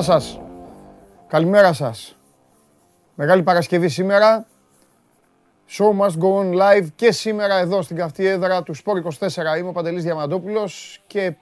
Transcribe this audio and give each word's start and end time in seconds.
Γεια 0.00 0.12
σας. 0.12 0.40
Καλημέρα 1.26 1.72
σας. 1.72 2.16
Μεγάλη 3.14 3.42
Παρασκευή 3.42 3.88
σήμερα. 3.88 4.46
Show 5.68 6.00
must 6.00 6.18
go 6.18 6.38
on 6.40 6.52
live 6.52 6.86
και 6.96 7.12
σήμερα 7.12 7.58
εδώ 7.58 7.82
στην 7.82 7.96
καυτή 7.96 8.26
έδρα 8.26 8.62
του 8.62 8.76
Sport 8.76 8.96
24. 8.96 9.56
Είμαι 9.58 9.68
ο 9.68 9.72
Παντελής 9.72 10.02
Διαμαντόπουλος 10.02 11.00
και 11.06 11.34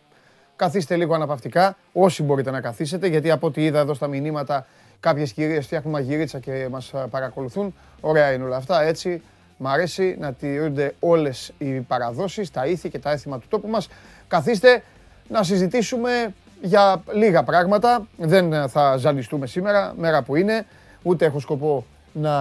καθίστε 0.57 0.97
λίγο 0.97 1.15
αναπαυτικά, 1.15 1.77
όσοι 1.93 2.23
μπορείτε 2.23 2.51
να 2.51 2.61
καθίσετε, 2.61 3.07
γιατί 3.07 3.31
από 3.31 3.47
ό,τι 3.47 3.65
είδα 3.65 3.79
εδώ 3.79 3.95
στα 3.95 4.07
μηνύματα 4.07 4.67
κάποιες 5.01 5.33
κυρίες 5.33 5.65
φτιάχνουν 5.65 5.93
μαγειρίτσα 5.93 6.39
και 6.39 6.69
μας 6.71 6.93
παρακολουθούν. 7.11 7.75
Ωραία 8.01 8.33
είναι 8.33 8.45
όλα 8.45 8.57
αυτά, 8.57 8.83
έτσι. 8.83 9.23
Μ' 9.57 9.67
αρέσει 9.67 10.17
να 10.21 10.33
τηρούνται 10.33 10.95
όλες 11.01 11.53
οι 11.59 11.81
παραδόσεις, 11.81 12.51
τα 12.51 12.67
ήθη 12.67 12.89
και 12.89 12.99
τα 12.99 13.11
έθιμα 13.11 13.39
του 13.39 13.47
τόπου 13.49 13.69
μας. 13.69 13.89
Καθίστε 14.29 14.83
να 15.29 15.43
συζητήσουμε 15.43 16.35
για 16.63 17.03
λίγα 17.13 17.43
πράγματα. 17.43 18.07
Δεν 18.17 18.69
θα 18.69 18.97
ζαλιστούμε 18.97 19.47
σήμερα, 19.47 19.95
μέρα 19.97 20.23
που 20.23 20.37
είναι. 20.37 20.67
Ούτε 21.03 21.25
έχω 21.25 21.41
σκοπό 21.41 21.85
να 22.13 22.35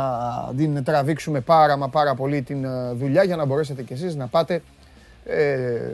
την 0.58 0.84
τραβήξουμε 0.84 1.40
πάρα 1.40 1.78
μα 1.78 1.90
πάρα 1.90 2.16
πολύ 2.16 2.42
την 2.42 2.66
ε, 2.66 2.92
δουλειά 2.94 3.24
για 3.24 3.36
να 3.36 3.46
μπορέσετε 3.46 3.84
κι 3.84 3.94
εσείς 3.94 4.16
να 4.16 4.28
πάτε 4.28 4.62
ε, 5.26 5.92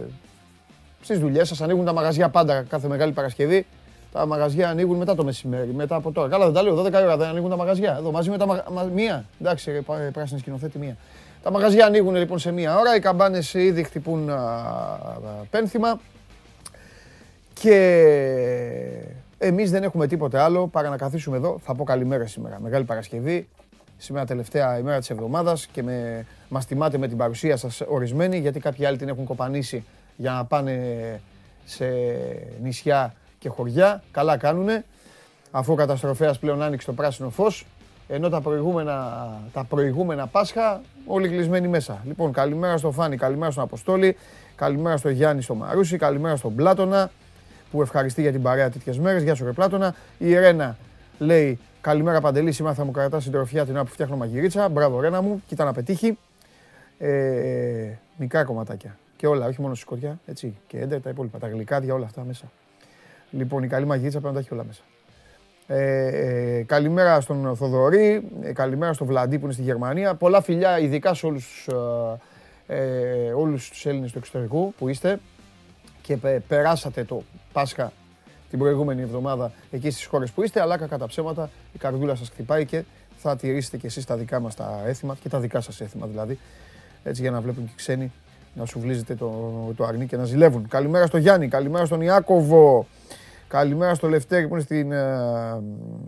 στις 1.01 1.19
δουλειές 1.19 1.47
σας. 1.47 1.61
Ανοίγουν 1.61 1.85
τα 1.85 1.93
μαγαζιά 1.93 2.29
πάντα 2.29 2.65
κάθε 2.69 2.87
Μεγάλη 2.87 3.11
Παρασκευή. 3.11 3.65
Τα 4.11 4.25
μαγαζιά 4.25 4.69
ανοίγουν 4.69 4.97
μετά 4.97 5.15
το 5.15 5.23
μεσημέρι, 5.23 5.73
μετά 5.73 5.95
από 5.95 6.11
τώρα. 6.11 6.29
Καλά 6.29 6.45
δεν 6.45 6.53
τα 6.53 6.61
λέω, 6.61 6.83
12 6.83 6.93
ώρα 6.93 7.17
δεν 7.17 7.27
ανοίγουν 7.27 7.49
τα 7.49 7.55
μαγαζιά. 7.55 7.95
Εδώ 7.99 8.11
μαζί 8.11 8.29
με 8.29 8.37
τα 8.37 8.45
μαγαζιά, 8.45 8.93
μία. 8.93 9.25
Εντάξει, 9.41 9.71
ε, 9.71 10.09
πράσινη 10.09 10.39
σκηνοθέτη 10.39 10.77
μία. 10.77 10.97
Τα 11.43 11.51
μαγαζιά 11.51 11.85
ανοίγουν 11.85 12.15
λοιπόν 12.15 12.39
σε 12.39 12.51
μία 12.51 12.77
ώρα, 12.77 12.95
οι 12.95 12.99
καμπάνες 12.99 13.53
ήδη 13.53 13.83
χτυπούν 13.83 14.29
πένθυμα. 15.49 15.99
Και 17.53 17.75
εμείς 19.37 19.71
δεν 19.71 19.83
έχουμε 19.83 20.07
τίποτε 20.07 20.39
άλλο 20.39 20.67
παρά 20.67 20.89
να 20.89 20.97
καθίσουμε 20.97 21.37
εδώ. 21.37 21.59
Θα 21.63 21.75
πω 21.75 21.83
καλημέρα 21.83 22.27
σήμερα. 22.27 22.59
Μεγάλη 22.59 22.83
Παρασκευή. 22.83 23.47
Σήμερα 23.97 24.25
τελευταία 24.25 24.77
ημέρα 24.77 24.99
της 24.99 25.09
εβδομάδας 25.09 25.65
και 25.65 25.83
με, 25.83 26.25
μας 26.49 26.65
τιμάτε 26.65 26.97
με 26.97 27.07
την 27.07 27.17
παρουσία 27.17 27.57
σας 27.57 27.81
ορισμένη 27.87 28.37
γιατί 28.37 28.59
κάποιοι 28.59 28.85
άλλοι 28.85 28.97
την 28.97 29.07
έχουν 29.07 29.25
κοπανίσει 29.25 29.83
για 30.15 30.31
να 30.31 30.45
πάνε 30.45 31.19
σε 31.65 31.85
νησιά 32.61 33.13
και 33.39 33.49
χωριά. 33.49 34.03
Καλά 34.11 34.37
κάνουνε. 34.37 34.85
Αφού 35.51 35.73
ο 35.73 35.75
καταστροφέας 35.75 36.39
πλέον 36.39 36.61
άνοιξε 36.61 36.85
το 36.85 36.93
πράσινο 36.93 37.29
φως 37.29 37.65
ενώ 38.07 38.29
τα 38.29 38.41
προηγούμενα, 38.41 39.27
τα 39.53 39.63
προηγούμενα 39.63 40.27
Πάσχα 40.27 40.81
όλοι 41.05 41.29
κλεισμένοι 41.29 41.67
μέσα. 41.67 42.01
Λοιπόν, 42.05 42.31
καλημέρα 42.31 42.77
στο 42.77 42.91
Φάνη, 42.91 43.17
καλημέρα 43.17 43.51
στον 43.51 43.63
Αποστόλη, 43.63 44.17
καλημέρα 44.55 44.97
στο 44.97 45.09
Γιάννη 45.09 45.41
στο 45.41 45.55
Μαρούσι, 45.55 45.97
καλημέρα 45.97 46.35
στον 46.35 46.55
Πλάτωνα, 46.55 47.11
που 47.73 47.81
ευχαριστεί 47.81 48.21
για 48.21 48.31
την 48.31 48.41
παρέα 48.41 48.69
τέτοιες 48.69 48.99
μέρες. 48.99 49.23
Γεια 49.23 49.35
σου, 49.35 49.45
Ρεπλάτωνα. 49.45 49.95
Η 50.17 50.33
Ρένα 50.33 50.77
λέει: 51.17 51.59
Καλημέρα 51.81 52.21
Παντελή, 52.21 52.51
σήμερα 52.51 52.75
θα 52.75 52.85
μου 52.85 52.91
κρατάς 52.91 53.23
συντροφιά 53.23 53.65
την 53.65 53.73
ώρα 53.73 53.83
που 53.83 53.91
φτιάχνω 53.91 54.15
μαγειρίτσα. 54.15 54.69
Μπράβο, 54.69 54.99
Ρένα 54.99 55.21
μου, 55.21 55.43
κοίτα 55.47 55.63
να 55.63 55.73
πετύχει. 55.73 56.17
Ε, 56.97 57.89
μικρά 58.17 58.43
κομματάκια. 58.43 58.97
Και 59.15 59.27
όλα, 59.27 59.45
όχι 59.45 59.61
μόνο 59.61 59.75
σκοτιά, 59.75 60.19
έτσι. 60.25 60.55
Και 60.67 60.79
έντερ 60.79 61.01
τα 61.01 61.09
υπόλοιπα. 61.09 61.37
Τα 61.37 61.47
γλυκάδια, 61.47 61.93
όλα 61.93 62.05
αυτά 62.05 62.23
μέσα. 62.23 62.51
Λοιπόν, 63.29 63.63
η 63.63 63.67
καλή 63.67 63.85
μαγειρίτσα 63.85 64.19
πρέπει 64.19 64.35
να 64.35 64.41
τα 64.41 64.45
έχει 64.45 64.53
όλα 64.53 64.63
μέσα. 64.63 64.81
Ε, 65.67 66.07
ε, 66.57 66.63
καλημέρα 66.63 67.21
στον 67.21 67.55
Θοδωρή, 67.55 68.29
ε, 68.41 68.53
καλημέρα 68.53 68.93
στον 68.93 69.07
Βλαντή 69.07 69.37
που 69.37 69.43
είναι 69.43 69.53
στη 69.53 69.61
Γερμανία. 69.61 70.15
Πολλά 70.15 70.41
φιλιά, 70.41 70.79
ειδικά 70.79 71.13
σε 71.13 71.25
όλους, 71.25 71.67
ε, 72.67 72.75
ε 72.75 73.31
όλους 73.31 73.69
τους 73.69 73.85
Έλληνες 73.85 74.11
του 74.11 74.17
εξωτερικού 74.17 74.73
που 74.77 74.87
είστε 74.87 75.19
και 76.03 76.17
περάσατε 76.47 77.03
το 77.03 77.23
Πάσχα 77.53 77.91
την 78.49 78.59
προηγούμενη 78.59 79.01
εβδομάδα 79.01 79.51
εκεί 79.71 79.89
στις 79.89 80.05
χώρες 80.05 80.31
που 80.31 80.43
είστε, 80.43 80.61
αλλά 80.61 80.77
κατά 80.77 81.07
ψέματα 81.07 81.49
η 81.73 81.77
καρδούλα 81.77 82.15
σας 82.15 82.29
χτυπάει 82.29 82.65
και 82.65 82.83
θα 83.17 83.35
τηρήσετε 83.35 83.77
κι 83.77 83.85
εσείς 83.85 84.05
τα 84.05 84.15
δικά 84.15 84.39
μας 84.39 84.55
τα 84.55 84.81
έθιμα 84.85 85.15
και 85.21 85.29
τα 85.29 85.39
δικά 85.39 85.61
σας 85.61 85.81
έθιμα 85.81 86.07
δηλαδή, 86.07 86.39
έτσι 87.03 87.21
για 87.21 87.31
να 87.31 87.41
βλέπουν 87.41 87.65
και 87.65 87.71
οι 87.71 87.75
ξένοι 87.75 88.11
να 88.55 88.65
σου 88.65 88.79
βλύζετε 88.79 89.15
το, 89.15 89.29
το 89.75 89.85
αρνί 89.85 90.05
και 90.05 90.17
να 90.17 90.23
ζηλεύουν. 90.23 90.67
Καλημέρα 90.67 91.05
στο 91.05 91.17
Γιάννη, 91.17 91.47
καλημέρα 91.47 91.85
στον 91.85 92.01
Ιάκωβο, 92.01 92.87
καλημέρα 93.47 93.93
στο 93.93 94.07
Λευτέρη 94.07 94.47
που 94.47 94.53
είναι 94.53 94.63
στην, 94.63 94.91
ε, 94.91 94.97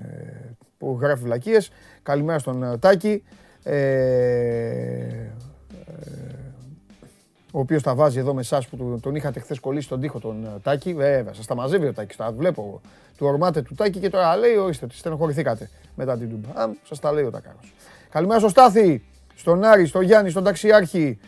ε, 0.01 0.55
που 0.77 0.97
γράφει 1.01 1.23
βλακίες, 1.23 1.71
καλημέρα 2.03 2.39
στον 2.39 2.63
ε, 2.63 2.77
Τάκη, 2.77 3.23
ο 7.55 7.59
οποίος 7.59 7.83
τα 7.83 7.95
βάζει 7.95 8.19
εδώ 8.19 8.33
με 8.33 8.41
εσάς 8.41 8.67
που 8.67 8.99
τον 9.01 9.15
είχατε 9.15 9.39
χθες 9.39 9.59
κολλήσει 9.59 9.85
στον 9.85 9.99
τοίχο 9.99 10.19
τον 10.19 10.45
ε, 10.45 10.59
Τάκη. 10.63 10.93
Βέβαια, 10.93 11.33
σας 11.33 11.45
τα 11.45 11.55
μαζεύει 11.55 11.87
ο 11.87 11.93
Τάκης. 11.93 12.15
Τα 12.15 12.31
βλέπω. 12.31 12.81
Του 13.17 13.25
ορμάτε 13.25 13.61
του 13.61 13.75
Τάκη 13.75 13.99
και 13.99 14.09
τώρα 14.09 14.37
λέει: 14.37 14.55
Ορίστε, 14.55 14.85
ότι 14.85 14.95
στενοχωρηθήκατε 14.95 15.69
μετά 15.95 16.17
την 16.17 16.29
τούμπα. 16.29 16.61
Α, 16.61 16.69
σας 16.83 16.99
τα 16.99 17.11
λέει 17.11 17.23
ο 17.23 17.31
Τάκαρος. 17.31 17.73
Καλημέρα 18.09 18.39
στο 18.39 18.49
Στάθη, 18.49 19.03
στον 19.35 19.63
Άρη, 19.63 19.85
στον 19.85 20.01
Γιάννη, 20.01 20.29
στον 20.29 20.43
Ταξιάρχη. 20.43 21.19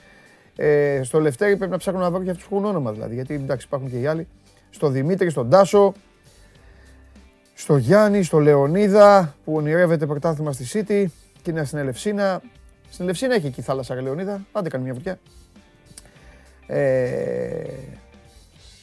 Ε, 0.55 1.01
στο 1.03 1.19
Λευτέρη 1.19 1.57
πρέπει 1.57 1.71
να 1.71 1.77
ψάχνω 1.77 1.99
να 1.99 2.11
βρω 2.11 2.23
και 2.23 2.29
αυτούς 2.29 2.47
που 2.47 2.55
έχουν 2.55 2.67
όνομα 2.67 2.91
δηλαδή. 2.91 3.13
Γιατί 3.13 3.33
εντάξει, 3.33 3.65
υπάρχουν 3.65 3.89
και 3.89 3.99
οι 3.99 4.05
άλλοι. 4.05 4.27
Στο 4.69 4.89
Δημήτρη, 4.89 5.29
στον 5.29 5.49
Τάσο, 5.49 5.93
στο 7.53 7.77
Γιάννη, 7.77 8.23
στο 8.23 8.39
Λεωνίδα 8.39 9.35
που 9.45 9.53
ονειρεύεται 9.53 10.05
πρωτάθλημα 10.05 10.51
στη 10.51 10.65
City 10.73 11.05
και 11.41 11.51
είναι 11.51 11.63
στην 11.63 11.77
Ελευσίνα. 11.77 12.41
Στην 12.89 13.03
Ελευσίνα 13.05 13.35
έχει 13.35 13.47
εκεί 13.47 13.61
θάλασσα 13.61 14.01
Λεωνίδα. 14.01 14.45
Άντε 14.51 14.69
κάνει 14.69 14.83
μια 14.83 14.93
βουτιά. 14.93 15.19
Ε, 16.67 17.63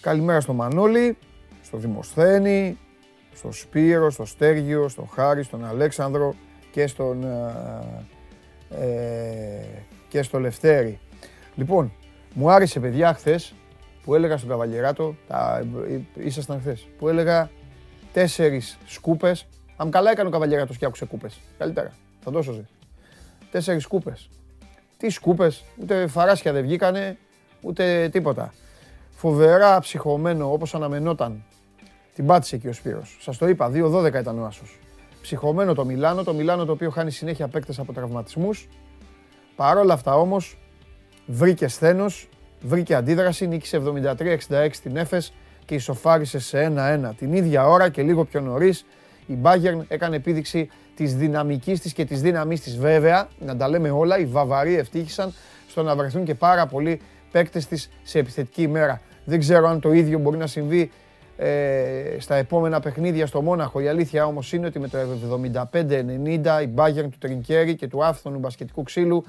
καλημέρα 0.00 0.40
στο 0.40 0.52
Μανώλη, 0.52 1.16
στο 1.62 1.76
Δημοσθένη, 1.78 2.78
στο 3.34 3.52
Σπύρο, 3.52 4.10
στο 4.10 4.24
Στέργιο, 4.24 4.88
στο 4.88 5.02
Χάρη, 5.02 5.42
στον 5.42 5.64
Αλέξανδρο 5.64 6.34
και 6.70 6.86
στον 6.86 7.24
ε, 7.24 8.16
ε, 8.70 9.64
και 10.08 10.22
στο 10.22 10.40
Λευτέρη. 10.40 10.98
Λοιπόν, 11.54 11.92
μου 12.34 12.50
άρεσε 12.50 12.80
παιδιά 12.80 13.14
χθες 13.14 13.54
που 14.04 14.14
έλεγα 14.14 14.36
στον 14.36 14.48
Καβαλιεράτο, 14.48 15.16
τα, 15.28 15.66
ήσασταν 16.14 16.60
χθες, 16.60 16.86
που 16.98 17.08
έλεγα 17.08 17.50
τέσσερις 18.12 18.78
σκούπες. 18.86 19.46
Αν 19.76 19.90
καλά 19.90 20.10
έκανε 20.10 20.28
ο 20.28 20.30
Καβαλιεράτος 20.30 20.76
και 20.76 20.84
άκουσε 20.84 21.04
κούπες. 21.04 21.40
Καλύτερα, 21.58 21.92
θα 22.20 22.30
το 22.30 22.42
σώζε. 22.42 22.64
Τέσσερις 23.50 23.82
σκούπες. 23.82 24.28
Τι 24.96 25.08
σκούπες, 25.08 25.64
ούτε 25.80 26.06
φαράσια 26.06 26.52
δεν 26.52 26.62
βγήκανε, 26.62 27.18
ούτε 27.64 28.08
τίποτα. 28.12 28.52
Φοβερά 29.10 29.78
ψυχωμένο 29.80 30.52
όπως 30.52 30.75
αναμενόταν. 30.75 31.44
Την 32.14 32.26
πάτησε 32.26 32.56
εκεί 32.56 32.69
ο 32.69 32.72
Σπύρος. 32.72 33.19
Σας 33.20 33.38
το 33.38 33.48
είπα, 33.48 33.70
2-12 33.70 34.20
ήταν 34.20 34.38
ο 34.38 34.44
Άσος. 34.44 34.78
Ψυχωμένο 35.22 35.75
το 35.75 35.84
Μιλάνο, 35.84 36.22
το 36.22 36.34
Μιλάνο 36.34 36.64
το 36.64 36.72
οποίο 36.72 36.91
χάνει 36.91 37.10
συνέχεια 37.10 37.48
παίκτες 37.48 37.78
από 37.78 37.92
τραυματισμούς. 37.92 38.69
Παρ' 39.56 39.76
όλα 39.76 39.94
αυτά 39.94 40.16
όμως 40.16 40.58
βρήκε 41.26 41.69
σθένος, 41.69 42.28
βρήκε 42.62 42.94
αντίδραση, 42.94 43.47
νίκησε 43.47 43.76
73-66 43.76 44.81
την 44.82 44.96
Έφες 44.96 45.32
και 45.64 45.75
ισοφάρισε 45.75 46.38
σε 46.38 46.58
1-1 46.58 47.14
την 47.16 47.32
ίδια 47.32 47.69
ώρα 47.69 47.88
και 47.88 48.02
λίγο 48.02 48.25
πιο 48.25 48.40
νωρίς. 48.40 48.84
Η 49.26 49.38
Bayern 49.43 49.84
έκανε 49.88 50.16
επίδειξη 50.16 50.69
της 50.96 51.16
δυναμικής 51.16 51.81
της 51.81 51.93
και 51.93 52.05
της 52.05 52.20
δύναμής 52.20 52.61
της 52.61 52.78
βέβαια, 52.78 53.28
να 53.38 53.56
τα 53.56 53.69
λέμε 53.69 53.90
όλα, 53.90 54.19
οι 54.19 54.25
Βαβαροί 54.25 54.76
ευτύχησαν 54.76 55.32
στο 55.69 55.82
να 55.82 55.96
βρεθούν 55.96 56.25
και 56.25 56.34
πάρα 56.34 56.66
πολλοί 56.66 57.00
παίκτες 57.34 57.66
της 57.66 57.90
σε 58.02 58.19
επιθετική 58.19 58.62
ημέρα. 58.62 59.00
Δεν 59.25 59.38
ξέρω 59.38 59.69
αν 59.69 59.81
το 59.81 59.92
ίδιο 59.92 60.19
μπορεί 60.19 60.36
να 60.36 60.46
συμβεί 60.46 60.90
ε, 61.36 62.16
στα 62.19 62.34
επόμενα 62.34 62.81
παιχνίδια 62.81 63.26
στο 63.26 63.42
Μόναχο. 63.42 63.81
Η 63.81 63.88
αλήθεια 63.88 64.26
όμως 64.26 64.52
είναι 64.52 64.66
ότι 64.66 64.78
με 64.78 64.88
το 64.88 64.98
75-90 65.62 66.62
η 66.62 66.69
Bayern 66.75 67.08
του 67.10 67.19
Τρινκέρι 67.19 67.75
και 67.75 67.88
του 67.88 68.04
άφθονου 68.04 68.38
μπασκετικού 68.38 68.82
ξύλου 68.82 69.25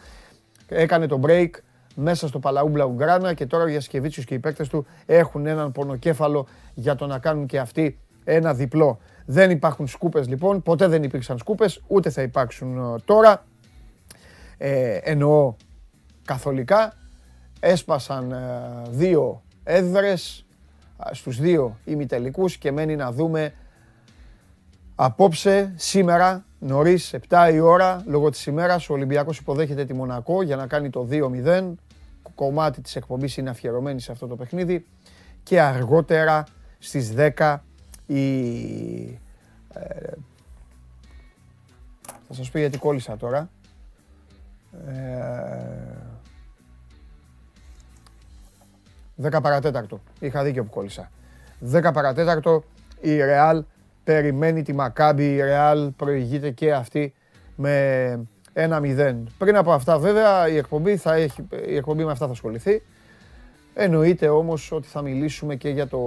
έκανε 0.68 1.08
το 1.08 1.20
break 1.26 1.50
μέσα 1.96 2.28
στο 2.28 2.40
Παλαούμπλα 2.40 2.86
Ουγκράνα 2.86 3.34
και 3.34 3.46
τώρα 3.46 3.64
ο 3.64 3.68
Γιασκεβίτσιος 3.68 4.26
και 4.26 4.34
οι 4.34 4.40
παίκτες 4.40 4.68
του 4.68 4.86
έχουν 5.06 5.46
έναν 5.46 5.72
πονοκέφαλο 5.72 6.48
για 6.74 6.96
το 6.96 7.08
να 7.08 7.20
κάνουν 7.20 7.46
και 7.46 7.60
αυτοί 7.60 8.00
ένα 8.24 8.54
διπλό. 8.54 9.00
Δεν 9.26 9.52
υπάρχουν 9.52 9.88
σκούπες 9.88 10.28
λοιπόν, 10.28 10.62
ποτέ 10.62 10.88
δεν 10.88 11.04
υπήρξαν 11.04 11.38
σκούπες, 11.38 11.82
ούτε 11.88 12.10
θα 12.10 12.22
υπάρξουν 12.22 12.78
ε, 12.78 13.00
τώρα. 13.06 13.46
Ε, 14.58 14.98
εννοώ 15.02 15.56
καθολικά 16.26 16.94
έσπασαν 17.60 18.32
ε, 18.32 18.82
δύο 18.90 19.44
έδρες 19.64 20.46
στους 21.12 21.40
δύο 21.40 21.78
ημιτελικούς 21.86 22.58
και 22.58 22.72
μένει 22.72 22.96
να 22.96 23.12
δούμε 23.12 23.54
απόψε, 24.96 25.74
σήμερα, 25.76 26.46
νωρίς, 26.60 27.16
7 27.30 27.50
η 27.54 27.60
ώρα, 27.60 28.04
λόγω 28.06 28.30
της 28.30 28.46
ημέρας, 28.46 28.90
ο 28.90 28.94
Ολυμπιακός 28.94 29.38
υποδέχεται 29.38 29.86
τη 29.86 29.94
Μονακό 29.94 30.42
για 30.42 30.56
να 30.56 30.68
κάνει 30.68 30.90
το 30.90 31.08
2-0. 31.10 31.74
Κομμάτι 32.36 32.82
της 32.82 32.96
εκπομπής 32.96 33.38
είναι 33.38 33.50
αφιερωμένη 33.50 34.02
σε 34.02 34.12
αυτό 34.12 34.28
το 34.28 34.36
παιχνίδι. 34.36 34.86
Και 35.44 35.62
αργότερα 35.62 36.44
στις 36.80 37.14
10 37.38 37.58
η... 38.06 38.24
Ε, 39.74 40.12
θα 42.28 42.34
σας 42.34 42.52
πω 42.52 42.60
γιατί 42.60 42.78
κόλλησα 42.78 43.18
τώρα. 43.18 43.50
Ε, 44.88 46.15
10 49.24 49.42
παρατέταρτο. 49.42 50.02
Είχα 50.20 50.44
δίκιο 50.44 50.64
που 50.64 50.70
κόλλησα. 50.70 51.12
10 51.72 51.90
παρατέταρτο 51.94 52.64
η 53.02 53.18
Real 53.22 53.62
περιμένει 54.04 54.64
τη 54.64 54.74
Μακάμπη, 54.74 55.34
η 55.34 55.42
Ρεάλ 55.42 55.92
προηγείται 55.92 56.50
και 56.52 56.74
αυτή 56.74 57.14
με 57.56 58.28
1-0. 58.54 59.16
Πριν 59.38 59.58
από 59.58 59.72
αυτά 59.72 60.00
βέβαια 60.00 60.48
η 60.48 60.58
εκπομπή, 60.58 60.98
θα 60.98 61.14
έχει, 61.14 61.48
η 61.68 61.76
εκπομπή 61.76 62.06
με 62.06 62.12
αυτά 62.12 62.26
θα 62.26 62.32
ασχοληθεί. 62.32 62.82
Εννοείται 63.74 64.28
όμως 64.30 64.72
ότι 64.72 64.88
θα 64.88 65.02
μιλήσουμε 65.02 65.56
και 65.56 65.70
για 65.70 65.88
το 65.88 66.00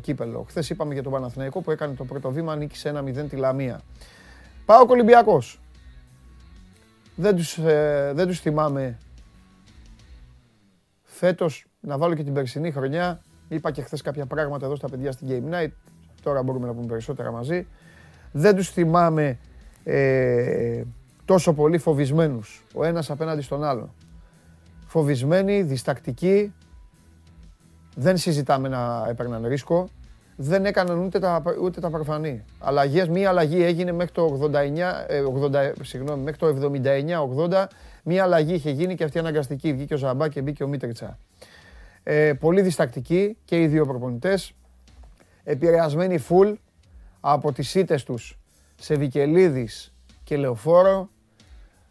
κύπελο. 0.00 0.44
Χθες 0.48 0.70
είπαμε 0.70 0.94
για 0.94 1.02
τον 1.02 1.12
Παναθηναϊκό 1.12 1.60
που 1.60 1.70
έκανε 1.70 1.94
το 1.94 2.04
πρώτο 2.04 2.30
βήμα, 2.30 2.56
νίκησε 2.56 2.88
1-0 2.88 3.28
τη 3.28 3.36
Λαμία. 3.36 3.80
Πάω 4.64 4.86
Ολυμπιακός. 4.88 5.60
Δεν 7.16 7.36
τους, 7.36 7.58
ε, 7.58 8.12
δεν 8.14 8.26
τους 8.26 8.40
θυμάμαι 8.40 8.98
φέτος 11.02 11.66
να 11.86 11.98
βάλω 11.98 12.14
και 12.14 12.22
την 12.22 12.32
περσινή 12.32 12.70
χρονιά. 12.70 13.20
Είπα 13.48 13.70
και 13.70 13.82
χθες 13.82 14.02
κάποια 14.02 14.26
πράγματα 14.26 14.66
εδώ 14.66 14.76
στα 14.76 14.88
παιδιά 14.88 15.12
στην 15.12 15.28
Game 15.30 15.54
Night. 15.54 15.72
Τώρα 16.22 16.42
μπορούμε 16.42 16.66
να 16.66 16.72
πούμε 16.72 16.86
περισσότερα 16.86 17.32
μαζί. 17.32 17.66
Δεν 18.32 18.56
τους 18.56 18.70
θυμάμαι 18.70 19.38
ε, 19.84 20.82
τόσο 21.24 21.52
πολύ 21.52 21.78
φοβισμένους, 21.78 22.64
ο 22.74 22.84
ένας 22.84 23.10
απέναντι 23.10 23.42
στον 23.42 23.64
άλλο. 23.64 23.94
Φοβισμένοι, 24.86 25.62
διστακτικοί, 25.62 26.54
δεν 27.96 28.16
συζητάμε 28.16 28.68
να 28.68 29.06
έπαιρναν 29.08 29.46
ρίσκο, 29.46 29.88
δεν 30.36 30.64
έκαναν 30.64 30.98
ούτε 30.98 31.18
τα, 31.18 31.42
ούτε 31.62 31.80
τα 31.80 31.90
προφανή. 31.90 32.44
Αλλαγές, 32.58 33.08
μία 33.08 33.28
αλλαγή 33.28 33.62
έγινε 33.62 33.92
μέχρι 33.92 34.12
το 34.12 34.38
89, 34.42 35.06
80, 35.50 35.54
ε, 35.54 35.72
συγγνώμη, 35.82 36.22
μέχρι 36.22 36.38
το 36.38 36.46
79-80, 36.46 37.66
μία 38.04 38.22
αλλαγή 38.22 38.54
είχε 38.54 38.70
γίνει 38.70 38.94
και 38.94 39.04
αυτή 39.04 39.18
αναγκαστική, 39.18 39.72
βγήκε 39.72 39.94
ο 39.94 39.96
Ζαμπά 39.96 40.28
και 40.28 40.42
μπήκε 40.42 40.64
ο 40.64 40.68
Μίτριτσα. 40.68 41.18
Ε, 42.08 42.32
πολύ 42.32 42.62
διστακτικοί 42.62 43.36
και 43.44 43.60
οι 43.60 43.66
δύο 43.66 43.86
προπονητές, 43.86 44.52
επηρεασμένοι 45.44 46.18
φουλ 46.18 46.52
από 47.20 47.52
τις 47.52 47.74
ήττες 47.74 48.04
τους 48.04 48.38
σε 48.76 48.94
Βικελίδης 48.94 49.94
και 50.24 50.36
Λεωφόρο, 50.36 51.08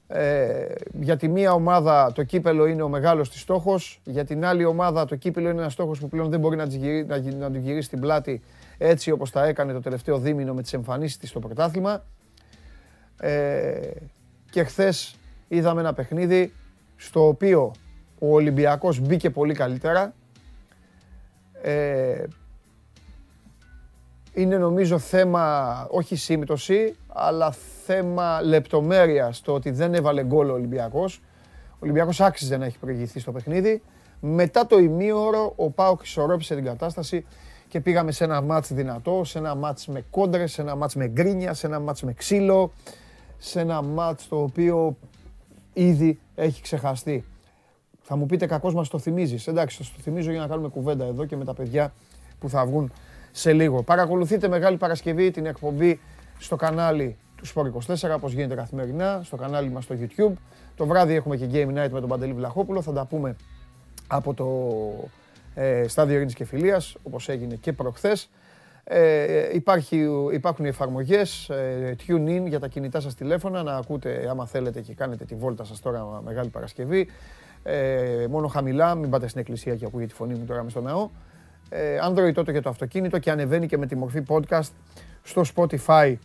ε, 0.08 0.66
για 1.00 1.18
τη 1.18 1.28
μία 1.28 1.54
ομάδα 1.54 2.12
το 2.12 2.24
κύπελο 2.24 2.66
είναι 2.66 2.82
ο 2.82 2.90
μεγάλος 2.90 3.30
της 3.30 3.42
στόχος, 3.42 4.02
για 4.04 4.26
την 4.26 4.46
άλλη 4.46 4.66
ομάδα 4.66 5.06
το 5.06 5.16
κύπελο 5.16 5.50
είναι 5.50 5.60
ένας 5.60 5.74
στόχος 5.74 6.00
που 6.00 6.10
πλέον 6.10 6.30
δεν 6.30 6.40
μπορεί 6.40 6.56
να, 6.56 6.66
γυρί, 6.66 7.06
να, 7.06 7.20
να 7.20 7.52
του 7.52 7.58
γυρίσει 7.58 7.90
την 7.90 8.00
πλάτη 8.00 8.42
έτσι 8.78 9.12
όπως 9.12 9.32
τα 9.32 9.46
έκανε 9.46 9.74
το 9.74 9.82
τελευταίο 9.82 10.18
δίμηνο 10.18 10.54
με 10.54 10.62
τις 10.62 10.74
εμφανίσεις 10.74 11.18
της 11.18 11.30
στο 11.30 11.40
πρωτάθλημα. 11.40 12.04
Ε, 13.20 13.80
και 14.50 14.64
χθες 14.64 15.16
είδαμε 15.48 15.82
ένα 15.82 15.94
παιχνίδι 15.94 16.54
στο 16.96 17.28
οποίο 17.28 17.74
ο 18.20 18.34
Ολυμπιακός 18.34 19.00
μπήκε 19.00 19.30
πολύ 19.30 19.54
καλύτερα. 19.54 20.14
Ε, 21.62 22.24
είναι 24.34 24.58
νομίζω 24.58 25.00
θέμα 25.00 25.88
όχι 25.90 26.16
σύμπτωση, 26.16 26.96
αλλά 27.08 27.52
θέμα 27.86 28.42
λεπτομέρεια 28.42 29.34
το 29.44 29.54
ότι 29.54 29.72
δεν 29.72 29.94
έβαλε 29.94 30.24
γκολ 30.24 30.50
ο 30.50 30.54
Ολυμπιακός. 30.54 31.22
Ο 31.72 31.78
Ολυμπιακός 31.80 32.22
άξιζε 32.22 32.58
να 32.58 32.66
έχει 32.66 32.78
προηγηθεί 32.80 33.20
στο 33.20 33.32
παιχνίδι. 33.32 33.82
Μετά 34.20 34.68
το 34.68 34.78
ημίωρο 34.78 35.54
ο 35.56 35.70
Πάοκ 35.70 36.02
ισορρόπησε 36.02 36.56
την 36.56 36.64
κατάσταση 36.64 37.26
και 37.68 37.80
πήγαμε 37.80 38.12
σε 38.12 38.24
ένα 38.24 38.42
μάτς 38.42 38.74
δυνατό, 38.74 39.24
σε 39.24 39.38
ένα 39.38 39.56
μάτς 39.56 39.88
με 39.88 40.06
κόντρες, 40.10 40.52
σε 40.52 40.62
ένα 40.62 40.76
μάτς 40.76 40.96
με 40.96 41.08
γκρίνια, 41.08 41.54
σε 41.54 41.68
ένα 41.68 41.80
μάτς 41.80 42.04
με 42.04 42.14
ξύλο, 42.14 42.72
σε 43.38 43.60
ένα 43.60 43.82
μάτς 43.82 44.28
το 44.28 44.42
οποίο 44.42 44.98
ήδη 45.74 46.20
έχει 46.36 46.62
ξεχαστεί. 46.62 47.24
Θα 48.08 48.16
μου 48.16 48.26
πείτε 48.26 48.46
κακός 48.46 48.74
μας 48.74 48.90
το 48.90 49.00
θυμίζεις. 49.00 49.48
Εντάξει, 49.48 49.84
θα 49.84 49.90
το 49.96 50.02
θυμίζω 50.02 50.32
για 50.32 50.40
να 50.40 50.48
κάνουμε 50.48 50.68
κουβέντα 50.68 51.06
εδώ 51.06 51.26
και 51.26 51.36
με 51.36 51.46
τα 51.46 51.54
παιδιά 51.54 51.94
που 52.40 52.50
θα 52.50 52.66
βγουν 52.66 52.92
σε 53.32 53.54
λίγο. 53.54 53.84
Παρακολουθείτε 53.84 54.48
Μεγάλη 54.48 54.78
Παρασκευή 54.78 55.32
την 55.32 55.46
εκπομπή 55.46 56.00
στο 56.40 56.56
κανάλι 56.56 57.18
του 57.36 57.48
Sport 57.48 57.94
24, 58.12 58.16
όπως 58.16 58.34
γίνεται 58.34 58.56
καθημερινά, 58.56 59.22
στο 59.24 59.36
κανάλι 59.36 59.70
μας 59.70 59.84
στο 59.84 59.96
YouTube. 60.00 60.34
Το 60.76 60.86
βράδυ 60.86 61.14
έχουμε 61.14 61.38
και 61.38 61.46
Game 61.52 61.70
Night 61.70 61.90
με 61.92 62.00
τον 62.00 62.08
Παντελή 62.08 62.34
Βλαχόπουλο. 62.34 62.82
Θα 62.82 62.94
τα 62.94 63.06
πούμε 63.06 63.36
από 64.08 64.34
το 64.34 64.48
ε, 65.62 65.88
στάδιο 65.88 66.16
Ειρήνης 66.16 66.34
και 66.34 66.46
Φιλίας, 66.46 66.96
όπως 67.04 67.30
έγινε 67.30 67.56
και 67.56 67.74
προχθές. 67.74 68.30
Ε, 68.84 69.56
υπάρχει, 69.56 70.08
υπάρχουν 70.32 70.66
οι 70.66 70.68
εφαρμογές 70.68 71.50
ε, 71.50 71.96
tune 72.08 72.28
in 72.28 72.48
για 72.48 72.60
τα 72.60 72.68
κινητά 72.68 73.00
σας 73.00 73.16
τηλέφωνα 73.16 73.64
να 73.64 73.76
ακούτε 73.76 74.28
άμα 74.30 74.46
θέλετε 74.46 74.82
και 74.82 74.94
κάνετε 74.94 75.26
τη 75.26 75.36
βόλτα 75.36 75.64
σας 75.64 75.80
τώρα 75.80 76.22
Μεγάλη 76.24 76.50
Παρασκευή 76.50 77.08
ε, 77.68 78.26
μόνο 78.30 78.48
χαμηλά, 78.48 78.96
μην 78.96 79.10
πάτε 79.10 79.28
στην 79.28 79.40
εκκλησία 79.42 79.76
και 79.76 79.86
ακούγεται 79.86 80.10
τη 80.10 80.16
φωνή 80.16 80.34
μου 80.34 80.46
τώρα 80.46 80.64
με 80.64 80.70
στο 80.70 80.82
ναό 80.82 81.10
ε, 81.70 81.98
Android 82.08 82.34
τότε 82.34 82.52
για 82.52 82.62
το 82.62 82.70
αυτοκίνητο 82.70 83.20
και 83.20 83.32
ανεβαίνει 83.32 83.68
και 83.68 83.78
με 83.78 83.86
τη 83.86 83.96
μορφή 83.96 84.24
podcast 84.28 84.70
στο 85.24 85.42
Spotify. 85.56 86.16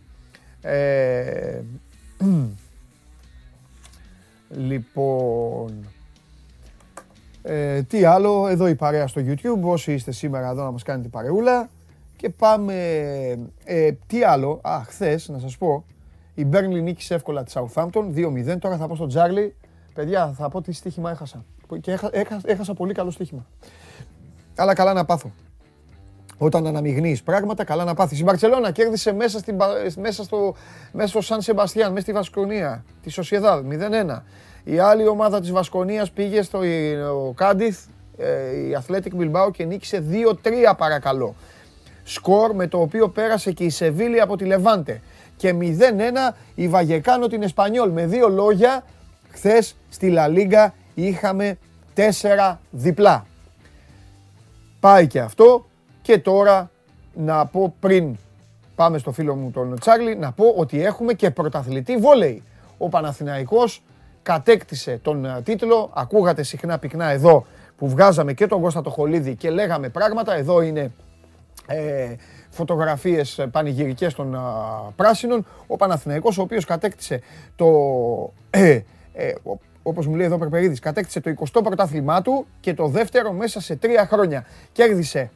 Ε, 0.61 1.61
λοιπόν, 4.69 5.87
ε, 7.43 7.83
τι 7.83 8.05
άλλο, 8.05 8.49
εδώ 8.49 8.69
η 8.69 8.75
παρέα 8.75 9.07
στο 9.07 9.23
YouTube, 9.25 9.61
όσοι 9.63 9.93
είστε 9.93 10.13
σήμερα 10.13 10.51
εδώ 10.51 10.63
να 10.65 10.71
μας 10.71 10.83
κάνετε 10.83 11.09
παρεούλα. 11.09 11.69
Και 12.17 12.31
πάμε, 12.31 12.75
ε, 13.65 13.93
τι 14.07 14.23
άλλο, 14.23 14.61
α, 14.63 14.83
χθες, 14.87 15.29
να 15.29 15.39
σας 15.39 15.57
πω, 15.57 15.85
η 16.35 16.47
Burnley 16.53 16.83
νίκησε 16.83 17.15
εύκολα 17.15 17.43
τη 17.43 17.53
Southampton, 17.55 18.05
2-0, 18.15 18.59
τώρα 18.59 18.77
θα 18.77 18.87
πω 18.87 18.95
στον 18.95 19.09
Τζάρλι, 19.09 19.55
παιδιά 19.95 20.33
θα 20.37 20.49
πω 20.49 20.63
τι 20.63 20.73
στοίχημα 20.73 21.11
έχασα. 21.11 21.45
Και 21.81 21.99
έχασα 22.45 22.75
πολύ 22.75 22.95
καλό 22.95 23.11
στοίχημα. 23.11 23.47
Αλλά 24.57 24.75
καλά 24.75 24.93
να 24.93 25.05
πάθω. 25.05 25.33
Όταν 26.39 26.67
αναμειγνύεις 26.67 27.23
πράγματα, 27.23 27.65
καλά 27.65 27.85
να 27.85 27.95
πάθεις. 27.95 28.21
Η 28.21 28.23
Μπαρσελόνα 28.23 28.71
κέρδισε 28.71 29.13
μέσα, 29.13 29.39
στην, 29.39 29.57
μέσα, 29.97 30.23
στο, 30.23 30.55
μέσα 30.93 31.09
στο 31.09 31.21
Σαν 31.21 31.41
Σεμπαστιάν, 31.41 31.89
μέσα 31.89 32.03
στη 32.03 32.13
Βασκονία, 32.13 32.85
τη 33.03 33.11
Σοσιεδάδ 33.11 33.65
0-1. 33.71 34.23
Η 34.65 34.79
άλλη 34.79 35.07
ομάδα 35.09 35.41
της 35.41 35.51
Βασκονίας 35.51 36.11
πήγε 36.11 36.43
στο 36.43 36.61
Κάντιθ, 37.35 37.85
ε, 38.17 38.57
η 38.57 38.77
Athletic 38.81 39.21
Bilbao 39.21 39.51
και 39.53 39.65
νίκησε 39.65 40.05
2-3 40.11 40.75
παρακαλώ. 40.77 41.35
Σκορ 42.03 42.55
με 42.55 42.67
το 42.67 42.81
οποίο 42.81 43.09
πέρασε 43.09 43.53
και 43.53 43.65
η 43.65 43.71
Σεβίλη 43.71 44.21
από 44.21 44.37
τη 44.37 44.45
Λεβάντε. 44.45 45.01
Και 45.37 45.55
0-1 45.61 46.35
η 46.55 46.69
Βαγεκάνο 46.69 47.27
την 47.27 47.43
Εσπανιόλ. 47.43 47.91
Με 47.91 48.07
δύο 48.07 48.29
λόγια, 48.29 48.85
χθες 49.31 49.77
στη 49.89 50.11
Λα 50.11 50.29
Λίγκα 50.29 50.75
είχαμε 50.95 51.59
τέσσερα 51.95 52.61
διπλά. 52.71 53.27
Πάει 54.81 55.07
και 55.07 55.21
αυτό 55.21 55.67
και 56.03 56.19
τώρα 56.19 56.71
να 57.15 57.47
πω 57.47 57.75
πριν 57.81 58.17
πάμε 58.75 58.99
στο 58.99 59.13
φίλο 59.13 59.35
μου 59.35 59.51
τον 59.51 59.79
Τσάρλι, 59.79 60.17
να 60.17 60.33
πω 60.33 60.55
ότι 60.57 60.85
έχουμε 60.85 61.13
και 61.13 61.31
πρωταθλητή 61.31 61.97
βόλεϊ. 61.97 62.43
Ο 62.79 62.89
Παναθηναϊκός 62.89 63.83
κατέκτησε 64.23 64.99
τον 65.03 65.25
ε, 65.25 65.41
τίτλο, 65.43 65.91
ακούγατε 65.95 66.43
συχνά 66.43 66.79
πυκνά 66.79 67.11
εδώ 67.11 67.47
που 67.77 67.89
βγάζαμε 67.89 68.33
και 68.33 68.47
τον 68.47 68.61
Κώστα 68.61 68.83
το 68.83 68.91
Χολίδη 68.91 69.35
και 69.35 69.51
λέγαμε 69.51 69.89
πράγματα, 69.89 70.35
εδώ 70.35 70.61
είναι 70.61 70.93
ε, 71.67 72.15
φωτογραφίες 72.51 73.47
πανηγυρικές 73.51 74.15
των 74.15 74.35
α, 74.35 74.41
πράσινων. 74.97 75.47
Ο 75.67 75.77
Παναθηναϊκός 75.77 76.39
ο 76.39 76.43
οποίος 76.43 76.65
κατέκτησε 76.65 77.21
το, 77.57 77.67
ε, 78.51 78.81
ε, 79.13 79.33
όπως 79.83 80.07
μου 80.07 80.15
λέει 80.15 80.27
εδώ 80.27 80.35
ο 80.35 80.39
Περπερίδης, 80.39 80.79
κατέκτησε 80.79 81.21
το 81.21 81.35
20ο 81.39 81.61
πρωτάθλημά 81.65 82.23
του 82.23 82.47
και 82.61 82.75
το 82.75 82.87
δεύτερο 82.87 83.33
μέσα 83.33 83.61
σε 83.61 83.77
τρία 83.77 84.07
χρόνια. 84.07 84.47
Κέρδισε 84.73 85.31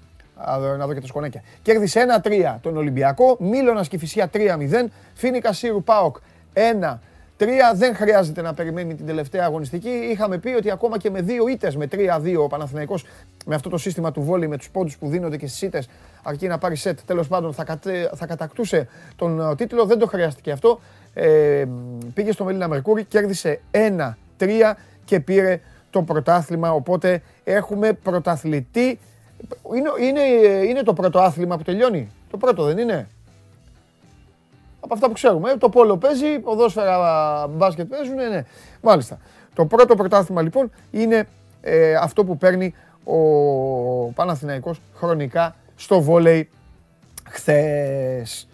να 0.78 0.86
δω 0.86 0.94
και 0.94 1.00
τα 1.00 1.06
σκονέκια. 1.06 1.42
Κέρδισε 1.62 2.06
1-3 2.22 2.56
τον 2.60 2.76
Ολυμπιακό, 2.76 3.36
Μίλωνας 3.40 3.88
και 3.88 3.98
Φυσιά 3.98 4.30
3-0, 4.32 4.38
Φίνικα 5.14 5.52
Σύρου 5.52 5.82
Πάοκ 5.82 6.16
1 6.54 6.98
3 7.38 7.46
δεν 7.74 7.94
χρειάζεται 7.94 8.42
να 8.42 8.54
περιμένει 8.54 8.94
την 8.94 9.06
τελευταία 9.06 9.44
αγωνιστική. 9.44 9.88
Είχαμε 9.88 10.38
πει 10.38 10.48
ότι 10.48 10.70
ακόμα 10.70 10.98
και 10.98 11.10
με 11.10 11.20
δύο 11.20 11.48
ήττες 11.48 11.76
με 11.76 11.88
3-2 11.92 12.36
ο 12.38 12.46
Παναθηναϊκός 12.46 13.04
με 13.46 13.54
αυτό 13.54 13.68
το 13.68 13.78
σύστημα 13.78 14.12
του 14.12 14.22
βόλη 14.22 14.48
με 14.48 14.56
τους 14.56 14.70
πόντους 14.70 14.98
που 14.98 15.08
δίνονται 15.08 15.36
και 15.36 15.46
στις 15.46 15.62
ήττες 15.62 15.88
αρκεί 16.22 16.46
να 16.46 16.58
πάρει 16.58 16.76
σετ 16.76 16.98
τέλος 17.06 17.28
πάντων 17.28 17.52
θα, 17.52 17.64
κατε, 17.64 18.10
θα 18.14 18.26
κατακτούσε 18.26 18.88
τον 19.16 19.40
ε, 19.40 19.54
τίτλο. 19.54 19.84
Δεν 19.84 19.98
το 19.98 20.06
χρειάστηκε 20.06 20.50
αυτό. 20.50 20.80
Ε, 21.14 21.64
πήγε 22.14 22.32
στο 22.32 22.44
Μελίνα 22.44 22.68
Μερκούρι, 22.68 23.04
κέρδισε 23.04 23.60
1-3 23.70 24.72
και 25.04 25.20
πήρε 25.20 25.60
το 25.90 26.02
πρωτάθλημα. 26.02 26.72
Οπότε 26.72 27.22
έχουμε 27.44 27.92
πρωταθλητή 27.92 28.98
είναι, 29.74 29.90
είναι, 30.00 30.20
είναι 30.66 30.82
το 30.82 30.92
πρώτο 30.92 31.20
άθλημα 31.20 31.56
που 31.56 31.62
τελειώνει; 31.62 32.10
Το 32.30 32.36
πρώτο 32.36 32.64
δεν 32.64 32.78
είναι; 32.78 33.08
Από 34.80 34.94
αυτά 34.94 35.06
που 35.06 35.12
ξέρουμε. 35.12 35.56
Το 35.56 35.68
πόλο 35.68 35.96
παίζει, 35.96 36.38
ποδόσφαιρα 36.38 37.46
μπάσκετ 37.50 37.88
παίζουν, 37.88 38.14
ναι, 38.14 38.28
ναι. 38.28 38.44
Μάλιστα. 38.82 39.18
Το 39.54 39.66
πρώτο 39.66 39.94
πρωτάθλημα 39.94 40.42
λοιπόν 40.42 40.70
είναι 40.90 41.28
ε, 41.60 41.94
αυτό 41.94 42.24
που 42.24 42.36
παίρνει 42.36 42.74
ο 43.04 43.18
Παναθηναϊκός 44.14 44.80
χρονικά 44.94 45.56
στο 45.76 46.00
βόλεϊ 46.00 46.50
χθες. 47.28 48.48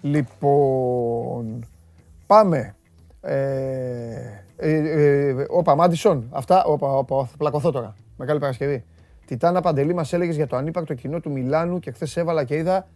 Λοιπόν, 0.00 1.66
πάμε. 2.30 2.74
Ε, 3.20 3.34
ε, 4.56 4.76
ε, 4.76 5.46
όπα, 5.48 5.74
Μάντισον, 5.74 6.28
αυτά, 6.30 6.64
όπα, 6.64 6.96
όπα, 6.96 7.24
θα 7.24 7.36
πλακωθώ 7.36 7.70
τώρα. 7.70 7.94
Μεγάλη 8.16 8.38
Παρασκευή. 8.38 8.84
Τιτάνα 9.26 9.60
Παντελή 9.60 9.94
μας 9.94 10.12
έλεγες 10.12 10.36
για 10.36 10.46
το 10.46 10.56
ανύπαρκτο 10.56 10.94
κοινό 10.94 11.20
του 11.20 11.30
Μιλάνου 11.30 11.78
και 11.78 11.90
χθες 11.90 12.16
έβαλα 12.16 12.44
και 12.44 12.56
είδα 12.56 12.86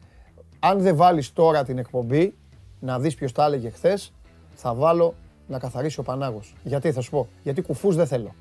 αν 0.58 0.80
δεν 0.80 0.96
βάλεις 0.96 1.32
τώρα 1.32 1.64
την 1.64 1.78
εκπομπή, 1.78 2.34
να 2.80 2.98
δεις 2.98 3.14
ποιος 3.14 3.32
τα 3.32 3.44
έλεγε 3.44 3.70
χθες, 3.70 4.12
θα 4.54 4.74
βάλω 4.74 5.14
να 5.46 5.58
καθαρίσει 5.58 6.00
ο 6.00 6.02
Πανάγος. 6.02 6.54
Γιατί 6.62 6.92
θα 6.92 7.00
σου 7.00 7.10
πω, 7.10 7.28
γιατί 7.42 7.62
κουφούς 7.62 7.96
δεν 7.96 8.06
θέλω. 8.06 8.34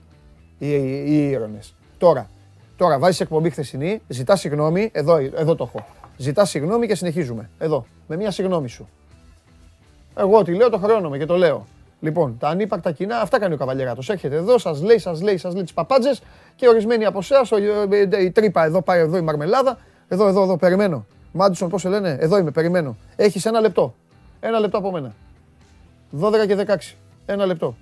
Οι, 0.57 0.73
οι, 0.73 1.03
οι 1.05 1.29
ήρωνες. 1.29 1.75
Τώρα, 1.97 2.29
τώρα 2.75 2.99
βάζεις 2.99 3.19
εκπομπή 3.19 3.49
χθεσινή, 3.49 4.01
ζητάς 4.07 4.39
συγγνώμη, 4.39 4.89
εδώ, 4.93 5.15
εδώ 5.15 5.55
το 5.55 5.63
έχω. 5.63 5.85
Ζητάς 6.17 6.49
συγγνώμη 6.49 6.87
και 6.87 6.95
συνεχίζουμε. 6.95 7.49
Εδώ, 7.57 7.85
με 8.07 8.15
μια 8.15 8.31
συγγνώμη 8.31 8.67
σου. 8.67 8.87
Εγώ 10.15 10.37
ό,τι 10.37 10.53
λέω 10.53 10.69
το 10.69 10.77
χρεώνομαι 10.77 11.17
και 11.17 11.25
το 11.25 11.35
λέω. 11.35 11.65
Λοιπόν, 11.99 12.37
τα 12.39 12.47
ανύπαρκτα 12.47 12.91
κοινά, 12.91 13.19
αυτά 13.19 13.39
κάνει 13.39 13.53
ο 13.53 13.57
καβαλιεράτο. 13.57 14.01
Έρχεται 14.07 14.35
εδώ, 14.35 14.57
σας 14.57 14.81
λέει, 14.81 14.97
σας 14.97 15.21
λέει, 15.21 15.37
σας 15.37 15.53
λέει 15.53 15.63
τις 15.63 15.73
παπάντζες 15.73 16.21
και 16.55 16.67
ορισμένοι 16.67 17.05
από 17.05 17.19
εσάς, 17.19 17.51
η 18.19 18.31
τρύπα 18.31 18.65
εδώ 18.65 18.81
πάει, 18.81 18.99
εδώ 18.99 19.17
η 19.17 19.21
μαρμελάδα. 19.21 19.77
Εδώ, 20.07 20.27
εδώ, 20.27 20.43
εδώ, 20.43 20.57
περιμένω. 20.57 21.05
Μάντισον, 21.31 21.69
πώς 21.69 21.81
σε 21.81 21.89
λένε, 21.89 22.17
εδώ 22.19 22.37
είμαι, 22.37 22.51
περιμένω. 22.51 22.95
Έχεις 23.15 23.45
ένα 23.45 23.59
λεπτό. 23.59 23.93
Ένα 24.39 24.59
λεπτό 24.59 24.77
από 24.77 24.91
μένα. 24.91 25.13
12 26.21 26.47
και 26.47 26.55
16. 26.55 26.95
Ένα 27.25 27.45
λεπτό. 27.45 27.75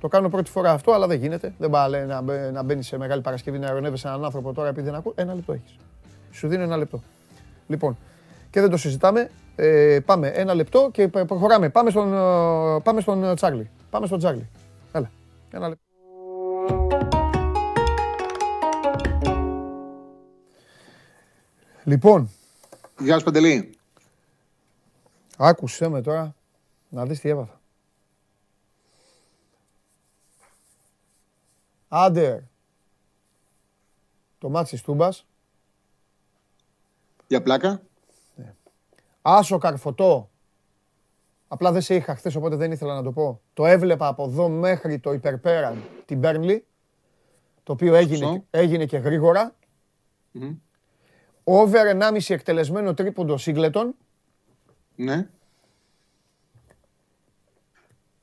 Το 0.00 0.08
κάνω 0.08 0.28
πρώτη 0.28 0.50
φορά 0.50 0.72
αυτό, 0.72 0.92
αλλά 0.92 1.06
δεν 1.06 1.18
γίνεται. 1.18 1.52
Δεν 1.58 1.70
πάει 1.70 2.04
να, 2.06 2.22
να 2.52 2.62
μπαίνεις 2.62 2.86
σε 2.86 2.98
μεγάλη 2.98 3.20
Παρασκευή 3.20 3.58
να 3.58 3.66
αερονεύεσαι 3.66 4.08
έναν 4.08 4.24
άνθρωπο 4.24 4.52
τώρα 4.52 4.68
επειδή 4.68 4.86
δεν 4.86 4.94
ακούω. 4.94 5.12
Ένα 5.16 5.34
λεπτό 5.34 5.52
έχεις. 5.52 5.76
Σου 6.30 6.48
δίνω 6.48 6.62
ένα 6.62 6.76
λεπτό. 6.76 7.02
Λοιπόν, 7.66 7.98
και 8.50 8.60
δεν 8.60 8.70
το 8.70 8.76
συζητάμε. 8.76 9.30
Ε, 9.56 9.98
πάμε 10.04 10.28
ένα 10.28 10.54
λεπτό 10.54 10.90
και 10.92 11.08
προχωράμε. 11.08 11.70
Πάμε 11.70 11.90
στον, 11.90 12.12
ε, 12.14 12.80
πάμε 12.80 13.00
στον 13.00 13.24
ε, 13.24 13.34
Τσάρλι. 13.34 13.70
Πάμε 13.90 14.06
στον 14.06 14.18
Τσάρλι. 14.18 14.48
Έλα. 14.92 15.10
Ένα 15.50 15.68
λεπτό. 15.68 15.84
Λοιπόν. 21.84 22.30
Γεια 22.98 23.18
σου 23.18 23.24
Παντελή. 23.24 23.76
Άκουσέ 25.36 25.88
με 25.88 26.02
τώρα 26.02 26.34
να 26.88 27.06
δεις 27.06 27.20
τι 27.20 27.28
έπαθα. 27.28 27.60
Άντερ. 31.88 32.38
Το 34.38 34.48
μάτσι 34.48 34.82
Τούμπας. 34.82 35.26
Για 37.26 37.42
πλάκα. 37.42 37.82
Άσο 39.22 39.58
Καρφωτό. 39.58 40.30
Απλά 41.48 41.72
δεν 41.72 41.80
σε 41.80 41.94
είχα 41.94 42.14
χθες, 42.14 42.34
οπότε 42.34 42.56
δεν 42.56 42.72
ήθελα 42.72 42.94
να 42.94 43.02
το 43.02 43.12
πω. 43.12 43.40
Το 43.52 43.66
έβλεπα 43.66 44.06
από 44.06 44.24
εδώ 44.24 44.48
μέχρι 44.48 44.98
το 44.98 45.12
υπερπέραν 45.12 45.82
την 46.04 46.18
Μπέρνλι. 46.18 46.64
Το 47.62 47.72
οποίο 47.72 47.94
έγινε, 47.94 48.44
έγινε 48.50 48.86
και 48.86 48.96
γρήγορα. 48.96 49.54
Mm-hmm. 50.34 50.56
Over 51.44 51.96
1,5 52.00 52.18
εκτελεσμένο 52.28 52.94
τρίποντο 52.94 53.36
Σίγκλετον. 53.36 53.94
Ναι. 54.96 55.28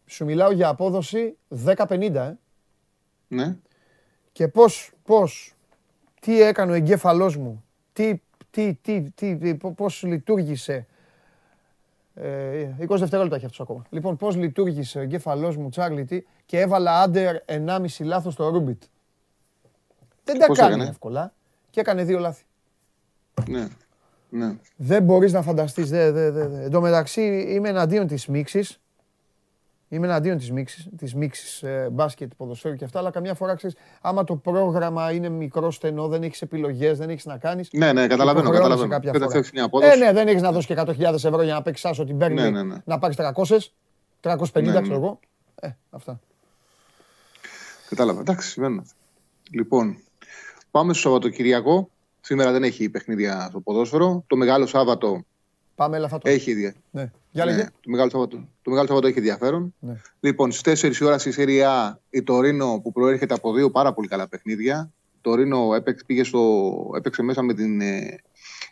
Σου 0.06 0.26
μιλάω 0.26 0.52
για 0.52 0.68
απόδοση 0.68 1.38
10-50, 1.66 2.14
ε. 2.14 2.34
Ναι. 3.28 3.58
Και 4.32 4.48
πώς, 4.48 4.92
πώς, 5.04 5.54
τι 6.20 6.42
έκανε 6.42 6.72
ο 6.72 6.76
εγκέφαλός 6.76 7.38
μου, 7.38 7.64
τι, 7.94 8.22
τι, 8.50 8.74
τι, 8.82 9.12
τι, 9.12 9.56
πώς 9.56 10.04
λειτουργήσε 10.04 10.88
20 12.20 12.22
ε, 12.22 12.98
δευτερόλεπτα 12.98 13.36
έχει 13.36 13.46
αυτός 13.46 13.60
ακόμα. 13.60 13.86
Λοιπόν, 13.90 14.18
πώς 14.18 14.36
λειτουργήσε 14.36 14.98
ο 14.98 15.02
εγκέφαλός 15.02 15.58
μου, 15.58 15.70
Τσάρλι, 15.70 16.06
τι, 16.06 16.24
και 16.46 16.60
έβαλα 16.60 17.02
άντερ 17.02 17.36
1,5 17.46 17.86
λάθος 18.00 18.34
στο 18.34 18.50
Ρούμπιτ. 18.50 18.84
Δεν 20.24 20.40
τα 20.40 20.48
κάνει 20.48 20.84
εύκολα 20.84 21.34
και 21.70 21.80
έκανε 21.80 22.04
δύο 22.04 22.20
λάθη. 22.20 22.44
Ναι. 23.48 23.68
ναι. 24.30 24.56
Δεν 24.76 25.04
μπορείς 25.04 25.34
να 25.34 25.42
φανταστείς. 25.42 25.90
Δε, 25.90 26.12
δε, 26.12 26.32
δε. 26.32 26.64
Εν 26.64 26.72
τω 26.72 26.82
μεταξύ 26.82 27.22
είμαι 27.50 27.70
εναντίον 27.70 28.08
της 28.08 28.28
μίξης. 28.28 28.80
Είμαι 29.92 30.08
εναντίον 30.08 30.38
της 30.38 30.52
μίξης, 30.52 30.88
της 30.98 31.16
μίξης 31.16 31.64
ε, 31.64 31.90
μπάσκετ, 31.92 32.32
ποδοσφαίρου 32.38 32.76
και 32.76 32.84
αυτά, 32.84 33.00
αλλά 33.00 33.12
καμιά 33.12 33.34
φορά 33.34 33.56
ξέρεις, 33.56 33.76
άμα 34.02 34.24
το 34.24 34.36
πρόγραμμα 34.36 35.12
είναι 35.12 35.30
μικρό, 35.30 35.72
στενό, 35.72 36.08
δεν 36.08 36.24
έχεις 36.24 36.42
επιλογές, 36.42 36.98
δεν 36.98 37.10
έχεις 37.10 37.26
να 37.26 37.38
κάνεις. 37.38 37.70
Ναι, 37.72 37.94
ναι, 37.94 38.08
καταλαβαίνω. 38.08 38.50
καταλαβαίνω. 38.50 39.28
Δεν 39.28 39.44
μια 39.54 39.64
απόδοση. 39.64 39.92
Ε, 39.92 39.96
ναι, 39.96 40.12
δεν 40.14 40.28
έχεις 40.28 40.42
να 40.42 40.52
δώσεις 40.52 40.66
και 40.66 40.76
100.000 40.78 41.14
ευρώ 41.14 41.42
για 41.42 41.54
να 41.54 41.62
παίξεις 41.62 41.86
άσο 41.86 42.06
την 42.06 42.18
παίρνει, 42.18 42.42
ναι, 42.42 42.50
ναι, 42.50 42.64
ναι. 42.64 42.76
να 42.86 43.00
πάρεις 43.00 43.16
300, 43.20 43.72
350, 44.22 44.64
ναι, 44.64 44.72
ναι. 44.72 44.82
ξέρω 44.82 44.96
εγώ. 44.96 45.20
Ε, 45.56 45.70
αυτά. 45.90 46.20
Κατάλαβα. 47.90 48.20
Εντάξει, 48.20 48.50
συμβαίνουν. 48.50 48.86
Λοιπόν, 49.52 49.98
πάμε 50.72 50.94
στο 50.94 51.02
Σαββατοκυριακό. 51.02 51.90
Σήμερα 52.22 52.52
δεν 52.52 52.64
έχει 52.64 52.90
παιχνίδια 52.90 53.48
στο 53.50 53.60
ποδόσφαιρο. 53.60 54.24
Το 54.28 54.36
μεγάλο 54.36 54.66
Σάββατο 54.66 55.24
Πάμε 55.80 55.98
ελαφατό. 55.98 56.30
Έχει 56.30 56.52
ίδια. 56.52 56.74
Ναι. 56.92 57.12
Για 57.32 57.46
ναι, 57.46 57.64
το, 57.64 57.70
μεγάλο 57.86 58.10
Σαββατό, 58.10 58.38
το 58.62 58.70
μεγάλο 58.70 58.88
Σαββατό 58.88 59.08
έχει 59.08 59.18
ενδιαφέρον. 59.18 59.74
Ναι. 59.80 59.94
Λοιπόν, 60.20 60.52
στις 60.52 60.84
4 60.84 60.96
η 61.02 61.04
ώρα 61.04 61.18
στη 61.18 61.32
Σεριά 61.32 62.00
η 62.10 62.24
Τωρίνο 62.24 62.80
που 62.84 62.92
προέρχεται 62.92 63.34
από 63.34 63.54
δύο 63.54 63.72
πάρα 63.72 63.94
πολύ 63.94 64.08
καλά 64.08 64.28
παιχνίδια. 64.28 64.92
Το 65.22 65.36
Ρήνο 65.36 65.74
έπαιξε, 65.76 66.04
πήγε 66.08 66.24
στο, 66.24 66.92
έπαιξε 66.96 67.22
μέσα 67.22 67.42
με 67.42 67.54
την 67.54 67.82
ε, 67.82 68.20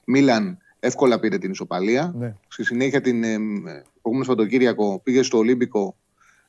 Μίλαν, 0.06 0.58
εύκολα 0.80 1.20
πήρε 1.20 1.38
την 1.38 1.52
ισοπαλία. 1.52 2.14
Ναι. 2.18 2.36
Στη 2.48 2.64
συνέχεια, 2.64 3.02
την 3.02 3.24
ε, 3.24 3.38
προηγούμενο 4.02 4.24
Σαββατοκύριακο 4.24 5.00
πήγε 5.04 5.22
στο 5.24 5.38
Ολύμπικο, 5.38 5.96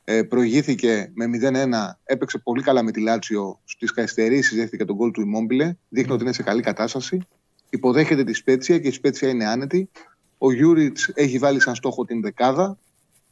ε, 0.05 0.23
προηγήθηκε 0.23 1.11
με 1.15 1.25
0-1, 1.43 1.69
έπαιξε 2.05 2.39
πολύ 2.39 2.63
καλά 2.63 2.83
με 2.83 2.91
τη 2.91 3.01
Λάτσιο. 3.01 3.61
Στις 3.65 3.93
καθυστερήσεις 3.93 4.57
δέχτηκε 4.57 4.85
το 4.85 4.97
γκολ 4.97 5.11
του 5.11 5.21
Ιμόμπιλε. 5.21 5.77
Δείχνει 5.89 6.13
ότι 6.13 6.23
είναι 6.23 6.33
σε 6.33 6.43
καλή 6.43 6.63
κατάσταση. 6.63 7.27
Υποδέχεται 7.71 8.25
τη 8.25 8.33
Σπέτσια 8.33 8.79
και 8.79 8.89
η 8.89 8.93
Σπέτσια 8.93 9.29
είναι 9.29 9.47
άνετη. 9.47 9.91
Ο 10.39 10.53
Γιούριτς 10.53 11.11
έχει 11.15 11.39
βάλει 11.39 11.61
σαν 11.61 11.75
στόχο 11.75 12.05
την 12.05 12.21
δεκάδα. 12.21 12.79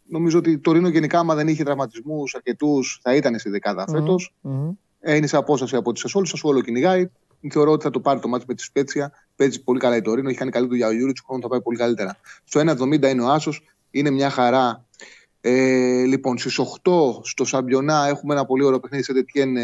Νομίζω 0.09 0.39
ότι 0.39 0.59
Τορίνο 0.59 0.89
γενικά, 0.89 1.19
άμα 1.19 1.35
δεν 1.35 1.49
είχε 1.49 1.65
τραυματισμούς 1.65 2.35
αρκετούς, 2.35 2.99
θα 3.03 3.15
ήταν 3.15 3.39
στη 3.39 3.51
δεκάδα 3.51 3.85
mm-hmm. 3.85 3.93
φέτος. 3.93 4.35
Mm-hmm. 4.43 5.17
είναι 5.17 5.27
σε 5.27 5.37
απόσταση 5.37 5.77
από 5.77 5.93
τη 5.93 6.01
Σασουόλο. 6.01 6.27
Σασουόλο 6.27 6.61
κυνηγάει. 6.61 7.11
Θεωρώ 7.51 7.73
ότι 7.73 7.85
θα 7.85 7.91
το 7.91 8.01
πάρει 8.01 8.21
το 8.21 8.29
ματς 8.29 8.45
με 8.49 8.55
τη 8.55 8.63
Σπέτσια. 8.63 9.13
Παίζει 9.37 9.63
πολύ 9.63 9.79
καλά 9.79 9.97
η 9.97 10.01
Τορίνο. 10.01 10.29
Έχει 10.29 10.39
κάνει 10.39 10.51
καλή 10.51 10.67
δουλειά 10.67 10.87
ο 10.87 10.93
Γιούριτς. 10.93 11.21
Του 11.21 11.25
χρόνου 11.27 11.43
θα 11.43 11.49
πάει 11.49 11.63
πολύ 11.63 11.79
καλύτερα. 11.79 12.17
Στο 12.45 12.61
1,70 12.61 13.03
είναι 13.03 13.23
ο 13.23 13.29
Άσος. 13.29 13.63
Είναι 13.91 14.11
μια 14.11 14.31
χαρά. 14.31 14.85
Ε, 15.41 16.05
λοιπόν, 16.05 16.39
στις 16.39 16.59
8 16.59 17.21
στο 17.23 17.45
Σαμπιονά 17.45 18.07
έχουμε 18.07 18.35
ένα 18.35 18.45
πολύ 18.45 18.65
ωραίο 18.65 18.81
παιχνίδι 18.81 19.05
σε 19.05 19.13
Τετιέν 19.13 19.57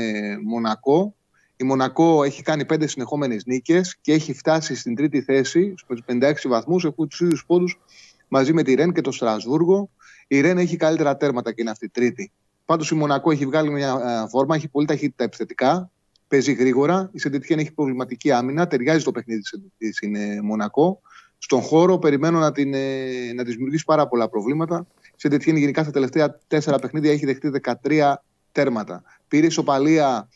Μονακό. 0.44 1.14
Η 1.62 1.64
Μονακό 1.64 2.22
έχει 2.22 2.42
κάνει 2.42 2.64
πέντε 2.64 2.86
συνεχόμενες 2.86 3.44
νίκες 3.46 3.96
και 4.00 4.12
έχει 4.12 4.34
φτάσει 4.34 4.74
στην 4.74 4.94
τρίτη 4.94 5.22
θέση 5.22 5.74
στους 5.76 6.02
56 6.06 6.32
βαθμούς. 6.44 6.84
Έχουν 6.84 7.08
τους 7.08 7.20
ίδιους 7.20 7.44
πόντους 7.46 7.80
μαζί 8.28 8.52
με 8.52 8.62
τη 8.62 8.74
Ρεν 8.74 8.92
και 8.92 9.00
το 9.00 9.12
Στρασβούργο. 9.12 9.90
Η 10.26 10.40
Ρεν 10.40 10.58
έχει 10.58 10.76
καλύτερα 10.76 11.16
τέρματα 11.16 11.52
και 11.52 11.60
είναι 11.60 11.70
αυτή 11.70 11.84
η 11.84 11.88
τρίτη. 11.88 12.32
Πάντως 12.64 12.90
η 12.90 12.94
Μονακό 12.94 13.30
έχει 13.30 13.46
βγάλει 13.46 13.70
μια 13.70 14.22
ε, 14.24 14.28
φόρμα, 14.28 14.54
έχει 14.54 14.68
πολύ 14.68 14.86
ταχύτητα 14.86 15.24
επιθετικά, 15.24 15.90
παίζει 16.28 16.52
γρήγορα. 16.52 17.10
Η 17.12 17.18
Σεντετιέν 17.18 17.58
έχει 17.58 17.72
προβληματική 17.72 18.30
άμυνα, 18.30 18.66
ταιριάζει 18.66 19.04
το 19.04 19.12
παιχνίδι 19.12 19.42
της 19.78 20.00
είναι 20.00 20.40
Μονακό. 20.42 21.00
Στον 21.38 21.60
χώρο 21.60 21.98
περιμένω 21.98 22.38
να, 22.38 22.52
την, 22.52 22.74
ε, 22.74 23.32
να 23.34 23.44
της 23.44 23.52
δημιουργήσει 23.52 23.84
πάρα 23.84 24.08
πολλά 24.08 24.28
προβλήματα. 24.28 24.86
Η 25.02 25.14
Σεντετιέν 25.16 25.56
γενικά 25.56 25.82
στα 25.82 25.92
τελευταία 25.92 26.38
τέσσερα 26.46 26.78
παιχνίδια 26.78 27.12
έχει 27.12 27.26
δεχτεί 27.26 27.50
13 27.84 28.14
τέρματα. 28.52 29.02
Πήρε 29.28 29.46
ισοπαλία 29.46 30.28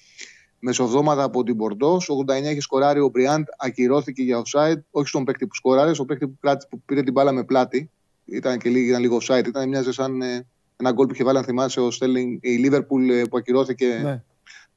μεσοβδόματα 0.58 1.22
από 1.22 1.42
την 1.42 1.56
Πορντό. 1.56 1.96
89 1.96 2.28
έχει 2.28 2.60
σκοράρει 2.60 3.00
ο 3.00 3.08
Μπριάντ, 3.08 3.44
ακυρώθηκε 3.58 4.22
για 4.22 4.42
offside. 4.42 4.80
Όχι 4.90 5.08
στον 5.08 5.24
παίκτη 5.24 5.46
που 5.46 5.54
σκοράρει, 5.54 5.94
στον 5.94 6.06
παίκτη 6.06 6.28
που, 6.28 6.38
που 6.70 6.80
πήρε 6.86 7.02
την 7.02 7.12
μπάλα 7.12 7.32
με 7.32 7.44
πλάτη. 7.44 7.90
Ήταν 8.24 8.58
και 8.58 8.68
λίγο, 8.68 8.88
ήταν 8.88 9.00
λίγο 9.00 9.18
offside. 9.22 9.46
Ήταν 9.46 9.68
μοιάζει 9.68 9.92
σαν 9.92 10.22
ε, 10.22 10.46
ένα 10.76 10.92
γκολ 10.92 11.06
που 11.06 11.14
είχε 11.14 11.24
βάλει, 11.24 11.38
αν 11.38 11.44
θυμάσαι, 11.44 11.80
ο 11.80 11.90
Στέλινγκ, 11.90 12.38
η 12.40 12.56
Λίβερπουλ 12.56 13.08
ε, 13.10 13.24
που 13.24 13.36
ακυρώθηκε 13.36 13.86
ναι. 14.02 14.22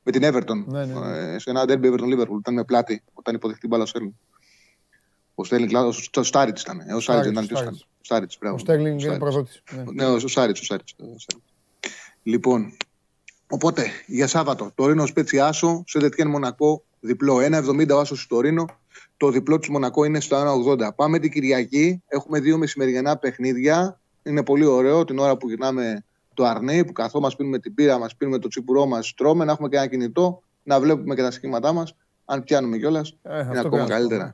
με 0.04 0.12
την 0.12 0.22
Everton. 0.24 0.66
Ναι, 0.66 0.86
ναι, 0.86 0.94
ναι. 0.94 1.34
Ε, 1.34 1.40
σε 1.40 1.50
ένα 1.50 1.64
derby 1.68 1.86
Everton 1.86 2.14
Liverpool. 2.14 2.40
Ήταν 2.40 2.54
με 2.54 2.64
πλάτη 2.64 3.04
όταν 3.14 3.36
υποδεχτεί 3.36 3.62
την 3.62 3.70
μπάλα 3.70 3.84
ο 3.84 3.86
Στέλινγκ. 3.86 4.12
Ο 5.36 5.44
Στέλινγκ, 5.44 5.72
ο 6.18 6.24
Στάριτς 6.24 6.62
ήταν. 6.62 6.82
Ο 6.96 7.00
Στάριτς 7.00 8.36
ήταν. 8.36 8.54
Ο 8.54 8.58
Στέλινγκ 8.58 9.02
είναι 9.02 9.18
προδότη. 9.18 9.52
Ναι, 9.94 10.06
ο 10.06 10.20
Στάριτς. 10.20 10.74
Λοιπόν, 12.24 12.78
Οπότε 13.52 13.86
για 14.06 14.28
Σάββατο 14.28 14.72
το 14.76 14.88
Ρήνο 14.88 15.06
Σπέτσι 15.06 15.40
Άσο, 15.40 15.84
σε 15.88 16.00
Δετιέν 16.00 16.28
Μονακό 16.28 16.84
διπλό. 17.00 17.38
1,70 17.38 17.90
ο 17.90 18.00
Άσος 18.00 18.22
στο 18.22 18.40
Ρήνο. 18.40 18.66
Το 19.18 19.30
διπλό 19.30 19.60
της 19.60 19.70
Μονακό 19.70 20.04
είναι 20.04 20.20
στο 20.20 20.64
1,80. 20.80 20.96
Πάμε 20.96 21.20
την 21.20 21.32
Κυριακή. 21.32 22.04
Έχουμε 22.08 22.40
δύο 22.40 22.58
μεσημεριανά 22.58 23.18
παιχνίδια. 23.18 24.00
Είναι 24.24 24.44
πολύ 24.44 24.66
ωραίο 24.66 25.06
την 25.06 25.20
ώρα 25.20 25.38
που 25.38 25.50
γυρνάμε 25.50 26.04
το 26.34 26.46
αρνί, 26.46 26.86
που 26.86 26.92
καθόμαστε, 26.92 27.36
πίνουμε 27.38 27.60
την 27.60 27.74
πύρα 27.74 27.98
μας, 27.98 28.16
πίνουμε 28.16 28.38
το 28.38 28.48
τσιπουρό 28.48 28.86
μας, 28.86 29.14
τρώμε, 29.14 29.46
να 29.46 29.52
έχουμε 29.52 29.70
και 29.70 29.76
ένα 29.76 29.88
κινητό, 29.88 30.42
να 30.64 30.80
βλέπουμε 30.80 31.16
και 31.16 31.22
τα 31.22 31.32
σχήματά 31.32 31.74
μας. 31.74 31.96
Αν 32.26 32.44
πιάνουμε 32.44 32.78
κιόλας, 32.78 33.18
ε, 33.22 33.42
είναι 33.42 33.60
ακόμα 33.60 33.86
καλύτερα. 33.86 34.34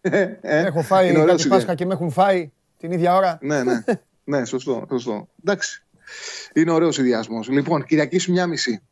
Ε, 0.00 0.20
ε, 0.40 0.66
Έχω 0.66 0.82
φάει 0.82 1.12
κάτι 1.12 1.48
Πάσχα 1.48 1.74
και 1.74 1.86
με 1.86 1.92
έχουν 1.92 2.10
φάει 2.10 2.50
την 2.78 2.92
ίδια 2.92 3.16
ώρα. 3.16 3.38
ναι, 3.40 3.62
ναι. 3.62 3.84
ναι, 4.24 4.44
σωστό, 4.44 4.86
σωστό. 4.88 5.28
Εντάξει. 5.44 5.84
Είναι 6.54 6.70
ωραίος 6.70 6.94
συνδυασμός. 6.94 7.48
Λοιπόν, 7.48 7.84
Κυριακής 7.84 8.22
σου 8.22 8.32
μια 8.32 8.46
μισή. 8.46 8.82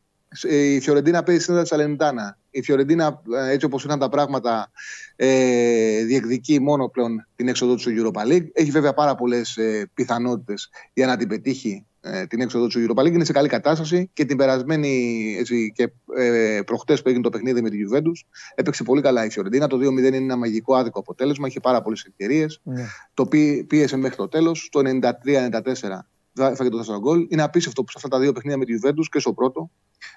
η 0.49 0.79
Φιωρεντίνα 0.79 1.23
παίζει 1.23 1.41
στην 1.41 1.65
Σαλενιτάνα. 1.65 2.37
Η 2.49 2.61
Φιωρεντίνα, 2.61 3.21
έτσι 3.49 3.65
όπως 3.65 3.83
ήταν 3.83 3.99
τα 3.99 4.09
πράγματα, 4.09 4.71
ε, 5.15 6.03
διεκδικεί 6.03 6.59
μόνο 6.59 6.87
πλέον 6.87 7.27
την 7.35 7.47
έξοδο 7.47 7.75
του 7.75 7.83
Europa 7.83 8.31
League. 8.31 8.47
Έχει 8.53 8.71
βέβαια 8.71 8.93
πάρα 8.93 9.15
πολλές 9.15 9.57
ε, 9.57 9.89
πιθανότητες 9.93 10.69
για 10.93 11.05
να 11.05 11.17
την 11.17 11.27
πετύχει 11.27 11.85
ε, 12.03 12.25
την 12.25 12.41
έξοδο 12.41 12.67
του 12.67 12.85
Europa 12.87 13.01
League. 13.01 13.13
Είναι 13.13 13.25
σε 13.25 13.31
καλή 13.31 13.47
κατάσταση 13.47 14.09
και 14.13 14.25
την 14.25 14.37
περασμένη 14.37 15.35
έτσι, 15.39 15.71
και 15.75 15.91
ε, 16.17 16.61
προχτές 16.65 17.01
που 17.01 17.07
έγινε 17.07 17.23
το 17.23 17.29
παιχνίδι 17.29 17.61
με 17.61 17.69
τη 17.69 17.77
Juventus 17.89 18.27
έπαιξε 18.55 18.83
πολύ 18.83 19.01
καλά 19.01 19.25
η 19.25 19.29
Φιωρεντίνα. 19.29 19.67
Το 19.67 19.77
2-0 19.77 19.81
είναι 19.81 20.17
ένα 20.17 20.37
μαγικό 20.37 20.75
άδικο 20.75 20.99
αποτέλεσμα. 20.99 21.47
Είχε 21.47 21.59
πάρα 21.59 21.81
πολλές 21.81 22.05
ευκαιρίες. 22.05 22.59
Ναι. 22.63 22.85
Το 23.13 23.25
πίεσε 23.67 23.97
μέχρι 23.97 24.15
το 24.15 24.27
τέλος. 24.27 24.69
Το 24.71 24.81
93-94 24.85 25.99
έφαγε 26.37 26.69
το 26.69 26.93
4 26.95 26.99
γκολ. 26.99 27.27
Είναι 27.29 27.41
απίστευτο 27.41 27.83
που 27.83 27.91
σε 27.91 27.97
αυτά 27.97 28.09
τα 28.09 28.19
δύο 28.19 28.31
παιχνίδια 28.31 28.57
με 28.57 28.65
τη 28.65 28.73
Juventus 28.81 29.05
και 29.11 29.19
στο 29.19 29.33
πρώτο 29.33 29.69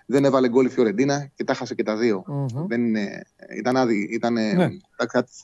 δεν 0.07 0.25
έβαλε 0.25 0.49
γκολ 0.49 0.67
η 0.67 0.69
Φιωρεντίνα 0.69 1.31
και 1.35 1.45
τα 1.45 1.55
χάσε 1.55 1.75
και 1.75 1.83
τα 1.83 1.97
δυο 1.97 2.25
mm-hmm. 2.29 2.65
Δεν 2.67 2.87
είναι, 2.87 3.23
ήταν 3.57 3.77
άδει, 3.77 4.09
ήταν 4.11 4.33
ναι. 4.33 4.69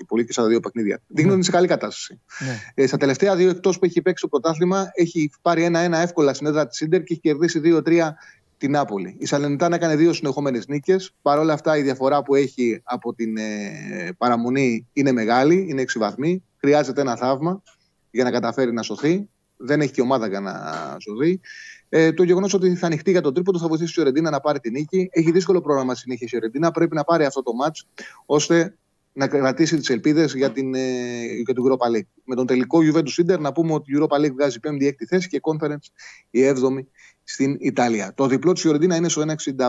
πολύ 0.06 0.24
και 0.24 0.32
στα 0.32 0.46
δύο 0.46 0.60
παιχνίδια. 0.60 0.96
Mm-hmm. 0.96 1.06
Δείχνει 1.06 1.24
ότι 1.24 1.34
είναι 1.34 1.44
σε 1.44 1.50
καλή 1.50 1.66
κατάσταση. 1.66 2.20
Ναι. 2.38 2.58
Ε, 2.74 2.86
στα 2.86 2.96
τελευταία 2.96 3.36
δύο 3.36 3.50
εκτός 3.50 3.78
που 3.78 3.84
έχει 3.84 4.02
παίξει 4.02 4.22
το 4.22 4.28
πρωτάθλημα, 4.28 4.90
έχει 4.94 5.30
πάρει 5.42 5.62
ένα-ένα 5.62 5.98
εύκολα 5.98 6.34
στην 6.34 6.46
έδρα 6.46 6.66
της 6.66 6.76
Σίντερ 6.76 7.02
και 7.02 7.12
έχει 7.12 7.20
κερδίσει 7.20 7.60
2-3 7.64 8.10
την 8.58 8.70
Νάπολη. 8.70 9.16
Η 9.18 9.26
Σαλενιτάνα 9.26 9.74
έκανε 9.74 9.96
δύο 9.96 10.12
συνεχόμενες 10.12 10.66
νίκες. 10.66 11.12
Παρ' 11.22 11.38
όλα 11.38 11.52
αυτά, 11.52 11.76
η 11.76 11.82
διαφορά 11.82 12.22
που 12.22 12.34
έχει 12.34 12.80
από 12.84 13.14
την 13.14 13.36
ε, 13.36 14.12
παραμονή 14.18 14.86
είναι 14.92 15.12
μεγάλη, 15.12 15.66
είναι 15.68 15.82
6 15.82 15.98
βαθμοί. 15.98 16.44
Χρειάζεται 16.56 17.00
ένα 17.00 17.16
θαύμα 17.16 17.62
για 18.10 18.24
να 18.24 18.30
καταφέρει 18.30 18.72
να 18.72 18.82
σωθεί. 18.82 19.28
Δεν 19.62 19.80
έχει 19.80 19.92
και 19.92 20.00
ομάδα 20.00 20.28
για 20.28 20.40
να 20.40 20.52
σωθεί. 20.98 21.40
Ε, 21.88 22.12
το 22.12 22.22
γεγονός 22.22 22.54
ότι 22.54 22.74
θα 22.74 22.86
ανοιχτεί 22.86 23.10
για 23.10 23.20
τον 23.20 23.34
τρίποντο 23.34 23.58
θα 23.58 23.68
βοηθήσει 23.68 23.90
η 23.90 23.94
Φιωρεντίνα 23.94 24.30
να 24.30 24.40
πάρει 24.40 24.60
την 24.60 24.72
νίκη. 24.72 25.08
Έχει 25.12 25.30
δύσκολο 25.30 25.60
πρόγραμμα 25.60 25.94
συνέχεια 25.94 26.26
η 26.26 26.30
Φιωρεντίνα. 26.30 26.70
Πρέπει 26.70 26.94
να 26.94 27.04
πάρει 27.04 27.24
αυτό 27.24 27.42
το 27.42 27.52
match 27.64 28.04
ώστε 28.26 28.74
να 29.12 29.28
κρατήσει 29.28 29.76
τις 29.76 29.88
ελπίδες 29.90 30.34
για, 30.34 30.50
την, 30.50 30.74
ε, 30.74 31.24
για 31.44 31.54
την 31.54 31.64
Europa 31.66 31.96
League. 31.96 32.08
Με 32.24 32.34
τον 32.34 32.46
τελικό 32.46 32.78
Juventus 32.78 33.24
Inter 33.24 33.38
να 33.38 33.52
πούμε 33.52 33.72
ότι 33.72 33.92
η 33.92 33.98
Europa 34.00 34.16
League 34.16 34.32
βγάζει 34.32 34.58
5η-6η 34.62 35.04
θέση 35.08 35.28
και 35.28 35.40
Conference 35.42 35.86
η 36.30 36.40
7η 36.48 36.86
στην 37.24 37.56
Ιταλία. 37.60 38.12
Το 38.14 38.26
διπλό 38.26 38.52
της 38.52 38.62
Φιωρεντίνα 38.62 38.96
είναι 38.96 39.08
στο 39.08 39.22
1,65. 39.22 39.66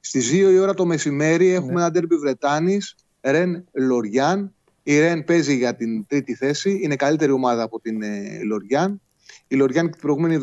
Στις 0.00 0.30
2 0.30 0.34
η 0.34 0.58
ώρα 0.58 0.74
το 0.74 0.86
μεσημέρι 0.86 1.48
έχουμε 1.48 1.72
ναι. 1.72 1.80
ένα 1.80 1.90
ντέρμπι 1.90 2.16
Βρετάνης, 2.16 2.94
Ρεν 3.20 3.64
Λοριάν. 3.72 4.54
Η 4.86 4.98
Ρεν 4.98 5.24
παίζει 5.24 5.56
για 5.56 5.76
την 5.76 6.06
τρίτη 6.06 6.34
θέση. 6.34 6.78
Είναι 6.82 6.96
καλύτερη 6.96 7.32
ομάδα 7.32 7.62
από 7.62 7.80
την 7.80 8.02
ε, 8.02 8.40
Λοριάν. 8.42 9.00
Η 9.48 9.56
Λοριάν 9.56 9.90
την 9.90 10.00
προηγούμενη 10.00 10.38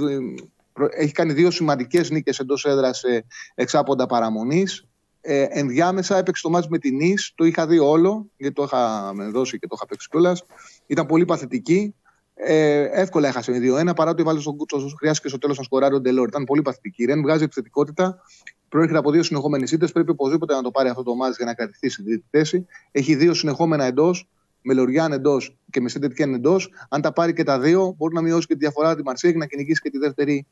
έχει 0.89 1.11
κάνει 1.13 1.33
δύο 1.33 1.51
σημαντικές 1.51 2.09
νίκες 2.09 2.39
εντός 2.39 2.65
έδρας 2.65 3.03
ε, 3.03 3.25
εξάποντα 3.55 4.05
παραμονής. 4.05 4.85
Ε, 5.21 5.45
ενδιάμεσα 5.49 6.17
έπαιξε 6.17 6.41
το 6.41 6.49
μάτς 6.49 6.67
με 6.67 6.77
την 6.77 6.95
Νης, 6.95 7.31
το 7.35 7.45
είχα 7.45 7.67
δει 7.67 7.79
όλο, 7.79 8.29
γιατί 8.37 8.53
το 8.53 8.63
είχα 8.63 9.11
με 9.13 9.25
δώσει 9.25 9.59
και 9.59 9.67
το 9.67 9.75
είχα 9.77 9.85
παίξει 9.85 10.07
κιόλας. 10.09 10.43
Ήταν 10.85 11.05
πολύ 11.05 11.25
παθητική. 11.25 11.95
Ε, 12.43 12.81
εύκολα 13.01 13.27
έχασε 13.27 13.51
με 13.51 13.57
2-1 13.91 13.95
παρά 13.95 14.11
ότι 14.11 14.23
βάλει 14.23 14.41
στον 14.41 14.57
κούτσο. 14.57 14.89
Χρειάστηκε 14.97 15.29
στο 15.29 15.37
τέλος 15.37 15.57
να 15.57 15.63
σκοράρει 15.63 15.95
ο 15.95 16.01
Ντελόρ. 16.01 16.27
Ήταν 16.27 16.43
πολύ 16.43 16.61
παθητική. 16.61 17.03
Η 17.03 17.05
Ρεν 17.05 17.21
βγάζει 17.21 17.43
επιθετικότητα. 17.43 18.21
Προέρχεται 18.69 18.99
από 18.99 19.11
δύο 19.11 19.23
συνεχόμενες 19.23 19.71
ήττε. 19.71 19.87
Πρέπει 19.87 20.11
οπωσδήποτε 20.11 20.53
να 20.53 20.61
το 20.61 20.71
πάρει 20.71 20.89
αυτό 20.89 21.03
το 21.03 21.15
μάτς 21.15 21.37
για 21.37 21.45
να 21.45 21.53
κρατηθεί 21.53 21.89
στην 21.89 22.05
τρίτη 22.05 22.25
θέση. 22.29 22.65
Έχει 22.91 23.15
δύο 23.15 23.33
συνεχόμενα 23.33 23.85
εντός 23.85 24.29
με 24.61 24.73
Λοριάν 24.73 25.11
εντός 25.11 25.57
και 25.69 25.81
με 25.81 25.89
Σέντετκεν 25.89 26.33
εντός. 26.33 26.69
Αν 26.89 27.01
τα 27.01 27.13
πάρει 27.13 27.33
και 27.33 27.43
τα 27.43 27.59
δύο, 27.59 27.95
μπορεί 27.97 28.13
να 28.13 28.21
μειώσει 28.21 28.47
και 28.47 28.53
τη 28.53 28.59
διαφορά 28.59 28.95
τη 28.95 29.03
Μαρσέγ 29.03 29.35
να 29.35 29.45
κυνηγήσει 29.45 29.81
και 29.81 29.89
τη 29.89 29.97
δεύτερη 29.97 30.45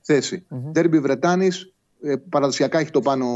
θέση. 0.00 0.46
Mm-hmm. 0.50 1.00
Βρετάνης, 1.00 1.74
ε, 2.02 2.16
παραδοσιακά 2.28 2.78
έχει 2.78 2.90
το 2.90 3.00
πάνω 3.00 3.26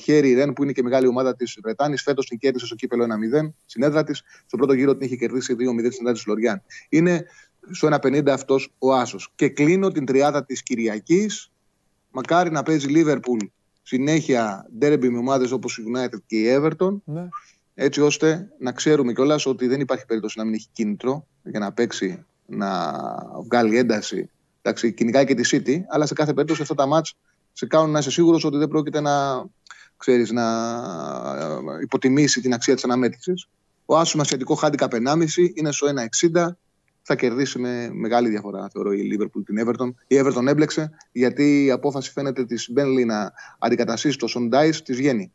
χέρι 0.00 0.28
η 0.28 0.34
Ρεν 0.34 0.52
που 0.52 0.62
είναι 0.62 0.72
και 0.72 0.82
μεγάλη 0.82 1.06
ομάδα 1.06 1.36
της 1.36 1.58
Βρετάνης. 1.62 2.02
Φέτος 2.02 2.26
την 2.26 2.38
κέρδισε 2.38 2.66
στο 2.66 2.74
κύπελο 2.74 3.04
1-0 3.04 3.52
στην 3.66 3.82
έδρα 3.82 4.04
της. 4.04 4.22
Στο 4.46 4.56
πρώτο 4.56 4.72
γύρο 4.72 4.96
την 4.96 5.06
είχε 5.06 5.16
κερδίσει 5.16 5.56
2-0 5.58 5.92
στην 5.92 6.00
έδρα 6.00 6.12
της 6.12 6.26
Λοριάν. 6.26 6.62
Είναι 6.88 7.24
στο 7.70 7.88
1-50 7.88 8.28
αυτός 8.28 8.72
ο 8.78 8.94
Άσος. 8.94 9.32
Και 9.34 9.48
κλείνω 9.48 9.90
την 9.90 10.04
τριάδα 10.04 10.44
της 10.44 10.62
Κυριακής. 10.62 11.50
Μακάρι 12.10 12.50
να 12.50 12.62
παίζει 12.62 12.86
Λίβερπουλ 12.86 13.38
συνέχεια 13.82 14.66
ντέρμπι 14.78 15.08
με 15.08 15.18
ομάδες 15.18 15.50
όπως 15.50 15.78
η 15.78 15.82
United 15.94 16.18
και 16.26 16.36
η 16.36 16.58
Everton. 16.58 17.00
Ναι. 17.04 17.28
Έτσι 17.74 18.00
ώστε 18.00 18.48
να 18.58 18.72
ξέρουμε 18.72 19.12
κιόλας 19.12 19.46
ότι 19.46 19.66
δεν 19.66 19.80
υπάρχει 19.80 20.06
περίπτωση 20.06 20.38
να 20.38 20.44
μην 20.44 20.54
έχει 20.54 20.68
κίνητρο 20.72 21.26
για 21.42 21.58
να 21.58 21.72
παίξει, 21.72 22.24
να 22.46 22.92
βγάλει 23.44 23.78
ένταση 23.78 24.30
Εντάξει, 24.62 24.92
κυνηγάει 24.92 25.24
και 25.24 25.34
τη 25.34 25.48
City, 25.52 25.80
αλλά 25.88 26.06
σε 26.06 26.14
κάθε 26.14 26.32
περίπτωση 26.32 26.62
αυτά 26.62 26.74
τα 26.74 26.86
μάτς 26.86 27.16
σε 27.52 27.66
κάνουν 27.66 27.90
να 27.90 27.98
είσαι 27.98 28.10
σίγουρος 28.10 28.44
ότι 28.44 28.56
δεν 28.56 28.68
πρόκειται 28.68 29.00
να, 29.00 29.44
ξέρεις, 29.96 30.30
να 30.30 30.44
ε, 31.38 31.82
υποτιμήσει 31.82 32.40
την 32.40 32.54
αξία 32.54 32.74
της 32.74 32.84
αναμέτρησης. 32.84 33.48
Ο 33.84 33.96
Άσος 33.96 34.14
με 34.14 34.20
ασιατικό 34.20 34.54
χάντικα 34.54 34.88
1,5 34.90 35.26
είναι 35.54 35.72
στο 35.72 35.86
1,60. 36.32 36.46
Θα 37.02 37.16
κερδίσει 37.16 37.58
με 37.58 37.90
μεγάλη 37.92 38.28
διαφορά, 38.28 38.68
θεωρώ, 38.72 38.92
η 38.92 39.16
Liverpool 39.16 39.42
την 39.44 39.66
Everton. 39.66 39.92
Η 40.06 40.20
Everton 40.20 40.46
έμπλεξε 40.46 40.90
γιατί 41.12 41.64
η 41.64 41.70
απόφαση 41.70 42.10
φαίνεται 42.10 42.44
της 42.44 42.68
Μπένλι 42.72 43.04
να 43.04 43.32
αντικαταστήσει 43.58 44.18
το 44.18 44.26
Σοντάι 44.26 44.70
της 44.70 44.96
βγαίνει. 44.96 45.32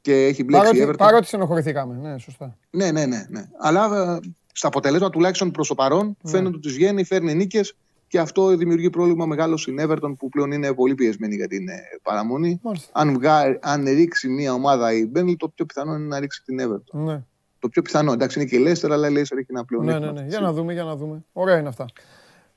Και 0.00 0.24
έχει 0.24 0.44
μπλέξει 0.44 0.66
παρότι, 0.66 0.84
η 0.84 0.88
Everton. 0.88 0.98
Παρότι 0.98 1.26
στενοχωρηθήκαμε, 1.26 1.94
ναι, 1.94 2.18
σωστά. 2.18 2.56
Ναι, 2.70 2.90
ναι, 2.90 3.06
ναι. 3.06 3.26
ναι. 3.28 3.48
Αλλά 3.58 4.14
ε, 4.14 4.18
στα 4.52 4.68
αποτελέσματα 4.68 5.12
τουλάχιστον 5.12 5.50
προς 5.50 5.68
το 5.68 5.74
παρόν 5.74 6.16
ναι. 6.22 6.30
φαίνεται 6.30 6.48
ότι 6.56 6.58
της 6.58 6.72
βγαίνει, 6.72 7.04
φέρνει 7.04 7.34
νίκες 7.34 7.76
και 8.10 8.18
αυτό 8.18 8.56
δημιουργεί 8.56 8.90
πρόβλημα 8.90 9.26
μεγάλο 9.26 9.56
στην 9.56 9.78
Everton 9.80 10.14
που 10.18 10.28
πλέον 10.28 10.52
είναι 10.52 10.74
πολύ 10.74 10.94
πιεσμένη 10.94 11.34
για 11.34 11.46
την 11.46 11.68
ε, 11.68 11.80
παραμονή. 12.02 12.60
Αν, 12.92 13.12
βγα... 13.12 13.58
αν 13.60 13.84
ρίξει 13.84 14.28
μια 14.28 14.52
ομάδα 14.52 14.92
η 14.92 15.06
Μπένλ, 15.06 15.32
το 15.36 15.48
πιο 15.48 15.64
πιθανό 15.64 15.94
είναι 15.94 16.06
να 16.06 16.18
ρίξει 16.18 16.42
την 16.44 16.60
Everton. 16.60 17.00
Ναι. 17.00 17.22
Το 17.58 17.68
πιο 17.68 17.82
πιθανό. 17.82 18.12
Εντάξει, 18.12 18.40
είναι 18.40 18.48
και 18.48 18.56
η 18.56 18.64
Leicester, 18.66 18.90
αλλά 18.90 19.08
η 19.08 19.12
Leicester 19.12 19.36
έχει 19.36 19.46
ένα 19.48 19.64
πλέον. 19.64 19.84
Ναι, 19.84 19.98
ναι, 19.98 20.10
ναι. 20.10 20.24
Για 20.28 20.40
να 20.40 20.52
δούμε, 20.52 20.72
για 20.72 20.84
να 20.84 20.96
δούμε. 20.96 21.24
Ωραία 21.32 21.58
είναι 21.58 21.68
αυτά. 21.68 21.86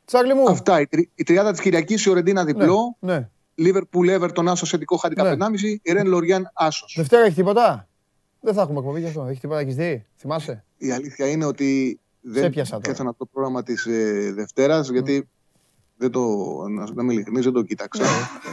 Τσάρλι 0.06 0.34
μου. 0.34 0.50
Αυτά. 0.50 0.82
Η, 0.82 0.88
τρι... 0.88 1.10
η 1.16 1.24
τριάδα 1.24 1.52
της 1.52 1.62
Κυριακής, 1.62 2.06
η 2.06 2.10
Ορεντίνα 2.10 2.46
διπλό. 2.46 2.98
Ναι. 3.00 3.14
ναι. 3.14 3.30
Liverpool 3.58 4.20
Everton 4.20 4.46
άσος 4.46 4.70
θετικό 4.70 4.96
χάρη 4.96 5.16
ναι. 5.22 5.32
1,5. 5.32 5.38
Η 5.82 5.92
Ρεν 5.92 6.08
Λοριάν 6.08 6.52
άσος. 6.54 6.94
Δευτέρα 6.98 7.26
έχει 7.26 7.36
τίποτα; 7.36 7.88
Δεν 8.40 8.54
θα 8.54 8.62
έχουμε 8.62 8.80
εκπομπή 8.80 9.00
γι' 9.00 9.06
αυτό. 9.06 9.26
Έχει 9.26 9.40
τίποτα, 9.40 9.60
έχεις 9.60 9.76
δει; 9.76 10.06
Θυμάσαι; 10.16 10.64
Η 10.78 10.92
αλήθεια 10.92 11.28
είναι 11.28 11.46
ότι 11.46 12.00
δεν 12.22 12.50
πιάσα 12.50 12.80
το 13.18 13.26
πρόγραμμα 13.32 13.64
της 13.64 13.86
ε, 13.86 14.32
Δευτέρας, 14.36 14.90
γιατί 14.90 15.28
δεν 15.98 16.12
το, 16.12 16.22
να, 16.68 17.04
να 17.04 17.14
είμαι 17.14 17.42
δεν 17.42 17.52
το 17.52 17.62
κοίταξα. 17.62 18.04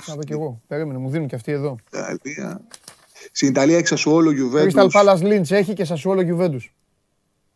Να 0.09 0.15
δω 0.15 0.23
κι 0.23 0.33
εγώ. 0.33 0.61
Περίμενε, 0.67 0.99
μου 0.99 1.11
δίνουν 1.11 1.29
και 1.29 1.35
αυτοί 1.35 1.53
εδώ. 1.53 1.77
Ιταλία. 1.93 2.61
Στην 3.33 3.49
Ιταλία 3.49 3.77
έχει 3.77 3.87
Σασουόλο 3.87 4.31
Γιουβέντους. 4.31 4.75
Crystal 4.77 4.89
Palace 4.91 5.23
Lynch 5.23 5.51
έχει 5.51 5.73
και 5.73 5.85
Σασουόλο 5.85 6.23
Γιουβέντους. 6.23 6.75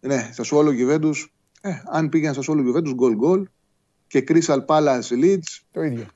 Ναι, 0.01 0.31
Σασουόλο 0.33 0.71
Γιουβέντους. 0.71 1.35
Ε, 1.61 1.71
αν 1.91 2.09
πήγαινε 2.09 2.33
Σασουόλο 2.33 2.63
Γιουβέντους, 2.63 2.95
γκολ 2.95 3.15
γκολ. 3.15 3.47
Και 4.07 4.25
Crystal 4.29 4.65
Palace 4.67 5.23
Leeds. 5.23 5.61
Το 5.71 5.83
ίδιο. 5.83 6.07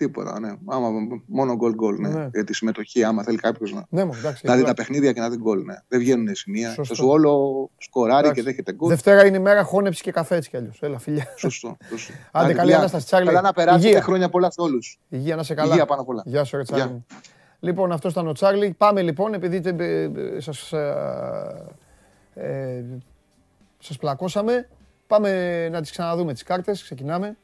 Τίποτα, 0.00 0.40
ναι. 0.40 0.52
Άμα, 0.66 0.88
μόνο 1.26 1.54
γκολ 1.56 1.74
γκολ, 1.74 2.00
ναι. 2.00 2.08
ναι. 2.08 2.28
Για 2.32 2.44
τη 2.44 2.54
συμμετοχή, 2.54 3.04
άμα 3.04 3.22
θέλει 3.22 3.36
κάποιος 3.36 3.72
να, 3.72 3.86
ναι, 3.88 4.00
εντάξει, 4.00 4.46
να 4.46 4.56
δει 4.56 4.64
τα 4.64 4.74
παιχνίδια 4.74 5.12
και 5.12 5.20
να 5.20 5.30
δει 5.30 5.36
γκολ. 5.36 5.64
Ναι. 5.64 5.74
Δεν 5.88 5.98
βγαίνουν 5.98 6.34
σημεία. 6.34 6.72
Σωστό. 6.72 6.94
σου 6.94 7.08
όλο 7.08 7.70
σκοράρει 7.76 8.20
εντάξει. 8.20 8.42
και 8.42 8.42
δέχεται 8.42 8.72
γκολ. 8.72 8.88
Δευτέρα 8.88 9.26
είναι 9.26 9.36
η 9.36 9.40
μέρα 9.40 9.62
χώνεψη 9.62 10.02
και 10.02 10.12
καφέ 10.12 10.36
έτσι 10.36 10.50
κι 10.50 10.56
αλλιώς. 10.56 10.78
Έλα, 10.82 10.98
φιλιά. 10.98 11.26
Σωστό. 11.36 11.76
σωστό. 11.88 12.12
Άντε, 12.32 12.52
καλή 12.52 12.74
ανάσταση, 12.74 13.06
Τσάρλι. 13.06 13.26
Καλά 13.26 13.40
να 13.40 13.52
περάσετε 13.52 14.00
χρόνια 14.00 14.28
πολλά 14.28 14.50
σε 14.50 14.60
όλους. 14.60 14.98
Υγεία 15.08 15.36
να 15.36 15.42
σε 15.42 15.54
καλά. 15.54 15.70
Υγεία 15.70 15.86
πάνω 15.86 16.04
πολλά. 16.04 16.22
Γεια 16.26 16.44
σου, 16.44 16.56
ρε 16.56 16.62
Τσάρλι. 16.62 17.04
Λοιπόν, 17.60 17.92
αυτός 17.92 18.12
ήταν 18.12 18.28
ο 18.28 18.32
Τσάρλι. 18.32 18.74
Πάμε 18.78 19.02
λοιπόν, 19.02 19.34
επειδή 19.34 19.62
σας 20.38 20.72
ε, 22.34 22.84
σας 23.78 23.96
πλακώσαμε. 23.96 24.68
Πάμε 25.06 25.68
να 25.68 25.80
τις 25.80 25.90
ξαναδούμε 25.90 26.32
τις 26.32 26.42
κάρτες. 26.42 26.82
Ξεκινάμε. 26.82 27.36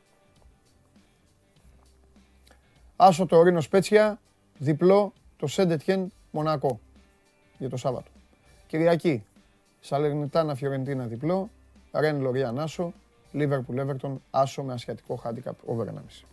Άσο 2.96 3.26
το 3.26 3.42
Ρήνο 3.42 3.60
Σπέτσια, 3.60 4.20
διπλό 4.58 5.12
το 5.36 5.46
Σέντετιεν 5.46 6.12
Μονακό 6.30 6.80
για 7.58 7.68
το 7.68 7.76
Σάββατο. 7.76 8.10
Κυριακή, 8.66 9.24
Σαλερνιτάνα 9.80 10.54
Φιωρεντίνα 10.54 11.06
διπλό, 11.06 11.50
Ρεν 11.92 12.20
Λοριάν 12.20 12.58
Άσο, 12.58 12.92
Λίβερπουλ 13.32 13.78
Εύερτον 13.78 14.22
Άσο 14.30 14.62
με 14.62 14.72
ασιατικό 14.72 15.16
χάντικαπ 15.16 15.56
over 15.66 15.86
1,5. 15.86 16.24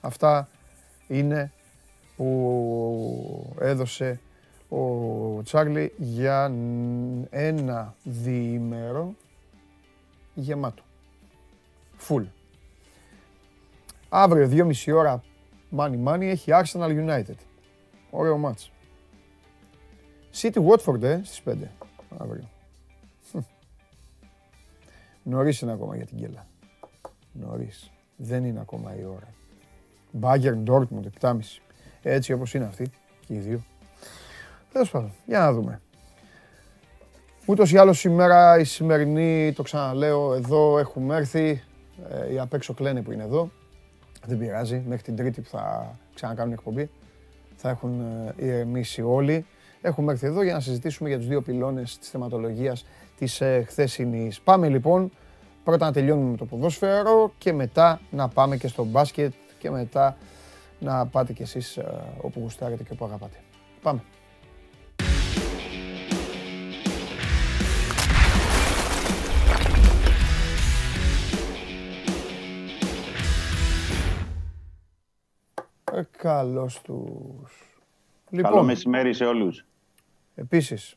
Αυτά 0.00 0.48
είναι 1.08 1.52
που 2.16 3.54
έδωσε 3.60 4.20
ο 4.68 5.42
Τσάρλι 5.42 5.92
για 5.96 6.44
ένα 7.30 7.94
διήμερο 8.02 9.14
γεμάτο. 10.34 10.82
Φουλ. 11.96 12.24
Αύριο 14.16 14.68
2,5 14.84 14.94
ώρα 14.94 15.22
money 15.76 16.04
money 16.04 16.20
έχει 16.20 16.50
Arsenal 16.52 16.88
United. 16.88 17.34
Ωραίο 18.10 18.36
μάτς. 18.36 18.70
City 20.40 20.66
Watford 20.66 21.02
ε, 21.02 21.20
στις 21.22 21.42
5 21.46 21.54
αύριο. 22.18 22.48
Νωρίς 25.22 25.60
είναι 25.60 25.72
ακόμα 25.72 25.96
για 25.96 26.06
την 26.06 26.16
κέλα. 26.16 26.46
Νωρίς. 27.32 27.90
Δεν 28.16 28.44
είναι 28.44 28.60
ακόμα 28.60 28.96
η 28.96 29.04
ώρα. 29.04 29.34
Μπάγκερ, 30.10 30.56
Ντόρκμουντ, 30.56 31.06
7,5. 31.20 31.38
Έτσι 32.02 32.32
όπως 32.32 32.54
είναι 32.54 32.64
αυτοί 32.64 32.90
και 33.26 33.34
οι 33.34 33.38
δύο. 33.38 33.62
Τέλος 34.72 34.90
πάντων, 34.90 35.12
για 35.26 35.38
να 35.38 35.52
δούμε. 35.52 35.80
Ούτως 37.46 37.72
ή 37.72 37.76
άλλως 37.76 37.98
σήμερα, 37.98 38.58
η 38.58 38.64
σημερινή, 38.64 39.52
το 39.52 39.62
ξαναλέω, 39.62 40.34
εδώ 40.34 40.78
έχουμε 40.78 41.16
έρθει. 41.16 41.62
Ε, 42.08 42.32
οι 42.32 42.38
απ' 42.38 42.54
έξω 42.54 42.74
κλαίνε 42.74 43.02
που 43.02 43.12
είναι 43.12 43.22
εδώ. 43.22 43.50
Δεν 44.26 44.38
πειράζει, 44.38 44.82
μέχρι 44.86 45.02
την 45.02 45.16
Τρίτη 45.16 45.40
που 45.40 45.48
θα 45.48 45.96
ξανακάνουν 46.14 46.52
εκπομπή. 46.52 46.90
Θα 47.56 47.68
έχουν 47.68 48.00
ε, 48.36 48.46
ηρεμήσει 48.46 49.02
όλοι. 49.02 49.46
Έχουμε 49.80 50.12
έρθει 50.12 50.26
εδώ 50.26 50.42
για 50.42 50.52
να 50.52 50.60
συζητήσουμε 50.60 51.08
για 51.08 51.18
τους 51.18 51.26
δύο 51.26 51.42
πυλώνες 51.42 51.98
της 51.98 52.08
θεματολογίας 52.08 52.84
της 53.18 53.40
ε, 53.40 53.64
χθεσινής. 53.66 54.40
Πάμε 54.40 54.68
λοιπόν, 54.68 55.10
πρώτα 55.64 55.84
να 55.86 55.92
τελειώνουμε 55.92 56.30
με 56.30 56.36
το 56.36 56.44
ποδόσφαιρο 56.44 57.32
και 57.38 57.52
μετά 57.52 58.00
να 58.10 58.28
πάμε 58.28 58.56
και 58.56 58.68
στο 58.68 58.84
μπάσκετ 58.84 59.32
και 59.58 59.70
μετά 59.70 60.16
να 60.78 61.06
πάτε 61.06 61.32
κι 61.32 61.42
εσείς 61.42 61.76
ε, 61.76 61.84
όπου 62.20 62.40
γουστάρετε 62.40 62.82
και 62.82 62.90
όπου 62.92 63.04
αγαπάτε. 63.04 63.36
Πάμε. 63.82 64.00
Καλώς 76.24 76.80
τους. 76.80 77.78
Λοιπόν, 78.30 78.50
Καλό 78.50 78.62
μεσημέρι 78.62 79.14
σε 79.14 79.24
όλους. 79.24 79.64
Επίσης. 80.34 80.96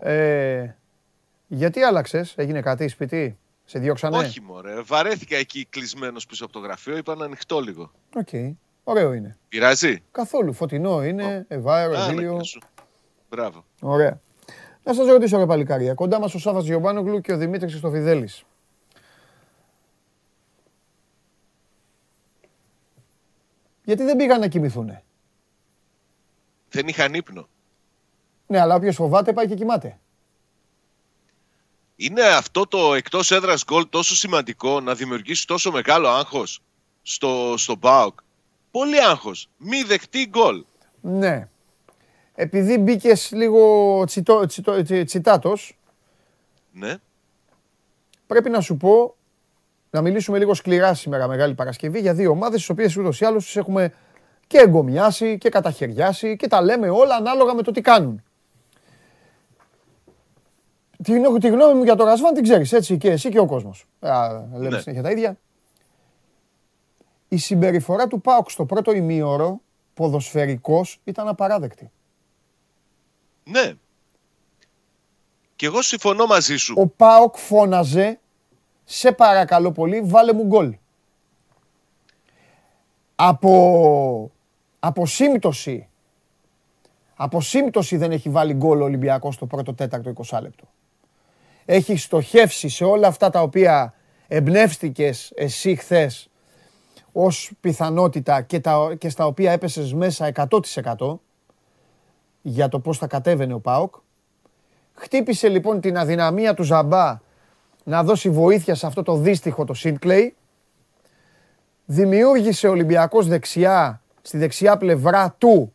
Ε, 0.00 0.66
γιατί 1.46 1.82
άλλαξες, 1.82 2.34
έγινε 2.36 2.60
κάτι 2.60 2.88
σπίτι, 2.88 3.38
σε 3.64 3.78
διώξανε; 3.78 4.16
Όχι 4.16 4.40
μωρέ, 4.40 4.80
βαρέθηκα 4.82 5.36
εκεί 5.36 5.66
κλεισμένος 5.70 6.26
πίσω 6.26 6.44
από 6.44 6.52
το 6.52 6.58
γραφείο, 6.58 6.96
είπα 6.96 7.14
να 7.14 7.24
ανοιχτώ 7.24 7.60
λίγο. 7.60 7.90
Οκ, 8.14 8.28
okay. 8.32 8.52
ωραίο 8.84 9.12
είναι. 9.12 9.36
Πειράζει; 9.48 10.02
Καθόλου, 10.10 10.52
φωτεινό 10.52 11.04
είναι, 11.04 11.46
oh. 11.48 11.54
ευάερο, 11.54 12.10
ευήλιο. 12.10 12.40
Μπράβο. 13.30 13.64
Ωραία. 13.80 14.20
Να 14.82 14.94
σας 14.94 15.06
ρωτήσω 15.06 15.38
ρε 15.38 15.46
παλικάρια, 15.46 15.94
κοντά 15.94 16.20
μας 16.20 16.34
ο 16.34 16.38
Σάββας 16.38 16.64
Γιομπάνογλου 16.64 17.20
και 17.20 17.32
ο 17.32 17.36
Δημήτρης 17.36 17.70
Χριστοφιδέλης. 17.70 18.44
Γιατί 23.84 24.02
δεν 24.02 24.16
πήγαν 24.16 24.40
να 24.40 24.48
κοιμηθούνε. 24.48 25.04
Δεν 26.68 26.88
είχαν 26.88 27.14
ύπνο. 27.14 27.48
Ναι, 28.46 28.60
αλλά 28.60 28.74
όποιος 28.74 28.94
φοβάται 28.94 29.32
πάει 29.32 29.46
και 29.46 29.54
κοιμάται. 29.54 29.98
Είναι 31.96 32.22
αυτό 32.22 32.66
το 32.66 32.94
εκτός 32.94 33.30
έδρας 33.30 33.64
γκολ 33.64 33.88
τόσο 33.88 34.14
σημαντικό 34.14 34.80
να 34.80 34.94
δημιουργήσει 34.94 35.46
τόσο 35.46 35.70
μεγάλο 35.70 36.08
άγχος 36.08 36.60
στο, 37.02 37.54
στο 37.56 37.76
ΠΑΟΚ; 37.76 38.18
Πολύ 38.70 39.00
άγχος. 39.02 39.48
Μη 39.56 39.82
δεχτεί 39.82 40.26
γκολ. 40.26 40.64
Ναι. 41.00 41.48
Επειδή 42.34 42.78
μπήκες 42.78 43.30
λίγο 43.32 44.04
τσιτό, 44.06 44.46
τσιτό, 44.46 44.82
τσιτάτος, 45.04 45.78
ναι. 46.72 46.96
πρέπει 48.26 48.50
να 48.50 48.60
σου 48.60 48.76
πω 48.76 49.16
να 49.94 50.00
μιλήσουμε 50.00 50.38
λίγο 50.38 50.54
σκληρά 50.54 50.94
σήμερα 50.94 51.28
Μεγάλη 51.28 51.54
Παρασκευή 51.54 52.00
για 52.00 52.14
δύο 52.14 52.30
ομάδες 52.30 52.58
τις 52.58 52.68
οποίες 52.68 52.96
ούτως 52.96 53.20
ή 53.20 53.24
άλλως 53.24 53.44
τις 53.44 53.56
έχουμε 53.56 53.92
και 54.46 54.58
εγκομιάσει 54.58 55.38
και 55.38 55.48
καταχαιριάσει 55.48 56.36
και 56.36 56.46
τα 56.46 56.62
λέμε 56.62 56.88
όλα 56.90 57.14
ανάλογα 57.14 57.54
με 57.54 57.62
το 57.62 57.70
τι 57.70 57.80
κάνουν. 57.80 58.22
Τη, 61.02 61.38
τη 61.38 61.48
γνώμη 61.48 61.74
μου 61.74 61.82
για 61.84 61.94
το 61.94 62.04
Ρασβάν 62.04 62.34
την 62.34 62.42
ξέρεις 62.42 62.72
έτσι 62.72 62.96
και 62.96 63.10
εσύ 63.10 63.28
και 63.28 63.38
ο 63.38 63.46
κόσμος. 63.46 63.86
λέμε 64.52 64.68
ναι. 64.68 64.78
συνέχεια 64.78 65.02
τα 65.02 65.10
ίδια. 65.10 65.38
Η 67.28 67.36
συμπεριφορά 67.36 68.06
του 68.06 68.20
ΠΑΟΚ 68.20 68.50
στο 68.50 68.64
πρώτο 68.64 68.92
ημίωρο 68.92 69.60
ποδοσφαιρικός 69.94 71.00
ήταν 71.04 71.28
απαράδεκτη. 71.28 71.90
Ναι. 73.44 73.72
Και 75.56 75.66
εγώ 75.66 75.82
συμφωνώ 75.82 76.26
μαζί 76.26 76.56
σου. 76.56 76.74
Ο 76.78 76.86
ΠΑΟΚ 76.86 77.36
φώναζε 77.36 78.18
σε 78.84 79.12
παρακαλώ 79.12 79.72
πολύ 79.72 80.00
βάλε 80.00 80.32
μου 80.32 80.44
γκολ. 80.44 80.76
Από, 83.16 84.30
από 84.78 85.06
σύμπτωση 85.06 85.88
από 87.16 87.40
σύμπτωση 87.40 87.96
δεν 87.96 88.12
έχει 88.12 88.28
βάλει 88.28 88.52
γκολ 88.54 88.80
ο 88.80 88.84
Ολυμπιακός 88.84 89.34
στο 89.34 89.46
πρώτο 89.46 89.74
τέταρτο 89.74 90.12
20 90.28 90.38
λεπτό 90.42 90.64
έχει 91.64 91.96
στοχεύσει 91.96 92.68
σε 92.68 92.84
όλα 92.84 93.06
αυτά 93.06 93.30
τα 93.30 93.42
οποία 93.42 93.94
εμπνεύστηκες 94.28 95.32
εσύ 95.34 95.76
χθες 95.76 96.28
ως 97.12 97.52
πιθανότητα 97.60 98.42
και, 98.42 98.60
τα, 98.60 98.94
και 98.98 99.08
στα 99.08 99.26
οποία 99.26 99.52
έπεσες 99.52 99.92
μέσα 99.92 100.32
100% 100.96 101.16
για 102.42 102.68
το 102.68 102.80
πώς 102.80 102.98
θα 102.98 103.06
κατέβαινε 103.06 103.54
ο 103.54 103.60
ΠΑΟΚ. 103.60 103.94
Χτύπησε 104.94 105.48
λοιπόν 105.48 105.80
την 105.80 105.98
αδυναμία 105.98 106.54
του 106.54 106.62
Ζαμπά 106.62 107.20
να 107.84 108.02
δώσει 108.02 108.30
βοήθεια 108.30 108.74
σε 108.74 108.86
αυτό 108.86 109.02
το 109.02 109.16
δύστιχο 109.16 109.64
το 109.64 109.74
Σίνκλεϊ. 109.74 110.34
Δημιούργησε 111.84 112.68
ο 112.68 112.70
Ολυμπιακός 112.70 113.26
δεξιά, 113.28 114.02
στη 114.22 114.38
δεξιά 114.38 114.76
πλευρά 114.76 115.34
του, 115.38 115.72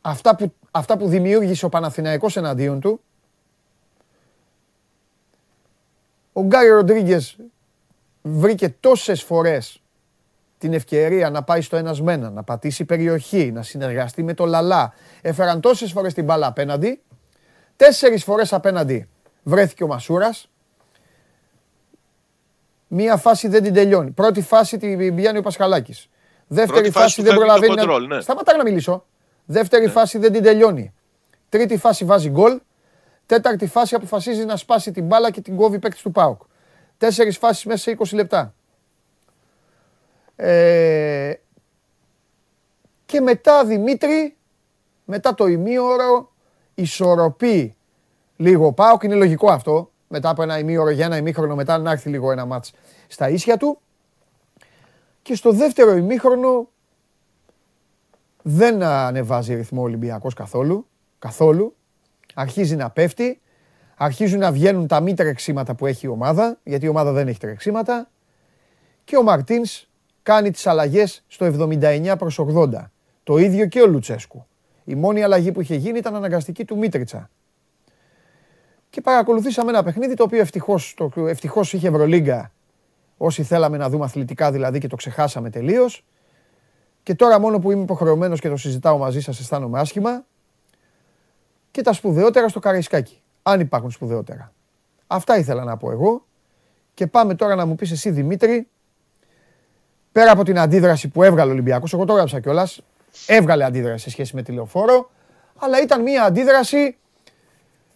αυτά 0.00 0.36
που, 0.36 0.52
αυτά 0.70 0.96
που 0.96 1.08
δημιούργησε 1.08 1.64
ο 1.64 1.68
Παναθηναϊκός 1.68 2.36
εναντίον 2.36 2.80
του. 2.80 3.00
Ο 6.32 6.42
Γκάρι 6.42 6.68
Ροντρίγκες 6.68 7.36
βρήκε 8.22 8.68
τόσες 8.68 9.22
φορές 9.22 9.82
την 10.58 10.72
ευκαιρία 10.72 11.30
να 11.30 11.42
πάει 11.42 11.60
στο 11.60 11.76
ένας 11.76 12.00
μένα, 12.00 12.30
να 12.30 12.42
πατήσει 12.42 12.84
περιοχή, 12.84 13.52
να 13.52 13.62
συνεργαστεί 13.62 14.22
με 14.22 14.34
το 14.34 14.46
Λαλά. 14.46 14.92
Έφεραν 15.22 15.60
τόσες 15.60 15.92
φορές 15.92 16.14
την 16.14 16.24
μπάλα 16.24 16.46
απέναντι. 16.46 17.02
Τέσσερις 17.76 18.24
φορές 18.24 18.52
απέναντι 18.52 19.08
βρέθηκε 19.44 19.84
ο 19.84 19.86
Μασούρας. 19.86 20.48
Μία 22.88 23.16
φάση 23.16 23.48
δεν 23.48 23.62
την 23.62 23.74
τελειώνει. 23.74 24.10
Πρώτη 24.10 24.42
φάση 24.42 24.78
την 24.78 25.14
πιάνει 25.14 25.38
ο 25.38 25.42
Πασχαλάκης. 25.42 26.08
Δεύτερη 26.46 26.90
φάση, 26.90 27.22
δεν 27.22 27.34
προλαβαίνει 27.34 27.74
να... 27.74 27.98
Ναι. 27.98 28.20
Σταματά 28.20 28.56
να 28.56 28.62
μιλήσω. 28.62 29.04
Δεύτερη 29.44 29.84
ναι. 29.84 29.90
φάση 29.90 30.18
δεν 30.18 30.32
την 30.32 30.42
τελειώνει. 30.42 30.94
Τρίτη 31.48 31.76
φάση 31.76 32.04
βάζει 32.04 32.30
γκολ. 32.30 32.60
Τέταρτη 33.26 33.66
φάση 33.66 33.94
αποφασίζει 33.94 34.44
να 34.44 34.56
σπάσει 34.56 34.90
την 34.90 35.04
μπάλα 35.06 35.30
και 35.30 35.40
την 35.40 35.56
κόβει 35.56 35.78
παίκτης 35.78 36.02
του 36.02 36.10
ΠΑΟΚ. 36.10 36.42
Τέσσερις 36.98 37.38
φάσεις 37.38 37.64
μέσα 37.64 37.78
σε 37.78 37.96
20 37.98 38.14
λεπτά. 38.14 38.54
Ε, 40.36 41.32
και 43.06 43.20
μετά 43.20 43.64
Δημήτρη, 43.64 44.36
μετά 45.04 45.34
το 45.34 45.46
ημίωρο, 45.46 46.32
ισορροπεί 46.74 47.76
λίγο 48.36 48.66
ο 48.66 48.72
ΠΑΟΚ. 48.72 49.02
Είναι 49.02 49.14
λογικό 49.14 49.50
αυτό. 49.50 49.90
Μετά 50.08 50.28
από 50.28 50.42
ένα 50.42 50.58
ημίωρο 50.58 50.90
για 50.90 51.04
ένα 51.04 51.16
ημίχρονο, 51.16 51.54
μετά 51.54 51.78
να 51.78 51.90
έρθει 51.90 52.08
λίγο 52.08 52.30
ένα 52.30 52.44
μάτς 52.44 52.72
στα 53.06 53.28
ίσια 53.28 53.56
του. 53.56 53.78
Και 55.22 55.34
στο 55.34 55.52
δεύτερο 55.52 55.96
ημίχρονο 55.96 56.68
δεν 58.42 58.82
ανεβάζει 58.82 59.54
ρυθμό 59.54 59.80
ο 59.80 59.84
Ολυμπιακός 59.84 60.34
καθόλου. 60.34 60.86
Καθόλου 61.18 61.74
αρχίζει 62.34 62.76
να 62.76 62.90
πέφτει, 62.90 63.40
αρχίζουν 63.96 64.38
να 64.38 64.52
βγαίνουν 64.52 64.86
τα 64.86 65.00
μη 65.00 65.14
τρεξίματα 65.14 65.74
που 65.74 65.86
έχει 65.86 66.06
η 66.06 66.08
ομάδα, 66.08 66.58
γιατί 66.64 66.86
η 66.86 66.88
ομάδα 66.88 67.12
δεν 67.12 67.28
έχει 67.28 67.38
τρεξίματα 67.38 68.08
και 69.04 69.16
ο 69.16 69.22
Μαρτίνς 69.22 69.88
κάνει 70.22 70.50
τις 70.50 70.66
αλλαγές 70.66 71.24
στο 71.28 71.46
79 71.46 72.14
προς 72.18 72.38
80. 72.38 72.90
Το 73.22 73.36
ίδιο 73.36 73.66
και 73.66 73.80
ο 73.80 73.86
Λουτσέσκου. 73.86 74.46
Η 74.84 74.94
μόνη 74.94 75.22
αλλαγή 75.22 75.52
που 75.52 75.60
είχε 75.60 75.74
γίνει 75.74 75.98
ήταν 75.98 76.14
αναγκαστική 76.14 76.64
του 76.64 76.78
Μίτριτσα. 76.78 77.30
Και 78.94 79.00
παρακολουθήσαμε 79.00 79.70
ένα 79.70 79.82
παιχνίδι 79.82 80.14
το 80.14 80.22
οποίο 80.22 80.40
ευτυχώς, 80.40 80.94
το, 80.96 81.26
ευτυχώς 81.26 81.72
είχε 81.72 81.88
Ευρωλίγκα 81.88 82.52
όσοι 83.16 83.42
θέλαμε 83.42 83.76
να 83.76 83.88
δούμε 83.88 84.04
αθλητικά 84.04 84.52
δηλαδή 84.52 84.78
και 84.78 84.86
το 84.86 84.96
ξεχάσαμε 84.96 85.50
τελείως. 85.50 86.04
Και 87.02 87.14
τώρα 87.14 87.40
μόνο 87.40 87.58
που 87.58 87.70
είμαι 87.70 87.82
υποχρεωμένος 87.82 88.40
και 88.40 88.48
το 88.48 88.56
συζητάω 88.56 88.98
μαζί 88.98 89.20
σας 89.20 89.40
αισθάνομαι 89.40 89.78
άσχημα 89.78 90.24
και 91.70 91.82
τα 91.82 91.92
σπουδαιότερα 91.92 92.48
στο 92.48 92.58
Καραϊσκάκι. 92.60 93.22
Αν 93.42 93.60
υπάρχουν 93.60 93.90
σπουδαιότερα. 93.90 94.52
Αυτά 95.06 95.38
ήθελα 95.38 95.64
να 95.64 95.76
πω 95.76 95.90
εγώ. 95.90 96.24
Και 96.94 97.06
πάμε 97.06 97.34
τώρα 97.34 97.54
να 97.54 97.66
μου 97.66 97.74
πεις 97.74 97.90
εσύ 97.90 98.10
Δημήτρη, 98.10 98.68
πέρα 100.12 100.30
από 100.30 100.44
την 100.44 100.58
αντίδραση 100.58 101.08
που 101.08 101.22
έβγαλε 101.22 101.50
ο 101.50 101.52
Ολυμπιακός, 101.52 101.92
εγώ 101.92 102.04
το 102.04 102.12
έγραψα 102.12 102.40
κιόλας, 102.40 102.80
έβγαλε 103.26 103.64
αντίδραση 103.64 104.02
σε 104.02 104.10
σχέση 104.10 104.34
με 104.34 104.42
τη 104.42 104.52
λεωφόρο, 104.52 105.10
αλλά 105.58 105.82
ήταν 105.82 106.02
μια 106.02 106.22
αντίδραση 106.22 106.96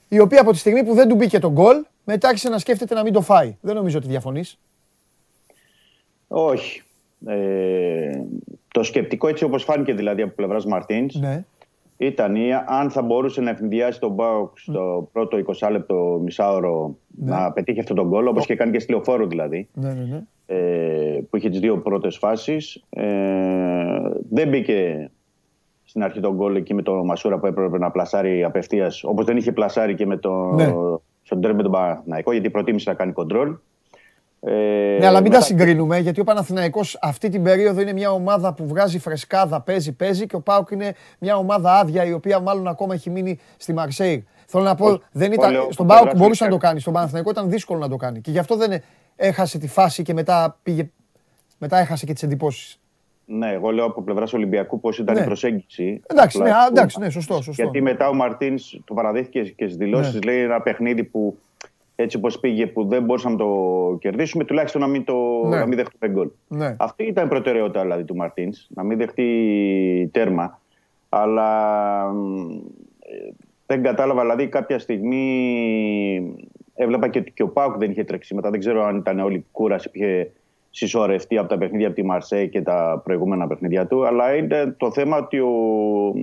η 0.08 0.18
οποία 0.18 0.40
από 0.40 0.50
τη 0.50 0.58
στιγμή 0.58 0.84
που 0.84 0.94
δεν 0.94 1.08
του 1.08 1.14
μπήκε 1.14 1.38
το 1.38 1.50
γκολ, 1.50 1.84
μετά 2.04 2.28
άρχισε 2.28 2.48
να 2.48 2.58
σκέφτεται 2.58 2.94
να 2.94 3.02
μην 3.02 3.12
το 3.12 3.20
φάει. 3.20 3.56
Δεν 3.60 3.74
νομίζω 3.74 3.98
ότι 3.98 4.08
διαφωνείς. 4.08 4.58
Όχι. 6.28 6.82
Ε, 7.26 8.22
το 8.68 8.82
σκεπτικό 8.82 9.28
έτσι 9.28 9.44
όπως 9.44 9.64
φάνηκε 9.64 9.94
δηλαδή 9.94 10.22
από 10.22 10.34
πλευράς 10.34 10.66
Μαρτίνς, 10.66 11.14
ναι 11.14 11.44
ήταν 11.98 12.36
ή 12.36 12.50
αν 12.66 12.90
θα 12.90 13.02
μπορούσε 13.02 13.40
να 13.40 13.50
αιφνιδιάσει 13.50 14.00
τον 14.00 14.12
ΠΑΟΚ 14.12 14.58
στο 14.58 15.08
πρώτο 15.12 15.38
20 15.60 15.68
λεπτό 15.70 16.20
μισάωρο 16.24 16.96
ναι. 17.08 17.30
να 17.30 17.52
πετύχει 17.52 17.80
αυτό 17.80 17.96
το 17.96 18.08
γκολ, 18.08 18.30
όπως 18.30 18.46
και 18.46 18.54
κάνει 18.54 18.72
και 18.72 18.78
στη 18.78 18.92
λεωφόρο 18.92 19.26
δηλαδή. 19.26 19.68
Ναι, 19.72 19.92
ναι, 19.92 20.04
ναι. 20.04 20.22
Ε, 20.46 21.20
που 21.30 21.36
είχε 21.36 21.48
τις 21.48 21.60
δύο 21.60 21.78
πρώτες 21.78 22.16
φάσεις. 22.16 22.84
Ε, 22.90 23.06
δεν 24.30 24.48
μπήκε 24.48 25.10
στην 25.88 26.02
αρχή 26.02 26.20
το 26.20 26.34
γκολ 26.34 26.56
εκεί 26.56 26.74
με 26.74 26.82
τον 26.82 27.04
Μασούρα 27.04 27.38
που 27.38 27.46
έπρεπε 27.46 27.78
να 27.78 27.90
πλασάρει 27.90 28.44
απευθείας, 28.44 29.04
όπως 29.04 29.24
δεν 29.24 29.36
είχε 29.36 29.52
πλασάρει 29.52 29.94
και 29.94 30.06
με 30.06 30.16
το, 30.16 30.30
ναι. 30.30 30.72
στο 31.22 31.40
ντέρμπι 31.40 31.56
με 31.56 31.62
τον 31.62 31.72
Παναθηναϊκό, 31.72 32.32
γιατί 32.32 32.50
προτίμησε 32.50 32.90
να 32.90 32.96
κάνει 32.96 33.12
κοντρόλ. 33.12 33.56
Ε, 34.40 34.52
ναι, 34.98 35.06
αλλά 35.06 35.20
μην 35.20 35.32
τα 35.32 35.40
συγκρίνουμε, 35.40 35.98
γιατί 35.98 36.20
ο 36.20 36.24
Παναθηναϊκός 36.24 36.98
αυτή 37.00 37.28
την 37.28 37.42
περίοδο 37.42 37.80
είναι 37.80 37.92
μια 37.92 38.10
ομάδα 38.10 38.54
που 38.54 38.66
βγάζει 38.66 38.98
φρεσκάδα, 38.98 39.60
παίζει, 39.60 39.92
παίζει 39.92 40.26
και 40.26 40.36
ο 40.36 40.40
ΠΑΟΚ 40.40 40.70
είναι 40.70 40.94
μια 41.18 41.36
ομάδα 41.36 41.78
άδεια 41.78 42.04
η 42.04 42.12
οποία 42.12 42.40
μάλλον 42.40 42.68
ακόμα 42.68 42.94
έχει 42.94 43.10
μείνει 43.10 43.38
στη 43.56 43.72
Μασσαλία. 43.72 44.26
Θέλω 44.46 44.64
να 44.64 44.74
πω, 44.74 45.00
δεν 45.12 45.32
ήταν, 45.32 45.54
στον 45.70 45.86
ΠΑΟΚ 45.86 46.16
μπορούσε 46.16 46.44
να 46.44 46.50
το 46.50 46.56
κάνει, 46.56 46.80
στον 46.80 46.92
Παναθηναϊκό 46.92 47.30
ήταν 47.30 47.50
δύσκολο 47.50 47.78
να 47.78 47.88
το 47.88 47.96
κάνει. 47.96 48.20
Και 48.20 48.30
γι' 48.30 48.38
αυτό 48.38 48.56
δεν 48.56 48.82
έχασε 49.16 49.58
τη 49.58 49.68
φάση 49.68 50.02
και 50.02 50.12
μετά, 50.12 50.58
πήγε, 50.62 50.90
μετά 51.58 51.78
έχασε 51.78 52.06
και 52.06 52.12
τις 52.12 52.22
εντυπώσεις. 52.22 52.80
Ναι, 53.30 53.52
εγώ 53.52 53.70
λέω 53.70 53.84
από 53.84 54.02
πλευράς 54.02 54.32
Ολυμπιακού 54.32 54.80
πώς 54.80 54.98
ήταν 54.98 55.14
ναι. 55.14 55.20
η 55.20 55.24
προσέγγιση. 55.24 56.02
Εντάξει, 56.06 56.42
ναι, 56.42 56.50
εντάξει, 56.68 56.98
ναι, 57.00 57.10
σωστό, 57.10 57.42
σωστό. 57.42 57.62
Γιατί 57.62 57.82
μετά 57.82 58.08
ο 58.08 58.14
Μαρτίνς 58.14 58.80
το 58.84 58.94
παραδείχθηκε 58.94 59.42
και 59.42 59.64
στις 59.64 59.76
δηλώσεις, 59.76 60.14
ναι. 60.14 60.32
λέει 60.32 60.42
ένα 60.42 60.60
παιχνίδι 60.60 61.04
που 61.04 61.38
έτσι 61.96 62.16
όπως 62.16 62.40
πήγε 62.40 62.66
που 62.66 62.84
δεν 62.86 63.02
μπορούσαμε 63.04 63.34
να 63.34 63.40
το 63.40 63.96
κερδίσουμε, 64.00 64.44
τουλάχιστον 64.44 64.80
να 64.80 64.86
μην, 64.86 65.04
το, 65.04 65.14
ναι. 65.46 65.58
να 65.58 65.66
μην 65.66 65.76
δεχτούμε 65.76 66.12
γκολ. 66.12 66.28
Ναι. 66.48 66.76
Αυτή 66.78 67.04
ήταν 67.04 67.24
η 67.24 67.28
προτεραιότητα 67.28 67.80
δηλαδή, 67.80 68.04
του 68.04 68.16
Μαρτίνς, 68.16 68.66
να 68.68 68.82
μην 68.82 68.98
δεχτεί 68.98 70.08
τέρμα. 70.12 70.60
Αλλά 71.08 72.12
δεν 73.66 73.82
κατάλαβα, 73.82 74.20
δηλαδή 74.20 74.48
κάποια 74.48 74.78
στιγμή 74.78 76.36
έβλεπα 76.74 77.08
και, 77.08 77.20
και 77.20 77.42
ο 77.42 77.48
Πάουκ 77.48 77.76
δεν 77.76 77.90
είχε 77.90 78.04
τρεξίματα. 78.04 78.50
Δεν 78.50 78.60
ξέρω 78.60 78.84
αν 78.84 78.96
ήταν 78.96 79.18
όλη 79.18 79.36
η 79.36 79.44
κούραση 79.52 79.90
που 79.90 79.96
είχε 79.96 80.30
συσσωρευτεί 80.78 81.38
από 81.38 81.48
τα 81.48 81.58
παιχνίδια 81.58 81.86
από 81.86 81.96
τη 81.96 82.04
Μαρσέ 82.04 82.46
και 82.46 82.62
τα 82.62 83.00
προηγούμενα 83.04 83.46
παιχνίδια 83.46 83.86
του. 83.86 84.06
Αλλά 84.06 84.34
είναι 84.34 84.74
το 84.76 84.90
θέμα 84.90 85.16
ότι 85.16 85.38
ο 85.40 85.50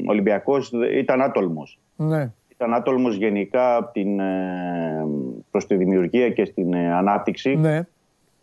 Ολυμπιακός 0.05 0.71
ήταν 0.97 1.21
άτολμος. 1.21 1.79
Ναι. 1.95 2.31
Ήταν 2.47 2.73
άτολμος 2.73 3.15
γενικά 3.15 3.89
την, 3.93 4.19
ε, 4.19 5.05
προς 5.51 5.67
τη 5.67 5.75
δημιουργία 5.75 6.29
και 6.29 6.45
στην 6.45 6.73
ε, 6.73 6.93
ανάπτυξη. 6.93 7.55
Ναι. 7.55 7.87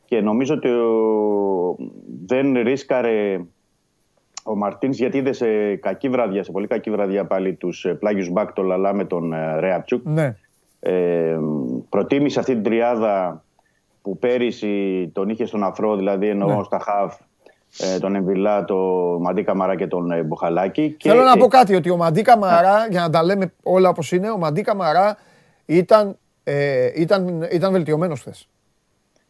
Και 0.04 0.20
νομίζω 0.20 0.54
ότι 0.54 0.68
δεν 2.26 2.52
ρίσκαρε 2.62 3.40
ο 4.44 4.56
Μαρτίνς 4.56 4.98
γιατί 4.98 5.18
είδε 5.18 5.32
σε 5.32 5.76
κακή 5.76 6.08
βραδιά, 6.08 6.42
σε 6.42 6.52
πολύ 6.52 6.66
κακή 6.66 6.90
βραδιά 6.90 7.24
πάλι 7.24 7.52
τους 7.54 7.84
ε, 7.84 7.94
πλάγιους 7.94 8.30
Μπάκτολ 8.30 8.72
αλλά 8.72 8.94
με 8.94 9.04
τον 9.04 9.34
Ρέαπτσουκ. 9.58 10.06
Ναι. 10.06 10.36
Ε, 10.80 11.38
προτίμησε 11.88 12.38
αυτή 12.38 12.52
την 12.52 12.62
τριάδα 12.62 13.44
που 14.02 14.18
πέρυσι 14.18 15.08
τον 15.12 15.28
είχε 15.28 15.46
στον 15.46 15.64
αφρό, 15.64 15.96
δηλαδή 15.96 16.28
εννοώ 16.28 16.56
ναι. 16.56 16.62
στα 16.62 16.78
χαφ, 16.78 17.16
ε, 17.78 17.98
τον 17.98 18.14
Εμβιλά, 18.14 18.64
τον 18.64 19.20
Μαντί 19.20 19.42
Καμαρά 19.42 19.76
και 19.76 19.86
τον 19.86 20.10
ε, 20.10 20.22
Μποχαλάκη. 20.22 20.96
Θέλω 21.00 21.22
να 21.22 21.36
πω 21.36 21.46
κάτι, 21.46 21.74
ότι 21.74 21.90
ο 21.90 21.96
Μαντί 21.96 22.22
Καμαρά, 22.22 22.86
για 22.90 23.00
να 23.00 23.10
τα 23.10 23.22
λέμε 23.22 23.52
όλα 23.62 23.88
όπως 23.88 24.12
είναι, 24.12 24.30
ο 24.30 24.38
Μαντί 24.38 24.62
Καμαρά 24.62 25.16
ήταν, 25.66 26.16
ε, 26.44 26.90
ήταν, 26.94 27.48
ήταν 27.50 27.72
βελτιωμένος 27.72 28.20
χθες. 28.20 28.48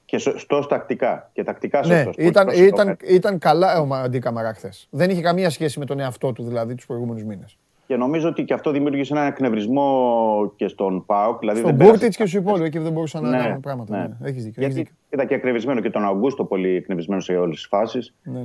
Και 0.04 0.18
σωστός 0.18 0.66
τακτικά. 0.66 1.30
Και 1.32 1.44
τακτικά 1.44 1.86
ναι, 1.86 2.04
ήταν, 2.16 2.48
ήταν, 2.48 2.96
ήταν 3.06 3.38
καλά 3.38 3.80
ο 3.80 3.84
Μαντί 3.86 4.18
Καμαρά 4.18 4.54
χθες. 4.54 4.86
Δεν 4.90 5.10
είχε 5.10 5.20
καμία 5.20 5.50
σχέση 5.50 5.78
με 5.78 5.84
τον 5.84 6.00
εαυτό 6.00 6.32
του 6.32 6.44
δηλαδή 6.44 6.74
τους 6.74 6.86
προηγούμενους 6.86 7.24
μήνες. 7.24 7.58
Και 7.92 7.98
νομίζω 7.98 8.28
ότι 8.28 8.44
και 8.44 8.54
αυτό 8.54 8.70
δημιούργησε 8.70 9.14
έναν 9.14 9.26
εκνευρισμό 9.26 10.52
και 10.56 10.68
στον 10.68 11.06
ΠΑΟΚ. 11.06 11.38
Δηλαδή 11.38 11.60
στον 11.60 11.74
Μπούρτιτ 11.74 12.14
και 12.16 12.26
στου 12.26 12.36
υπόλοιπου, 12.36 12.64
εκεί 12.64 12.78
δεν 12.78 12.92
μπορούσαν 12.92 13.22
ναι, 13.22 13.30
να 13.30 13.42
κάνουν 13.42 13.60
πράγματα. 13.60 13.96
Ναι. 13.96 14.02
Ναι. 14.02 14.28
Έχεις 14.28 14.44
δίκιο, 14.44 14.66
Γιατί 14.66 14.90
ήταν 15.10 15.26
και 15.26 15.34
εκνευρισμένο 15.34 15.80
και 15.80 15.90
τον 15.90 16.04
Αυγούστο 16.04 16.44
πολύ 16.44 16.68
εκνευρισμένο 16.68 17.20
σε 17.20 17.36
όλες 17.36 17.54
τις 17.54 17.66
φάσεις. 17.66 18.14
Ναι, 18.22 18.38
ναι, 18.38 18.44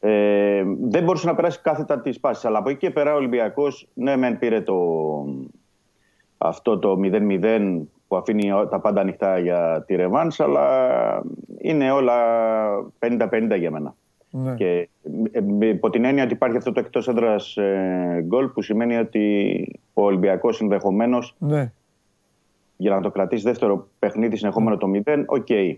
ναι. 0.00 0.10
Ε, 0.10 0.64
δεν 0.80 1.04
μπορούσε 1.04 1.26
να 1.26 1.34
περάσει 1.34 1.60
κάθετα 1.62 2.00
τις 2.00 2.20
πάσει. 2.20 2.46
Αλλά 2.46 2.58
από 2.58 2.68
εκεί 2.68 2.78
και 2.78 2.90
πέρα 2.90 3.12
ο 3.12 3.16
Ολυμπιακός, 3.16 3.88
ναι, 3.94 4.16
μεν 4.16 4.38
πήρε 4.38 4.60
το, 4.60 4.74
αυτό 6.38 6.78
το 6.78 7.00
0-0 7.02 7.80
που 8.08 8.16
αφήνει 8.16 8.50
τα 8.70 8.80
πάντα 8.80 9.00
ανοιχτά 9.00 9.38
για 9.38 9.84
τη 9.86 9.94
Ρεβάνς, 9.94 10.40
αλλά 10.40 11.22
είναι 11.58 11.90
όλα 11.90 12.14
50-50 12.98 13.58
για 13.58 13.70
μένα. 13.70 13.94
Ναι. 14.30 14.54
Και 14.54 14.88
ε, 15.32 15.68
υπό 15.68 15.90
την 15.90 16.04
έννοια 16.04 16.24
ότι 16.24 16.32
υπάρχει 16.32 16.56
αυτό 16.56 16.72
το 16.72 16.80
εκτός 16.80 17.08
έδρας 17.08 17.56
ε, 17.56 18.24
γκολ 18.26 18.46
που 18.46 18.62
σημαίνει 18.62 18.96
ότι 18.96 19.78
ο 19.94 20.02
Ολυμπιακός 20.02 20.60
ενδεχομένως 20.60 21.34
ναι. 21.38 21.72
για 22.76 22.90
να 22.90 23.00
το 23.00 23.10
κρατήσει 23.10 23.42
δεύτερο 23.42 23.88
παιχνίδι 23.98 24.36
συνεχόμενο 24.36 24.76
το 24.76 24.90
0, 25.06 25.22
OK. 25.26 25.46
Okay. 25.48 25.74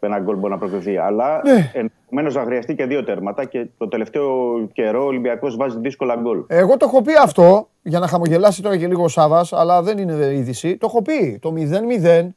Ένα 0.00 0.18
γκολ 0.18 0.36
μπορεί 0.36 0.52
να 0.52 0.58
προκριθεί. 0.58 0.96
Αλλά 0.96 1.40
ναι. 1.44 1.70
ενδεχομένως 1.74 2.34
να 2.34 2.42
χρειαστεί 2.44 2.74
και 2.74 2.86
δύο 2.86 3.04
τέρματα 3.04 3.44
και 3.44 3.66
το 3.78 3.88
τελευταίο 3.88 4.32
καιρό 4.72 5.02
ο 5.02 5.06
Ολυμπιακός 5.06 5.56
βάζει 5.56 5.78
δύσκολα 5.78 6.16
γκολ. 6.16 6.44
Εγώ 6.46 6.76
το 6.76 6.84
έχω 6.88 7.02
πει 7.02 7.12
αυτό 7.22 7.68
για 7.82 7.98
να 7.98 8.06
χαμογελάσει 8.06 8.62
τώρα 8.62 8.76
και 8.76 8.86
λίγο 8.86 9.04
ο 9.04 9.08
Σάββα, 9.08 9.46
αλλά 9.50 9.82
δεν 9.82 9.98
είναι 9.98 10.34
είδηση. 10.34 10.76
Το 10.76 10.86
έχω 10.86 11.02
πει. 11.02 11.38
Το 11.42 11.52
0-0 11.56 12.28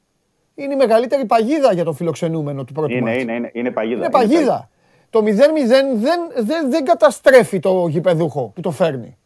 είναι 0.55 0.73
η 0.73 0.77
μεγαλύτερη 0.77 1.25
παγίδα 1.25 1.73
για 1.73 1.83
το 1.83 1.93
φιλοξενούμενο 1.93 2.63
του 2.63 2.73
πρώτου 2.73 2.93
είναι, 2.93 3.17
είναι, 3.17 3.33
είναι, 3.33 3.51
είναι, 3.53 3.71
παγίδα. 3.71 3.97
Είναι 3.97 4.09
παγίδα 4.09 4.69
το 5.11 5.19
0-0 5.19 5.27
δεν, 5.95 6.31
δεν, 6.35 6.69
δεν 6.69 6.85
καταστρέφει 6.85 7.59
το 7.59 7.87
γηπεδούχο 7.87 8.51
που 8.55 8.61
το 8.61 8.71
φέρνει. 8.71 9.17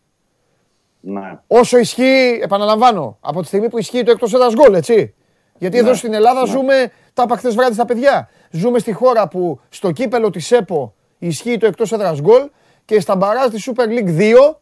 Ναι. 1.00 1.40
Όσο 1.48 1.78
ισχύει, 1.78 2.40
επαναλαμβάνω, 2.42 3.18
από 3.22 3.42
τη 3.42 3.48
στιγμή 3.48 3.70
που 3.70 3.78
ισχύει 3.78 4.04
το 4.04 4.12
εκτός 4.12 4.34
έδρας 4.34 4.54
γκολ, 4.54 4.74
έτσι. 4.74 5.14
Γιατί 5.58 5.78
εδώ 5.78 5.90
ναι. 5.90 5.96
στην 5.96 6.14
Ελλάδα 6.14 6.42
ναι. 6.42 6.48
ζούμε, 6.48 6.92
τα 7.14 7.24
είπα 7.24 7.38
χθες 7.38 7.56
βράδυ 7.56 7.74
στα 7.74 7.86
παιδιά, 7.86 8.30
ζούμε 8.52 8.80
στη 8.80 8.92
χώρα 8.92 9.28
που 9.28 9.60
στο 9.70 9.92
κύπελο 9.92 10.30
της 10.30 10.52
ΕΠΟ 10.52 10.94
ισχύει 11.20 11.58
το 11.58 11.66
εκτός 11.66 11.92
έδρας 11.92 12.22
γκολ 12.22 12.50
και 12.86 13.00
στα 13.00 13.16
μπαράζ 13.16 13.50
της 13.50 13.72
Super 13.72 13.88
League 13.88 14.20
2 14.20 14.56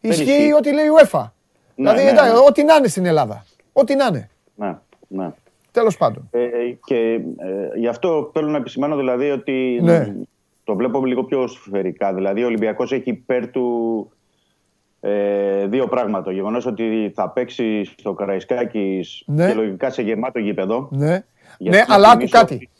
ισχύει 0.00 0.52
ό,τι 0.58 0.72
λέει 0.72 0.84
η 0.84 0.90
UEFA. 1.00 1.30
Ναι, 1.74 1.92
δηλαδή, 1.92 2.04
ναι, 2.04 2.32
ναι. 2.32 2.38
ό,τι 2.48 2.64
να 2.64 2.74
είναι 2.74 2.88
στην 2.88 3.06
Ελλάδα. 3.06 3.44
Ό,τι 3.72 3.94
να 3.94 4.06
είναι. 4.06 4.30
Ναι, 4.54 4.78
ναι. 5.08 5.30
Τέλος 5.70 5.96
πάντων. 5.96 6.28
Ε, 6.30 6.48
και 6.84 6.94
ε, 6.94 7.20
γι' 7.78 7.88
αυτό 7.88 8.30
θέλω 8.32 8.48
να 8.48 8.56
επισημάνω 8.56 8.96
δηλαδή 8.96 9.30
ότι 9.30 9.80
ναι 9.82 10.14
το 10.68 10.76
βλέπω 10.76 11.04
λίγο 11.06 11.24
πιο 11.24 11.46
σφαιρικά. 11.46 12.14
Δηλαδή, 12.14 12.42
ο 12.42 12.46
Ολυμπιακός 12.46 12.92
έχει 12.92 13.10
υπέρ 13.10 13.50
του 13.50 14.10
ε, 15.00 15.66
δύο 15.66 15.88
πράγματα. 15.88 16.24
Το 16.24 16.30
γεγονός 16.30 16.66
ότι 16.66 17.12
θα 17.14 17.30
παίξει 17.30 17.84
στο 17.84 18.12
Καραϊσκάκης 18.12 19.22
ναι. 19.26 19.46
και 19.46 19.54
λογικά 19.54 19.90
σε 19.90 20.02
γεμάτο 20.02 20.38
γήπεδο. 20.38 20.88
Ναι, 20.90 21.24
ναι 21.58 21.84
αλλά 21.88 22.10
άκου 22.10 22.28
κάτι. 22.28 22.70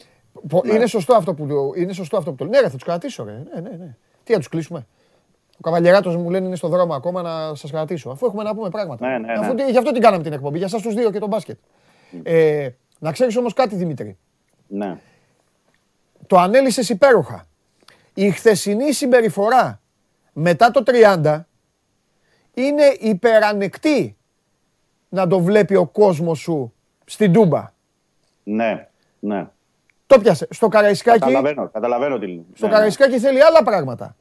Ναι. 0.65 0.75
Είναι, 0.75 0.87
σωστό 0.87 1.15
αυτό 1.15 1.35
που, 1.35 1.73
είναι 1.77 1.93
σωστό 1.93 2.17
αυτό 2.17 2.31
που 2.31 2.37
το 2.37 2.45
Ναι, 2.45 2.59
θα 2.59 2.71
τους 2.71 2.85
κρατήσω. 2.85 3.25
Ρε. 3.25 3.33
Ναι, 3.33 3.61
ναι, 3.61 3.77
ναι. 3.77 3.97
Τι 4.25 4.33
να 4.33 4.39
τους 4.39 4.49
κλείσουμε. 4.49 4.87
Ο 5.57 5.61
καβαλιεράτος 5.61 6.17
μου 6.17 6.31
λένε 6.31 6.47
είναι 6.47 6.57
στο 6.57 6.69
δρόμο 6.69 6.95
ακόμα 6.95 7.23
να 7.23 7.55
σας 7.55 7.71
κρατήσω. 7.71 8.11
Αφού 8.11 8.27
έχουμε 8.27 8.43
να 8.43 8.55
πούμε 8.55 8.69
πράγματα. 8.69 9.09
Ναι, 9.09 9.19
ναι, 9.19 9.27
ναι. 9.27 9.33
Αφού, 9.33 9.55
γι' 9.71 9.79
αυτό 9.79 9.93
την 9.93 10.03
κάναμε 10.03 10.23
την 10.23 10.33
εκπομπή. 10.33 10.59
Για 10.59 10.67
εσά 10.67 10.81
τους 10.81 10.95
δύο 10.95 11.11
και 11.11 11.19
τον 11.19 11.29
μπάσκετ. 11.29 11.59
Ε, 12.23 12.69
να 12.99 13.13
ξέρεις 13.13 13.37
όμως 13.37 13.53
κάτι, 13.53 13.77
Δημήτρη. 13.77 14.19
Ναι. 14.67 14.99
Το 16.27 16.39
ανέλησες 16.39 16.89
υπέροχα 16.89 17.47
η 18.19 18.31
χθεσινή 18.31 18.93
συμπεριφορά 18.93 19.81
μετά 20.33 20.71
το 20.71 20.83
30 20.87 21.41
είναι 22.55 22.83
υπερανεκτή 22.99 24.17
να 25.09 25.27
το 25.27 25.41
βλέπει 25.41 25.75
ο 25.77 25.87
κόσμος 25.87 26.39
σου 26.39 26.73
στην 27.05 27.33
Τούμπα. 27.33 27.73
Ναι, 28.43 28.89
ναι. 29.19 29.49
Το 30.07 30.19
πιάσε. 30.19 30.47
Στο 30.51 30.69
Καραϊσκάκι. 30.69 31.19
Καταλαβαίνω, 31.19 31.69
καταλαβαίνω 31.73 32.19
τι 32.19 32.41
Στο 32.55 32.67
ναι, 32.67 32.73
Καραϊσκάκι 32.73 33.11
ναι. 33.11 33.19
θέλει 33.19 33.43
άλλα 33.43 33.63
πράγματα. 33.63 34.17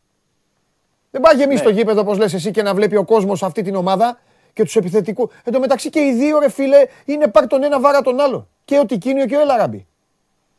Δεν 1.12 1.22
πάει 1.22 1.36
γεμίσει 1.36 1.64
ναι. 1.64 1.70
το 1.70 1.76
γήπεδο, 1.76 2.02
όπως 2.02 2.18
λες 2.18 2.34
εσύ, 2.34 2.52
και 2.52 2.62
να 2.62 2.74
βλέπει 2.74 2.96
ο 2.96 3.06
κόσμος 3.06 3.44
αυτή 3.44 3.62
την 3.62 3.76
ομάδα 3.76 4.20
και 4.54 4.64
τους 4.64 4.76
επιθετικούς. 4.76 5.34
Εν 5.44 5.54
τω 5.54 5.60
μεταξύ 5.60 5.90
και 5.90 6.00
οι 6.00 6.14
δύο, 6.14 6.40
ρε 6.40 6.50
φίλε, 6.50 6.78
είναι 7.06 7.28
πάρ 7.28 7.48
τον 7.48 7.64
ένα 7.64 7.80
βάρα 7.80 8.02
τον 8.02 8.20
άλλο. 8.20 8.48
Και 8.66 8.80
ο 8.80 8.86
Τικίνιο 8.86 9.26
και 9.26 9.36
ο 9.36 9.40
Ελαραμπή. 9.40 9.88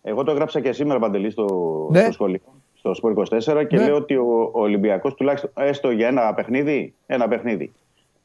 Εγώ 0.02 0.22
το 0.22 0.30
έγραψα 0.30 0.60
και 0.60 0.72
σήμερα, 0.72 0.98
Παντελή, 0.98 1.30
στο, 1.30 1.46
ναι. 1.90 2.02
στο 2.02 2.12
σχολείο 2.12 2.40
στο 2.78 2.94
Σπορ 2.94 3.12
24 3.30 3.66
και 3.68 3.76
ναι. 3.76 3.84
λέω 3.84 3.96
ότι 3.96 4.16
ο, 4.16 4.50
ο 4.52 4.60
Ολυμπιακός 4.60 5.14
τουλάχιστον 5.14 5.50
έστω 5.54 5.90
για 5.90 6.06
ένα 6.06 6.34
παιχνίδι, 6.34 6.94
ένα 7.06 7.28
παιχνίδι 7.28 7.72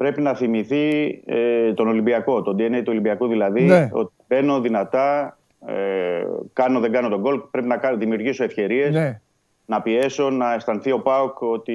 πρέπει 0.04 0.22
να 0.22 0.34
θυμηθεί 0.34 1.22
ε, 1.26 1.74
τον 1.74 1.88
Ολυμπιακό, 1.88 2.42
τον 2.42 2.56
DNA 2.60 2.78
του 2.78 2.88
Ολυμπιακού 2.88 3.28
δηλαδή, 3.28 3.64
ναι. 3.64 3.90
ότι 3.92 4.14
μπαίνω 4.28 4.62
δυνατά, 4.62 5.38
ε, 5.68 5.74
κάνω 6.54 6.80
δεν 6.80 6.92
κάνω 6.92 7.10
τον 7.10 7.20
γκολ, 7.20 7.42
πρέπει 7.52 7.68
να 7.68 7.78
κάνω, 7.78 7.98
δημιουργήσω 7.98 8.44
ευκαιρίες, 8.44 8.94
ναι. 8.94 9.22
να 9.66 9.82
πιέσω, 9.82 10.30
να 10.30 10.54
αισθανθεί 10.54 10.92
ο 10.92 11.00
Πάουκ 11.00 11.42
ότι 11.42 11.74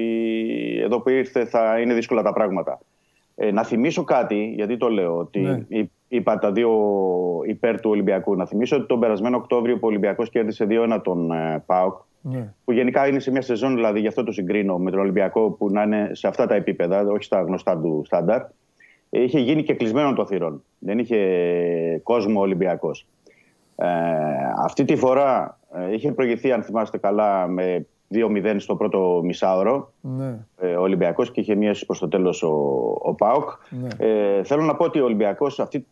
εδώ 0.83 0.99
που 0.99 1.09
ήρθε 1.09 1.45
θα 1.45 1.79
είναι 1.79 1.93
δύσκολα 1.93 2.21
τα 2.21 2.33
πράγματα. 2.33 2.79
Ε, 3.35 3.51
να 3.51 3.63
θυμίσω 3.63 4.03
κάτι, 4.03 4.53
γιατί 4.55 4.77
το 4.77 4.89
λέω, 4.89 5.17
ότι 5.17 5.39
ναι. 5.39 5.87
Είπα 6.09 6.37
τα 6.37 6.51
δύο 6.51 6.71
υπέρ 7.45 7.79
του 7.79 7.89
Ολυμπιακού. 7.89 8.35
Να 8.35 8.45
θυμίσω 8.45 8.75
ότι 8.75 8.85
τον 8.85 8.99
περασμένο 8.99 9.37
Οκτώβριο 9.37 9.73
που 9.73 9.81
ο 9.83 9.87
Ολυμπιακός 9.87 10.29
κέρδισε 10.29 10.67
2-1 10.69 10.99
τον 11.03 11.31
ε, 11.31 11.63
ΠΑΟΚ 11.65 12.07
ναι. 12.21 12.53
Που 12.65 12.71
γενικά 12.71 13.07
είναι 13.07 13.19
σε 13.19 13.31
μια 13.31 13.41
σεζόν, 13.41 13.75
δηλαδή 13.75 13.99
γι' 13.99 14.07
αυτό 14.07 14.23
το 14.23 14.31
συγκρίνω 14.31 14.77
με 14.77 14.91
τον 14.91 14.99
Ολυμπιακό 14.99 15.49
που 15.51 15.69
να 15.69 15.81
είναι 15.81 16.09
σε 16.11 16.27
αυτά 16.27 16.47
τα 16.47 16.55
επίπεδα, 16.55 17.01
όχι 17.01 17.23
στα 17.23 17.41
γνωστά 17.41 17.77
του 17.77 18.01
στάνταρ. 18.05 18.41
Είχε 19.09 19.39
γίνει 19.39 19.63
και 19.63 19.73
κλεισμένο 19.73 20.13
το 20.13 20.25
θηρόν. 20.25 20.63
Δεν 20.79 20.99
είχε 20.99 21.19
κόσμο 22.03 22.41
Ολυμπιακός. 22.41 23.07
Ε, 23.75 23.87
αυτή 24.57 24.85
τη 24.85 24.95
φορά 24.95 25.59
Ε, 25.73 25.93
είχε 25.93 26.11
προηγηθεί, 26.11 26.51
αν 26.51 26.63
θυμάστε 26.63 26.97
καλά, 26.97 27.47
με 27.47 27.85
2-0 28.13 28.55
στο 28.57 28.75
πρώτο 28.75 29.21
μισάωρο 29.23 29.93
ναι. 30.01 30.37
ε, 30.57 30.75
ο 30.75 30.81
Ολυμπιακός 30.81 31.31
και 31.31 31.39
είχε 31.39 31.55
μείωση 31.55 31.85
προς 31.85 31.99
το 31.99 32.07
τέλος 32.07 32.43
ο, 32.43 32.49
ο 33.01 33.13
ΠΑΟΚ. 33.13 33.49
Ναι. 33.69 33.87
Ε, 33.97 34.43
θέλω 34.43 34.63
να 34.63 34.75
πω 34.75 34.83
ότι 34.83 34.99
ο 34.99 35.03
Ολυμπιακός 35.03 35.59
αυτή, 35.59 35.87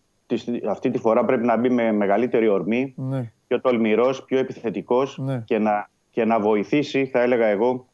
αυτή 0.69 0.89
τη 0.89 0.97
φορά 0.97 1.25
πρέπει 1.25 1.45
να 1.45 1.57
μπει 1.57 1.69
με 1.69 1.91
μεγαλύτερη 1.91 2.47
ορμή, 2.47 2.93
ναι. 2.97 3.31
πιο 3.47 3.61
τολμηρός, 3.61 4.23
πιο 4.23 4.37
επιθετικός 4.37 5.17
ναι. 5.17 5.43
και, 5.45 5.57
να, 5.57 5.89
και 6.11 6.25
να 6.25 6.39
βοηθήσει, 6.39 7.05
θα 7.05 7.21
έλεγα 7.21 7.45
εγώ, 7.45 7.87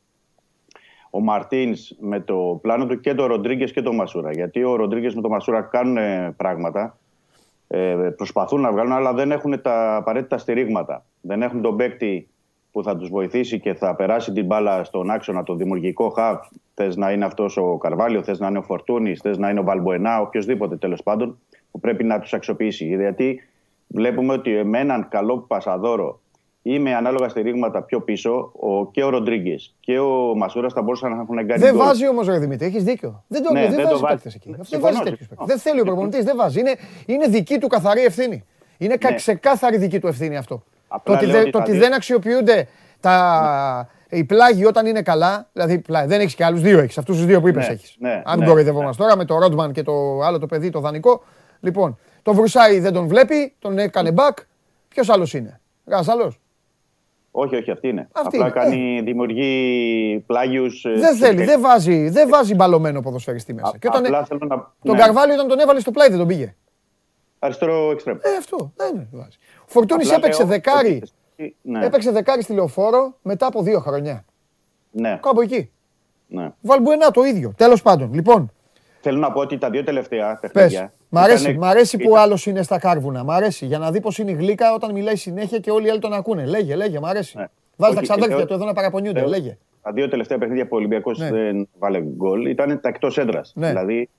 ο 1.09 1.19
Μαρτίνς 1.19 1.95
με 1.99 2.19
το 2.19 2.59
πλάνο 2.61 2.85
του 2.85 2.99
και 2.99 3.13
το 3.13 3.25
Ροντρίγκες 3.25 3.71
και 3.71 3.81
το 3.81 3.93
Μασούρα. 3.93 4.31
Γιατί 4.31 4.63
ο 4.63 4.75
Ροντρίγκες 4.75 5.15
με 5.15 5.21
το 5.21 5.29
Μασούρα 5.29 5.61
κάνουν 5.61 5.97
πράγματα. 6.35 6.97
Ε, 7.67 7.95
προσπαθούν 8.15 8.61
να 8.61 8.71
βγάλουν, 8.71 8.91
αλλά 8.91 9.13
δεν 9.13 9.31
έχουν 9.31 9.61
τα 9.61 9.95
απαραίτητα 9.95 10.37
στηρίγματα. 10.37 11.05
Δεν 11.21 11.41
έχουν 11.41 11.61
τον 11.61 11.77
παίκτη 11.77 12.27
που 12.71 12.83
θα 12.83 12.97
τους 12.97 13.09
βοηθήσει 13.09 13.59
και 13.59 13.73
θα 13.73 13.95
περάσει 13.95 14.31
την 14.31 14.45
μπάλα 14.45 14.83
στον 14.83 15.09
άξονα, 15.09 15.43
το 15.43 15.55
δημιουργικό 15.55 16.09
χαβ. 16.09 16.37
Θες 16.73 16.95
να 16.95 17.11
είναι 17.11 17.25
αυτός 17.25 17.57
ο 17.57 17.77
Καρβάλιο, 17.77 18.23
θες 18.23 18.39
να 18.39 18.47
είναι 18.47 18.57
ο 18.57 18.61
Φορτούνης, 18.61 19.19
θες 19.21 19.37
να 19.37 19.49
είναι 19.49 19.59
ο 19.59 19.63
Βαλμποενά, 19.63 20.21
οποιοδήποτε 20.21 20.75
τέλος 20.77 21.03
πάντων, 21.03 21.39
που 21.73 21.79
πρέπει 21.79 22.03
να 22.03 22.19
τους 22.19 22.33
αξιοποιήσει. 22.33 22.85
Γιατί 22.85 23.41
βλέπουμε 23.87 24.33
ότι 24.33 24.63
με 24.63 24.79
έναν 24.79 25.07
καλό 25.09 25.37
πασαδόρο 25.37 26.21
ή 26.61 26.79
με 26.79 26.95
ανάλογα 26.95 27.29
στηρίγματα 27.29 27.81
πιο 27.81 28.01
πίσω, 28.01 28.51
ο, 28.59 28.91
και 28.91 29.03
ο 29.03 29.09
Ροντρίγκες 29.09 29.75
και 29.79 29.99
ο 29.99 30.35
Μασούρα 30.35 30.69
θα 30.69 30.81
μπορούσαν 30.81 31.15
να 31.15 31.21
έχουν 31.21 31.35
κάνει. 31.35 31.61
Δεν 31.61 31.77
βάζει 31.77 32.07
όμως 32.07 32.27
ο 32.27 32.39
Δημήτρη, 32.39 32.65
έχεις 32.65 32.83
δίκιο. 32.83 33.23
Δεν, 33.27 33.43
το, 33.43 33.53
ναι, 33.53 33.61
δεν, 33.61 33.75
δεν 33.75 33.87
βάζει 33.87 34.03
παίκτες 34.03 34.35
εκεί. 34.35 34.55
Αυτό 34.59 34.79
δεν 34.79 34.81
βάζει 34.81 34.99
τέτοιους 35.03 35.27
Δεν 35.45 35.57
θέλει 35.57 35.79
ο 35.79 35.83
προπονητής, 35.83 36.23
δεν 36.23 36.35
βάζει. 36.35 36.59
Είναι, 36.59 36.75
είναι 37.05 37.27
δική 37.27 37.57
του 37.57 37.67
καθαρή 37.67 38.03
ευθύνη. 38.03 38.43
Είναι 38.77 38.95
ναι. 39.03 39.15
ξεκάθαρη 39.15 39.77
δική 39.77 39.99
του 39.99 40.07
ευθύνη 40.07 40.37
αυτό. 40.37 40.63
το 41.03 41.13
ότι, 41.13 41.49
το 41.49 41.57
ότι 41.57 41.77
δεν 41.77 41.93
αξιοποιούνται 41.93 42.67
τα, 42.99 43.89
οι 44.09 44.23
πλάγοι 44.23 44.65
όταν 44.65 44.85
είναι 44.85 45.01
καλά, 45.01 45.49
δηλαδή 45.53 45.81
δεν 45.87 46.19
έχεις 46.19 46.35
και 46.35 46.45
άλλους 46.45 46.61
δύο 46.61 46.79
έχεις. 46.79 46.97
Αυτούς 46.97 47.15
τους 47.15 47.25
δύο 47.25 47.41
που 47.41 47.47
είπες 47.47 47.67
ναι, 47.67 47.73
έχεις. 47.73 47.95
Ναι, 47.99 48.21
Αν 48.25 48.39
ναι, 48.39 48.45
κοροϊδευόμαστε 48.45 49.03
ναι. 49.03 49.09
τώρα 49.09 49.19
με 49.19 49.25
το 49.25 49.39
Ρόντμαν 49.39 49.71
και 49.71 49.83
το 49.83 50.19
άλλο 50.23 50.39
το 50.39 50.45
παιδί, 50.45 50.69
το 50.69 50.79
δανεικό. 50.79 51.23
Λοιπόν, 51.63 51.97
το 52.21 52.33
Βρουσάη 52.33 52.79
δεν 52.79 52.93
τον 52.93 53.07
βλέπει, 53.07 53.53
τον 53.59 53.77
έκανε 53.77 54.11
μπακ. 54.11 54.37
Ποιος 54.87 55.09
άλλος 55.09 55.33
είναι; 55.33 55.61
Κανένα 55.85 56.11
άλλος; 56.13 56.39
Όχι, 57.31 57.55
όχι, 57.55 57.71
αυτή 57.71 57.87
είναι. 57.87 58.07
Αυτή 58.11 58.37
Απλά 58.37 58.45
είναι. 58.45 58.59
κάνει, 58.59 58.97
ε. 58.97 59.01
δημιουργεί 59.01 60.23
πλάγιους. 60.27 60.85
Ε, 60.85 60.93
δεν 60.93 61.15
θέλει, 61.15 61.43
δεν 61.43 61.61
βάζει, 61.61 62.09
δεν 62.09 62.29
βάζει 62.29 62.55
μπαλωμένο 62.55 63.01
ποδοσφαιριστή 63.01 63.53
μέσα. 63.53 63.67
Α, 63.67 63.77
και 63.79 63.87
όταν, 63.87 64.05
απλά 64.05 64.25
θέλω 64.25 64.45
να... 64.45 64.73
Τον 64.83 64.95
ναι. 64.95 65.01
Καρβάλιο 65.01 65.33
όταν 65.33 65.47
τον 65.47 65.59
έβαλε 65.59 65.79
στο 65.79 65.91
πλάι 65.91 66.09
δεν 66.09 66.17
τον 66.17 66.27
πήγε. 66.27 66.55
Αριστερό 67.39 67.91
εξτρέμ. 67.91 68.17
Ε, 68.21 68.37
αυτό. 68.37 68.73
Δεν 68.75 69.07
βάζει. 69.11 69.37
Ο 69.59 69.65
Φορτούνη 69.65 70.07
έπαιξε 70.07 70.43
δεκάρι. 70.43 71.03
Ναι. 71.61 71.85
Έπαιξε 71.85 72.11
δεκάρι 72.11 72.41
στη 72.41 72.53
λεωφόρο 72.53 73.17
μετά 73.21 73.47
από 73.47 73.61
δύο 73.61 73.79
χρόνια. 73.79 74.25
Ναι. 74.91 75.19
Κάπου 75.21 75.41
εκεί. 75.41 75.71
Ναι. 76.27 76.53
Βαλμπουενά 76.61 77.11
το 77.11 77.23
ίδιο. 77.23 77.53
Τέλος 77.57 77.81
πάντων. 77.81 78.13
Λοιπόν. 78.13 78.51
Θέλω 79.01 79.19
να 79.19 79.31
πω 79.31 79.39
ότι 79.39 79.57
τα 79.57 79.69
δύο 79.69 79.83
τελευταία 79.83 80.37
παιχνίδια. 80.37 80.93
Μ' 81.15 81.17
αρέσει, 81.17 81.49
ήταν... 81.49 81.57
μ 81.57 81.63
αρέσει 81.63 81.97
που 81.97 82.17
άλλος 82.17 82.45
είναι 82.45 82.63
στα 82.63 82.79
κάρβουνα. 82.79 83.23
Μ' 83.23 83.31
αρέσει 83.31 83.65
για 83.65 83.77
να 83.77 83.91
δει 83.91 84.01
πώ 84.01 84.09
είναι 84.17 84.31
η 84.31 84.33
γλύκα 84.33 84.73
όταν 84.73 84.91
μιλάει 84.91 85.15
συνέχεια 85.15 85.59
και 85.59 85.71
όλοι 85.71 85.87
οι 85.87 85.89
άλλοι 85.89 85.99
τον 85.99 86.13
ακούνε. 86.13 86.45
Λέγε, 86.45 86.75
λέγε, 86.75 86.99
μ' 86.99 87.05
αρέσει. 87.05 87.37
Ναι. 87.37 87.45
Βάζεις 87.77 87.95
τα 87.95 88.01
ξαδέρφια 88.01 88.45
του 88.45 88.53
εδώ 88.53 88.65
να 88.65 88.73
παραπονιούνται. 88.73 89.25
Λέγε. 89.25 89.57
Τα 89.81 89.91
δύο 89.91 90.09
τελευταία 90.09 90.37
παιχνίδια 90.37 90.63
που 90.63 90.69
ο 90.73 90.77
Ολυμπιακός 90.77 91.19
ναι. 91.19 91.29
δεν 91.29 91.69
βάλε 91.79 91.99
γκολ 91.99 92.45
ήταν 92.45 92.79
τα 92.81 92.89
εκτός 92.89 93.17
έδρας. 93.17 93.53
Ναι. 93.55 93.67
Δηλαδή 93.67 94.09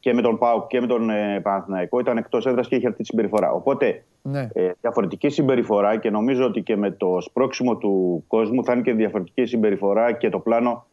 και 0.00 0.14
με 0.14 0.22
τον 0.22 0.38
Πάου 0.38 0.66
και 0.66 0.80
με 0.80 0.86
τον 0.86 1.10
ε, 1.10 1.40
Παναθηναϊκό 1.42 1.98
ήταν 1.98 2.16
εκτός 2.16 2.46
έδρας 2.46 2.68
και 2.68 2.76
είχε 2.76 2.86
αυτή 2.86 3.02
τη 3.02 3.04
συμπεριφορά. 3.04 3.52
Οπότε 3.52 4.04
ναι. 4.22 4.48
ε, 4.52 4.70
διαφορετική 4.80 5.28
συμπεριφορά 5.28 5.98
και 5.98 6.10
νομίζω 6.10 6.44
ότι 6.44 6.62
και 6.62 6.76
με 6.76 6.90
το 6.90 7.20
σπρώξιμο 7.20 7.76
του 7.76 8.24
κόσμου 8.26 8.64
θα 8.64 8.72
είναι 8.72 8.82
και 8.82 8.92
διαφορετική 8.92 9.44
συμπεριφορά 9.44 10.12
και 10.12 10.28
το 10.28 10.38
πλάνο 10.38 10.86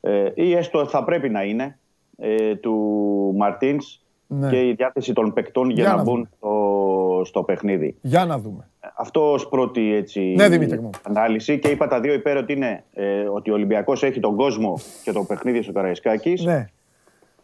ε, 0.00 0.30
ή 0.34 0.54
έστω 0.54 0.86
θα 0.86 1.04
πρέπει 1.04 1.28
να 1.28 1.42
είναι 1.42 1.78
ε, 2.16 2.54
του 2.54 2.74
Μαρτίνς 3.36 4.00
ναι. 4.26 4.48
και 4.48 4.68
η 4.68 4.72
διάθεση 4.72 5.12
των 5.12 5.32
παικτών 5.32 5.70
για, 5.70 5.84
για 5.84 5.94
να, 5.94 6.02
μπουν 6.02 6.28
στο, 6.36 7.22
στο 7.24 7.42
παιχνίδι. 7.42 7.96
Για 8.00 8.24
να 8.24 8.38
δούμε. 8.38 8.68
Αυτό 8.96 9.32
ως 9.32 9.48
πρώτη 9.48 9.94
έτσι, 9.94 10.20
ναι, 10.20 10.48
ανάλυση. 11.02 11.58
Και 11.58 11.68
είπα 11.68 11.86
τα 11.86 12.00
δύο 12.00 12.12
υπέρ 12.12 12.36
ότι 12.36 12.52
είναι 12.52 12.84
ε, 12.94 13.20
ότι 13.20 13.50
ο 13.50 13.54
Ολυμπιακός 13.54 14.02
έχει 14.02 14.20
τον 14.20 14.36
κόσμο 14.36 14.78
και 15.02 15.12
το 15.12 15.24
παιχνίδι 15.24 15.62
στο 15.62 15.72
Καραϊσκάκης. 15.72 16.44
Ναι 16.44 16.66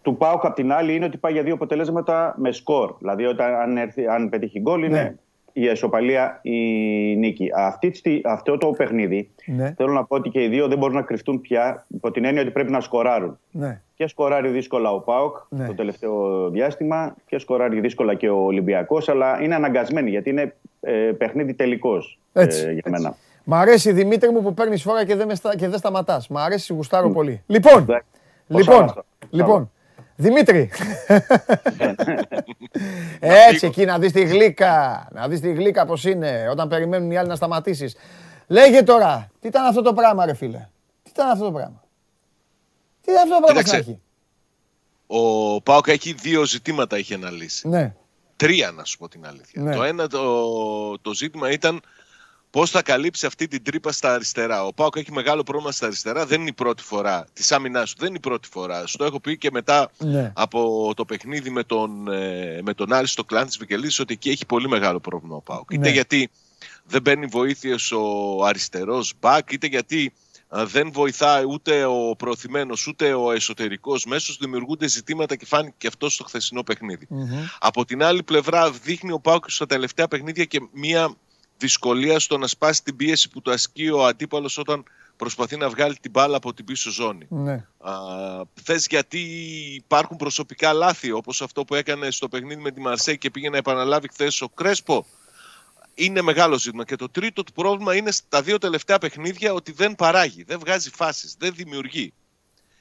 του 0.02 0.16
Πάουκ 0.16 0.44
απ' 0.44 0.54
την 0.54 0.72
άλλη 0.72 0.94
είναι 0.94 1.04
ότι 1.04 1.16
πάει 1.16 1.32
για 1.32 1.42
δύο 1.42 1.54
αποτελέσματα 1.54 2.34
με 2.38 2.52
σκορ. 2.52 2.94
Δηλαδή, 2.98 3.24
όταν, 3.24 3.54
αν, 3.54 3.76
έρθει, 3.76 4.06
αν 4.06 4.28
πετύχει 4.28 4.60
γκολ, 4.60 4.82
είναι 4.82 5.02
ναι. 5.02 5.14
Η 5.52 5.68
εσωπαλία 5.68 6.38
η 6.42 6.58
νίκη. 7.16 7.48
Αυτή, 7.54 8.20
αυτό 8.24 8.58
το 8.58 8.70
παιχνίδι 8.70 9.30
ναι. 9.46 9.74
θέλω 9.76 9.92
να 9.92 10.04
πω 10.04 10.16
ότι 10.16 10.28
και 10.28 10.42
οι 10.42 10.48
δύο 10.48 10.68
δεν 10.68 10.78
μπορούν 10.78 10.94
να 10.94 11.02
κρυφτούν 11.02 11.40
πια 11.40 11.86
υπό 11.88 12.10
την 12.10 12.24
έννοια 12.24 12.42
ότι 12.42 12.50
πρέπει 12.50 12.70
να 12.70 12.80
σκοράρουν. 12.80 13.38
Ναι. 13.50 13.80
Και 13.94 14.06
σκοράρει 14.06 14.48
δύσκολα 14.48 14.92
ο 14.92 15.00
Πάουκ 15.00 15.36
ναι. 15.48 15.66
το 15.66 15.74
τελευταίο 15.74 16.48
διάστημα 16.50 17.14
και 17.26 17.38
σκοράρει 17.38 17.80
δύσκολα 17.80 18.14
και 18.14 18.28
ο 18.28 18.36
Ολυμπιακός, 18.36 19.08
αλλά 19.08 19.42
είναι 19.42 19.54
αναγκασμένοι 19.54 20.10
γιατί 20.10 20.30
είναι 20.30 20.54
ε, 20.80 20.92
παιχνίδι 20.92 21.54
τελικός 21.54 22.18
ε, 22.32 22.44
για 22.72 22.82
μένα. 22.90 23.16
Μ' 23.44 23.54
αρέσει 23.54 23.92
Δημήτρη 23.92 24.30
μου 24.30 24.42
που 24.42 24.54
παίρνεις 24.54 24.82
φορά 24.82 25.04
και 25.04 25.16
δεν, 25.16 25.28
δεν 25.56 25.78
σταματάς. 25.78 26.28
Μ' 26.28 26.38
αρέσει, 26.38 26.74
γουστάρω 26.74 27.10
πολύ. 27.10 27.42
Λοιπόν, 27.46 27.86
λοιπόν, 28.46 29.04
λοιπόν, 29.30 29.70
Δημήτρη. 30.16 30.70
Έτσι 33.20 33.66
εκεί 33.66 33.84
να 33.84 33.98
δεις 33.98 34.12
τη 34.12 34.22
γλύκα. 34.24 35.08
Να 35.12 35.28
δεις 35.28 35.40
τη 35.40 35.52
γλύκα 35.52 35.86
πώς 35.86 36.04
είναι 36.04 36.48
όταν 36.50 36.68
περιμένουν 36.68 37.10
οι 37.10 37.16
άλλοι 37.18 37.28
να 37.28 37.36
σταματήσεις. 37.36 37.96
Λέγε 38.46 38.82
τώρα, 38.82 39.30
τι 39.40 39.48
ήταν 39.48 39.64
αυτό 39.64 39.82
το 39.82 39.92
πράγμα 39.92 40.26
ρε 40.26 40.34
φίλε; 40.34 40.68
Τι 41.02 41.10
ήταν 41.10 41.28
αυτό 41.30 41.44
το 41.44 41.52
πράγμα; 41.52 41.84
Τι 43.00 43.10
ήταν 43.12 43.22
αυτό 43.22 43.34
το 43.34 43.40
πράγμα 43.40 43.62
που 43.62 43.76
έχει; 43.76 44.00
Ο 45.06 45.60
Πάοκ 45.62 45.86
έχει 45.88 46.12
δύο 46.12 46.44
ζητήματα 46.44 46.98
είχε 46.98 47.14
αναλύσει. 47.14 47.68
Ναι. 47.68 47.94
Τρία 48.36 48.70
να 48.70 48.84
σου 48.84 48.98
πω 48.98 49.08
την 49.08 49.26
αλήθεια. 49.26 49.62
Ναι. 49.62 49.74
Το 49.74 49.82
ένα 49.82 50.08
το, 50.08 50.98
το 50.98 51.14
ζήτημα 51.14 51.50
ήταν 51.50 51.80
Πώς 52.52 52.70
θα 52.70 52.82
καλύψει 52.82 53.26
αυτή 53.26 53.48
την 53.48 53.62
τρύπα 53.62 53.92
στα 53.92 54.14
αριστερά. 54.14 54.64
Ο 54.64 54.72
Πάοκ 54.72 54.96
έχει 54.96 55.12
μεγάλο 55.12 55.42
πρόβλημα 55.42 55.72
στα 55.72 55.86
αριστερά. 55.86 56.26
Δεν 56.26 56.40
είναι 56.40 56.48
η 56.48 56.52
πρώτη 56.52 56.82
φορά. 56.82 57.26
Της 57.32 57.52
άμυνάς 57.52 57.88
σου 57.88 57.94
δεν 57.98 58.08
είναι 58.08 58.16
η 58.16 58.20
πρώτη 58.20 58.48
φορά. 58.48 58.86
Στο 58.86 59.04
έχω 59.04 59.20
πει 59.20 59.38
και 59.38 59.50
μετά 59.52 59.90
ναι. 59.98 60.32
από 60.34 60.92
το 60.96 61.04
παιχνίδι 61.04 61.50
με 61.50 61.64
τον, 61.64 62.12
ε, 62.12 62.60
με 62.62 62.74
τον 62.74 62.92
Άρης 62.92 63.10
στο 63.10 63.24
κλάν 63.24 63.48
τη 63.48 63.56
Βικελίδης 63.58 63.98
ότι 63.98 64.12
εκεί 64.12 64.30
έχει 64.30 64.46
πολύ 64.46 64.68
μεγάλο 64.68 65.00
πρόβλημα 65.00 65.36
ο 65.36 65.40
Πάοκ. 65.40 65.70
Ναι. 65.70 65.78
Είτε 65.78 65.90
γιατί 65.90 66.30
δεν 66.84 67.02
παίρνει 67.02 67.26
βοήθειες 67.26 67.92
ο 67.92 68.44
αριστερός 68.44 69.12
μπακ, 69.20 69.52
είτε 69.52 69.66
γιατί 69.66 70.12
δεν 70.48 70.92
βοηθάει 70.92 71.44
ούτε 71.48 71.84
ο 71.84 72.14
προωθημένος 72.18 72.86
ούτε 72.86 73.14
ο 73.14 73.30
εσωτερικός 73.30 74.04
μέσο. 74.04 74.34
Δημιουργούνται 74.40 74.88
ζητήματα 74.88 75.36
και 75.36 75.46
φάνηκε 75.46 75.74
και 75.78 75.86
αυτό 75.86 76.08
στο 76.08 76.24
χθεσινό 76.24 76.62
Από 77.58 77.84
την 77.84 78.02
άλλη 78.02 78.22
πλευρά, 78.22 78.70
δείχνει 78.70 79.12
ο 79.12 79.20
Πάοκ 79.20 79.50
στα 79.50 79.66
τελευταία 79.66 80.08
παιχνίδια 80.08 80.44
και 80.44 80.60
μία 80.72 81.16
δυσκολία 81.62 82.18
στο 82.18 82.38
να 82.38 82.46
σπάσει 82.46 82.82
την 82.82 82.96
πίεση 82.96 83.28
που 83.28 83.42
το 83.42 83.50
ασκεί 83.50 83.88
ο 83.88 84.06
αντίπαλος 84.06 84.58
όταν 84.58 84.84
προσπαθεί 85.16 85.56
να 85.56 85.68
βγάλει 85.68 85.96
την 86.00 86.10
μπάλα 86.10 86.36
από 86.36 86.54
την 86.54 86.64
πίσω 86.64 86.90
ζώνη. 86.90 87.26
Ναι. 87.28 87.64
θες 88.62 88.86
γιατί 88.86 89.18
υπάρχουν 89.74 90.16
προσωπικά 90.16 90.72
λάθη 90.72 91.10
όπως 91.12 91.42
αυτό 91.42 91.64
που 91.64 91.74
έκανε 91.74 92.10
στο 92.10 92.28
παιχνίδι 92.28 92.60
με 92.60 92.70
τη 92.70 92.80
Μαρσέη 92.80 93.18
και 93.18 93.30
πήγε 93.30 93.50
να 93.50 93.56
επαναλάβει 93.56 94.08
χθες 94.08 94.40
ο 94.40 94.48
Κρέσπο 94.48 95.06
είναι 95.94 96.22
μεγάλο 96.22 96.58
ζήτημα. 96.58 96.84
Και 96.84 96.96
το 96.96 97.08
τρίτο 97.08 97.42
του 97.42 97.52
πρόβλημα 97.52 97.96
είναι 97.96 98.10
στα 98.10 98.42
δύο 98.42 98.58
τελευταία 98.58 98.98
παιχνίδια 98.98 99.52
ότι 99.52 99.72
δεν 99.72 99.94
παράγει, 99.94 100.42
δεν 100.42 100.58
βγάζει 100.58 100.90
φάσεις, 100.90 101.34
δεν 101.38 101.54
δημιουργεί. 101.54 102.12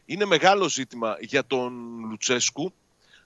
Είναι 0.05 0.26
μεγάλο 0.26 0.70
ζήτημα 0.70 1.18
για 1.20 1.45
τον 1.45 1.74
Λουτσέσκου 2.10 2.74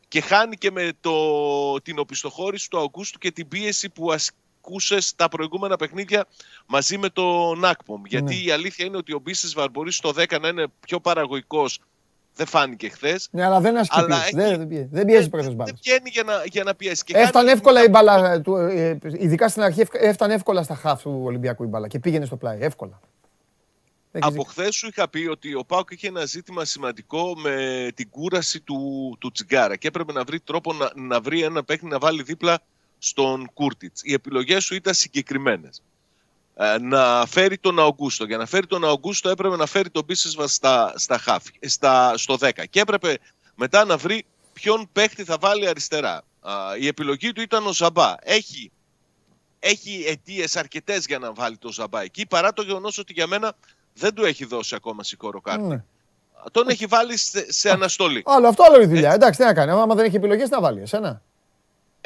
και 0.08 0.22
χάνει 0.22 0.56
και 0.56 0.72
με 0.72 0.92
το, 1.02 1.82
την 1.82 2.00
οπισθοχώρηση 2.00 2.70
του 2.70 2.78
Αυγούστου 2.78 3.20
και 3.20 3.32
την 3.32 3.48
πίεση 3.48 3.90
που 3.90 4.12
ασκεί 4.12 4.38
ακούσες 4.66 5.16
τα 5.16 5.28
προηγούμενα 5.28 5.76
παιχνίδια 5.76 6.26
μαζί 6.66 6.98
με 6.98 7.10
τον 7.10 7.66
Ακπομ. 7.66 8.02
Ναι. 8.02 8.08
Γιατί 8.08 8.46
η 8.46 8.52
αλήθεια 8.52 8.86
είναι 8.86 8.98
ότι 8.98 9.14
ο 9.14 9.20
Μπίσεσβαρ 9.20 9.70
μπορεί 9.70 9.92
στο 9.92 10.10
10 10.10 10.40
να 10.42 10.48
είναι 10.48 10.66
πιο 10.80 11.00
παραγωγικός. 11.00 11.80
Δεν 12.36 12.46
φάνηκε 12.46 12.90
χθες. 12.90 13.28
Ναι, 13.32 13.44
αλλά 13.44 13.60
δεν 13.60 13.78
ασκεί. 13.78 14.02
Δεν, 14.34 14.68
δεν 14.92 15.06
πιέζει 15.06 15.30
πρώτε 15.30 15.50
μπάλε. 15.50 15.72
Δεν 15.72 15.80
βγαίνει 15.84 16.10
για 16.10 16.24
να, 16.24 16.44
για 16.46 16.64
να 16.64 16.76
πιέσει. 16.76 17.04
Και 17.04 17.18
έφτανε 17.18 17.52
εύκολα 17.52 17.84
η 17.84 17.88
μπάλα. 17.88 18.42
Του, 18.42 18.56
ε, 18.56 18.98
ειδικά 19.20 19.50
στην 19.50 19.62
αρχή 19.62 19.84
έφτανε 19.92 20.34
εύκολα 20.34 20.64
στα 20.64 20.76
χάφ 20.76 21.02
του 21.02 21.22
Ολυμπιακού 21.24 21.64
η 21.64 21.68
μπάλα 21.68 21.88
και 21.88 22.00
πήγαινε 22.00 22.26
στο 22.26 22.36
πλάι. 22.36 22.58
Εύκολα. 22.62 23.00
Από 24.20 24.44
χθες 24.44 24.76
σου 24.76 24.88
είχα 24.88 25.10
πει 25.10 25.28
ότι 25.32 25.56
ο 25.56 25.66
Πάουκ 25.66 25.92
είχε 25.92 26.08
ένα 26.08 26.26
ζήτημα 26.26 26.66
σημαντικό 26.66 27.34
με 27.38 27.88
την 27.96 28.10
κούραση 28.10 28.62
του, 28.62 28.80
του 29.20 29.32
Τσιγκάρα 29.32 29.76
και 29.76 29.88
έπρεπε 29.88 30.12
να 30.14 30.24
βρει 30.24 30.40
τρόπο 30.40 30.74
να, 30.74 30.92
να 30.96 31.22
βρει 31.22 31.42
ένα 31.42 31.64
παίχνη 31.64 31.90
να 31.90 32.00
βάλει 32.00 32.24
δίπλα 32.24 32.60
στον 32.98 33.50
Κούρτιτς. 33.54 34.02
Οι 34.04 34.14
επιλογές 34.14 34.64
σου 34.64 34.76
ήταν 34.76 34.94
συγκεκριμένες. 34.94 35.82
Ε, 36.56 36.78
να 36.80 37.26
φέρει 37.26 37.58
τον 37.58 37.80
Αουγκούστο. 37.80 38.26
Για 38.26 38.38
να 38.38 38.46
φέρει 38.46 38.68
τον 38.68 38.86
Αουγκούστο 38.86 39.30
έπρεπε 39.30 39.56
να 39.56 39.66
φέρει 39.66 39.90
τον 39.90 40.06
Πίσεσβα 40.06 40.48
στα, 40.48 40.94
στα 40.96 41.18
χάφη, 41.18 41.52
στα, 41.62 42.18
στο 42.18 42.38
10. 42.40 42.50
Και 42.70 42.80
έπρεπε 42.80 43.18
μετά 43.56 43.86
να 43.86 43.98
βρει 43.98 44.26
ποιον 44.54 44.90
παίχτη 44.92 45.24
θα 45.24 45.38
βάλει 45.40 45.68
αριστερά. 45.68 46.22
η 46.80 46.88
επιλογή 46.88 47.32
του 47.32 47.42
ήταν 47.42 47.68
ο 47.68 47.74
Ζαμπά. 47.74 48.16
Έχει 48.20 48.72
έχει 49.60 50.06
αιτίες 50.08 50.56
αρκετές 50.56 51.06
για 51.06 51.20
να 51.20 51.34
βάλει 51.34 51.58
το 51.58 51.72
Ζαμπά 51.72 52.02
εκεί, 52.02 52.26
παρά 52.28 52.54
το 52.54 52.62
γεγονός 52.62 52.98
ότι 52.98 53.14
για 53.14 53.28
μένα 53.28 53.54
δεν 53.94 54.14
του 54.14 54.26
έχει 54.26 54.46
δώσει 54.46 54.76
ακόμα 54.76 55.04
σηκώρο 55.04 55.42
κάρτη. 55.42 55.64
Ναι. 55.64 55.84
Τον 56.52 56.70
έχει 56.70 56.86
βάλει 56.86 57.18
σε, 57.18 57.52
σε 57.52 57.70
αναστολή. 57.70 58.24
Άλλο, 58.26 58.48
αυτό 58.48 58.64
άλλο 58.64 58.82
η 58.82 58.86
δουλειά. 58.86 59.14
Εντάξει, 59.14 59.40
τι 59.40 59.46
να 59.46 59.54
κάνει. 59.54 59.72
Άμα 59.72 59.96
δεν 59.96 60.06
έχει 60.06 60.16
επιλογές, 60.16 60.50
να 60.50 60.62
βάλει 60.62 60.82
εσένα. 60.82 61.22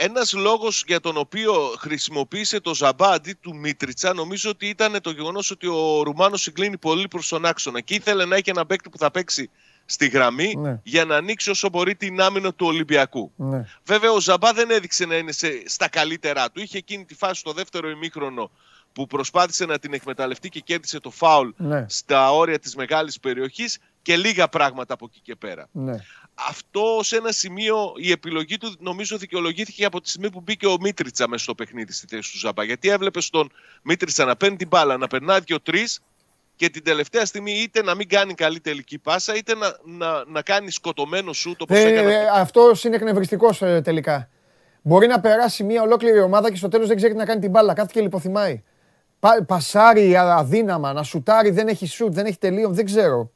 Ένας 0.02 0.34
λόγος 0.34 0.84
για 0.88 1.00
τον 1.00 1.18
οποίο 1.18 1.54
χρησιμοποίησε 1.78 2.60
το 2.60 2.76
Ζαμπά 2.76 3.12
αντί 3.12 3.34
του 3.34 3.56
Μίτριτσα 3.56 4.14
νομίζω 4.14 4.50
ότι 4.50 4.68
ήταν 4.68 5.02
το 5.02 5.12
γεγονός 5.12 5.52
ότι 5.52 5.68
ο 5.68 6.04
Ρουμάνος 6.04 6.42
συγκλίνει 6.42 6.78
πολύ 6.78 7.08
προς 7.08 7.28
τον 7.28 7.46
άξονα 7.46 7.82
και 7.82 7.94
ήθελε 7.94 8.26
να 8.26 8.36
έχει 8.36 8.50
ένα 8.50 8.66
παίκτη 8.66 8.90
που 8.90 8.98
θα 8.98 9.12
παίξει 9.12 9.50
στη 9.86 10.08
γραμμή 10.08 10.56
ναι. 10.58 10.80
για 10.84 11.06
να 11.06 11.16
ανοίξει 11.16 11.50
όσο 11.50 11.70
μπορεί 11.70 11.96
την 11.96 12.22
άμυνα 12.22 12.54
του 12.54 12.66
Ολυμπιακού. 12.66 13.32
Ναι. 13.36 13.66
Βέβαια, 13.84 14.12
ο 14.12 14.20
Ζαμπά 14.20 14.54
δεν 14.54 14.70
έδειξε 14.70 15.06
να 15.06 15.16
είναι 15.16 15.32
σε, 15.32 15.64
στα 15.66 15.90
καλύτερά 15.90 16.52
του. 16.52 16.62
Είχε 16.62 16.78
εκείνη 16.78 17.06
τη 17.06 17.16
φάση 17.16 17.40
στο 17.40 17.52
δεύτερο 17.52 17.90
ημίχρονο 17.90 18.52
που 18.94 19.08
προσπάθησε 19.08 19.66
να 19.66 19.80
την 19.80 19.94
εκμεταλλευτεί 19.94 20.50
και 20.50 20.60
κέρδισε 20.60 21.00
το 21.00 21.10
φάουλ 21.10 21.50
ναι. 21.58 21.86
στα 21.90 22.32
όρια 22.32 22.60
της 22.60 22.76
μεγάλης 22.76 23.20
περιοχής 23.20 23.78
και 24.02 24.18
λίγα 24.18 24.48
πράγματα 24.48 24.94
από 24.94 25.06
εκεί 25.10 25.20
και 25.24 25.36
πέρα. 25.36 25.68
Ναι. 25.72 25.96
Αυτό 26.34 27.00
σε 27.02 27.16
ένα 27.16 27.32
σημείο 27.32 27.94
η 27.96 28.12
επιλογή 28.12 28.58
του 28.58 28.76
νομίζω 28.80 29.18
δικαιολογήθηκε 29.18 29.86
από 29.86 30.02
τη 30.02 30.10
στιγμή 30.10 30.32
που 30.32 30.42
μπήκε 30.42 30.68
ο 30.68 30.78
Μίτριτσα 30.80 31.28
μέσα 31.28 31.44
στο 31.44 31.56
παιχνίδι 31.56 31.92
στη 31.92 32.08
θέση 32.08 32.32
του 32.32 32.38
Ζαμπά. 32.38 32.64
Γιατί 32.64 32.90
έβλεπες 32.90 33.30
τον 33.30 33.52
Μίτριτσα 33.84 34.26
να 34.26 34.36
παίρνει 34.36 34.56
την 34.56 34.68
μπάλα, 34.68 34.98
να 34.98 35.08
περνάει 35.08 35.40
δύο-τρει 35.40 35.88
και 36.56 36.70
την 36.70 36.84
τελευταία 36.84 37.26
στιγμή 37.26 37.52
είτε 37.52 37.84
να 37.84 37.96
μην 37.96 38.08
κάνει 38.08 38.34
καλή 38.34 38.60
τελική 38.60 38.98
πάσα, 38.98 39.36
είτε 39.36 39.56
να, 39.56 39.76
να, 39.84 40.24
να 40.28 40.42
κάνει 40.42 40.72
σκοτωμένο 40.72 41.34
σου 41.34 41.56
το 41.56 41.66
ε, 41.70 41.82
ε, 41.82 42.28
Αυτός 42.34 42.84
είναι 42.84 42.96
εκνευριστικός 42.96 43.62
ε, 43.62 43.82
τελικά. 43.82 44.30
Μπορεί 44.82 45.08
να 45.08 45.20
περάσει 45.20 45.64
μια 45.64 45.82
ολόκληρη 45.82 46.20
ομάδα 46.20 46.50
και 46.52 46.56
στο 46.56 46.68
τέλος 46.68 46.88
δεν 46.88 46.98
ξέρει 46.98 47.16
να 47.16 47.26
κάνει 47.26 47.42
την 47.42 47.50
μπάλα. 47.50 47.74
Κάτι 47.74 47.94
και 47.94 48.02
λιποθυμάει. 48.02 48.64
Πα, 49.20 49.46
πασάρει 49.48 50.18
αδύναμα, 50.18 50.94
να 50.94 51.04
σουτάρει, 51.04 51.50
δεν 51.50 51.68
έχει 51.68 51.88
σουτ, 51.88 52.14
δεν 52.14 52.26
έχει 52.26 52.38
τελείω, 52.38 52.70
δεν 52.70 52.86
ξέρω. 52.86 53.32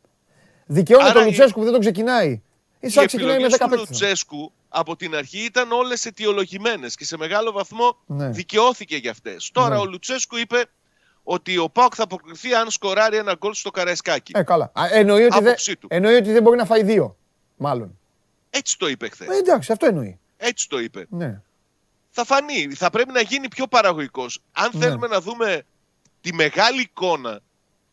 Δικαιώνει 0.66 1.12
τον 1.12 1.24
Λουτσέσκου 1.24 1.58
που 1.58 1.64
δεν 1.64 1.72
τον 1.72 1.82
ξεκινάει. 1.82 2.42
Ή 2.80 2.90
σαν 2.90 3.06
ξεκινάει 3.06 3.40
με 3.42 3.48
10 3.58 3.68
Λουτσέσκου 3.78 4.52
από 4.70 4.96
την 4.96 5.16
αρχή 5.16 5.40
ήταν 5.40 5.72
όλες 5.72 6.06
αιτιολογημένες 6.06 6.96
και 6.96 7.06
σε 7.06 7.18
μεγάλο 7.18 7.52
βαθμό 7.52 7.98
ναι. 8.06 8.30
δικαιώθηκε 8.30 8.96
για 8.96 9.12
αυτές. 9.12 9.50
Τώρα 9.54 9.76
ναι. 9.76 9.82
ο 9.82 9.86
Λουτσέσκου 9.86 10.38
είπε 10.38 10.66
ότι 11.24 11.58
ο 11.58 11.70
Πάοκ 11.70 11.94
θα 11.96 12.04
αποκριθεί 12.04 12.54
αν 12.54 12.70
σκοράρει 12.70 13.18
ένα 13.18 13.36
γκολ 13.38 13.54
στο 13.54 13.72
Καραϊσκάκι. 13.72 14.32
Ε, 14.36 14.44
καλά. 14.44 14.72
εννοεί, 14.92 15.24
ότι 15.24 15.44
δεν, 15.44 15.56
εννοεί 15.88 16.16
ότι 16.16 16.32
δεν 16.32 16.42
μπορεί 16.42 16.58
να 16.58 16.66
φάει 16.66 16.84
δύο. 16.84 17.18
Μάλλον. 17.58 18.00
Έτσι 18.50 18.78
το 18.78 18.88
είπε 18.88 19.10
χθες. 19.10 19.28
Ε, 19.28 19.38
εντάξει, 19.38 19.72
αυτό 19.72 19.86
εννοεί. 19.86 20.20
Έτσι 20.38 20.70
το 20.70 20.80
είπε. 20.80 21.06
Ναι. 21.10 21.42
Θα 22.10 22.26
φανεί. 22.26 22.74
Θα 22.76 22.90
πρέπει 22.90 23.12
να 23.12 23.22
γίνει 23.22 23.48
πιο 23.48 23.68
παραγωγικός. 23.68 24.40
Αν 24.52 24.70
ναι. 24.74 24.86
θέλουμε 24.86 25.08
να 25.08 25.22
δούμε 25.22 25.64
τη 26.22 26.34
μεγάλη 26.34 26.82
εικόνα, 26.82 27.40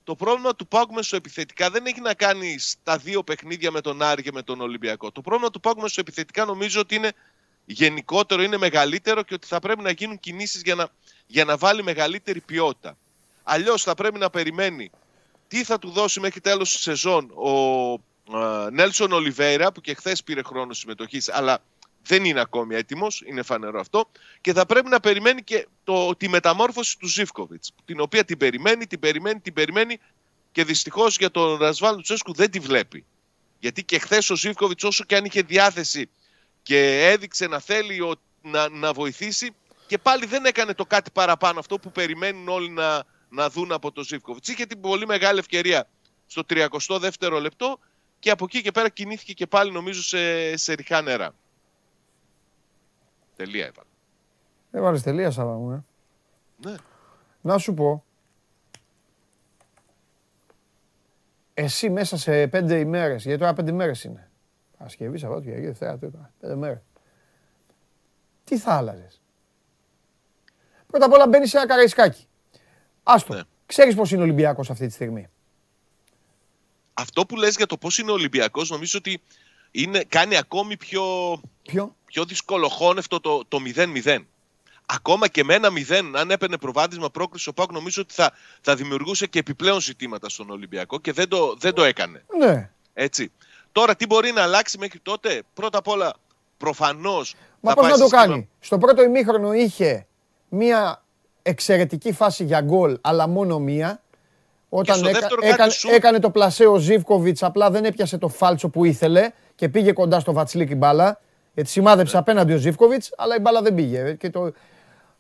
το 0.05 0.15
πρόβλημα 0.15 0.55
του 0.55 0.67
Πάουκ 0.69 0.93
μεσοεπιθετικά 0.93 1.71
δεν 1.71 1.87
έχει 1.87 2.01
να 2.01 2.15
κάνει 2.15 2.59
στα 2.59 2.97
δύο 2.99 3.23
παιχνίδια 3.23 3.71
με 3.71 3.81
τον 3.81 4.03
Άρη 4.03 4.23
και 4.23 4.33
με 4.33 4.43
τον 4.43 4.61
Ολυμπιακό. 4.61 5.13
Το 5.13 5.21
πρόβλημα 5.21 5.51
του 5.51 5.61
Πάουκ 5.61 5.81
μεσοεπιθετικά 5.81 6.45
νομίζω 6.45 6.81
ότι 6.81 6.95
είναι 6.95 7.13
γενικότερο, 7.65 8.43
είναι 8.43 8.57
μεγαλύτερο 8.57 9.23
και 9.23 9.35
ότι 9.35 9.47
θα 9.47 9.59
πρέπει 9.59 9.83
να 9.83 9.91
γίνουν 9.91 10.19
κινήσεις 10.19 10.63
για 10.63 10.75
να, 10.75 10.89
για 11.27 11.45
να 11.45 11.57
βάλει 11.57 11.83
μεγαλύτερη 11.83 12.41
ποιότητα. 12.41 12.97
Αλλιώς 13.43 13.83
θα 13.83 13.95
πρέπει 13.95 14.19
να 14.19 14.31
περιμένει 14.31 14.91
τι 15.49 15.65
θα 15.65 15.79
του 15.79 15.91
δώσει 15.91 16.21
μέχρι 16.21 16.41
τέλος 16.41 16.73
της 16.73 16.81
σεζόν 16.81 17.31
ο 17.31 17.99
Νέλσον 18.73 19.13
Ολιβέηρα, 19.13 19.73
που 19.73 19.81
και 19.81 19.95
χθες 19.95 20.23
πήρε 20.23 20.43
χρόνο 20.43 20.73
συμμετοχής, 20.73 21.29
αλλά 21.33 21.63
δεν 22.03 22.25
είναι 22.25 22.41
ακόμη 22.41 22.75
έτοιμος, 22.75 23.23
είναι 23.27 23.43
φανερό 23.43 23.81
αυτό. 23.81 24.11
Και 24.41 24.53
θα 24.53 24.67
πρέπει 24.67 24.89
να 24.89 25.01
περιμένει 25.01 25.43
και 25.43 25.67
το, 25.85 26.17
τη 26.17 26.29
μεταμόρφωση 26.29 26.99
του 26.99 27.07
Ζήφκοβιτς, 27.07 27.73
την 27.85 28.01
οποία 28.01 28.25
την 28.25 28.37
περιμένει, 28.37 28.87
την 28.87 29.01
περιμένει, 29.01 29.41
την 29.41 29.53
περιμένει 29.53 29.99
και 30.53 30.65
δυστυχώς 30.65 31.17
για 31.17 31.31
τον 31.31 31.59
Ρασβάλ 31.59 32.03
Τσέσκου 32.03 32.33
δεν 32.33 32.51
τη 32.51 32.59
βλέπει. 32.59 33.05
Γιατί 33.59 33.85
και 33.85 33.99
χθες 33.99 34.31
ο 34.31 34.37
Ζήφκοβιτς, 34.37 34.85
όσο 34.85 35.05
και 35.05 35.17
αν 35.17 35.25
είχε 35.25 35.43
διάθεση 35.43 36.11
και 36.63 37.09
έδειξε 37.09 37.47
να 37.47 37.59
θέλει 37.59 38.01
ο, 38.01 38.15
να, 38.43 38.69
να 38.69 38.93
βοηθήσει, 38.93 39.55
και 39.87 39.99
πάλι 39.99 40.27
δεν 40.27 40.45
έκανε 40.45 40.75
το 40.75 40.85
κάτι 40.87 41.11
παραπάνω 41.11 41.59
αυτό 41.59 41.79
που 41.79 41.93
περιμένουν 41.93 42.49
όλοι 42.49 42.71
να, 42.71 43.05
να 43.29 43.51
δουν 43.51 43.73
από 43.73 43.93
τον 43.93 44.05
Ζήφκοβιτς. 44.05 44.49
Είχε 44.49 44.67
την 44.67 44.81
πολύ 44.81 45.07
μεγάλη 45.07 45.39
ευκαιρία 45.39 45.89
στο 46.27 46.43
32ο 46.49 47.41
λεπτό 47.41 47.79
και 48.19 48.31
από 48.31 48.45
εκεί 48.45 48.63
και 48.63 48.71
πέρα 48.71 48.89
κινήθηκε 48.89 49.33
και 49.33 49.47
πάλι 49.47 49.73
νομίζω 49.73 50.03
σε, 50.03 50.57
σε 50.57 50.73
ριχά 50.73 51.03
νερά. 51.03 51.35
Τελεία 53.41 53.67
έβαλε. 53.67 53.89
Έβαλε 54.71 55.01
τελεία, 55.01 55.31
Σάβα 55.31 55.53
μου, 55.53 55.71
ε. 55.73 55.85
Ναι. 56.69 56.75
Να 57.41 57.59
σου 57.59 57.75
πω. 57.75 58.05
Εσύ 61.55 61.91
μέσα 61.91 62.17
σε 62.17 62.47
πέντε 62.47 62.79
ημέρες, 62.79 63.25
γιατί 63.25 63.41
τώρα 63.41 63.53
πέντε 63.53 63.71
ημέρες 63.71 64.05
είναι. 64.05 64.31
Ασκευή, 64.79 65.19
Σαββάτου, 65.19 65.43
Κυριακή, 65.43 65.67
Δευτέρα, 65.67 65.99
Τρίτα, 65.99 66.33
πέντε 66.41 66.55
μέρες. 66.55 66.83
Τι 68.45 68.59
θα 68.59 68.75
άλλαζες; 68.75 69.21
Πρώτα 70.87 71.07
απ' 71.07 71.13
όλα 71.13 71.29
μπαίνει 71.29 71.47
σε 71.47 71.57
ένα 71.57 71.67
καραϊσκάκι. 71.67 72.27
Άστο. 73.03 73.35
Ναι. 73.35 73.41
Ξέρεις 73.67 73.95
πώς 73.95 74.11
είναι 74.11 74.21
ο 74.21 74.25
Ολυμπιακός 74.25 74.71
αυτή 74.71 74.87
τη 74.87 74.93
στιγμή; 74.93 75.29
Αυτό 76.95 77.27
που 77.27 77.37
λες 77.37 77.57
για 77.57 77.67
το 77.67 77.79
πώς 77.79 77.99
είναι 77.99 78.11
ο 78.11 78.15
Ολυμπιακός 78.15 78.71
νομίζω 78.71 78.99
ότι 78.99 79.23
είναι, 79.71 80.05
κάνει 80.09 80.37
ακόμη 80.37 80.77
πιο, 80.77 81.05
πιο; 81.63 81.95
πιο 82.05 82.25
δυσκολοχώνευτο 82.25 83.21
το, 83.21 83.45
το 83.49 83.59
0-0. 84.05 84.19
Ακόμα 84.87 85.29
και 85.29 85.45
με 85.45 85.55
ένα 85.55 85.69
0, 85.89 86.03
αν 86.15 86.31
έπαιρνε 86.31 86.57
προβάδισμα 86.57 87.11
πρόκριση 87.11 87.49
ο 87.49 87.53
Πάκ, 87.53 87.73
νομίζω 87.73 88.03
ότι 88.03 88.15
θα, 88.15 88.33
θα 88.61 88.75
δημιουργούσε 88.75 89.27
και 89.27 89.39
επιπλέον 89.39 89.81
ζητήματα 89.81 90.29
στον 90.29 90.51
Ολυμπιακό 90.51 91.01
και 91.01 91.13
δεν 91.13 91.29
το, 91.29 91.57
δεν 91.59 91.75
το 91.75 91.85
έκανε. 91.85 92.25
Ναι. 92.39 92.71
Έτσι. 92.95 93.33
Τώρα 93.73 93.97
τι 93.97 94.07
μπορεί 94.07 94.33
να 94.33 94.43
αλλάξει 94.43 94.79
μέχρι 94.79 94.99
τότε; 94.99 95.43
Πρώτα 95.55 95.79
απ' 95.79 95.89
όλα, 95.89 96.15
προφανώς. 96.57 97.35
Μα 97.61 97.75
πώς 97.75 97.89
να 97.89 97.99
το 97.99 98.07
κάνει; 98.07 98.49
Στο 98.61 98.79
πρώτο 98.79 99.03
ημίχρονο 99.03 99.53
είχε 99.53 100.07
μία 100.49 101.03
εξαιρετική 101.43 102.13
φάση 102.13 102.45
για 102.45 102.61
γκολ, 102.61 102.99
αλλά 103.01 103.29
μόνο 103.29 103.59
μία. 103.59 104.03
Όταν 104.73 105.05
έκα, 105.05 105.29
έκανε, 105.41 105.73
έκανε 105.95 106.19
το 106.19 106.31
πλασέ 106.31 106.67
ο 106.67 106.77
Ζήβκοβιτ, 106.77 107.39
απλά 107.41 107.71
δεν 107.71 107.85
έπιασε 107.85 108.19
το 108.19 108.29
φάλτσο 108.29 108.69
που 108.69 108.85
ήθελε 108.85 109.31
και 109.55 109.69
πήγε 109.69 109.93
κοντά 109.93 110.21
στο 110.21 110.33
Βατσλίκ 110.33 110.71
η 110.71 110.75
μπάλα. 110.75 111.21
Γιατί 111.55 111.71
σημάδεψε 111.71 112.15
ναι. 112.15 112.21
απέναντι 112.21 112.53
ο 112.53 112.57
Ζήφκοβιτς, 112.57 113.13
αλλά 113.17 113.37
η 113.37 113.39
μπάλα 113.41 113.63
δεν 113.63 113.75
πήγε. 113.75 114.15
Και, 114.15 114.31
το... 114.31 114.53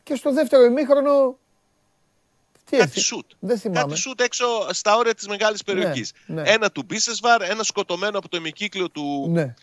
και 0.03 0.15
στο 0.15 0.33
δεύτερο 0.33 0.65
ημίχρονο. 0.65 1.37
Τι 2.71 2.77
κάτι 2.77 3.01
σουτ. 3.01 3.31
Δεν 3.39 3.59
θυμάμαι. 3.59 3.87
Κάτι 3.87 4.01
σουτ 4.01 4.21
έξω 4.21 4.47
στα 4.71 4.97
όρια 4.97 5.15
της 5.15 5.27
μεγάλης 5.27 5.63
περιοχής. 5.63 6.13
Ναι, 6.27 6.43
ναι. 6.43 6.51
Ένα 6.51 6.71
του 6.71 6.83
Μπίσεσβαρ, 6.87 7.43
ένα 7.43 7.63
σκοτωμένο 7.63 8.19
από 8.19 8.29
το 8.29 8.37
ημικύκλιο 8.37 8.91
του, 8.91 9.29
ναι. 9.31 9.55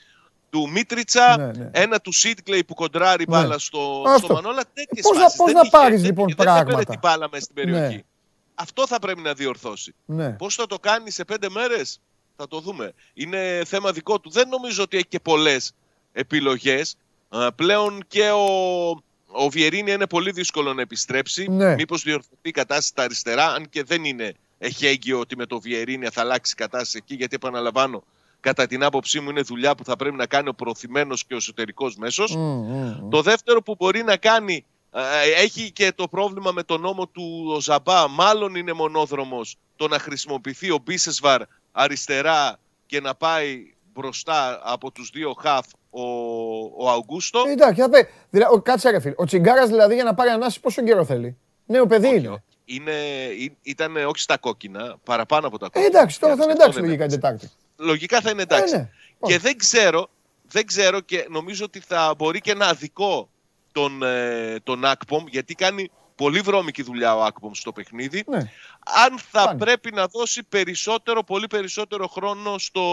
του 0.50 0.70
Μίτριτσα, 0.70 1.38
ναι, 1.38 1.46
ναι. 1.46 1.70
ένα 1.72 2.00
του 2.00 2.12
Σίτκλεϊ 2.12 2.64
που 2.64 2.74
κοντράρει 2.74 3.26
ναι. 3.28 3.38
μπάλα 3.38 3.60
στο, 3.60 4.04
στο 4.18 4.34
Μανόλα. 4.34 4.64
Τέτοιες 4.74 5.06
Πώς 5.38 5.54
να, 5.54 5.70
πάρεις 5.70 6.04
λοιπόν 6.04 6.34
πράγματα. 6.38 6.78
Δεν 6.78 6.86
την 6.86 7.00
μπάλα 7.02 7.30
μέσα 7.32 7.44
στην 7.44 7.56
περιοχή. 7.56 8.06
Αυτό 8.60 8.88
θα 8.88 9.00
πρέπει 9.00 9.22
να 9.22 9.34
διορθώσει. 9.34 9.96
Ναι. 10.06 10.30
Πώς 10.32 10.56
θα 10.56 10.68
το 10.68 10.80
κάνει 10.80 11.12
σε 11.12 11.26
πέντε 11.26 11.50
μέρες, 11.50 12.00
θα 12.36 12.48
το 12.48 12.60
δούμε. 12.60 12.94
Είναι 13.14 13.64
θέμα 13.66 13.92
δικό 13.92 14.20
του. 14.20 14.30
Δεν 14.30 14.48
νομίζω 14.48 14.84
ότι 14.84 14.98
έχει 14.98 15.08
και 15.08 15.20
πολλές 15.20 15.74
επιλογές. 16.12 16.98
Πλέον 17.56 18.04
και 18.08 18.30
ο, 18.30 18.90
ο 19.28 19.50
Βιερίνη 19.50 19.92
είναι 19.92 20.08
πολύ 20.08 20.32
δύσκολο 20.32 20.74
να 20.74 20.82
επιστρέψει. 20.82 21.48
Ναι. 21.48 21.74
Μήπως 21.74 22.04
διορθωθεί 22.04 22.36
η 22.42 22.52
κατάσταση 22.52 22.88
στα 22.88 23.04
αριστερά, 23.04 23.54
αν 23.54 23.70
και 23.70 23.84
δεν 23.84 24.04
είναι 24.04 24.34
εχέγγυο 24.58 25.20
ότι 25.20 25.38
με 25.38 25.46
το 25.46 25.60
Βιερίνη 25.60 26.08
θα 26.08 26.22
αλλάξει 26.22 26.54
η 26.56 26.62
κατάσταση 26.62 26.98
εκεί, 26.98 27.16
γιατί 27.16 27.36
επαναλαμβάνω, 27.36 28.04
κατά 28.40 28.68
την 28.68 28.84
άποψή 28.84 29.20
μου 29.20 29.30
είναι 29.30 29.42
δουλειά 29.42 29.76
που 29.76 29.84
θα 29.84 29.96
πρέπει 29.96 30.16
να 30.16 30.26
κάνει 30.26 30.50
ο 30.50 30.54
προωθημένος 30.54 31.26
και 31.26 31.34
ο 31.34 31.38
εσωτερικός 31.38 31.96
μέσος. 31.96 32.38
Το 33.10 33.22
δεύτερο 33.22 33.62
που 33.62 33.76
μπορεί 33.76 34.04
να 34.04 34.18
κάνει 34.18 34.66
έχει 35.38 35.72
και 35.72 35.92
το 35.96 36.08
πρόβλημα 36.08 36.52
με 36.52 36.64
τον 36.64 36.82
νόμο 36.82 37.08
του 37.08 37.58
Ζαμπά. 37.62 38.08
Μάλλον 38.08 38.56
είναι 38.56 38.74
μονόδρομος 38.74 39.58
το 39.76 39.88
να 39.88 40.00
χρησιμοποιηθεί 40.00 40.72
ο 40.72 40.80
Μπίσεσβαρ 40.84 41.42
αριστερά 41.72 42.60
και 42.86 43.02
να 43.02 43.16
πάει 43.16 43.74
μπροστά 43.94 44.62
από 44.64 44.92
τους 44.92 45.10
δύο 45.14 45.34
χαφ 45.40 45.66
ο, 45.90 46.02
ο 46.78 46.90
Αουγκούστο. 46.90 47.44
Ε, 47.48 47.52
εντάξει, 47.52 47.82
θα 47.82 47.90
πει. 47.90 48.08
Δηλαδή, 48.30 48.62
κάτσε 48.62 48.90
ρε 48.90 49.00
φίλε. 49.00 49.14
Ο 49.18 49.26
Τσιγκάρας 49.26 49.70
δηλαδή 49.70 49.94
για 49.94 50.04
να 50.04 50.14
πάρει 50.14 50.30
ανάση 50.30 50.60
πόσο 50.60 50.84
καιρό 50.84 51.06
θέλει; 51.06 51.38
Νέο 51.66 51.88
παιδί 51.88 52.08
είναι. 52.08 52.44
είναι. 52.66 52.94
Ήταν 53.62 53.96
όχι 53.96 54.20
στα 54.20 54.38
κόκκινα, 54.38 54.98
παραπάνω 55.04 55.48
από 55.48 55.58
τα 55.58 55.66
κόκκινα. 55.66 55.86
Ε, 55.86 55.88
εντάξει, 55.88 56.20
τώρα 56.20 56.36
θα 56.36 56.44
είναι 56.44 56.52
εντάξει 56.52 56.80
λογικά 56.80 57.06
την 57.06 57.20
Τετάρτη. 57.20 57.50
Λογικά 57.78 58.22
θα 58.22 58.30
είναι 58.30 58.42
εντάξει. 58.42 58.74
Ε, 58.74 58.78
ναι. 58.78 58.88
Και 59.28 59.38
δεν 59.38 59.58
ξέρω, 59.58 60.10
δεν 60.48 60.66
ξέρω 60.66 61.00
και 61.00 61.28
νομίζω 61.30 61.66
ότι 61.66 61.80
θα 61.80 62.14
μπορεί 62.18 62.42
και 62.42 62.52
ένα 62.52 62.68
αδικό 62.68 63.30
τον, 63.78 64.04
ε, 64.04 64.56
τον 64.64 64.86
Ακπομ, 64.86 65.24
γιατί 65.28 65.56
κάνει 65.56 65.92
πολύ 66.16 66.40
βρώμικη 66.40 66.84
δουλειά 66.84 67.16
ο 67.16 67.24
Ακπομ 67.24 67.52
στο 67.54 67.72
παιχνίδι. 67.72 68.24
Ναι. 68.28 68.38
Αν 69.06 69.20
θα 69.32 69.56
πρέπει 69.56 69.92
να 69.94 70.06
δώσει 70.06 70.44
περισσότερο, 70.44 71.24
πολύ 71.24 71.48
περισσότερο 71.48 72.08
χρόνο 72.08 72.58
στο, 72.58 72.84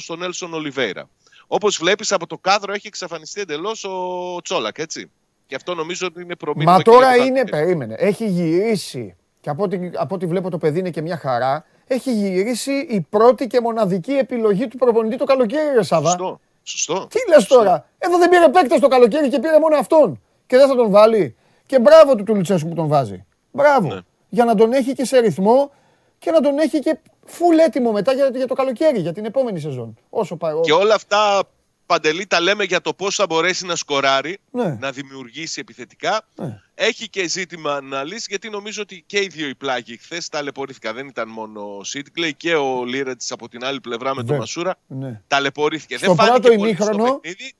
στον 0.00 0.22
Έλσον 0.22 0.54
Ολιβέηρα. 0.54 1.08
Όπως 1.46 1.76
βλέπεις 1.76 2.12
από 2.12 2.26
το 2.26 2.38
κάδρο 2.38 2.72
έχει 2.72 2.86
εξαφανιστεί 2.86 3.40
εντελώς 3.40 3.84
ο 3.84 4.40
Τσόλακ, 4.42 4.78
έτσι. 4.78 5.10
Και 5.46 5.54
αυτό 5.54 5.74
νομίζω 5.74 6.06
ότι 6.06 6.22
είναι 6.22 6.36
προμήνυμα. 6.36 6.72
Μα 6.72 6.82
τώρα 6.82 7.16
είναι, 7.16 7.44
περίμενε, 7.44 7.94
έχει 7.98 8.26
γυρίσει. 8.26 9.16
Και 9.40 9.50
από 9.50 9.62
ό,τι, 9.62 9.90
από 9.94 10.14
ό,τι 10.14 10.26
βλέπω 10.26 10.50
το 10.50 10.58
παιδί 10.58 10.78
είναι 10.78 10.90
και 10.90 11.02
μια 11.02 11.16
χαρά. 11.16 11.64
Έχει 11.86 12.12
γυρίσει 12.12 12.72
η 12.72 13.00
πρώτη 13.00 13.46
και 13.46 13.60
μοναδική 13.60 14.12
επιλογή 14.12 14.68
του 14.68 14.76
προπονητή 14.76 15.16
το 15.16 15.24
καλοκαίρι, 15.24 15.74
ρε 15.74 15.82
Σάβα. 15.82 16.08
Σωστό. 16.10 16.40
Σωστό. 16.62 17.06
Τι 17.10 17.18
λες 17.28 17.46
τώρα, 17.46 17.86
εδώ 17.98 18.18
δεν 18.18 18.28
πήρε 18.28 18.48
παίκτες 18.48 18.80
το 18.80 18.88
καλοκαίρι 18.88 19.28
και 19.28 19.38
πήρε 19.38 19.58
μόνο 19.58 19.76
αυτόν. 19.76 20.20
Και 20.50 20.56
δεν 20.56 20.68
θα 20.68 20.74
τον 20.74 20.90
βάλει. 20.90 21.36
Και 21.66 21.78
μπράβο 21.78 22.14
του 22.14 22.22
του 22.22 22.34
Λουτσέσκου 22.34 22.68
που 22.68 22.74
τον 22.74 22.88
βάζει. 22.88 23.24
Μπράβο. 23.50 23.94
Ναι. 23.94 24.00
Για 24.28 24.44
να 24.44 24.54
τον 24.54 24.72
έχει 24.72 24.92
και 24.92 25.04
σε 25.04 25.18
ρυθμό 25.18 25.72
και 26.18 26.30
να 26.30 26.40
τον 26.40 26.58
έχει 26.58 26.78
και 26.78 26.98
φουλ 27.26 27.58
έτοιμο 27.58 27.92
μετά 27.92 28.12
για, 28.12 28.30
για 28.34 28.46
το 28.46 28.54
καλοκαίρι, 28.54 29.00
για 29.00 29.12
την 29.12 29.24
επόμενη 29.24 29.60
σεζόν. 29.60 29.98
Όσο 30.10 30.36
πάει. 30.36 30.60
Και 30.60 30.72
όλα 30.72 30.94
αυτά 30.94 31.42
Παντελή 31.86 32.26
τα 32.26 32.40
λέμε 32.40 32.64
για 32.64 32.80
το 32.80 32.94
πώς 32.94 33.14
θα 33.14 33.26
μπορέσει 33.26 33.66
να 33.66 33.76
σκοράρει, 33.76 34.38
ναι. 34.50 34.76
να 34.80 34.90
δημιουργήσει 34.90 35.60
επιθετικά. 35.60 36.22
Ναι. 36.34 36.60
Έχει 36.74 37.08
και 37.08 37.28
ζήτημα 37.28 37.80
να 37.80 38.04
λύσει, 38.04 38.26
γιατί 38.28 38.50
νομίζω 38.50 38.82
ότι 38.82 39.04
και 39.06 39.18
οι 39.18 39.26
δύο 39.26 39.48
οι 39.48 39.54
πλάγοι 39.54 39.96
χθες 39.96 40.28
ταλαιπωρήθηκαν. 40.28 40.94
Δεν 40.94 41.06
ήταν 41.06 41.28
μόνο 41.28 41.76
ο 41.76 41.84
Σίτγκλεϊ 41.84 42.34
και 42.34 42.54
ο 42.54 42.84
Λίρετς 42.84 43.32
από 43.32 43.48
την 43.48 43.64
άλλη 43.64 43.80
πλευρά 43.80 44.14
με 44.14 44.22
τον 44.22 44.36
Μασούρα. 44.36 44.74
Ναι. 44.86 45.20
Ταλαιπωρήθηκε. 45.26 45.98
Στο 45.98 46.14
Δεν 46.14 46.26
πρώτο 46.26 46.52
ημίχρονο. 46.52 47.06
Στο 47.06 47.14
παιχνίδι. 47.14 47.52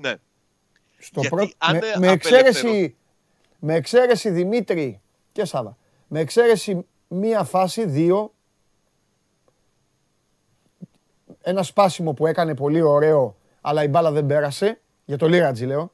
Ναι. 0.00 0.14
Στο 1.02 1.20
πρώτο, 1.20 1.52
με, 1.72 1.80
με, 1.98 2.08
εξαίρεση, 2.08 2.96
με 3.58 3.74
εξαίρεση 3.74 4.30
Δημήτρη 4.30 5.00
και 5.32 5.44
Σάβα. 5.44 5.76
Με 6.08 6.20
εξαίρεση 6.20 6.86
μία 7.08 7.44
φάση, 7.44 7.86
δύο, 7.86 8.32
ένα 11.42 11.62
σπάσιμο 11.62 12.12
που 12.12 12.26
έκανε 12.26 12.54
πολύ 12.54 12.82
ωραίο 12.82 13.36
αλλά 13.62 13.82
η 13.82 13.88
μπάλα 13.88 14.10
δεν 14.10 14.26
πέρασε. 14.26 14.80
Για 15.04 15.16
το 15.16 15.28
Λίρατζι 15.28 15.64
λέω. 15.64 15.92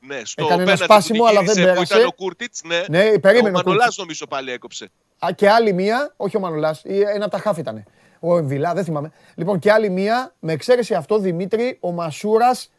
Ναι, 0.00 0.20
στο 0.24 0.44
Έκανε 0.44 0.62
ένα 0.62 0.76
σπάσιμο, 0.76 1.24
αλλά 1.24 1.42
δεν 1.42 1.54
πέρασε. 1.54 1.94
Ήταν 1.94 2.06
ο 2.06 2.12
Κούρτιτς, 2.12 2.62
ναι. 2.64 2.84
ναι 2.88 3.18
περίμενε, 3.18 3.58
ο 3.58 3.62
Μανολάς 3.64 3.96
νομίζω 3.96 4.26
πάλι 4.26 4.52
έκοψε. 4.52 4.90
Α, 5.18 5.28
και 5.34 5.48
άλλη 5.48 5.72
μία, 5.72 6.14
όχι 6.16 6.36
ο 6.36 6.40
Μανολάς, 6.40 6.82
ένα 6.84 7.24
από 7.24 7.30
τα 7.30 7.38
χάφ 7.38 7.58
ήταν. 7.58 7.84
Ο 8.20 8.36
Εμβιλά, 8.36 8.74
δεν 8.74 8.84
θυμάμαι. 8.84 9.12
Λοιπόν, 9.34 9.58
και 9.58 9.72
άλλη 9.72 9.90
μία, 9.90 10.34
με 10.38 10.52
εξαίρεση 10.52 10.94
αυτό, 10.94 11.18
Δημήτρη, 11.18 11.78
ο 11.80 11.92
Μασούρας, 11.92 12.72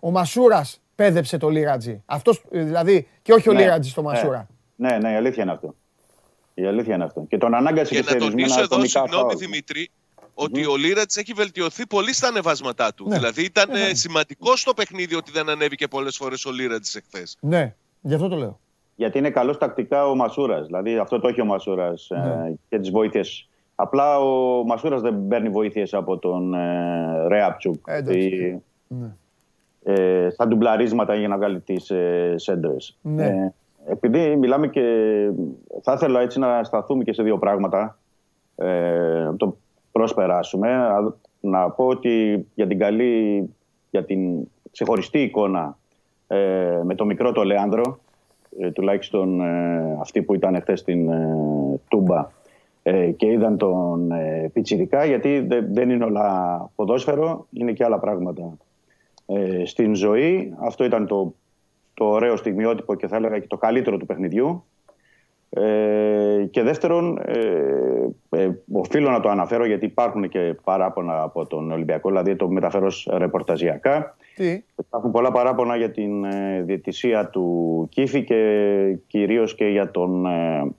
ο 0.00 0.10
Μασούρας 0.10 0.80
πέδεψε 0.96 1.36
το 1.36 1.48
Λίρατζι. 1.48 2.02
Αυτός, 2.06 2.42
δηλαδή, 2.50 3.08
και 3.22 3.32
όχι 3.32 3.48
ο 3.48 3.52
ναι, 3.52 3.60
Λίρατζι 3.60 3.90
στο 3.90 4.02
ναι. 4.02 4.08
Μασούρα. 4.08 4.46
Ναι, 4.76 4.98
ναι, 4.98 5.12
η 5.12 5.14
αλήθεια 5.14 5.42
είναι 5.42 5.52
αυτό. 5.52 5.74
Η 6.54 6.66
αλήθεια 6.66 6.94
είναι 6.94 7.04
αυτό. 7.04 7.24
Και 7.28 7.38
τον 7.38 7.54
ανάγκασε 7.54 7.94
και, 7.94 8.00
και 8.00 8.12
να 8.12 8.20
τονίσω 8.20 8.60
εδώ, 8.60 8.84
συγγνώμη 8.84 9.34
Δημήτρη, 9.34 9.90
ότι 10.34 10.66
ο 10.66 10.76
Λίρατ 10.76 11.10
έχει 11.16 11.32
βελτιωθεί 11.32 11.86
πολύ 11.86 12.14
στα 12.14 12.28
ανεβάσματά 12.28 12.94
του. 12.94 13.08
Ναι. 13.08 13.16
Δηλαδή 13.16 13.42
ήταν 13.44 13.70
ναι. 13.70 13.94
σημαντικό 13.94 14.56
στο 14.56 14.74
παιχνίδι 14.74 15.14
ότι 15.14 15.30
δεν 15.32 15.48
ανέβηκε 15.48 15.88
πολλές 15.88 16.16
φορές 16.16 16.44
ο 16.44 16.50
Λίρατ 16.50 16.84
εχθές. 16.94 17.36
Ναι, 17.40 17.74
γι' 18.00 18.14
αυτό 18.14 18.28
το 18.28 18.36
λέω. 18.36 18.60
Γιατί 18.94 19.18
είναι 19.18 19.30
καλός 19.30 19.58
τακτικά 19.58 20.06
ο 20.06 20.14
Μασούρας. 20.14 20.66
Δηλαδή 20.66 20.98
αυτό 20.98 21.20
το 21.20 21.28
έχει 21.28 21.40
ο 21.40 21.44
Μασούρας 21.44 22.10
ε, 22.10 22.18
ναι. 22.18 22.54
και 22.68 22.78
τις 22.78 22.90
βοήθειες. 22.90 23.48
Απλά 23.74 24.18
ο 24.18 24.64
Μασούρας 24.64 25.00
δεν 25.00 25.26
παίρνει 25.28 25.48
βοήθειες 25.48 25.94
από 25.94 26.18
τον 26.18 26.54
ε, 26.54 27.26
Ρέαπτσουκ. 27.28 27.84
Ε, 27.86 28.00
ναι. 28.88 29.16
Ε, 29.88 30.28
στα 30.30 30.46
ντουμπλαρίσματα 30.46 31.14
για 31.14 31.28
να 31.28 31.36
βγάλει 31.36 31.60
τις 31.60 31.90
ε, 31.90 32.34
σέντρες. 32.36 32.98
Ναι. 33.02 33.26
Ε, 33.26 33.54
επειδή 33.88 34.36
μιλάμε 34.36 34.68
και 34.68 34.82
θα 35.82 35.92
ήθελα 35.92 36.20
έτσι 36.20 36.38
να 36.38 36.64
σταθούμε 36.64 37.04
και 37.04 37.12
σε 37.12 37.22
δύο 37.22 37.38
πράγματα. 37.38 37.98
Ε, 38.56 39.32
το 39.36 39.56
προσπεράσουμε. 39.92 40.68
Να 41.40 41.70
πω 41.70 41.86
ότι 41.86 42.46
για 42.54 42.66
την 42.66 42.78
καλή, 42.78 43.44
για 43.90 44.04
την 44.04 44.48
ξεχωριστή 44.70 45.18
εικόνα 45.22 45.76
ε, 46.26 46.80
με 46.84 46.94
το 46.94 47.04
μικρό 47.04 47.32
το 47.32 47.42
Λέανδρο, 47.42 47.98
ε, 48.58 48.70
τουλάχιστον 48.70 49.40
ε, 49.40 49.96
αυτοί 50.00 50.22
που 50.22 50.34
ήταν 50.34 50.60
χθες 50.60 50.80
στην 50.80 51.10
Τούμπα 51.88 52.28
και 53.16 53.26
είδαν 53.26 53.56
τον 53.56 54.12
Πιτσιρικά, 54.52 55.04
γιατί 55.04 55.46
δεν 55.70 55.90
είναι 55.90 56.04
όλα 56.04 56.70
ποδόσφαιρο, 56.74 57.46
είναι 57.52 57.72
και 57.72 57.84
άλλα 57.84 57.98
πράγματα 57.98 58.56
στην 59.64 59.94
ζωή. 59.94 60.54
Αυτό 60.60 60.84
ήταν 60.84 61.06
το, 61.06 61.34
το 61.94 62.04
ωραίο 62.04 62.36
στιγμιότυπο 62.36 62.94
και 62.94 63.06
θα 63.06 63.16
έλεγα 63.16 63.38
και 63.38 63.46
το 63.46 63.56
καλύτερο 63.56 63.96
του 63.96 64.06
παιχνιδιού. 64.06 64.64
Ε, 65.50 66.46
και 66.50 66.62
δεύτερον, 66.62 67.18
ε, 67.24 68.08
ε, 68.30 68.50
οφείλω 68.72 69.10
να 69.10 69.20
το 69.20 69.28
αναφέρω 69.28 69.66
γιατί 69.66 69.84
υπάρχουν 69.84 70.28
και 70.28 70.56
παράπονα 70.64 71.22
από 71.22 71.46
τον 71.46 71.70
Ολυμπιακό, 71.70 72.08
δηλαδή 72.08 72.36
το 72.36 72.48
μεταφέρω 72.48 72.88
ρεπορταζιακά. 73.10 74.16
Τι; 74.34 74.62
Υπάρχουν 74.76 75.10
πολλά 75.10 75.32
παράπονα 75.32 75.76
για 75.76 75.90
την 75.90 76.24
ε, 76.24 76.62
διαιτησία 76.62 77.28
του 77.28 77.86
Κίφη 77.90 78.24
και 78.24 78.98
κυρίως 79.06 79.54
και 79.54 79.66
για 79.66 79.90
τον 79.90 80.26
ε, 80.26 80.74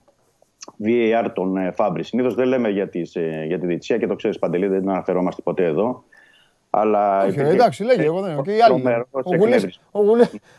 VAR 0.83 1.29
τον 1.33 1.57
ε, 1.57 1.71
Φάμπρη. 1.71 2.03
Συνήθως 2.03 2.35
δεν 2.35 2.47
λέμε 2.47 2.69
για, 2.69 2.89
τις, 2.89 3.15
ε, 3.15 3.43
για 3.47 3.59
τη 3.59 3.65
διαιτησία 3.65 3.97
και 3.97 4.07
το 4.07 4.15
ξέρεις 4.15 4.39
Παντελή, 4.39 4.67
δεν 4.67 4.89
αναφερόμαστε 4.89 5.41
ποτέ 5.41 5.65
εδώ. 5.65 6.03
Αλλά 6.69 7.25
Όχι, 7.25 7.39
εντάξει, 7.39 7.83
λέγε, 7.83 8.03
εγώ 8.03 8.21
δεν 8.21 8.41
και 8.41 8.51
οι 8.51 8.61
άλλοι. 8.61 9.05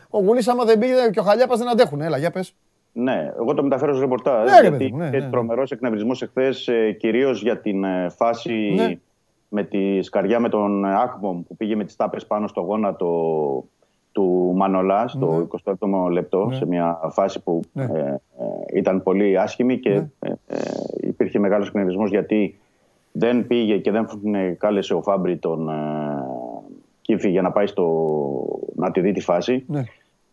Ο 0.09 0.19
Γουλής, 0.19 0.47
άμα 0.47 0.63
δεν 0.63 0.79
πήγε 0.79 0.93
και 1.11 1.19
ο 1.19 1.23
Χαλιάπας 1.23 1.59
δεν 1.59 1.69
αντέχουν. 1.69 2.01
Έλα, 2.01 2.17
για 2.17 2.31
πες. 2.31 2.55
Ναι, 2.91 3.31
εγώ 3.39 3.53
το 3.53 3.63
μεταφέρω 3.63 3.93
σε 3.93 3.99
ρεπορτάζ. 3.99 4.49
Ναι, 4.49 4.67
γιατί 4.67 4.91
ναι, 4.91 5.09
ναι, 5.09 5.29
τρομερός 5.29 5.71
εκνευρισμός 5.71 6.21
εχθές, 6.21 6.67
ε, 6.67 6.91
κυρίως 6.91 7.41
για 7.41 7.57
την 7.57 7.83
ε, 7.83 8.09
φάση 8.09 8.73
ναι. 8.75 8.99
με 9.49 9.63
τη 9.63 10.01
σκαριά 10.01 10.39
με 10.39 10.49
τον 10.49 10.85
Άκμομ 10.85 11.43
που 11.43 11.55
πήγε 11.55 11.75
με 11.75 11.83
τις 11.83 11.95
τάπες 11.95 12.25
πάνω 12.25 12.47
στο 12.47 12.61
γόνατο 12.61 13.07
του 14.11 14.53
Μανολάς 14.55 15.11
στο 15.11 15.47
27ο 15.63 16.09
λεπτό, 16.11 16.49
σε 16.51 16.65
μια 16.65 16.99
φάση 17.11 17.43
που 17.43 17.61
ε, 17.73 17.83
ε, 17.83 18.17
ήταν 18.73 19.03
πολύ 19.03 19.39
άσχημη 19.39 19.79
και 19.79 19.91
ε, 20.19 20.33
υπήρχε 20.97 21.39
μεγάλος 21.39 21.67
εκνευρισμός 21.67 22.09
γιατί 22.09 22.59
δεν 23.19 23.47
πήγε 23.47 23.77
και 23.77 23.91
δεν 23.91 24.07
κάλεσε 24.57 24.93
ο 24.93 25.01
Φάμπρι 25.01 25.37
τον 25.37 25.69
Κίφη 27.01 27.29
για 27.29 27.41
να 27.41 27.51
πάει 27.51 27.67
στο, 27.67 27.85
να 28.75 28.91
τη 28.91 29.01
δει 29.01 29.11
τη 29.11 29.21
φάση. 29.21 29.65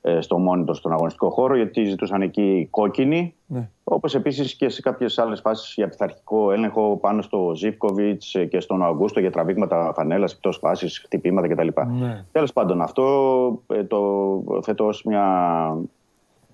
Ε, 0.09 0.20
στο 0.20 0.39
μόνιτο 0.39 0.74
στον 0.74 0.93
αγωνιστικό 0.93 1.30
χώρο, 1.30 1.57
γιατί 1.57 1.84
ζητούσαν 1.84 2.22
εκεί 2.22 2.68
κόκκινη. 2.70 3.34
Ναι. 3.47 3.68
Όπως 3.84 4.14
επίσης 4.14 4.55
και 4.55 4.68
σε 4.68 4.80
κάποιες 4.80 5.18
άλλες 5.18 5.41
φάσεις 5.41 5.74
για 5.74 5.89
πειθαρχικό 5.89 6.53
έλεγχο 6.53 6.97
πάνω 6.97 7.22
στο 7.22 7.53
Ζήφκοβιτς 7.55 8.37
και 8.51 8.61
στον 8.61 8.82
Αγκούστο 8.82 9.20
για 9.20 9.30
τραβήγματα 9.30 9.93
φανέλας 9.95 10.32
εκτός 10.32 10.57
φάσης, 10.57 10.99
χτυπήματα 10.99 11.49
κτλ. 11.49 11.68
Ναι. 12.01 12.24
Τέλος 12.32 12.53
πάντων, 12.53 12.80
αυτό 12.80 13.62
ε, 13.66 13.84
το 13.84 14.61
θέτω 14.62 14.87
ως 14.87 15.03
μια 15.03 15.24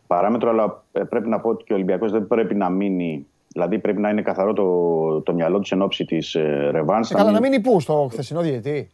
παράμετρο, 0.06 0.50
αλλά 0.50 0.84
ε, 0.92 1.02
πρέπει 1.02 1.28
να 1.28 1.40
πω 1.40 1.48
ότι 1.48 1.64
και 1.64 1.72
ο 1.72 1.76
Ολυμπιακός 1.76 2.12
δεν 2.12 2.26
πρέπει 2.26 2.54
να 2.54 2.68
μείνει. 2.68 3.26
Δηλαδή 3.52 3.78
πρέπει 3.78 4.00
να 4.00 4.08
είναι 4.08 4.22
καθαρό 4.22 4.52
το, 4.52 5.20
το 5.20 5.34
μυαλό 5.34 5.58
τους 5.58 5.72
εν 5.72 5.82
ώψη 5.82 6.04
της 6.04 6.34
ε, 6.34 6.68
Ρεβάν. 6.70 7.06
Καλά, 7.08 7.30
να 7.30 7.40
μείνει 7.40 7.60
πού, 7.60 7.80
στο 7.80 8.08
χθεσινό 8.10 8.40
διετή. 8.40 8.90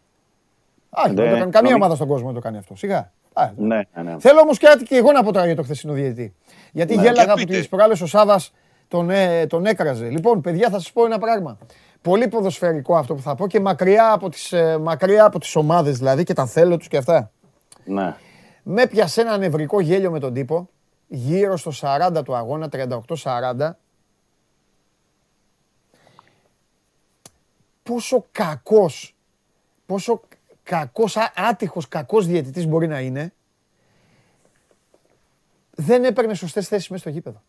Α, 0.90 1.02
δεν 1.06 1.14
το 1.14 1.38
κάνει 1.38 1.50
καμία 1.50 1.74
ομάδα 1.74 1.94
στον 1.94 2.08
κόσμο 2.08 2.28
να 2.28 2.34
το 2.34 2.40
κάνει 2.40 2.56
αυτό. 2.56 2.76
Σιγά. 2.76 3.12
Ναι, 3.56 3.80
ναι, 3.94 4.02
ναι. 4.02 4.16
Θέλω 4.18 4.40
όμως 4.40 4.58
κάτι 4.58 4.84
και 4.84 4.96
εγώ 4.96 5.12
να 5.12 5.22
πω 5.22 5.32
τώρα 5.32 5.46
για 5.46 5.56
το 5.56 5.62
χθεσινό 5.62 5.92
διαιτητή. 5.92 6.34
Γιατί 6.72 6.96
ναι, 6.96 7.02
γέλαγα 7.02 7.32
από 7.32 7.44
τις 7.44 7.68
προάλλες 7.68 8.00
ο 8.00 8.06
Σάβα 8.06 8.40
τον, 8.88 9.10
ε, 9.10 9.46
τον 9.46 9.66
έκραζε. 9.66 10.08
Λοιπόν, 10.08 10.40
παιδιά, 10.40 10.70
θα 10.70 10.78
σας 10.78 10.92
πω 10.92 11.04
ένα 11.04 11.18
πράγμα. 11.18 11.58
Πολύ 12.02 12.28
ποδοσφαιρικό 12.28 12.96
αυτό 12.96 13.14
που 13.14 13.22
θα 13.22 13.34
πω 13.34 13.46
και 13.46 13.60
μακριά 13.60 14.12
από 14.12 14.28
τις, 14.28 14.52
ε, 14.52 14.78
μακριά 14.78 15.24
από 15.24 15.38
τις 15.38 15.56
ομάδες 15.56 15.98
δηλαδή 15.98 16.24
και 16.24 16.32
τα 16.32 16.46
θέλω 16.46 16.76
τους 16.76 16.88
και 16.88 16.96
αυτά. 16.96 17.30
Ναι. 17.84 18.14
Με 18.62 18.86
πιασε 18.86 19.20
ένα 19.20 19.36
νευρικό 19.36 19.80
γέλιο 19.80 20.10
με 20.10 20.18
τον 20.18 20.32
τύπο, 20.32 20.68
γύρω 21.06 21.56
στο 21.56 21.70
40 21.80 22.24
του 22.24 22.34
αγώνα, 22.34 22.68
38-40. 22.68 23.78
Πόσο 27.88 28.26
κακός, 28.32 29.16
πόσο 29.86 30.20
κακός, 30.62 31.16
άτυχος 31.34 31.88
κακός 31.88 32.26
διαιτητής 32.26 32.66
μπορεί 32.66 32.86
να 32.86 33.00
είναι, 33.00 33.32
δεν 35.70 36.04
έπαιρνε 36.04 36.34
σωστές 36.34 36.68
θέσεις 36.68 36.88
μέσα 36.88 37.02
στο 37.02 37.10
γήπεδο. 37.10 37.42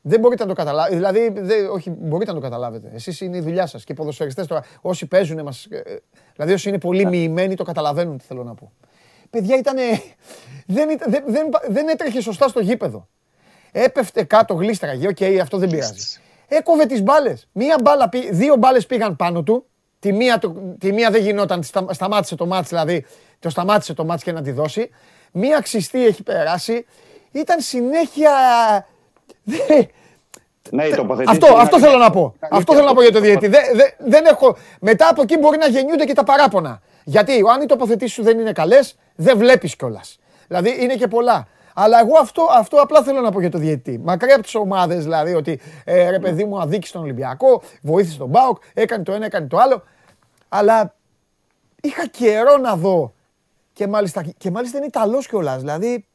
Δεν 0.00 0.20
μπορείτε 0.20 0.42
να 0.42 0.48
το 0.48 0.54
καταλάβετε. 0.54 0.96
Δηλαδή, 0.96 1.40
δεν, 1.40 1.70
όχι, 1.70 1.90
μπορείτε 1.90 2.30
να 2.30 2.36
το 2.36 2.42
καταλάβετε. 2.42 2.90
Εσείς 2.94 3.20
είναι 3.20 3.36
η 3.36 3.40
δουλειά 3.40 3.66
σας. 3.66 3.84
Και 3.84 3.92
οι 3.92 3.94
ποδοσφαιριστές 3.94 4.46
τώρα, 4.46 4.64
όσοι 4.80 5.06
παίζουν, 5.06 5.42
μας, 5.42 5.64
ε, 5.64 5.82
δηλαδή 6.34 6.52
όσοι 6.52 6.68
είναι 6.68 6.78
πολύ 6.78 7.04
ναι. 7.04 7.10
μοιημένοι, 7.10 7.54
το 7.54 7.64
καταλαβαίνουν 7.64 8.18
τι 8.18 8.24
θέλω 8.24 8.44
να 8.44 8.54
πω. 8.54 8.72
Παιδιά 9.30 9.56
ήταν. 9.56 9.76
Δεν, 10.66 10.98
δεν, 11.06 11.24
δεν, 11.26 11.48
δεν 11.68 11.88
έτρεχε 11.88 12.20
σωστά 12.20 12.48
στο 12.48 12.60
γήπεδο. 12.60 13.08
Έπεφτε 13.72 14.24
κάτω, 14.24 14.54
γλίστραγε. 14.54 15.08
OK, 15.08 15.16
okay, 15.20 15.38
αυτό 15.42 15.58
δεν 15.58 15.68
πειράζει. 15.68 16.20
Έκοβε 16.48 16.86
τις 16.86 17.02
μπάλες. 17.02 17.48
Δύο 18.30 18.56
μπάλες 18.56 18.86
πήγαν 18.86 19.16
πάνω 19.16 19.42
του 19.42 19.66
Τη 20.00 20.12
μία, 20.12 20.40
τη 20.78 20.92
μία 20.92 21.10
δεν 21.10 21.22
γινόταν, 21.22 21.62
σταμάτησε 21.90 22.36
το 22.36 22.46
ματς 22.46 22.68
δηλαδή, 22.68 23.06
το 23.38 23.50
σταμάτησε 23.50 23.94
το 23.94 24.04
ματς 24.04 24.22
και 24.22 24.32
να 24.32 24.42
τη 24.42 24.50
δώσει. 24.50 24.90
Μία 25.32 25.60
ξυστή 25.60 26.06
έχει 26.06 26.22
περάσει. 26.22 26.86
Ήταν 27.30 27.60
συνέχεια... 27.60 28.32
Ναι, 30.70 30.84
αυτό, 31.26 31.46
αυτό 31.56 31.78
θέλω 31.78 31.96
να 31.98 32.10
πω. 32.10 32.34
Αυτό 32.50 32.74
θέλω 32.74 32.86
να 32.86 32.94
πω 32.94 33.02
για 33.02 33.12
το 33.12 33.20
διαιτητή. 33.20 33.48
Δεν, 33.48 33.62
δεν 33.98 34.24
έχω... 34.26 34.56
Μετά 34.80 35.08
από 35.08 35.22
εκεί 35.22 35.38
μπορεί 35.38 35.58
να 35.58 35.66
γεννιούνται 35.66 36.04
και 36.04 36.12
τα 36.12 36.24
παράπονα. 36.24 36.80
Γιατί 37.04 37.42
αν 37.54 37.62
οι 37.62 37.66
τοποθετήσεις 37.66 38.14
σου 38.14 38.22
δεν 38.22 38.38
είναι 38.38 38.52
καλές, 38.52 38.98
δεν 39.14 39.38
βλέπεις 39.38 39.76
κιόλας. 39.76 40.18
Δηλαδή 40.46 40.82
είναι 40.82 40.94
και 40.94 41.08
πολλά. 41.08 41.48
Αλλά 41.80 41.98
εγώ 42.00 42.18
αυτό, 42.20 42.46
αυτό 42.50 42.76
απλά 42.76 43.02
θέλω 43.02 43.20
να 43.20 43.30
πω 43.30 43.40
για 43.40 43.50
το 43.50 43.58
διαιτητή. 43.58 43.98
Μακριά 43.98 44.34
από 44.34 44.42
τις 44.42 44.54
ομάδες 44.54 45.02
δηλαδή, 45.02 45.34
ότι 45.34 45.60
ε, 45.84 46.10
ρε 46.10 46.18
παιδί 46.18 46.44
μου 46.44 46.60
αδίκησε 46.60 46.92
τον 46.92 47.02
Ολυμπιακό, 47.02 47.62
βοήθησε 47.82 48.18
τον 48.18 48.28
Μπάουκ, 48.28 48.62
έκανε 48.74 49.02
το 49.02 49.12
ένα, 49.12 49.24
έκανε 49.24 49.46
το 49.46 49.56
άλλο. 49.56 49.82
Αλλά 50.48 50.94
είχα 51.80 52.06
καιρό 52.06 52.56
να 52.56 52.76
δω. 52.76 53.14
Και 53.72 53.86
μάλιστα, 53.86 54.24
και 54.36 54.50
μάλιστα 54.50 54.76
είναι 54.76 54.86
Ιταλός 54.86 55.26
κιόλας. 55.26 55.58
Δηλαδή, 55.58 56.06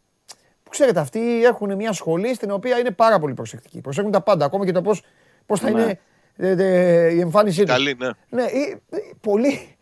που 0.63 0.69
ξέρετε, 0.69 0.99
αυτοί 0.99 1.45
έχουν 1.45 1.75
μια 1.75 1.93
σχολή 1.93 2.33
στην 2.35 2.51
οποία 2.51 2.79
είναι 2.79 2.91
πάρα 2.91 3.19
πολύ 3.19 3.33
προσεκτικοί. 3.33 3.81
Προσέχουν 3.81 4.11
τα 4.11 4.21
πάντα, 4.21 4.45
ακόμα 4.45 4.65
και 4.65 4.71
το 4.71 4.81
πώς 4.81 5.03
πώς 5.45 5.59
θα 5.59 5.69
ναι. 5.69 5.81
είναι 5.81 5.99
ε, 6.37 6.49
ε, 6.49 7.13
η 7.13 7.19
εμφάνισή 7.19 7.61
τους. 7.61 7.71
Καλή, 7.71 7.95
ναι. 7.99 8.09
Ναι, 8.29 8.43
ε, 8.43 8.77
πολύ. 9.21 9.75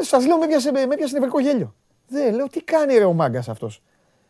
Σας 0.00 0.26
λέω, 0.26 0.38
με 0.38 0.44
έπιασε, 0.44 0.72
με 0.72 0.84
νευρικό 1.12 1.40
γέλιο. 1.40 1.74
Δεν 2.08 2.34
λέω, 2.34 2.48
τι 2.48 2.62
κάνει 2.62 2.98
ρε 2.98 3.04
ο 3.04 3.12
μάγκας 3.12 3.48
αυτός; 3.48 3.82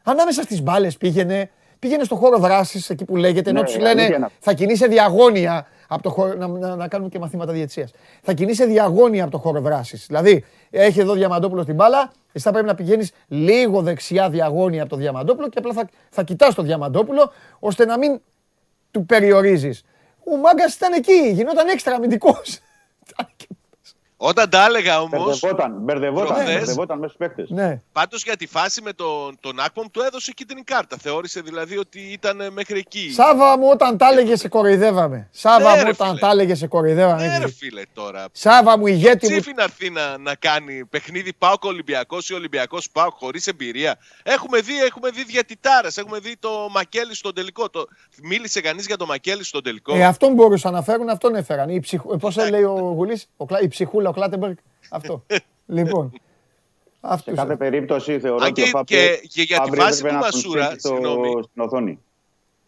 Ανάμεσα 0.04 0.42
στις 0.42 0.62
μπάλες 0.62 0.96
πήγαινε, 0.96 1.50
πήγαινε 1.78 2.04
στο 2.04 2.16
χώρο 2.16 2.38
δράσης 2.38 2.90
εκεί 2.90 3.04
που 3.04 3.16
λέγεται, 3.16 3.50
ενώ 3.50 3.60
ναι, 3.60 3.66
τους 3.66 3.78
λένε 3.78 4.28
θα 4.40 4.52
κινείσαι 4.52 4.86
διαγώνια 4.86 5.66
από 5.88 6.02
το 6.02 6.10
χώρο. 6.10 6.34
Να, 6.34 6.46
να, 6.46 6.76
να 6.76 6.88
κάνουμε 6.88 7.10
και 7.10 7.18
μαθήματα 7.18 7.52
διετσία. 7.52 7.88
Θα 8.22 8.32
κινείσαι 8.32 8.64
διαγώνια 8.64 9.22
από 9.22 9.32
το 9.32 9.38
χώρο 9.38 9.60
δράσης. 9.60 10.06
Δηλαδή, 10.06 10.44
έχει 10.70 11.00
εδώ 11.00 11.12
Διαμαντόπουλο 11.14 11.64
την 11.64 11.74
μπάλα, 11.74 12.12
εσύ 12.32 12.44
θα 12.44 12.50
πρέπει 12.50 12.66
να 12.66 12.74
πηγαίνεις 12.74 13.12
λίγο 13.28 13.82
δεξιά 13.82 14.30
διαγώνια 14.30 14.80
από 14.80 14.90
το 14.90 14.96
Διαμαντόπουλο 14.96 15.48
και 15.48 15.58
απλά 15.58 15.72
θα, 15.72 15.88
θα 16.10 16.22
κοιτάς 16.22 16.54
το 16.54 16.62
Διαμαντόπουλο 16.62 17.32
ώστε 17.58 17.84
να 17.84 17.98
μην 17.98 18.20
του 18.90 19.06
περιορίζεις. 19.06 19.84
Ο 20.32 20.36
μάγκας 20.36 20.74
ήταν 20.74 20.92
εκεί, 20.92 21.30
γινόταν 21.32 21.68
έξτρα 21.68 21.94
αμυντικός. 21.94 22.60
Όταν 24.26 24.50
τα 24.50 24.64
έλεγα 24.64 25.00
όμως. 25.00 25.40
Μπερδευόταν, 25.40 25.76
μπερδευόταν, 25.80 26.44
μπερδευόταν 26.44 26.98
μέσα 26.98 27.08
στου 27.12 27.18
παίκτες. 27.18 27.50
Ναι. 27.50 27.80
Πάντως 27.92 28.22
για 28.22 28.36
τη 28.36 28.46
φάση 28.46 28.82
με 28.82 28.92
τον, 28.92 29.36
τον 29.40 29.60
Άκπομ 29.60 29.86
του 29.90 30.00
έδωσε 30.00 30.32
κίτρινη 30.32 30.62
κάρτα. 30.62 30.96
Θεώρησε 31.00 31.40
δηλαδή 31.40 31.78
ότι 31.78 32.00
ήταν 32.00 32.52
μέχρι 32.52 32.78
εκεί. 32.78 33.10
Σάβα 33.12 33.58
μου, 33.58 33.68
όταν 33.72 33.96
τα 33.96 34.08
έλεγε 34.08 34.36
σε 34.36 34.48
κοροϊδεύαμε. 34.48 35.28
Σάβα 35.30 35.76
ναι, 35.76 35.82
μου, 35.82 35.90
όταν 35.92 36.18
τα 36.18 36.30
έλεγε 36.30 36.54
σε 36.54 36.66
κοροϊδεύαμε. 36.66 37.26
Ναι, 37.26 37.38
ρε 37.38 37.48
φίλε 37.50 37.82
τώρα. 37.94 38.24
Σάβα 38.32 38.78
μου, 38.78 38.86
ηγέτη 38.86 39.26
μου. 39.26 39.32
Τσίφι 39.32 39.54
να 39.56 39.62
έρθει 39.62 39.90
να, 39.90 40.18
να 40.18 40.34
κάνει 40.34 40.84
παιχνίδι 40.84 41.32
Πάοκ 41.32 41.64
Ολυμπιακός 41.64 42.28
ή 42.28 42.34
Ολυμπιακός 42.34 42.90
Πάοκ 42.90 43.12
χωρίς 43.18 43.46
εμπειρία; 43.46 43.96
Έχουμε 44.22 44.60
δει, 44.60 44.82
έχουμε 44.84 45.10
δει 45.10 45.24
διατητάρες. 45.24 45.96
Έχουμε 45.96 46.18
δει 46.18 46.36
το 46.38 46.50
Μακέλης 46.70 47.18
στον 47.18 47.34
τελικό. 47.34 47.70
Το... 47.70 47.86
Μίλησε 48.22 48.60
κανείς 48.60 48.86
για 48.86 48.96
το 48.96 49.06
Μακέλης 49.06 49.48
στον 49.48 49.62
τελικό; 49.62 49.94
Ε, 49.94 50.04
αυτόν 50.04 50.34
μπορούσαν 50.34 50.72
να 50.72 50.82
φέρουν, 50.82 51.08
αυτόν 51.08 51.34
έφεραν. 51.34 51.80
Ψυχ... 51.80 52.02
Πώς 52.20 52.36
λέει 52.50 52.62
ο 52.62 52.92
Γουλής, 52.96 53.28
η 53.62 53.68
ψυχούλα 53.68 54.12
Κλάτεμπεργκ. 54.14 54.54
Αυτό. 54.90 55.24
λοιπόν. 55.66 56.12
Σε 57.24 57.32
κάθε 57.32 57.56
περίπτωση 57.56 58.20
θεωρώ 58.20 58.46
ότι 58.46 58.62
ο 58.62 58.66
Φάμπρι 58.66 58.96
και, 58.96 59.20
και 59.28 59.42
για 59.42 59.60
τη 59.60 59.76
φάση 59.76 60.04
του 60.04 60.14
Μασούρα, 60.14 60.74
συγγνώμη. 60.76 61.98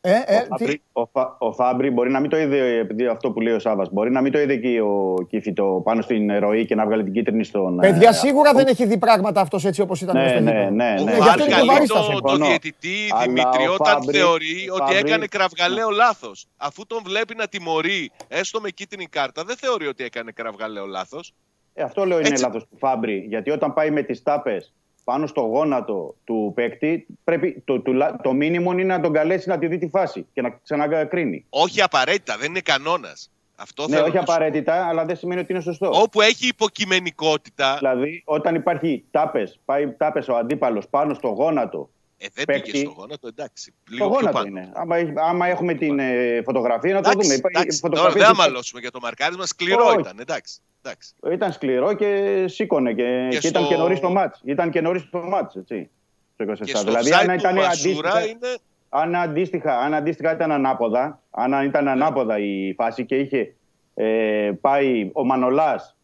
Στην 0.06 0.46
οθόνη. 0.50 0.70
Ε, 0.70 0.80
ε, 0.92 0.92
ο, 0.92 1.06
Φάμπρι, 1.06 1.38
ο, 1.38 1.46
ο 1.46 1.52
Φάμπρι 1.52 1.90
μπορεί 1.90 2.10
να 2.10 2.20
μην 2.20 2.30
το 2.30 2.36
είδε, 2.36 2.78
επειδή 2.78 3.06
αυτό 3.06 3.30
που 3.30 3.40
λέει 3.40 3.54
ο 3.54 3.58
Σάβα, 3.58 3.86
μπορεί 3.92 4.10
να 4.10 4.20
μην 4.20 4.32
το 4.32 4.38
είδε 4.38 4.52
εκεί 4.52 4.78
ο 4.78 5.14
Κίφι 5.28 5.52
το 5.52 5.80
πάνω 5.84 6.02
στην 6.02 6.38
ροή 6.38 6.66
και 6.66 6.74
να 6.74 6.86
βγάλει 6.86 7.04
την 7.04 7.12
κίτρινη 7.12 7.44
στον. 7.44 7.76
Παιδιά, 7.76 8.08
ε, 8.08 8.12
σίγουρα 8.12 8.52
δεν 8.52 8.66
έχει 8.66 8.86
δει 8.86 8.98
πράγματα 8.98 9.40
αυτός 9.40 9.64
έτσι 9.64 9.80
όπως 9.80 10.00
ήταν 10.00 10.16
ναι, 10.16 10.28
στο 10.28 10.40
ναι, 10.40 10.52
ναι, 10.52 10.70
ναι, 10.70 11.02
ναι. 11.02 11.12
Γι' 11.12 11.28
αυτό 11.28 11.44
είναι 11.44 11.86
το 11.86 12.20
το 12.20 12.36
διαιτητή 12.36 12.96
Δημήτρη 13.22 13.66
όταν 13.78 14.02
θεωρεί 14.12 14.70
ότι 14.80 14.96
έκανε 14.96 15.26
κραυγαλαίο 15.26 15.90
λάθος. 15.90 16.46
Αφού 16.56 16.86
τον 16.86 17.02
βλέπει 17.04 17.34
να 17.34 17.46
τιμωρεί 17.46 18.10
έστω 18.28 18.60
με 18.60 18.70
κίτρινη 18.70 19.06
κάρτα, 19.06 19.44
δεν 19.44 19.56
θεωρεί 19.56 19.86
ότι 19.86 20.04
έκανε 20.04 20.30
κραυγαλαίο 20.32 20.86
λάθος. 20.86 21.34
Ε, 21.74 21.82
αυτό 21.82 22.04
λέω 22.04 22.18
είναι 22.20 22.38
λάθος 22.40 22.66
του 22.66 22.76
Φάμπρι. 22.78 23.26
Γιατί 23.28 23.50
όταν 23.50 23.74
πάει 23.74 23.90
με 23.90 24.02
τις 24.02 24.22
τάπες 24.22 24.74
πάνω 25.06 25.26
στο 25.26 25.40
γόνατο 25.40 26.14
του 26.24 26.52
παίκτη, 26.54 27.06
πρέπει 27.24 27.62
το, 27.64 27.80
το, 27.80 27.92
το 28.22 28.32
μήνυμο 28.32 28.72
είναι 28.72 28.82
να 28.82 29.00
τον 29.00 29.12
καλέσει 29.12 29.48
να 29.48 29.58
τη 29.58 29.66
δει 29.66 29.78
τη 29.78 29.88
φάση 29.88 30.26
και 30.32 30.42
να 30.42 30.60
ξανακρίνει. 30.62 31.44
Όχι 31.50 31.82
απαραίτητα, 31.82 32.36
δεν 32.36 32.50
είναι 32.50 32.60
κανόνας. 32.60 33.30
Αυτό 33.56 33.88
ναι, 33.88 33.98
όχι 33.98 34.18
απαραίτητα, 34.18 34.86
αλλά 34.88 35.04
δεν 35.04 35.16
σημαίνει 35.16 35.40
ότι 35.40 35.52
είναι 35.52 35.62
σωστό. 35.62 35.90
Όπου 35.92 36.20
έχει 36.20 36.46
υποκειμενικότητα. 36.46 37.76
Δηλαδή, 37.78 38.22
όταν 38.24 38.54
υπάρχει 38.54 39.04
τάπες, 39.10 39.60
πάει 39.64 39.90
τάπες 39.90 40.28
ο 40.28 40.36
αντίπαλος 40.36 40.88
πάνω 40.88 41.14
στο 41.14 41.28
γόνατο. 41.28 41.90
Ε, 42.18 42.26
δεν 42.34 42.44
παίκτη, 42.44 42.70
πήγε 42.70 42.84
στο 42.84 42.94
γόνατο, 42.96 43.28
εντάξει. 43.28 43.74
Λίγο 43.90 44.04
στο 44.04 44.14
γόνατο 44.14 44.46
είναι. 44.46 44.70
Άμα, 44.74 44.96
άμα 45.16 45.46
έχουμε 45.46 45.74
την 45.74 45.98
ε, 45.98 46.42
φωτογραφία, 46.42 46.94
να 46.94 47.00
το 47.02 47.10
εντάξει, 47.10 47.28
δούμε. 47.28 47.40
Εντάξει, 47.52 47.80
τώρα 47.80 48.10
δεν 48.10 48.24
αμαλώσουμε 48.24 48.80
για 48.80 48.90
το 48.90 48.98
μαρκάρισμα. 49.02 49.46
Σκληρό 49.46 49.96
ήταν, 49.98 50.18
εντάξει. 50.18 50.60
Εντάξει. 50.82 51.14
Ήταν 51.32 51.52
σκληρό 51.52 51.94
και 51.94 52.44
σήκωνε 52.48 52.92
και, 52.92 53.28
και, 53.30 53.38
και 53.38 53.48
ήταν 53.48 53.66
και 53.66 53.76
νωρίς 53.76 54.00
το 54.00 54.10
μάτς. 54.10 54.40
Ήταν 54.44 54.70
και 54.70 54.80
νωρίς 54.80 55.10
το 55.10 55.18
μάτς, 55.18 55.56
έτσι. 55.56 55.90
Στο 56.34 56.44
24. 56.44 56.84
δηλαδή, 56.84 57.12
αν 57.12 57.30
ήταν 57.30 57.58
αντίστοιχα, 57.58 58.26
είναι... 58.26 58.56
αν, 58.88 59.14
αντίστοιχα, 59.14 59.78
αν 59.78 59.94
αντίστοιχα 59.94 60.32
ήταν 60.32 60.52
ανάποδα, 60.52 61.22
αν 61.30 61.64
ήταν 61.64 61.84
ναι. 61.84 61.90
ανάποδα 61.90 62.38
η 62.38 62.74
φάση 62.74 63.04
και 63.04 63.16
είχε 63.16 63.54
ε, 63.94 64.52
πάει 64.60 65.10
ο 65.12 65.24
Μανολάς 65.24 65.96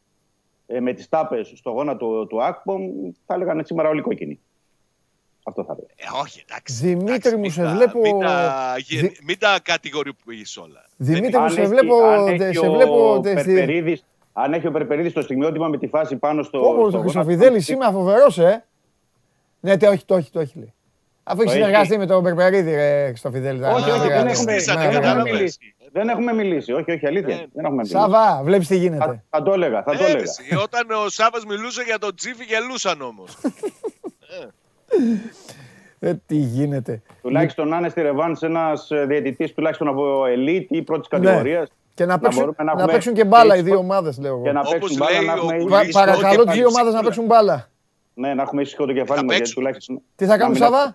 ε, 0.67 0.81
με 0.81 0.93
τις 0.93 1.09
τάπες 1.09 1.53
στο 1.55 1.71
γόνατο 1.71 2.27
του 2.27 2.43
Ακπομ, 2.43 2.83
θα 3.27 3.35
έλεγαν 3.35 3.65
σήμερα 3.65 3.89
όλοι 3.89 4.01
κόκκινοι. 4.01 4.41
Αυτό 5.43 5.65
θα 5.65 5.73
έλεγα. 5.73 6.19
Ε, 6.19 6.21
όχι, 6.23 6.45
εντάξει. 6.49 6.75
Δημήτρη 6.75 7.37
μου, 7.37 7.51
σε 7.51 7.67
βλέπω. 7.67 8.01
Μην 8.01 8.21
τα, 8.21 8.75
μην 9.27 9.39
τα 9.39 9.59
κατηγοριοποιείς 9.63 10.57
όλα. 10.57 10.85
Δημήτρη 10.97 11.39
μου, 11.39 11.49
σε 11.49 11.67
βλέπω. 11.67 11.95
Σε 12.53 12.71
βλέπω 12.71 13.21
αν 14.33 14.53
έχει 14.53 14.67
ο 14.67 14.71
Περπερίδης 14.71 15.13
το 15.13 15.21
στιγμιότυπο 15.21 15.65
με 15.65 15.79
τη 15.79 15.87
φάση 15.87 16.17
πάνω 16.17 16.43
στο. 16.43 16.69
Όπω 16.69 16.91
το 16.91 16.99
Χρυσοφιδέλη, 16.99 17.65
είμαι 17.69 17.85
αφοβερό, 17.85 18.27
ε. 18.37 18.65
Ναι, 19.61 19.77
το 19.77 19.89
όχι, 19.89 20.05
το 20.05 20.15
όχι, 20.15 20.31
το 20.31 20.41
έχει 20.41 20.59
λέει. 20.59 20.73
Αφού 21.23 21.41
έχεις 21.41 21.53
συνεργαστεί 21.53 21.99
με 21.99 22.07
τον 22.07 22.23
Περπερίδη, 22.23 22.75
ρε 22.75 23.07
Χρυσοφιδέλη. 23.07 23.65
Όχι, 23.65 23.91
όχι, 23.91 24.09
δεν 24.09 24.27
έχουμε 24.27 25.23
μιλήσει. 25.23 25.75
Δεν 25.93 26.09
έχουμε 26.09 26.33
μιλήσει. 26.33 26.73
Όχι, 26.73 26.93
όχι, 26.93 27.07
αλήθεια. 27.07 27.35
Ε, 27.35 27.47
δεν 27.53 27.65
έχουμε 27.65 27.77
μιλήσει. 27.77 27.93
Σάβα, 27.95 28.41
βλέπεις 28.45 28.67
τι 28.67 28.77
γίνεται. 28.77 29.25
Θα, 29.31 29.43
το 29.43 29.53
έλεγα. 29.53 29.83
Θα 29.83 29.97
το 29.97 30.05
έλεγα. 30.05 30.33
Όταν 30.63 30.91
ο 30.91 31.09
Σάβα 31.09 31.39
μιλούσε 31.49 31.83
για 31.83 31.99
τον 31.99 32.15
Τσίφι, 32.15 32.45
γελούσαν 32.45 33.01
όμως. 33.01 33.37
Ε, 35.99 36.15
τι 36.27 36.35
γίνεται. 36.35 37.03
Τουλάχιστον 37.23 37.69
να 37.69 37.77
είναι 37.77 37.89
στη 37.89 38.03
Ρεβάνς 38.03 38.43
ένας 38.43 38.91
ε, 38.91 39.05
διαιτητής 39.05 39.53
τουλάχιστον 39.53 39.89
από 39.89 40.27
ελίτ 40.27 40.71
ή 40.71 40.83
πρώτης 40.83 41.09
κατηγορίας. 41.09 41.69
Και 41.95 42.05
να, 42.05 42.19
παίξουν, 42.19 42.55
να, 42.65 42.75
να, 42.75 42.87
παίξουν 42.87 43.15
και 43.15 43.25
μπάλα 43.25 43.57
οι 43.57 43.63
δύο 43.63 43.79
ομάδες, 43.79 44.19
λέω 44.19 44.35
εγώ. 44.35 44.43
Και 44.43 44.53
να 44.53 44.63
παίξουν 44.63 44.97
μπάλα, 44.97 45.21
να 45.23 45.33
έχουμε... 45.33 45.89
Παρακαλώ 45.93 46.45
τι 46.45 46.53
δύο 46.53 46.67
ομάδες 46.67 46.95
να 46.95 47.03
παίξουν 47.03 47.25
μπάλα. 47.25 47.71
Ναι, 48.15 48.35
να 48.35 48.43
έχουμε 48.43 48.63
ήσυχο 48.63 48.87
το 48.87 48.93
κεφάλι 48.93 49.25
μα. 49.25 49.35
Τουλάχιστον... 49.55 50.03
Τι 50.17 50.27
θα 50.27 50.39
κάνουν, 50.39 50.57
Σαββά; 50.57 50.91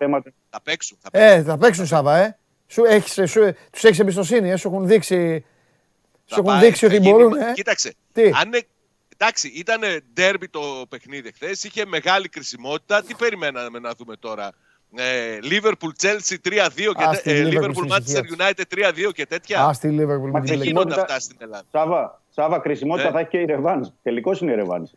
Θα 0.50 0.60
παίξουν. 0.62 0.98
Ε, 1.10 1.42
θα 1.42 1.58
παίξουν, 1.58 1.86
Σαββά, 1.86 2.16
ε. 2.16 2.38
Σου 2.66 2.84
έχεις, 2.84 3.30
σου, 3.30 3.40
τους 3.70 3.84
έχεις 3.84 3.98
εμπιστοσύνη, 3.98 4.50
ε, 4.50 4.56
σου 4.56 4.68
έχουν 4.68 4.86
δείξει, 4.86 5.44
σου 6.24 6.44
έχουν 6.46 6.60
δείξει 6.60 6.86
ότι 6.86 7.00
μπορούν. 7.00 7.32
Ε. 7.32 7.52
Κοίταξε, 7.54 7.94
τι; 8.12 8.22
αν 8.22 8.50
εντάξει, 9.18 9.48
ήταν 9.48 9.80
ντέρμπι 10.14 10.48
το 10.48 10.60
παιχνίδι 10.88 11.32
χθες, 11.32 11.64
είχε 11.64 11.86
μεγάλη 11.86 12.28
κρισιμότητα. 12.28 13.02
Τι 13.02 13.14
περιμέναμε 13.14 13.78
να 13.78 13.90
δούμε 13.98 14.16
τώρα; 14.16 14.50
Liverpool 15.50 15.92
Chelsea 16.02 16.36
3-2 16.48 16.68
και 16.96 17.30
ε, 17.30 17.48
Liverpool 17.52 17.92
Manchester 17.92 18.22
United 18.38 18.88
3-2 19.08 19.12
και 19.14 19.26
τέτοια; 19.26 19.64
Α, 19.64 19.72
στη 19.72 19.98
Liverpool. 20.00 20.30
Μα 20.30 20.40
δεν 20.40 20.62
γίνονται 20.62 21.00
αυτά 21.00 21.20
στην 21.20 21.36
Ελλάδα; 21.40 21.64
Σάβα, 21.72 22.22
Σάβα 22.30 22.58
κρισιμότητα 22.58 23.10
θα 23.10 23.18
έχει 23.18 23.28
και 23.28 23.38
η 23.38 23.44
Ρεβάνς. 23.44 23.88
Τελικώ 24.02 24.32
είναι 24.40 24.52
η 24.52 24.54
Ρεβάνς. 24.54 24.90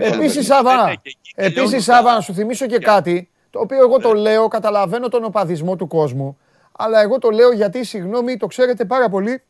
Επίσης, 0.00 0.46
Σάβα, 0.46 0.94
επίσης, 1.34 1.84
Σάβα, 1.84 2.14
να 2.14 2.20
σου 2.20 2.34
θυμίσω 2.34 2.66
και 2.66 2.78
κάτι, 2.78 3.30
το 3.50 3.60
οποίο 3.60 3.78
εγώ 3.78 3.98
το 3.98 4.12
λέω, 4.12 4.48
καταλαβαίνω 4.48 5.08
τον 5.08 5.24
οπαδισμό 5.24 5.76
του 5.76 5.86
κόσμου, 5.86 6.38
αλλά 6.72 7.00
εγώ 7.00 7.18
το 7.18 7.30
λέω 7.30 7.52
γιατί, 7.52 7.84
συγγνώμη, 7.84 8.36
το 8.36 8.46
ξέρετε 8.46 8.84
πάρα 8.84 9.08
πολύ, 9.08 9.42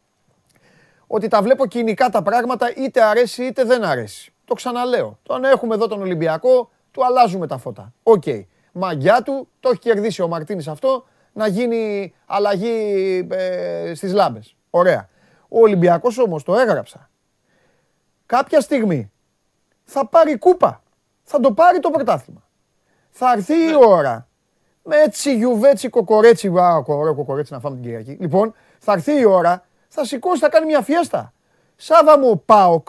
ότι 1.07 1.29
τα 1.29 1.43
βλέπω 1.43 1.67
κυνικά 1.67 2.09
τα 2.09 2.23
πράγματα, 2.23 2.73
είτε 2.77 3.03
αρέσει 3.03 3.45
είτε 3.45 3.65
δεν 3.65 3.85
αρέσει. 3.85 4.33
Το 4.45 4.55
ξαναλέω. 4.55 5.19
Τον 5.23 5.45
έχουμε 5.45 5.75
εδώ 5.75 5.87
τον 5.87 6.01
Ολυμπιακό, 6.01 6.71
του 6.91 7.05
αλλάζουμε 7.05 7.47
τα 7.47 7.59
φώτα. 7.59 7.93
Οκ 8.03 8.25
μαγιά 8.73 9.23
του, 9.23 9.49
το 9.61 9.69
έχει 9.69 9.79
κερδίσει 9.79 10.23
ο 10.23 10.29
Μαρτίνς 10.29 10.69
αυτό, 10.69 11.05
να 11.33 11.47
γίνει 11.47 12.15
αλλαγή 12.27 13.27
ε, 13.31 13.95
στις 13.95 14.13
λάμπες. 14.13 14.57
Ωραία. 14.71 15.09
Ο 15.49 15.61
Ολυμπιακός 15.61 16.19
όμως, 16.19 16.43
το 16.43 16.55
έγραψα, 16.55 17.11
κάποια 18.27 18.61
στιγμή 18.61 19.13
θα 19.85 20.07
πάρει 20.07 20.39
κούπα. 20.39 20.83
Θα 21.23 21.41
το 21.41 21.53
πάρει 21.53 21.81
το 21.81 21.91
πρωτάθλημα. 21.91 22.43
Θα 23.11 23.33
έρθει 23.33 23.55
η 23.55 23.67
ναι. 23.67 23.77
ώρα 23.77 24.29
με 24.83 24.97
έτσι 24.97 25.37
γιουβέτσι 25.37 25.89
κοκορέτσι, 25.89 26.49
α, 26.49 26.83
ωραίο 26.87 27.15
κοκορέτσι 27.15 27.53
να 27.53 27.61
φάμε 27.61 27.75
την 27.75 27.85
Κυριακή. 27.85 28.17
Λοιπόν, 28.21 28.55
θα 28.79 28.93
έρθει 28.93 29.21
η 29.21 29.25
ώρα, 29.25 29.66
θα 29.97 30.05
σηκώσει, 30.05 30.41
θα 30.41 30.49
κάνει 30.49 30.67
μια 30.67 30.83
φιέστα. 30.83 31.33
Σάβα 31.77 32.19
μου, 32.19 32.43
Πάοκ, 32.45 32.89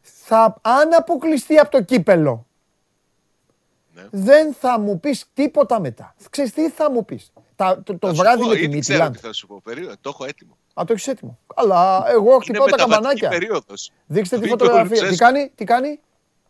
θα, 0.00 0.56
αν 0.60 0.94
αποκλειστεί 0.94 1.58
από 1.58 1.70
το 1.70 1.82
κύπελο, 1.82 2.46
ναι. 3.94 4.02
Δεν 4.10 4.54
θα 4.54 4.78
μου 4.78 5.00
πεις 5.00 5.24
τίποτα 5.34 5.80
μετά. 5.80 6.14
Ξέρεις 6.30 6.52
τι 6.52 6.70
θα 6.70 6.90
μου 6.90 7.04
πεις; 7.04 7.32
Το, 7.56 7.82
το 7.98 8.14
βράδυ 8.14 8.42
πω, 8.42 8.48
με 8.48 8.56
τη 8.56 8.68
Μίτιλαντ. 8.68 9.16
Θα 9.20 9.32
σου 9.32 9.46
πω, 9.46 9.60
περίοδο, 9.64 9.94
το 10.00 10.08
έχω 10.08 10.24
έτοιμο. 10.24 10.56
Α, 10.74 10.82
το 10.86 10.92
έχεις 10.92 11.06
έτοιμο. 11.06 11.38
Αλλά 11.54 12.04
εγώ 12.10 12.38
χτυπάω 12.38 12.66
τα 12.66 12.76
καμπανάκια. 12.76 13.28
Περίοδος. 13.28 13.90
Δείξτε 14.06 14.38
τη 14.38 14.48
φωτογραφία. 14.48 15.08
Τι 15.08 15.16
κάνει, 15.16 15.52
τι 15.54 15.64
κάνει; 15.64 16.00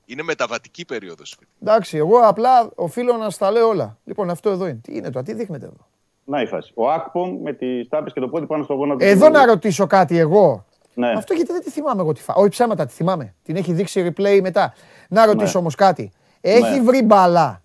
Είναι 0.05 0.23
μεταβατική 0.23 0.85
περίοδος. 0.85 1.37
Εντάξει, 1.63 1.97
εγώ 1.97 2.19
απλά 2.19 2.71
οφείλω 2.75 3.17
να 3.17 3.31
στα 3.31 3.51
λέω 3.51 3.69
όλα. 3.69 3.99
Λοιπόν, 4.05 4.31
αυτό 4.31 4.51
εδώ 4.51 4.67
είναι. 4.67 4.81
Τι 4.83 4.97
είναι 4.97 5.11
το, 5.11 5.23
τι 5.23 5.35
δείχνετε 5.35 5.67
εδώ; 5.67 5.89
Να 6.25 6.43
η 6.43 6.47
φάση. 6.47 6.73
Ο 6.75 6.91
Ακπομ 6.91 7.41
με 7.43 7.53
τις 7.53 7.89
τάπες 7.89 8.13
και 8.13 8.21
το 8.21 8.29
πόδι 8.29 8.47
πάνω 8.47 8.65
στο 8.65 8.75
γόνατο. 8.75 9.05
Εδώ 9.05 9.29
να 9.29 9.47
ρωτήσω 9.47 9.87
κάτι 9.87 10.19
εγώ. 10.19 10.65
Ναι. 10.95 11.11
Αυτό 11.11 11.35
γιατί 11.35 11.53
δεν 11.53 11.63
τη 11.63 11.71
θυμάμαι 11.71 12.01
εγώ 12.01 12.13
τη 12.13 12.23
φάση. 12.23 12.41
Όχι 12.41 12.49
ψέματα, 12.49 12.87
τη 12.87 12.93
θυμάμαι. 12.93 13.35
Την 13.43 13.57
έχει 13.57 13.73
δείξει 13.73 14.13
replay 14.17 14.41
μετά. 14.43 14.75
Να 15.09 15.27
ρωτήσω 15.27 15.53
ναι. 15.53 15.59
όμως 15.59 15.75
κάτι. 15.75 16.13
Έχει 16.41 16.75
ναι. 16.75 16.83
βρει 16.83 17.03
μπαλά. 17.03 17.63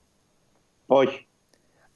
Όχι. 0.86 1.28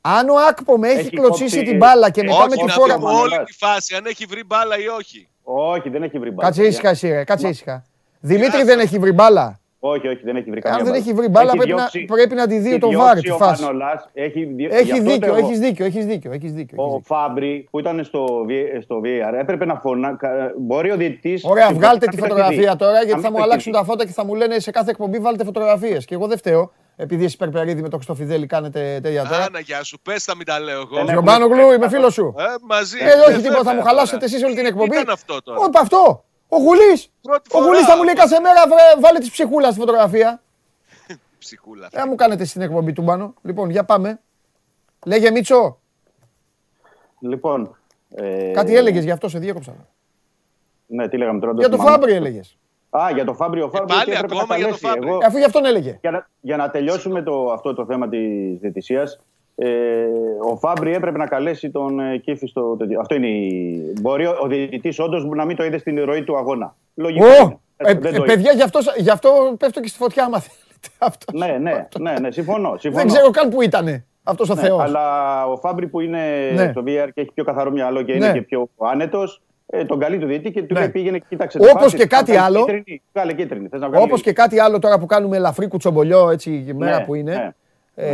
Αν 0.01 0.29
ο 0.29 0.33
Ακπομ 0.49 0.83
έχει, 0.83 0.99
έχει 0.99 1.09
κλωτσίσει 1.09 1.63
την 1.63 1.77
μπάλα 1.77 2.09
και 2.09 2.23
μετά 2.23 2.47
με 2.49 2.55
τη 2.55 2.71
φόρα. 2.71 2.95
Όχι, 2.95 3.21
όλη 3.21 3.43
τη 3.43 3.53
φάση, 3.53 3.95
αν 3.95 4.05
έχει 4.05 4.25
βρει 4.25 4.43
μπάλα 4.43 4.77
ή 4.77 4.87
όχι. 4.87 5.27
Όχι, 5.43 5.89
δεν 5.89 6.03
έχει 6.03 6.19
βρει 6.19 6.29
μπάλα. 6.29 6.47
Κάτσε 6.47 6.63
ήσυχα 6.63 6.89
εσύ, 6.89 7.23
κάτσε 7.25 7.47
ήσυχα. 7.47 7.83
Δημήτρη 8.19 8.63
δεν 8.63 8.79
έχει 8.79 8.99
βρει 8.99 9.11
μπάλα; 9.11 9.59
Όχι, 9.85 10.07
όχι, 10.07 10.21
δεν 10.23 10.35
έχει 10.35 10.49
βρει 10.49 10.61
καμία. 10.61 10.79
Αν 10.79 10.85
δεν 10.85 10.93
έχει 10.93 11.13
βρει 11.13 11.27
μπάλα, 11.27 11.51
πρέπει, 11.51 11.65
διώξει, 11.65 12.05
να, 12.09 12.15
πρέπει 12.15 12.35
να 12.35 12.47
τη 12.47 12.57
δει 12.57 12.77
το 12.77 12.91
βάρ 12.91 13.19
τη 13.19 13.29
φάση. 13.29 13.65
Έχει, 14.13 14.55
έχει 14.69 14.99
δίκιο, 14.99 15.35
έχεις 15.35 15.59
δίκιο, 15.59 15.85
έχεις 15.85 16.05
δίκιο, 16.05 16.31
έχεις 16.31 16.53
δίκιο. 16.53 16.83
Ο 16.83 17.01
Φάμπρι 17.03 17.67
που 17.71 17.79
ήταν 17.79 18.03
στο, 18.03 18.45
στο 18.81 19.01
VAR 19.03 19.33
έπρεπε 19.39 19.65
να 19.65 19.75
φωνά. 19.75 20.17
Μπορεί 20.59 20.91
ο 20.91 20.95
διαιτητής. 20.95 21.43
Ωραία, 21.45 21.69
βγάλτε 21.73 22.05
τη 22.05 22.17
φωτογραφία 22.17 22.75
τώρα 22.75 23.03
γιατί 23.03 23.21
θα 23.21 23.31
μου 23.31 23.41
αλλάξουν 23.41 23.71
τα 23.71 23.83
φώτα 23.83 24.05
και 24.05 24.11
θα 24.11 24.25
μου 24.25 24.35
λένε 24.35 24.59
σε 24.59 24.71
κάθε 24.71 24.89
εκπομπή 24.89 25.17
βάλτε 25.17 25.43
φωτογραφίες. 25.43 26.05
Και 26.05 26.13
εγώ 26.13 26.27
δεν 26.27 26.37
φταίω. 26.37 26.71
Επειδή 26.95 27.25
εσύ 27.25 27.37
Περπερίδη 27.37 27.81
με 27.81 27.89
το 27.89 27.95
Χριστοφιδέλη 27.95 28.45
κάνετε 28.45 28.99
τέτοια 29.03 29.23
τώρα. 29.23 29.43
Άνα, 29.43 29.59
γεια 29.59 29.83
σου, 29.83 29.99
πες 30.01 30.25
τα 30.25 30.35
μην 30.35 30.45
τα 30.45 30.59
λέω 30.59 30.79
εγώ. 30.79 31.03
Γιωμπάνο 31.11 31.45
Γλου, 31.45 31.71
είμαι 31.71 31.89
φίλος 31.89 32.13
σου. 32.13 32.35
Ε, 32.37 32.43
μαζί. 32.67 32.97
Ε, 33.01 33.31
όχι 33.31 33.41
τίποτα, 33.41 33.63
θα 33.63 33.73
μου 33.73 33.81
χαλάσετε 33.81 34.25
εσείς 34.25 34.43
όλη 34.43 34.55
την 34.55 34.65
εκπομπή. 34.65 34.89
Τι 34.89 35.11
αυτό 35.11 35.41
τώρα; 35.41 35.59
Όχι 35.59 35.69
αυτό. 35.73 36.23
Ο 36.53 36.57
Γουλής. 36.57 37.11
Ο 37.51 37.63
Γουλής 37.63 37.85
θα 37.85 37.95
μου 37.97 38.03
λέει 38.03 38.13
κάθε 38.13 38.39
μέρα 38.39 38.61
βάλε 38.99 39.19
τη 39.19 39.29
ψυχούλας 39.29 39.71
στη 39.71 39.79
φωτογραφία. 39.79 40.41
ψυχούλας. 41.39 41.93
Ε, 41.93 42.05
μου 42.05 42.15
κάνετε 42.15 42.45
στην 42.45 42.61
εκπομπή 42.61 42.93
του 42.93 43.01
μπάνου. 43.01 43.33
Λοιπόν, 43.41 43.69
για 43.69 43.83
πάμε. 43.83 44.19
Λέγε 45.05 45.31
Μίτσο. 45.31 45.79
Λοιπόν. 47.19 47.77
Ε... 48.15 48.51
Κάτι 48.51 48.75
έλεγες 48.75 49.03
γι' 49.03 49.11
αυτό 49.11 49.29
σε 49.29 49.39
διέκοψα. 49.39 49.75
Ναι, 50.85 51.09
τι 51.09 51.17
λέγαμε 51.17 51.39
τώρα. 51.39 51.53
Για 51.57 51.69
το 51.69 51.77
Φάμπρι 51.77 52.13
έλεγες. 52.13 52.57
Α, 52.89 53.11
για 53.13 53.25
το 53.25 53.33
Φάμπρι, 53.33 53.61
ο 53.61 53.69
Φάμπρι. 53.69 53.95
πάλι 53.95 54.17
ακόμα 54.17 54.57
για 54.57 54.67
το 54.67 54.77
Φάμπρι. 54.77 55.07
Εγώ... 55.07 55.19
Αφού 55.25 55.37
γι' 55.37 55.43
αυτόν 55.43 55.65
έλεγε. 55.65 55.97
Για 56.01 56.11
να, 56.11 56.29
για 56.41 56.57
να 56.57 56.69
τελειώσουμε 56.69 57.21
το, 57.21 57.51
αυτό 57.51 57.73
το 57.73 57.85
θέμα 57.85 58.09
της 58.09 58.59
διαιτησίας, 58.59 59.19
ε, 59.55 60.05
ο 60.51 60.57
Φάμπρι 60.57 60.93
έπρεπε 60.93 61.17
να 61.17 61.27
καλέσει 61.27 61.71
τον 61.71 61.99
ε, 61.99 62.17
Κίφη 62.17 62.47
στο. 62.47 62.77
Αυτό 62.99 63.15
είναι 63.15 63.27
η... 63.27 63.93
Μπορεί 64.01 64.25
ο, 64.25 64.37
ο 64.43 64.47
διαιτητής 64.47 64.99
όντως 64.99 65.25
να 65.25 65.45
μην 65.45 65.55
το 65.55 65.63
είδε 65.63 65.77
στην 65.77 66.03
ροή 66.03 66.23
του 66.23 66.37
αγώνα. 66.37 66.75
Λογικό. 66.93 67.25
Oh, 67.41 67.57
ε, 67.77 67.93
παιδιά, 68.25 68.51
γι 68.51 68.61
αυτό, 68.61 68.79
γι' 68.97 69.09
αυτό 69.09 69.55
πέφτω 69.59 69.79
και 69.79 69.87
στη 69.87 69.97
φωτιά, 69.97 70.23
άμα 70.23 70.43
αυτό 70.97 71.37
ναι, 71.37 71.57
ναι, 71.61 71.87
ναι, 71.99 72.13
ναι, 72.19 72.31
συμφωνώ, 72.31 72.75
συμφωνώ. 72.77 73.03
Δεν 73.03 73.13
ξέρω 73.13 73.31
καν 73.31 73.49
που 73.49 73.61
ήταν 73.61 74.05
αυτός 74.23 74.49
ο 74.49 74.53
ναι, 74.55 74.61
Θεός. 74.61 74.81
Αλλά 74.81 75.45
ο 75.47 75.57
Φάμπρι 75.57 75.87
που 75.87 75.99
είναι 75.99 76.51
ναι. 76.55 76.69
στο 76.71 76.81
VR 76.85 77.07
και 77.13 77.21
έχει 77.21 77.31
πιο 77.33 77.43
καθαρό 77.43 77.71
μυαλό 77.71 78.01
και 78.01 78.11
είναι 78.11 78.27
ναι. 78.27 78.33
και 78.33 78.41
πιο 78.41 78.69
άνετος, 78.77 79.41
ε, 79.65 79.85
τον 79.85 79.99
καλεί 79.99 80.17
του 80.17 80.25
διαιτή 80.25 80.51
και 80.51 80.63
του 80.63 80.73
ναι. 80.73 80.79
λέει 80.79 80.89
πήγαινε 80.89 81.17
και 81.17 81.25
κοίταξε. 81.29 81.59
Όπως 81.73 81.93
και 81.93 82.05
κάτι 82.05 82.35
άλλο. 82.35 82.65
Όπως 83.93 84.21
και 84.21 84.33
κάτι 84.33 84.59
άλλο 84.59 84.79
τώρα 84.79 84.99
που 84.99 85.05
κάνουμε 85.05 85.37
ελαφρύ 85.37 85.67
κουτσομπολιό 85.67 86.29
έτσι 86.29 86.65
η 86.67 86.73
μέρα 86.73 86.97
ναι, 86.97 87.05
που 87.05 87.15
είναι. 87.15 87.55
Ε, 87.95 88.05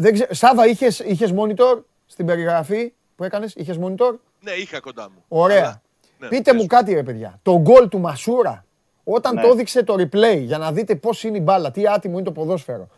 δεν 0.00 0.12
ξέρω, 0.12 0.34
Σάβα, 0.34 0.66
είχες, 0.66 0.98
είχες 0.98 1.34
monitor 1.36 1.82
στην 2.06 2.26
περιγραφή 2.26 2.92
που 3.16 3.24
έκανες, 3.24 3.54
είχες 3.54 3.78
monitor; 3.80 4.14
Ναι, 4.40 4.50
είχα 4.50 4.80
κοντά 4.80 5.10
μου. 5.10 5.24
Ωραία. 5.28 5.82
Ναι, 6.18 6.28
Πείτε 6.28 6.54
μου 6.54 6.66
κάτι 6.66 6.94
ρε 6.94 7.02
παιδιά, 7.02 7.38
το 7.42 7.58
γκολ 7.60 7.88
του 7.88 7.98
Μασούρα 7.98 8.64
όταν 9.04 9.34
ναι. 9.34 9.42
το 9.42 9.48
έδειξε 9.48 9.82
το 9.82 9.94
replay 9.94 10.38
για 10.38 10.58
να 10.58 10.72
δείτε 10.72 10.94
πώς 10.94 11.24
είναι 11.24 11.36
η 11.36 11.40
μπάλα, 11.44 11.70
τι 11.70 11.88
άτιμο 11.88 12.14
είναι 12.14 12.24
το 12.24 12.32
ποδόσφαιρο. 12.32 12.88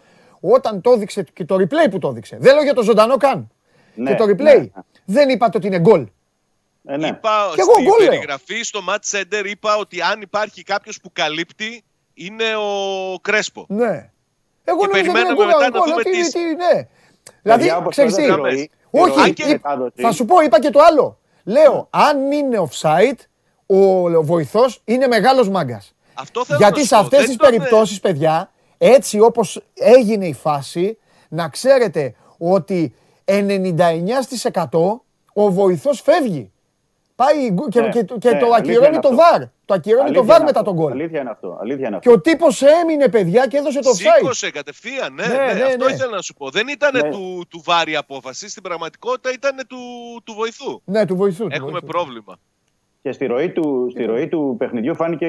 Όταν 0.40 0.80
το 0.80 0.90
έδειξε 0.90 1.22
και 1.32 1.44
το 1.44 1.54
replay 1.54 1.90
που 1.90 1.98
το 1.98 2.08
έδειξε. 2.08 2.36
Δεν 2.40 2.54
λέω 2.54 2.62
για 2.62 2.74
το 2.74 2.82
ζωντανό 2.82 3.16
καν. 3.16 3.50
Ναι, 3.94 4.10
και 4.10 4.16
το 4.16 4.24
replay. 4.24 4.38
Ναι. 4.60 4.68
Δεν 5.04 5.28
είπατε 5.28 5.56
ότι 5.56 5.66
είναι 5.66 5.78
γκολ. 5.78 6.06
Ε, 6.84 6.96
ναι. 6.96 7.06
Είπα 7.06 7.52
και 7.54 7.62
στην 7.62 7.86
εγώ 7.86 7.96
περιγραφή 7.96 8.62
στο 8.62 8.80
Match 8.88 9.18
Center 9.18 9.44
είπα 9.44 9.76
ότι 9.76 10.02
αν 10.02 10.20
υπάρχει 10.20 10.62
κάποιος 10.62 11.00
που 11.00 11.10
καλύπτει 11.12 11.84
είναι 12.14 12.56
ο 12.56 13.18
Κρέσπο. 13.20 13.64
Ναι. 13.68 14.10
Εγώ 14.64 14.80
και 14.80 14.88
περιμέναμε 14.90 15.44
μετά 15.44 15.70
να 15.70 15.84
δούμε 15.84 16.02
τι... 16.02 16.32
τι 16.32 16.40
ναι. 16.40 16.88
Δηλαδή, 17.42 17.88
ξέρεις 17.88 18.14
τι, 18.14 18.22
όχι, 18.90 19.34
θα 19.94 20.12
σου 20.12 20.24
πω, 20.24 20.40
είπα 20.40 20.60
και 20.60 20.70
το 20.70 20.80
άλλο. 20.80 21.18
Λέω, 21.44 21.88
αν 21.90 22.32
είναι 22.32 22.68
offside, 22.68 23.18
ο 23.66 24.22
βοηθός 24.22 24.82
είναι 24.84 25.06
μεγάλος 25.06 25.48
μάγκας. 25.48 25.94
Αυτό 26.14 26.44
θέλω 26.44 26.58
Γιατί 26.58 26.86
σε 26.86 26.96
αυτές 26.96 27.24
τις 27.24 27.36
περιπτώσεις, 27.36 28.00
παιδιά, 28.00 28.50
έτσι 28.78 29.20
όπως 29.20 29.62
έγινε 29.74 30.26
η 30.26 30.34
φάση, 30.34 30.98
να 31.28 31.48
ξέρετε 31.48 32.14
ότι 32.38 32.94
99% 33.24 35.00
ο 35.32 35.50
βοηθός 35.50 36.00
φεύγει. 36.00 36.52
Πάει 37.20 37.54
και, 37.68 37.80
ναι, 37.80 37.88
και, 37.88 38.04
και 38.18 38.30
ναι, 38.30 38.38
το 38.38 38.46
ακυρώνει 38.54 38.98
το 38.98 39.14
βαρ. 39.14 39.40
Το 39.64 39.74
ακυρώνει 39.74 40.12
το 40.12 40.24
βαρ 40.24 40.42
μετά 40.42 40.62
τον 40.62 40.74
γκολ. 40.74 40.92
Αλήθεια 40.92 41.20
είναι 41.20 41.30
αυτό. 41.30 41.58
Αλήθεια 41.60 41.86
είναι 41.86 41.96
αυτό. 41.96 42.10
Και 42.10 42.16
ο 42.16 42.20
τύπος 42.20 42.62
έμεινε, 42.62 43.08
παιδιά, 43.08 43.46
και 43.46 43.56
έδωσε 43.56 43.80
το 43.80 43.90
offside. 43.90 44.14
Σήκωσε 44.16 44.50
κατευθείαν, 44.50 45.14
ναι, 45.14 45.26
ναι, 45.26 45.34
ναι, 45.36 45.52
ναι 45.52 45.64
αυτό 45.64 45.88
ήθελα 45.88 46.14
να 46.14 46.22
σου 46.22 46.34
πω. 46.34 46.50
Δεν 46.50 46.68
ήταν 46.68 46.90
ναι. 46.94 47.10
του, 47.10 47.44
του 47.48 47.62
βάρ 47.64 47.88
η 47.88 47.96
απόφαση. 47.96 48.48
Στην 48.48 48.62
πραγματικότητα 48.62 49.32
ήταν 49.32 49.66
του, 49.68 49.78
του 50.24 50.32
βοηθού. 50.32 50.80
Ναι, 50.84 51.06
του 51.06 51.16
βοηθού. 51.16 51.46
Έχουμε 51.50 51.70
βοηθού. 51.70 51.86
πρόβλημα. 51.86 52.38
Και 53.02 53.12
στη 53.12 53.26
ροή, 53.26 53.50
του, 53.50 53.88
στη 53.90 54.04
ροή 54.04 54.28
του 54.28 54.54
παιχνιδιού 54.58 54.94
φάνηκε. 54.94 55.26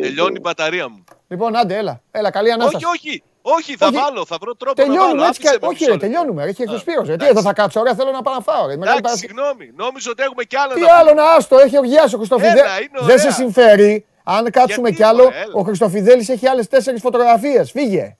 Τελειώνει 0.00 0.34
η 0.36 0.40
μπαταρία 0.42 0.88
μου. 0.88 1.04
Λοιπόν, 1.28 1.56
άντε, 1.56 1.76
έλα. 1.76 2.02
έλα 2.10 2.30
καλή 2.30 2.52
ανάσταση. 2.52 2.84
Όχι, 2.84 3.08
όχι. 3.08 3.22
Όχι, 3.46 3.76
θα 3.76 3.86
όχι. 3.86 3.96
βάλω, 3.96 4.24
θα 4.24 4.36
βρω 4.40 4.54
τρόπο 4.54 4.74
τελειώνουμε, 4.74 5.06
να 5.06 5.10
βάλω. 5.10 5.24
Έτσι, 5.24 5.40
και... 5.40 5.58
όχι, 5.60 5.84
ρε, 5.84 5.96
τελειώνουμε. 5.96 6.42
Έχει 6.42 6.62
εκδοσπίρωση. 6.62 7.08
Γιατί 7.08 7.26
εδώ 7.26 7.40
θα 7.40 7.52
κάτσω, 7.52 7.80
ωραία, 7.80 7.94
θέλω 7.94 8.10
να 8.10 8.22
πάω 8.22 8.34
να 8.34 8.40
φάω. 8.40 8.68
Εντάξει, 8.70 9.16
συγγνώμη, 9.16 9.72
νόμιζα 9.76 10.10
ότι 10.10 10.22
έχουμε 10.22 10.44
κι 10.44 10.56
άλλα. 10.56 10.74
Τι 10.74 10.82
άλλο 11.00 11.14
να 11.14 11.30
άστο, 11.30 11.58
έχει 11.58 11.78
οργιάσει 11.78 12.14
ο 12.14 12.18
Χριστοφιδέλη. 12.18 12.60
Δεν 13.00 13.18
σε 13.18 13.30
συμφέρει. 13.30 14.06
Αν 14.24 14.50
κάτσουμε 14.50 14.90
κι 14.90 15.02
άλλο, 15.02 15.30
ο 15.52 15.62
Χριστοφιδέλη 15.62 16.26
έχει 16.28 16.48
άλλες 16.48 16.68
τέσσερις 16.68 17.00
φωτογραφίες. 17.00 17.70
Φύγε. 17.70 18.16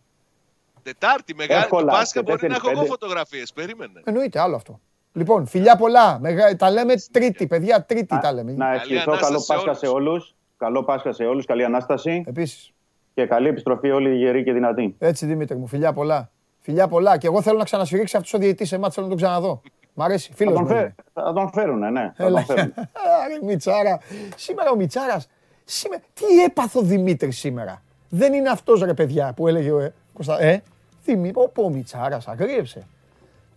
Τετάρτη, 0.83 1.35
μεγάλη 1.35 1.67
του 1.69 1.85
Πάσχα 1.85 2.23
μπορεί 2.23 2.49
να 2.49 2.55
έχω 2.55 2.71
εγώ 2.71 2.85
φωτογραφίες. 2.85 3.53
Περίμενε. 3.53 4.03
Εννοείται, 4.05 4.41
άλλο 4.41 4.57
αυτό. 4.57 4.81
Λοιπόν, 5.17 5.47
φιλιά 5.47 5.77
πολλά. 5.77 6.21
Τα 6.57 6.71
λέμε 6.71 6.95
τρίτη, 7.11 7.47
παιδιά, 7.47 7.85
τρίτη 7.85 8.19
τα 8.21 8.33
λέμε. 8.33 8.53
Να 8.53 8.75
ευχηθώ 8.75 9.17
καλό 9.17 9.45
Πάσχα 9.47 9.75
σε 9.75 9.87
όλους. 9.87 10.35
Καλό 10.57 10.85
Πάσχα 10.85 11.13
σε 11.13 11.25
όλους, 11.25 11.47
καλή 11.47 11.65
ανάσταση. 11.65 12.25
Επίσης. 12.27 12.73
Και 13.15 13.27
καλή 13.27 13.49
επιστροφή 13.49 13.91
όλοι 13.91 14.17
γεροί 14.17 14.45
και 14.45 14.53
δυνατοί. 14.53 14.97
Έτσι, 14.99 15.27
Δημήτρη 15.27 15.57
μου, 15.57 15.67
φιλιά 15.67 15.93
πολλά. 15.93 16.31
Φιλιά 16.61 16.89
πολλά. 16.89 17.19
Και 17.19 17.27
εγώ 17.27 17.43
θέλω 17.43 17.59
να 17.59 17.65
ξανασφυρίξει 17.65 18.17
αυτό 18.17 18.37
ο 18.37 18.41
διαιτή 18.41 18.65
σε 18.65 18.79
μάτσα 18.79 19.01
να 19.01 19.09
τον 19.09 19.17
ξαναδώ. 19.17 19.61
Μ' 19.95 20.03
αρέσει. 20.03 20.33
Φίλος 20.35 20.55
θα, 20.55 20.65
τον 20.67 20.95
θα 21.13 21.33
τον 21.33 21.51
φέρουν, 21.53 21.93
ναι. 21.93 22.13
Έλα. 22.17 22.45
Άρε, 23.23 23.39
Μιτσάρα. 23.43 24.01
Σήμερα 24.37 24.71
ο 24.71 24.77
Μιτσάρα. 24.77 25.23
Σήμερα... 25.65 26.03
Τι 26.15 26.43
έπαθο 26.45 26.81
Δημήτρη 26.81 27.31
σήμερα; 27.31 27.83
Δεν 28.09 28.33
είναι 28.33 28.49
αυτός 28.49 28.83
ρε 28.83 28.95
παιδιά 28.95 29.33
που 29.37 29.49
έλεγε 29.49 29.71
ο. 29.71 29.81
Ε, 29.81 29.95
Κωνστα... 30.13 30.43
ε 30.43 30.63
θυμή, 31.03 31.33
ο 31.55 31.69
Μιτσάρας, 31.71 32.29
αγρίεψε. 32.29 32.87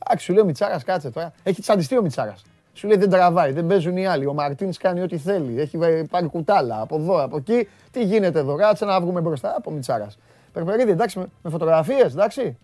Εντάξει, 0.08 0.26
σου 0.26 0.34
λέει 0.34 0.42
ο 0.42 0.46
Μιτσάρα, 0.46 0.82
κάτσε 0.84 1.12
τώρα. 1.12 1.34
Έχει 1.44 1.62
τσαντιστεί 1.62 1.98
ο 1.98 2.02
Μιτσάρα. 2.02 2.36
Σου 2.74 2.88
λέει 2.88 2.98
δεν 2.98 3.10
τραβάει, 3.10 3.52
δεν 3.52 3.68
παίζουν 3.68 3.98
οι 3.98 4.08
άλλοι. 4.08 4.26
Ο 4.26 4.34
Μαρτίνς 4.34 4.78
κάνει 4.78 5.02
ό,τι 5.02 5.18
θέλει. 5.18 5.62
Έχει 5.62 5.78
πάρει 6.10 6.28
κουτάλα 6.28 6.82
από 6.82 6.96
εδώ, 6.96 7.24
από 7.24 7.38
εκεί. 7.38 7.68
Τι 7.92 8.04
γίνεται 8.04 8.40
εδώ, 8.40 8.56
κάτσε 8.56 8.86
να 8.86 9.02
βγούμε 9.02 9.22
μπροστά 9.22 9.56
από 9.58 9.72
Μιτσάρα. 9.72 10.08
Περπερίδη, 10.54 10.92
εντάξει, 10.92 11.20
με, 11.20 11.26
με 11.42 11.50
φωτογραφίες, 11.50 12.14
εντάξει. 12.14 12.58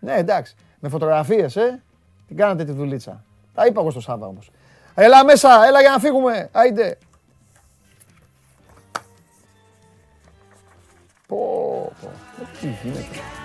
Ναι, 0.00 0.14
εντάξει. 0.14 0.54
Με 0.80 0.88
φωτογραφίες, 0.88 1.56
ε. 1.56 1.82
Την 2.26 2.36
κάνατε 2.36 2.64
τη 2.64 2.72
δουλίτσα. 2.72 3.24
Τα 3.54 3.66
είπα 3.66 3.80
εγώ 3.80 3.90
στο 3.90 4.00
Σάββα 4.00 4.26
όμως. 4.26 4.50
Έλα 4.94 5.24
μέσα, 5.24 5.66
έλα 5.66 5.80
για 5.80 5.90
να 5.90 5.98
φύγουμε. 5.98 6.48
Άιντε. 6.52 6.98
Πω, 11.26 11.92
πω. 12.00 12.10
Τι 12.60 12.66
γίνεται. 12.82 13.35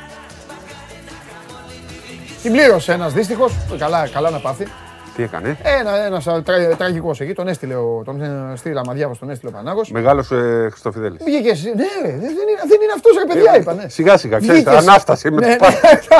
Την 2.42 2.52
πλήρωσε 2.52 2.92
ένας 2.92 3.14
δύστιχο. 3.14 3.50
Καλά, 3.78 4.08
καλά 4.08 4.30
να 4.30 4.40
πάθει. 4.40 4.68
Τι 5.16 5.24
έκανε; 5.24 5.58
Ένα 5.64 6.06
ένας 6.06 6.24
τρα, 6.24 6.76
τραγικός 6.78 7.20
εκεί. 7.20 7.34
Τον 7.34 7.48
έστειλε 7.48 7.76
ο, 7.76 8.02
τον 8.06 8.22
στείλα 8.56 8.82
Μαδιάβο, 8.86 9.16
τον 9.20 9.30
έστειλε 9.30 9.52
ο 9.52 9.54
Πανάγος. 9.54 9.92
Μεγάλος 9.92 10.32
ε, 10.32 10.68
Χριστοφιδέλης. 10.72 11.24
Βγήκε 11.24 11.50
εσύ. 11.50 11.68
Ναι, 11.68 11.74
δεν, 12.04 12.16
είναι, 12.16 12.62
δεν 12.68 12.82
είναι 12.82 12.94
αυτός 12.96 13.18
ρε 13.18 13.34
παιδιά, 13.34 13.58
είπα. 13.58 13.74
Ναι. 13.74 13.90
Σιγά 13.90 14.18
σιγά, 14.18 14.40
ξέρεις. 14.40 14.66
Ανάσταση 14.66 15.32
με 15.32 15.46
ναι, 15.46 15.56
του 15.56 15.66
ναι. 15.66 15.72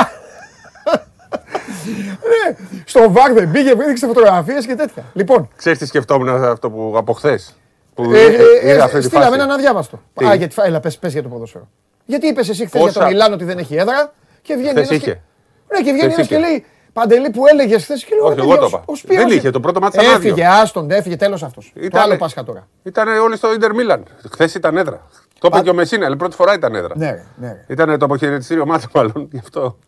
ναι, 2.32 2.56
στο 2.84 3.12
βάρ 3.12 3.32
δεν 3.32 3.50
πήγε, 3.50 3.70
έδειξε 3.70 4.06
φωτογραφίες 4.06 4.66
και 4.66 4.74
τέτοια. 4.74 5.04
Λοιπόν. 5.12 5.48
Ξέρεις 5.56 5.78
τι 5.78 5.86
σκεφτόμουν 5.86 6.28
αυτό 6.28 6.70
που 6.70 6.94
από 6.96 7.12
χθες. 7.12 7.56
Που 7.94 8.12
ε, 8.12 8.24
ε, 8.62 8.76
ε, 8.94 9.00
στείλαμε 9.00 9.34
έναν 9.36 9.50
αδιάβαστο. 9.50 10.00
Α, 10.24 10.34
γιατί, 10.34 10.54
έλα, 10.64 10.80
πες, 10.80 10.98
πες 10.98 11.12
για 11.12 11.22
το 11.22 11.28
ποδόσφαιρο. 11.28 11.68
Γιατί 12.04 12.26
είπες 12.26 12.48
εσύ 12.48 12.66
χθες 12.66 12.82
για 12.82 12.92
τον 12.92 13.06
Μιλάνο 13.06 13.34
ότι 13.34 13.44
δεν 13.44 13.58
έχει 13.58 13.74
έδρα 13.76 14.12
και 14.42 14.54
βγαίνει 14.54 14.80
ένας. 14.80 14.88
Ναι, 15.72 15.82
και 15.84 15.92
βγαίνει 15.92 16.12
ένας 16.12 16.26
και 16.26 16.38
λέει 16.38 16.64
Παντελή 16.92 17.30
που 17.30 17.46
έλεγες 17.46 17.82
χθες 17.82 18.04
και 18.04 18.14
λέω. 18.14 18.26
Όχι, 18.26 18.38
εγώ 18.40 18.56
το 18.56 18.64
είπα. 18.66 18.84
Δεν 19.06 19.28
είχε 19.28 19.50
το 19.50 19.60
πρώτο 19.60 19.80
μάτι 19.80 19.98
Έφυγε, 20.14 20.46
άστον, 20.46 20.90
έφυγε 20.90 21.16
τέλος 21.16 21.42
αυτός. 21.42 21.72
Το 21.90 21.98
άλλο 22.00 22.16
Πάσχα 22.16 22.44
τώρα. 22.44 22.68
Ήταν 22.82 23.08
όλοι 23.08 23.36
στο 23.36 23.52
Ιντερ 23.52 23.74
Μίλαν. 23.74 24.04
Χθες 24.30 24.54
ήταν 24.54 24.76
έδρα. 24.76 25.06
Το 25.38 25.48
είπε 25.52 25.60
και 25.62 25.70
ο 25.70 25.74
Μεσίνα, 25.74 26.06
αλλά 26.06 26.16
πρώτη 26.16 26.36
φορά 26.36 26.54
ήταν 26.54 26.74
έδρα. 26.74 26.94
Ναι, 26.96 27.24
ναι. 27.36 27.64
Ήταν 27.68 27.98
το 27.98 28.04
αποχαιρετιστήριο 28.04 28.66
μάθημα, 28.66 28.90
μάλλον. 29.02 29.28
Γι' 29.32 29.38
αυτό. 29.38 29.78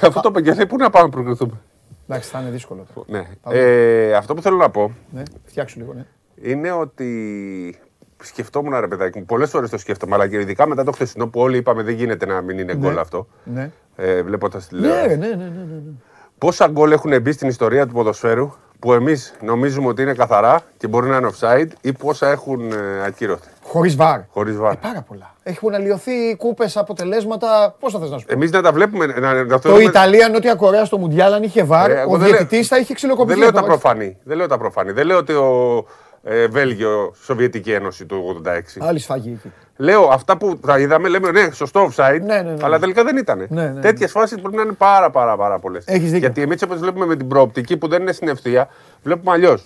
Αυτό 0.00 0.20
το 0.20 0.28
είπε 0.28 0.40
και 0.40 0.52
λέει, 0.54 0.66
πού 0.66 0.76
να 0.76 0.90
πάμε 0.90 1.04
να 1.04 1.10
προκριθούμε; 1.10 1.60
Εντάξει, 2.08 2.30
θα 2.30 2.40
είναι 2.40 2.50
δύσκολο. 2.50 2.86
Ναι. 3.06 3.26
Ε, 3.50 4.14
αυτό 4.14 4.34
που 4.34 4.42
θέλω 4.42 4.56
να 4.56 4.70
πω. 4.70 4.92
Ναι, 5.10 5.22
φτιάξου 5.44 5.78
λίγο, 5.78 5.92
ναι. 5.92 6.04
Είναι 6.42 6.72
ότι 6.72 7.78
σκεφτόμουν 8.22 8.80
ρε 8.80 8.86
παιδάκι 8.86 9.18
μου, 9.18 9.24
πολλές 9.24 9.50
φορές 9.50 9.70
το 9.70 9.78
σκέφτομαι, 9.78 10.14
αλλά 10.14 10.28
και 10.28 10.40
ειδικά 10.40 10.66
μετά 10.66 10.84
το 10.84 10.92
χθεσινό 10.92 11.28
που 11.28 11.40
όλοι 11.40 11.56
είπαμε 11.56 11.82
δεν 11.82 11.94
γίνεται 11.94 12.26
να 12.26 12.40
μην 12.40 12.58
είναι 12.58 12.74
γκολ 12.74 12.94
Ναι. 12.94 13.00
αυτό. 13.00 13.26
Ναι. 13.44 13.70
Ε, 14.00 14.22
Βλέποντας 14.22 14.66
τη 14.68 14.74
Ναι, 14.74 14.80
τηλεόραση. 14.80 15.08
ναι, 15.16 15.26
ναι, 15.26 15.34
ναι, 15.34 15.44
ναι, 15.44 15.64
ναι. 15.64 15.92
Πόσα 16.38 16.66
γκολ 16.68 16.92
έχουν 16.92 17.20
μπει 17.20 17.32
στην 17.32 17.48
ιστορία 17.48 17.86
του 17.86 17.92
ποδοσφαίρου 17.92 18.50
που 18.78 18.92
εμείς 18.92 19.34
νομίζουμε 19.42 19.88
ότι 19.88 20.02
είναι 20.02 20.12
καθαρά 20.14 20.60
και 20.76 20.86
μπορεί 20.86 21.08
να 21.08 21.16
είναι 21.16 21.30
offside 21.38 21.66
ή 21.80 21.92
πόσα 21.92 22.30
έχουν 22.30 22.72
ε, 22.72 22.76
ακυρωθεί. 23.06 23.48
Χωρίς 23.62 23.96
βάρ. 23.96 24.20
Χωρίς 24.30 24.56
βάρ. 24.56 24.72
Ε, 24.72 24.76
πάρα 24.80 25.04
πολλά. 25.08 25.34
Έχουν 25.42 25.74
αλλοιωθεί 25.74 26.36
κούπες, 26.36 26.76
αποτελέσματα. 26.76 27.74
Πώς 27.80 27.92
θα 27.92 27.98
θες 27.98 28.10
να 28.10 28.18
σου 28.18 28.26
πω; 28.26 28.32
Εμείς 28.32 28.50
να 28.50 28.62
τα 28.62 28.72
βλέπουμε. 28.72 29.06
Να, 29.06 29.32
να 29.34 29.46
Το 29.46 29.58
θεωρούμε- 29.58 29.84
Ιταλία 29.88 30.28
Νότια 30.28 30.54
Κορέα 30.54 30.84
στο 30.84 30.98
Μουντιάλ, 30.98 31.32
αν 31.32 31.42
είχε 31.42 31.62
βάρ, 31.64 31.90
Ε, 31.90 32.00
εγώ 32.00 32.14
ο 32.14 32.16
δεν 32.18 32.28
λέω- 32.28 32.36
διαιτητή 32.38 32.62
θα 32.64 32.78
είχε 32.78 32.94
ξυλοκοπηθεί. 32.94 33.38
Δεν 33.38 33.38
λέω 33.38 33.48
να 33.48 33.54
τα 33.54 33.60
το 33.60 33.66
βάζει. 33.66 33.80
προφανή. 33.80 34.16
Δεν 34.24 34.36
λέω 34.36 34.46
τα 34.46 34.58
προφανή. 34.58 34.92
Δεν 34.92 35.06
λέω 35.06 35.16
ότι 35.18 35.32
ο 35.32 35.84
ε, 36.22 36.46
Βέλγιο, 36.46 37.14
Σοβιετική 37.22 37.72
Ένωση 37.72 38.06
του 38.06 38.42
86. 38.46 38.50
Άλλη 38.78 38.98
σφαγή 38.98 39.30
εκεί. 39.30 39.52
Λέω 39.76 40.08
αυτά 40.08 40.36
που 40.36 40.58
τα 40.58 40.78
είδαμε, 40.78 41.08
λέμε 41.08 41.30
ναι, 41.30 41.50
σωστό 41.50 41.90
offside, 41.90 42.20
Ναι, 42.22 42.34
ναι, 42.34 42.50
ναι. 42.50 42.56
αλλά 42.62 42.78
τελικά 42.78 43.04
δεν 43.04 43.16
ήταν. 43.16 43.38
Ναι, 43.38 43.62
ναι, 43.62 43.68
ναι. 43.68 43.80
Τέτοιες 43.80 44.10
φάσεις 44.10 44.40
πρέπει 44.40 44.56
να 44.56 44.62
είναι 44.62 44.72
πάρα, 44.72 45.10
πάρα, 45.10 45.36
πάρα 45.36 45.58
πολλές. 45.58 45.84
Έχεις 45.86 46.04
δίκιο. 46.04 46.18
Γιατί 46.18 46.42
εμείς 46.42 46.62
όπως 46.62 46.78
βλέπουμε 46.78 47.06
με 47.06 47.16
την 47.16 47.28
προοπτική 47.28 47.76
που 47.76 47.88
δεν 47.88 48.00
είναι 48.02 48.12
στην 48.12 48.28
ευθεία, 48.28 48.68
βλέπουμε 49.02 49.32
αλλιώς. 49.32 49.64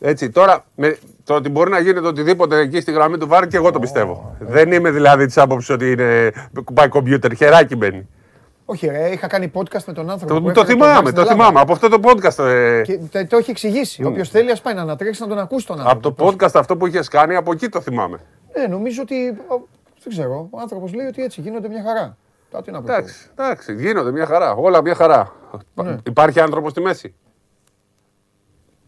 Έτσι, 0.00 0.30
τώρα 0.30 0.64
με 0.74 0.96
το 1.24 1.34
ότι 1.34 1.48
μπορεί 1.48 1.70
να 1.70 1.80
γίνεται 1.80 2.06
οτιδήποτε 2.06 2.58
εκεί 2.58 2.80
στη 2.80 2.92
γραμμή 2.92 3.18
του 3.18 3.28
Βάρ 3.28 3.46
και 3.46 3.56
εγώ 3.56 3.70
το 3.70 3.78
πιστεύω. 3.78 4.36
Δεν 4.38 4.72
είμαι 4.72 4.90
δηλαδή 4.90 5.26
της 5.26 5.38
άποψης 5.38 5.70
ότι 5.70 5.90
είναι 5.90 6.32
πάει 6.74 6.88
κομπιούτερ, 6.88 7.34
χεράκι 7.34 7.76
μπαίνει. 7.76 8.08
Όχι, 8.70 8.86
ρε, 8.86 9.08
είχα 9.12 9.26
κάνει 9.26 9.50
podcast 9.54 9.84
με 9.86 9.92
τον 9.92 10.10
άνθρωπο. 10.10 10.34
Το, 10.34 10.40
που 10.42 10.52
το 10.52 10.60
έφερε 10.60 10.66
θυμάμαι, 10.78 10.92
Βάρ 10.92 11.02
το 11.02 11.08
στην 11.08 11.18
Ελλάδα. 11.20 11.34
θυμάμαι. 11.34 11.60
Από 11.60 11.72
αυτό 11.72 11.88
το 11.88 11.98
podcast. 12.02 12.44
ε, 12.44 12.82
Και 12.82 12.96
τε- 12.98 13.28
το 13.28 13.36
έχει 13.36 13.50
εξηγήσει. 13.50 14.04
Όποιος 14.04 14.28
θέλει, 14.28 14.50
ας 14.50 14.60
πάει 14.60 14.74
να 14.74 14.80
ανατρέξει 14.82 15.22
να 15.22 15.28
τον 15.28 15.38
ακούσει 15.38 15.66
τον 15.66 15.80
από 15.80 15.88
άνθρωπο. 15.88 16.24
το 16.24 16.26
podcast 16.46 16.50
αυτό 16.54 16.76
που 16.76 16.86
είχες 16.86 17.08
κάνει, 17.08 17.34
από 17.34 17.52
εκεί 17.52 17.68
το 17.68 17.80
θυμάμαι. 17.80 18.18
Ε, 18.52 18.66
νομίζω 18.66 19.02
ότι. 19.02 19.28
ο, 19.28 19.54
Δεν 20.02 20.08
ξέρω. 20.08 20.48
Ο 20.50 20.60
άνθρωπος 20.60 20.94
λέει 20.94 21.06
ότι 21.06 21.22
έτσι 21.22 21.40
γίνονται 21.40 21.68
μια 21.68 21.82
χαρά. 21.82 22.16
Τα 22.50 22.62
τι 22.62 22.70
να 22.70 22.82
πω. 22.82 22.92
Εντάξει, 22.92 23.30
εντάξει, 23.36 23.74
γίνονται 23.74 24.12
μια 24.12 24.26
χαρά. 24.26 24.52
Όλα 24.54 24.82
μια 24.82 24.94
χαρά. 24.94 25.32
Ναι. 25.74 25.96
Υπάρχει 26.06 26.40
άνθρωπο 26.40 26.68
στη 26.70 26.80
μέση; 26.80 27.14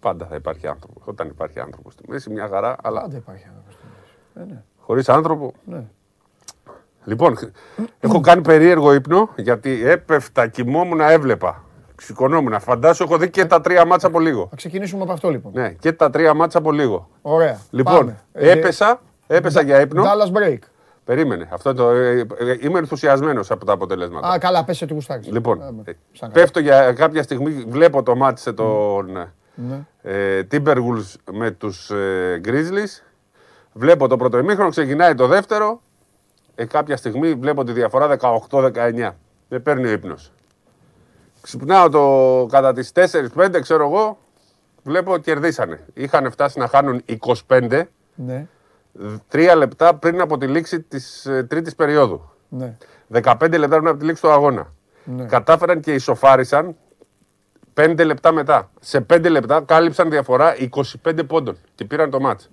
Πάντα 0.01 0.26
θα 0.26 0.35
υπάρχει 0.35 0.66
άνθρωπο. 0.66 1.01
Όταν 1.05 1.28
υπάρχει 1.28 1.61
άνθρωπο 1.61 1.91
στη 1.91 2.03
μέση, 2.09 2.31
μια 2.31 2.49
χαρά, 2.49 2.76
αλλά 2.83 3.01
Πάντα 3.01 3.16
υπάρχει 3.16 3.45
άνθρωπος. 3.49 3.74
Ε, 4.35 4.41
ναι. 4.55 4.62
χωρίς 4.78 5.09
άνθρωπο; 5.09 5.53
ναι. 5.64 5.83
Λοιπόν, 7.11 7.38
έχω 8.00 8.20
κάνει 8.20 8.42
περίεργο 8.42 8.92
ύπνο 8.94 9.28
γιατί 9.36 9.88
έπεφτα, 9.88 10.46
κοιμόμουν, 10.46 11.00
έβλεπα. 11.00 11.64
Σηκωνόμουν. 12.00 12.61
Φαντάσου, 12.61 13.02
έχω 13.02 13.16
δει 13.18 13.30
και 13.30 13.44
τα 13.44 13.61
τρία 13.61 13.84
μάτσα 13.84 14.06
από 14.06 14.20
λίγο. 14.20 14.46
Θα 14.50 14.56
ξεκινήσουμε 14.56 15.02
από 15.02 15.12
αυτό 15.12 15.30
λοιπόν. 15.30 15.52
Ναι, 15.54 15.68
και 15.70 15.92
τα 15.92 16.11
τρία 16.11 16.34
μάτσα 16.34 16.58
από 16.58 16.72
λίγο. 16.72 17.08
Ωραία. 17.22 17.61
Λοιπόν, 17.70 17.94
Πάμε. 17.98 18.20
Ε, 18.32 18.50
έπεσα, 18.50 19.00
έπεσα 19.26 19.62
για 19.62 19.80
ύπνο. 19.80 20.02
Dallas 20.02 20.36
break. 20.38 20.58
Περίμενε. 21.04 21.48
Αυτό 21.52 21.74
το, 21.74 21.90
ε, 21.90 22.18
ε, 22.38 22.56
είμαι 22.61 22.78
ενθουσιασμένος 22.78 23.50
από 23.50 23.64
τα 23.64 23.72
αποτελέσματα. 23.72 24.28
Α, 24.28 24.38
καλά, 24.38 24.64
πέσε 24.64 24.86
τι 24.86 24.92
γουστάρεις. 24.92 25.26
Λοιπόν, 25.32 25.61
Ε, 25.84 25.90
ε, 25.90 25.94
σαν 26.12 26.30
πέφτω 26.32 26.61
για 26.61 26.92
κάποια 26.92 27.22
στιγμή, 27.22 27.64
βλέπω 27.68 28.02
το 28.02 28.16
μάτι 28.16 28.40
σε 28.40 28.52
τον 28.52 29.11
Ναι. 29.54 29.84
ε, 30.02 30.42
Timberwolves 30.52 31.14
με 31.32 31.50
τους 31.50 31.90
ε, 31.90 32.40
Grizzlies. 32.44 33.02
Βλέπω 33.72 34.08
το 34.08 34.16
πρώτο 34.16 34.38
ημίχρονο, 34.38 34.70
ξεκινάει 34.70 35.14
το 35.14 35.26
δεύτερο. 35.26 35.80
Ε, 36.61 36.64
κάποια 36.64 36.96
στιγμή 36.96 37.34
βλέπω 37.34 37.64
τη 37.64 37.72
διαφορά 37.72 38.16
18-19. 38.50 39.11
Με 39.48 39.58
παίρνει 39.58 39.86
ο 39.86 39.90
ύπνος. 39.90 40.32
Ξυπνάω 41.40 41.88
το, 41.88 42.46
κατά 42.50 42.72
τις 42.72 42.92
4-5, 43.36 43.61
ξέρω 43.61 43.84
εγώ, 43.86 44.18
βλέπω 44.82 45.18
κερδίσανε. 45.18 45.84
Είχαν 45.94 46.30
φτάσει 46.30 46.58
να 46.58 46.68
χάνουν 46.68 47.02
25, 47.48 47.82
Ναι, 48.14 48.46
τρία 49.28 49.54
λεπτά 49.54 49.94
πριν 49.94 50.20
από 50.20 50.38
τη 50.38 50.46
λήξη 50.46 50.80
της 50.80 51.26
ε, 51.26 51.42
τρίτης 51.42 51.74
περίοδου. 51.74 52.30
ναι. 52.48 52.76
15 53.12 53.58
λεπτά 53.58 53.76
πριν 53.76 53.88
από 53.88 53.98
τη 53.98 54.04
λήξη 54.04 54.22
του 54.22 54.30
αγώνα. 54.30 54.72
Ναι. 55.04 55.24
Κατάφεραν 55.24 55.80
και 55.80 55.94
ισοφάρισαν 55.94 56.76
5 57.74 58.04
λεπτά 58.04 58.32
μετά. 58.32 58.70
Σε 58.80 59.06
5 59.12 59.30
λεπτά 59.30 59.61
κάλυψαν 59.61 60.11
διαφορά 60.11 60.54
25 61.04 61.26
πόντων 61.26 61.56
και 61.74 61.84
πήραν 61.84 62.11
το 62.11 62.20
μάτς. 62.20 62.50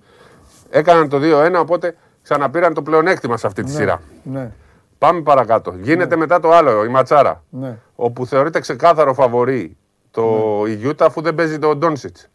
Έκαναν 0.70 1.08
το 1.08 1.18
2-1, 1.22 1.54
οπότε 1.60 1.96
ξαναπήραν 2.28 2.74
το 2.74 2.82
πλεονέκτημα 2.82 3.36
σε 3.36 3.46
αυτή 3.46 3.62
τη 3.62 3.70
σειρά. 3.70 4.00
Ναι, 4.22 4.50
Πάμε 4.98 5.20
παρακάτω. 5.22 5.74
Γίνεται 5.80 6.16
μετά 6.16 6.40
το 6.40 6.50
άλλο, 6.52 6.84
η 6.84 6.88
Ματσάρα. 6.88 7.42
ναι. 7.50 7.78
Όπου 7.94 8.26
θεωρείται 8.26 8.60
ξεκάθαρο 8.60 9.14
φαβορή 9.14 9.76
το 10.10 10.24
η 10.66 10.72
Γιούτα 10.74 11.04
αφού 11.06 11.20
δεν 11.20 11.34
παίζει 11.34 11.58
το 11.58 11.76
Ντόνσιτς. 11.76 12.28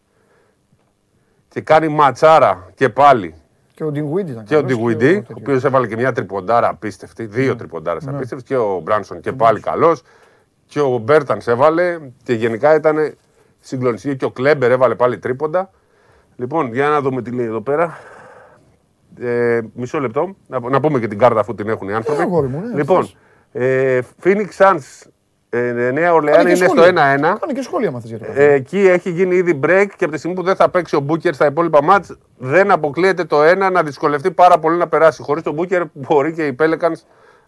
Και 1.49 1.61
κάνει 1.61 1.87
ματσάρα 1.87 2.69
και 2.75 2.89
πάλι 2.89 3.35
Και 3.73 3.83
ο 3.83 3.91
Ντιγκουίντι 3.91 4.31
ήταν 4.31 4.43
και 4.43 4.55
ο 4.55 4.61
καλός 4.61 4.75
Ντιγουιντή, 4.75 5.05
ο 5.09 5.13
τέτοιος. 5.13 5.37
οποίος 5.41 5.63
έβαλε 5.63 5.87
και 5.87 5.95
μια 5.95 6.11
τριποντάρα 6.11 6.69
απίστευτη, 6.69 7.25
δύο 7.25 7.51
Ναι. 7.51 7.55
τριποντάρες 7.57 8.07
απίστευτες, 8.07 8.43
και 8.47 8.57
ο 8.57 8.79
Μπράνσον 8.83 9.19
και 9.19 9.31
πάλι 9.31 9.59
καλός. 9.59 10.01
Και 10.65 10.79
ο 10.79 10.97
Μπέρτανς 10.97 11.47
έβαλε 11.47 11.99
και 12.23 12.33
γενικά 12.33 12.75
ήταν 12.75 13.15
συγκλονιστική. 13.59 14.15
Και 14.15 14.25
ο 14.25 14.31
Κλέμπερ 14.31 14.71
έβαλε 14.71 14.95
πάλι 14.95 15.17
τρίποντα. 15.19 15.69
Λοιπόν, 16.35 16.73
για 16.73 16.87
να 16.89 17.01
δούμε 17.01 17.21
τι 17.21 17.31
λέει 17.31 17.45
εδώ 17.45 17.61
πέρα. 17.61 17.97
Ε, 19.19 19.59
μισό 19.73 19.99
λεπτό. 19.99 20.35
Να, 20.47 20.59
να 20.69 20.79
πούμε 20.79 20.99
και 20.99 21.07
την 21.07 21.17
κάρτα 21.17 21.39
αφού 21.39 21.55
την 21.55 21.69
έχουν 21.69 21.89
οι 21.89 21.93
άνθρωποι. 21.93 22.19
Ε, 22.21 22.23
αγόρι 22.23 22.47
μου, 22.47 22.59
ναι, 22.59 22.75
λοιπόν, 22.75 23.09
ε, 23.51 23.99
Phoenix 24.23 24.47
Suns, 24.57 25.07
ε, 25.49 25.91
Νέα 25.93 26.13
Ορλεάνη 26.13 26.37
Κάνει 26.43 26.51
και 26.53 26.57
είναι 26.57 26.67
στο 26.67 26.81
σχόλια. 26.81 27.15
1-1. 27.15 27.21
Κάνει 27.39 27.53
και 27.53 27.61
σχόλια 27.61 27.91
μαθες 27.91 28.09
για 28.09 28.19
το 28.19 28.25
Ε, 28.25 28.27
καθένα. 28.27 28.51
εκεί 28.53 28.79
έχει 28.79 29.09
γίνει 29.09 29.35
ήδη 29.35 29.59
break 29.63 29.85
και 29.97 30.03
από 30.03 30.13
τη 30.13 30.17
στιγμή 30.17 30.35
που 30.35 30.43
δεν 30.43 30.55
θα 30.55 30.69
παίξει 30.69 30.95
ο 30.95 30.99
Μπούκερ 30.99 31.33
στα 31.33 31.45
υπόλοιπα 31.45 31.83
μάτς 31.83 32.17
δεν 32.37 32.71
αποκλείεται 32.71 33.23
το 33.23 33.43
ένα 33.43 33.69
να 33.69 33.83
δυσκολευτεί 33.83 34.31
πάρα 34.31 34.59
πολύ 34.59 34.77
να 34.77 34.87
περάσει. 34.87 35.21
Χωρίς 35.21 35.43
τον 35.43 35.53
Μπούκερ 35.53 35.81
μπορεί 35.93 36.33
και 36.33 36.45
οι 36.45 36.55
Pelicans 36.59 37.01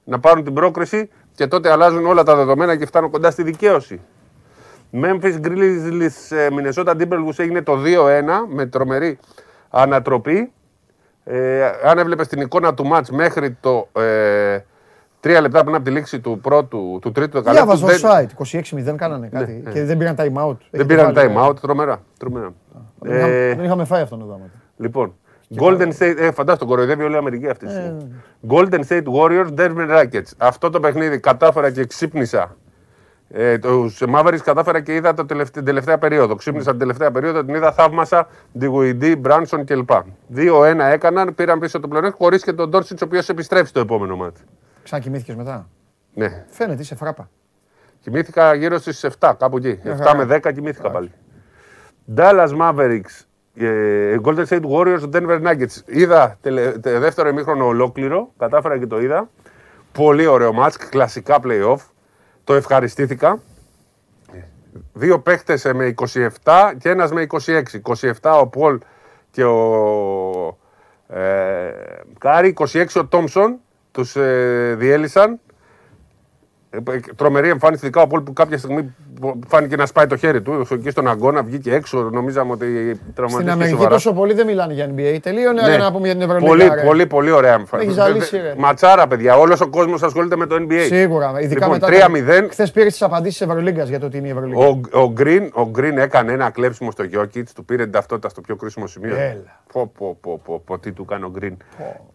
να 0.04 0.20
πάρουν 0.20 0.44
την 0.44 0.54
πρόκριση 0.54 1.10
και 1.36 1.48
τότε 1.48 1.72
αλλάζουν 1.72 2.06
όλα 2.06 2.24
τα 2.24 2.36
δεδομένα 2.36 2.76
και 2.76 2.86
φτάνουν 2.86 3.12
κοντά 3.12 3.32
στη 3.32 3.44
δικαίωση. 3.44 4.02
Memphis 5.04 5.40
Grizzlies 5.44 6.36
ε, 6.36 6.48
Minnesota 6.52 6.90
Timberwolves 6.92 7.38
έγινε 7.38 7.62
το 7.62 7.78
2-1 7.86 7.86
με 8.48 8.66
τρομερή 8.66 9.20
ανατροπή. 9.70 10.52
Ε, 11.28 11.64
αν 11.84 11.98
έβλεπες 11.98 12.28
την 12.28 12.42
εικόνα 12.42 12.74
του 12.74 12.86
μάτς 12.86 13.10
μέχρι 13.12 13.58
το 13.62 13.88
ε, 14.02 14.60
τρία 15.20 15.42
λεπτά 15.42 15.64
πριν 15.64 15.76
από 15.76 15.84
τη 15.84 15.92
λήξη 15.92 16.20
του 16.20 16.40
πρώτου, 16.42 17.00
του 17.02 17.12
τρίτου 17.12 17.42
δεκαλέπτου. 17.42 17.76
Διάβαζα 17.78 17.98
στο 17.98 18.10
site, 18.84 18.92
26-0 18.92 18.96
κάνανε 18.96 19.28
κάτι 19.28 19.64
και 19.72 19.84
δεν 19.84 19.98
πήραν 19.98 20.16
time 20.18 20.22
out. 20.48 20.58
Δεν 20.58 20.58
Έχετε 20.72 20.86
πήραν 20.94 21.14
βάλει, 21.14 21.30
time 21.34 21.42
ε. 21.42 21.48
out, 21.48 21.56
τρομερά. 21.62 22.02
τρομερά. 22.20 22.54
Δεν 23.00 23.16
είχαμε- 23.18 23.34
Ε, 23.34 23.56
Δεν 23.56 23.66
είχαμε 23.66 23.86
φάει 23.86 24.02
αυτόν 24.02 24.22
εδώ. 24.22 24.34
άμα. 24.34 24.50
λοιπόν, 24.78 25.14
Golden 25.60 25.88
State, 26.00 26.16
ε, 26.18 26.32
φαντάζομαι 26.32 26.58
τον 26.58 26.68
κοροϊδεύει 26.68 27.04
όλη 27.04 27.14
η 27.14 27.18
Αμερική 27.18 27.50
αυτή. 27.50 27.66
τη 27.66 27.72
Ε, 27.74 27.76
στιγμή. 27.76 28.14
Golden 28.50 28.80
State 28.88 29.04
Warriors, 29.20 29.48
Denver 29.60 29.90
Rockets. 30.00 30.32
Αυτό 30.38 30.70
το 30.70 30.80
παιχνίδι 30.80 31.20
κατάφερα 31.20 31.72
και 31.72 31.86
ξύπνησα. 31.86 32.56
Ε, 33.30 33.58
του 33.58 33.92
Mavericks 34.16 34.38
κατάφερα 34.44 34.82
και 34.82 34.94
είδα 34.96 35.14
το 35.14 35.26
τελευταία, 35.26 35.52
την 35.54 35.66
τελευταία 35.66 35.98
περίοδο. 35.98 36.36
Ξύπνησα 36.36 36.70
την 36.70 36.80
τελευταία 36.80 37.12
περίοδο, 37.12 37.44
την 37.46 37.56
είδα, 37.56 37.72
θαύμασα 37.72 38.28
Ντιγουιντή, 38.58 39.16
Μπράνσον 39.16 39.66
κλπ. 39.66 39.90
2-1 40.36 40.80
έκαναν, 40.92 41.36
πήραν 41.36 41.60
πίσω 41.60 41.80
το 41.80 41.88
πλεονέκτημα 41.88 42.26
χωρίς 42.26 42.44
και 42.44 42.54
τον 42.54 42.70
Ντόρσιτς, 42.70 43.02
ο 43.02 43.06
οποίος 43.06 43.30
επιστρέφει 43.30 43.68
στο 43.68 43.80
επόμενο 43.80 44.16
μάτι. 44.16 44.42
Ξανακοιμήθηκες 44.84 45.36
μετά; 45.36 45.68
Ναι. 46.14 46.46
Φαίνεται, 46.50 46.82
είσαι 46.82 46.96
φράπα. 46.96 47.30
Κοιμήθηκα 48.00 48.54
γύρω 48.54 48.78
στις 48.78 49.04
7, 49.20 49.34
κάπου 49.40 49.58
εκεί. 49.58 49.80
Μια 49.84 49.94
7 49.94 49.98
χαρά. 49.98 50.16
με 50.26 50.26
10 50.26 50.52
κοιμήθηκα 50.54 50.92
πάλι. 50.92 51.12
Dallas 52.16 52.50
Mavericks, 52.62 53.26
ε, 53.56 54.18
Golden 54.24 54.46
State 54.46 54.62
Warriors, 54.72 55.10
Denver 55.14 55.42
Nuggets. 55.42 55.82
Είδα 55.86 56.38
τελε, 56.42 56.72
τε- 56.72 57.00
δεύτερο 57.00 57.30
ημίχρονο 57.30 57.66
ολόκληρο, 57.66 58.32
κατάφερα 58.38 58.78
και 58.80 58.88
το 58.88 59.00
είδα. 59.02 59.30
Πολύ 59.92 60.26
ωραίο 60.26 60.54
ματς, 60.54 60.78
κλασικά 60.78 61.38
play-off. 61.44 61.78
Το 62.46 62.54
ευχαριστήθηκα. 62.54 63.40
Δύο 64.94 65.20
παίκτες 65.20 65.66
ε, 65.66 65.74
με 65.74 65.94
27 66.44 66.74
και 66.78 66.90
ένας 66.90 67.12
με 67.12 67.28
26. 67.46 67.64
27 68.22 68.40
ο 68.42 68.48
Πολ 68.48 68.80
και 69.32 69.44
ο 69.44 70.58
ε, 71.08 71.72
Κάρι, 72.18 72.54
26 72.58 72.86
ο 72.96 73.06
Τόμσον. 73.06 73.60
Τους 73.92 74.16
ε, 74.16 74.76
διέλυσαν. 74.78 75.40
Ε, 76.70 76.80
Τρομερή 77.16 77.50
εμφάνιση, 77.50 77.86
ειδικά 77.86 78.02
ο 78.02 78.08
Πολ 78.08 78.22
που 78.22 78.34
κάποια 78.34 78.58
στιγμή 78.58 78.96
φάνηκε 79.48 79.76
να 79.76 79.86
σπάει 79.86 80.08
το 80.08 80.18
χέρι 80.18 80.42
του. 80.42 80.68
Εκεί 80.72 80.90
στον 80.90 81.08
αγώνα 81.08 81.44
βγήκε 81.44 81.74
έξω. 81.74 82.10
Νομίζαμε 82.12 82.52
ότι 82.52 82.66
τραυματίστηκε. 83.16 83.30
Στην 83.30 83.50
Αμερική 83.50 83.88
τόσο 83.88 84.14
πολύ 84.14 84.34
δεν 84.34 84.46
μιλάνε 84.46 84.74
για 84.74 84.90
NBA. 84.96 85.18
Τελείωνε 85.22 85.62
ναι. 85.62 85.78
να 85.78 85.92
πούμε 85.92 86.08
για 86.08 86.16
την 86.16 86.30
Ευρωλίγα. 86.30 86.70
Πολύ, 86.70 86.86
πολύ, 86.86 87.06
πολύ 87.06 87.32
ωραία 87.32 87.64
Ματσάρα, 88.58 89.08
παιδιά. 89.08 89.38
Όλος 89.38 89.62
ο 89.62 89.68
κόσμος 89.68 90.04
ασχολείται 90.04 90.36
με 90.36 90.46
το 90.46 90.56
NBA. 90.56 90.86
Σίγουρα. 90.86 91.34
Ειδικά 91.40 91.68
λοιπόν, 91.68 91.90
μετά. 91.92 92.44
3-0. 92.46 92.48
Χθες 92.50 92.72
πήρε 92.72 92.86
τις 92.86 93.02
απαντήσεις 93.02 93.38
της 93.38 93.48
Ευρωλίγα 93.48 93.84
για 93.84 94.00
το 94.00 94.10
τι 94.10 94.18
είναι 94.18 94.28
η 94.28 94.32
Ευρωλίγα. 94.32 94.60
Ο, 94.60 94.80
ο, 95.02 95.14
Green, 95.18 95.50
ο 95.54 95.72
Green 95.76 95.96
έκανε 95.98 96.32
ένα 96.32 96.50
κλέψιμο 96.50 96.92
στο 96.92 97.04
Γιώκητς, 97.04 97.54
του 97.54 97.66
πήρε 97.66 97.84
την 97.84 97.92
ταυτότητα 97.92 98.30
στο 98.30 98.42
πιο 98.42 98.56
κρίσιμο 98.56 98.88
σημείο. 98.88 99.16
Έλα. 99.16 99.62
Πω, 99.74 99.92
πω, 99.98 100.18
πω, 100.22 100.42
πω, 100.44 100.62
πω, 100.66 100.80
τι 100.80 100.92
του 100.92 101.06
κάνει 101.06 101.24
ο 101.24 101.32
Green. 101.40 101.56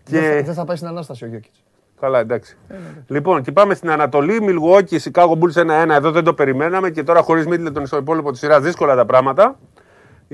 Και... 0.05 0.43
Δεν 0.45 0.55
θα 0.55 0.65
πάει 0.65 0.77
στην 0.77 0.89
ανάσταση 0.89 1.25
ο 1.25 1.27
Γιόκιτς. 1.27 1.63
Καλά, 2.01 2.19
εντάξει. 2.19 2.57
Ε, 2.69 2.73
ναι, 2.73 2.79
ναι. 2.79 3.03
Λοιπόν, 3.07 3.43
και 3.43 3.53
πάμε 3.53 3.75
στην 3.75 3.91
Ανατολή. 3.91 4.43
Μιλγουόκι, 4.43 4.99
Σικάγο 4.99 5.39
Bulls 5.41 5.87
1-1. 5.87 5.91
Εδώ 5.91 6.11
δεν 6.11 6.25
το 6.25 6.35
περιμέναμε 6.35 6.91
και 6.91 7.03
τώρα 7.03 7.23
χωρίς 7.23 7.47
Μίτλετον 7.47 7.87
στο 7.87 7.97
υπόλοιπο 7.97 8.31
της 8.31 8.41
σειράς 8.41 8.63
δύσκολα 8.63 8.95
τα 8.95 9.07
πράγματα. 9.07 9.59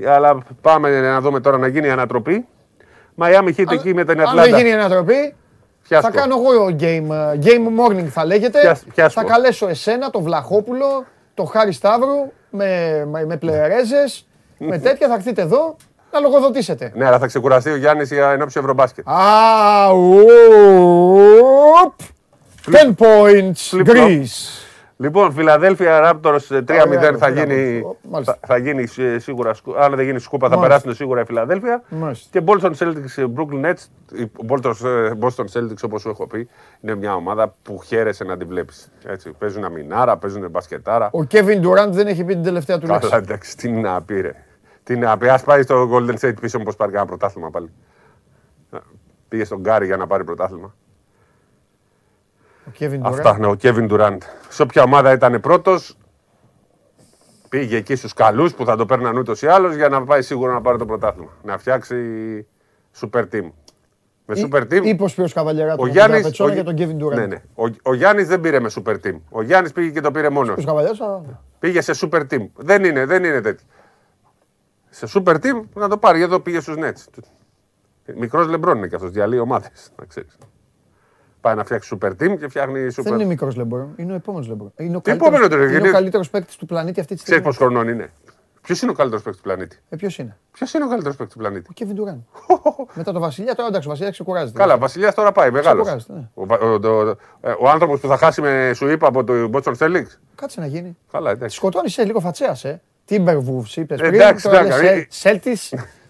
Αλλά 0.07 0.39
πάμε 0.61 1.01
να 1.01 1.21
δούμε 1.21 1.41
τώρα 1.41 1.59
να 1.59 1.67
γίνει 1.67 1.87
η 1.87 1.91
ανατροπή. 1.91 2.47
Μαϊάμι 3.15 3.55
Heat 3.59 3.73
εκεί 3.73 3.95
με 3.95 4.05
την 4.05 4.21
Ατλάντα. 4.21 4.43
Αν 4.43 4.51
δεν 4.51 4.57
γίνει 4.59 4.69
η 4.69 4.73
ανατροπή, 4.73 5.35
θα 5.83 6.11
κάνω 6.11 6.35
εγώ 6.35 6.77
game, 6.81 7.35
game 7.45 7.81
morning 7.81 8.07
θα 8.07 8.25
λέγεται. 8.25 8.75
Θα 9.09 9.25
καλέσω 9.25 9.69
εσένα, 9.69 10.11
τον 10.11 10.23
Βλαχόπουλο, 10.23 11.05
τον 11.35 11.47
Χάρη 11.47 11.73
Σταύρου 11.73 12.33
με, 12.51 13.05
με, 13.11 13.25
με 13.25 13.37
πλερέζες, 13.37 14.27
με 14.59 14.79
τέτοια 14.79 15.09
θα 15.09 15.15
έρθετε 15.15 15.43
εδώ 15.43 15.77
να 16.13 16.21
λογοδοτήσετε. 16.21 16.93
Ναι, 16.95 17.07
αλλά 17.07 17.19
θα 17.19 17.27
ξεκουραστεί 17.27 17.71
ο 17.71 17.77
Γιάννης 17.77 18.13
για 18.13 18.31
ενόψει 18.31 18.59
Ευρωμπάσκετ. 18.59 19.09
Α, 19.09 19.15
10 22.71 22.95
points 22.99 23.87
Greece. 23.87 24.65
Λοιπόν, 24.99 25.33
Φιλαδέλφια 25.33 26.01
Raptors 26.23 26.39
3-0 26.51 27.17
θα 27.19 27.29
γίνει, 27.29 27.83
θα, 28.25 28.39
θα 28.47 28.57
γίνει 28.57 28.87
σίγουρα, 29.19 29.55
αν 29.79 29.95
δεν 29.95 30.05
γίνει 30.05 30.19
σκούπα 30.19 30.49
θα 30.49 30.59
περάσουν 30.59 30.95
σίγουρα 30.95 31.21
η 31.21 31.25
Φιλαδέλφια. 31.25 31.83
Και 32.31 32.43
Boston 32.47 32.71
Celtics 32.79 33.25
Brooklyn 33.37 33.65
Nets, 33.65 33.85
η 34.19 34.31
Boston 35.21 35.45
Celtics 35.53 35.83
όπως 35.85 36.01
σου 36.01 36.09
έχω 36.09 36.27
πει, 36.27 36.49
είναι 36.81 36.95
μια 36.95 37.15
ομάδα 37.15 37.55
που 37.63 37.81
χαίρεσαι 37.85 38.25
να 38.25 38.37
την 38.37 38.49
βλέπεις. 38.49 38.93
Έτσι, 39.07 39.31
παίζουν 39.39 39.65
αμινάρα, 39.65 40.17
παίζουν 40.17 40.51
μπασκετάρα. 40.51 41.11
Ο 41.13 41.27
Kevin 41.31 41.61
Durant 41.63 41.91
δεν 41.91 42.07
έχει 42.07 42.25
πει 42.25 42.33
την 42.33 42.43
τελευταία 42.43 42.79
του 42.79 42.87
λέξη. 42.87 43.09
Καλά, 43.09 43.23
εντάξει, 43.23 43.57
τι 43.57 43.71
να 43.71 44.03
πήρε. 44.03 44.35
Τι 44.87 44.97
να 44.97 45.17
πει, 45.17 45.29
ας 45.29 45.43
πάει 45.43 45.63
στο 45.63 45.89
Golden 45.93 46.19
State 46.19 46.35
πίσω 46.41 46.59
πως 46.59 46.77
πάρει 46.77 46.91
κανένα 46.91 47.09
πρωτάθλημα 47.09 47.51
πάλι. 47.51 47.71
Πήγε 49.29 49.45
στον 49.45 49.61
Γκάρι 49.61 49.87
για 49.87 49.97
να 49.97 50.07
πάρει 50.07 50.25
πρωτάθλημα. 50.25 50.75
Ο 52.67 52.71
Kevin 52.79 52.99
Αυτά, 53.03 53.39
ναι, 53.39 53.47
ο 53.47 53.57
Kevin 53.63 53.91
Durant. 53.91 54.19
Σε 54.49 54.63
όποια 54.63 54.83
ομάδα 54.83 55.13
ήταν 55.13 55.41
πρώτος, 55.41 55.99
πήγε 57.49 57.77
εκεί 57.77 57.97
στους 57.97 58.13
καλούς 58.13 58.55
που 58.55 58.65
θα 58.65 58.77
το 58.77 58.87
παίρναν 58.87 59.17
ούτως 59.17 59.43
ή 59.43 59.47
άλλως 59.47 59.75
για 59.75 59.89
να 59.89 60.05
πάει 60.05 60.23
σίγουρα 60.23 60.53
να 60.53 60.61
πάρει 60.61 60.79
το 60.79 60.87
πρωτάθλημα. 60.87 61.31
Να 61.43 61.59
φτιάξει 61.59 61.97
super 63.01 63.25
team. 63.33 63.51
Με 64.27 64.35
super 64.37 64.63
team. 64.63 64.85
Είπε 64.85 65.03
ο 65.03 65.09
Σπύρος 65.09 65.33
Καβαλιαράτου 65.33 65.83
ο 65.83 65.87
Γιάννης, 65.87 66.41
ο, 66.41 66.49
για 66.49 66.65
τον 66.65 66.75
Kevin 66.79 67.05
Durant. 67.05 67.15
Ναι, 67.15 67.27
ναι. 67.27 67.43
Ο, 67.55 67.65
ο 67.83 67.95
Γιάννης 67.95 68.29
δεν 68.29 68.41
πήρε 68.41 68.61
με 68.61 68.71
super 68.75 68.95
team. 69.05 69.21
Ο 69.31 69.43
Γιάννης 69.43 69.73
πήγε 69.73 69.91
και 69.91 70.01
το 70.01 70.11
πήρε 70.11 70.31
μόνος. 70.31 70.67
Πήγε 71.59 71.81
σε 71.81 71.93
super 72.01 72.21
team. 72.31 72.47
Δεν 72.57 72.85
είναι, 72.85 73.05
δεν 73.05 73.25
είναι 73.25 73.41
τέτοιο. 73.41 73.67
Σε 74.97 75.07
super 75.15 75.35
team 75.35 75.63
να 75.75 75.89
το 75.89 75.97
πάρει. 75.99 76.21
Εδώ 76.21 76.41
πήγε 76.41 76.61
στους 76.61 76.75
Nets. 76.79 77.23
Μικρός 78.15 78.47
λεμπρόν 78.49 78.77
είναι 78.77 78.87
και 78.87 78.95
αυτός. 78.95 79.11
Διαλύει 79.11 79.39
ομάδες. 79.43 79.93
Να 79.99 80.05
ξέρεις. 80.05 80.37
Πάει 81.41 81.55
να 81.55 81.65
φτιάξει 81.65 81.99
super 82.01 82.11
team 82.11 82.39
και 82.39 82.49
φτιάχνει 82.49 82.87
super. 82.91 83.03
Δεν 83.03 83.15
είναι 83.15 83.25
μικρός 83.25 83.57
Λεμπρόν, 83.57 83.93
είναι 83.97 84.13
ο 84.13 84.15
επόμενος 84.15 84.49
Λεμπρόν. 84.49 84.73
Είναι 84.77 84.97
ο 84.97 85.01
καλύτερο 85.01 85.63
είναι... 85.63 85.91
καλύτερος 85.91 86.31
παίκτης 86.31 86.57
του 86.57 86.67
πλανήτη 86.67 87.01
αυτή 87.01 87.15
τη 87.15 87.21
στιγμή. 87.21 87.41
Ξέρει 87.41 87.57
πόσο 87.57 87.65
χρονών 87.65 87.89
είναι; 87.89 88.13
Ποιος 88.63 88.83
είναι 88.83 88.91
ο 88.91 88.95
καλύτερος 88.95 89.25
παίκτης 89.25 89.43
του 89.43 89.49
πλανήτη; 89.49 89.79
Ε, 89.89 89.97
ποιος 89.97 90.19
είναι; 90.19 90.39
Ποιος 90.53 90.75
είναι 90.75 90.85
ο 90.85 90.89
καλύτερος 90.89 91.17
παίκτης 91.17 91.35
του 91.35 91.41
πλανήτη; 91.41 91.67
Ο 91.71 91.73
Κέβιν 91.73 91.95
Ντουράν. 91.95 92.27
Μετά 92.95 93.13
το 93.13 93.21
Βασιλιά, 93.21 93.55
τώρα 93.55 93.69
εντάξει, 93.69 93.89
ο 93.89 93.91
Βασιλιά 93.91 94.11
ξεκουράζεται. 94.11 94.59
Καλά, 94.59 94.75
ο 94.75 94.79
Βασιλιάς 94.79 95.15
τώρα 95.15 95.33
πάει 95.33 95.51
μεγάλος. 95.51 96.07
Ναι. 96.09 96.29
Ο, 96.35 96.43
ο, 96.43 96.89
ο, 96.89 97.17
ε, 97.41 97.55
ο 97.61 97.69
άνθρωπος 97.69 98.01
που 98.01 98.09
θα 98.09 98.17
χάσει 98.17 98.41
με 98.41 98.71
σου 98.75 98.89
είπα 98.89 99.09
από 99.09 99.25
το 99.25 99.49
Μπότσον 99.49 99.75
Στέλιξ. 99.75 100.21
Κάτσε 100.35 100.61
να 100.61 100.67
γίνει. 100.67 100.97
Καλά, 101.13 101.31
εντάξει. 101.31 101.57
Σκοτώνεις 101.57 101.93
σε 101.93 102.05
λίγο 102.05 102.21
φατσέας, 102.21 102.65
ε. 102.65 102.81
Τίμπερβουφ 103.07 103.77
είπες 103.77 104.01
πριν. 104.01 104.15
Εντάξει, 104.15 104.49
εντάξει. 104.49 105.07
Σέλτη, 105.11 105.57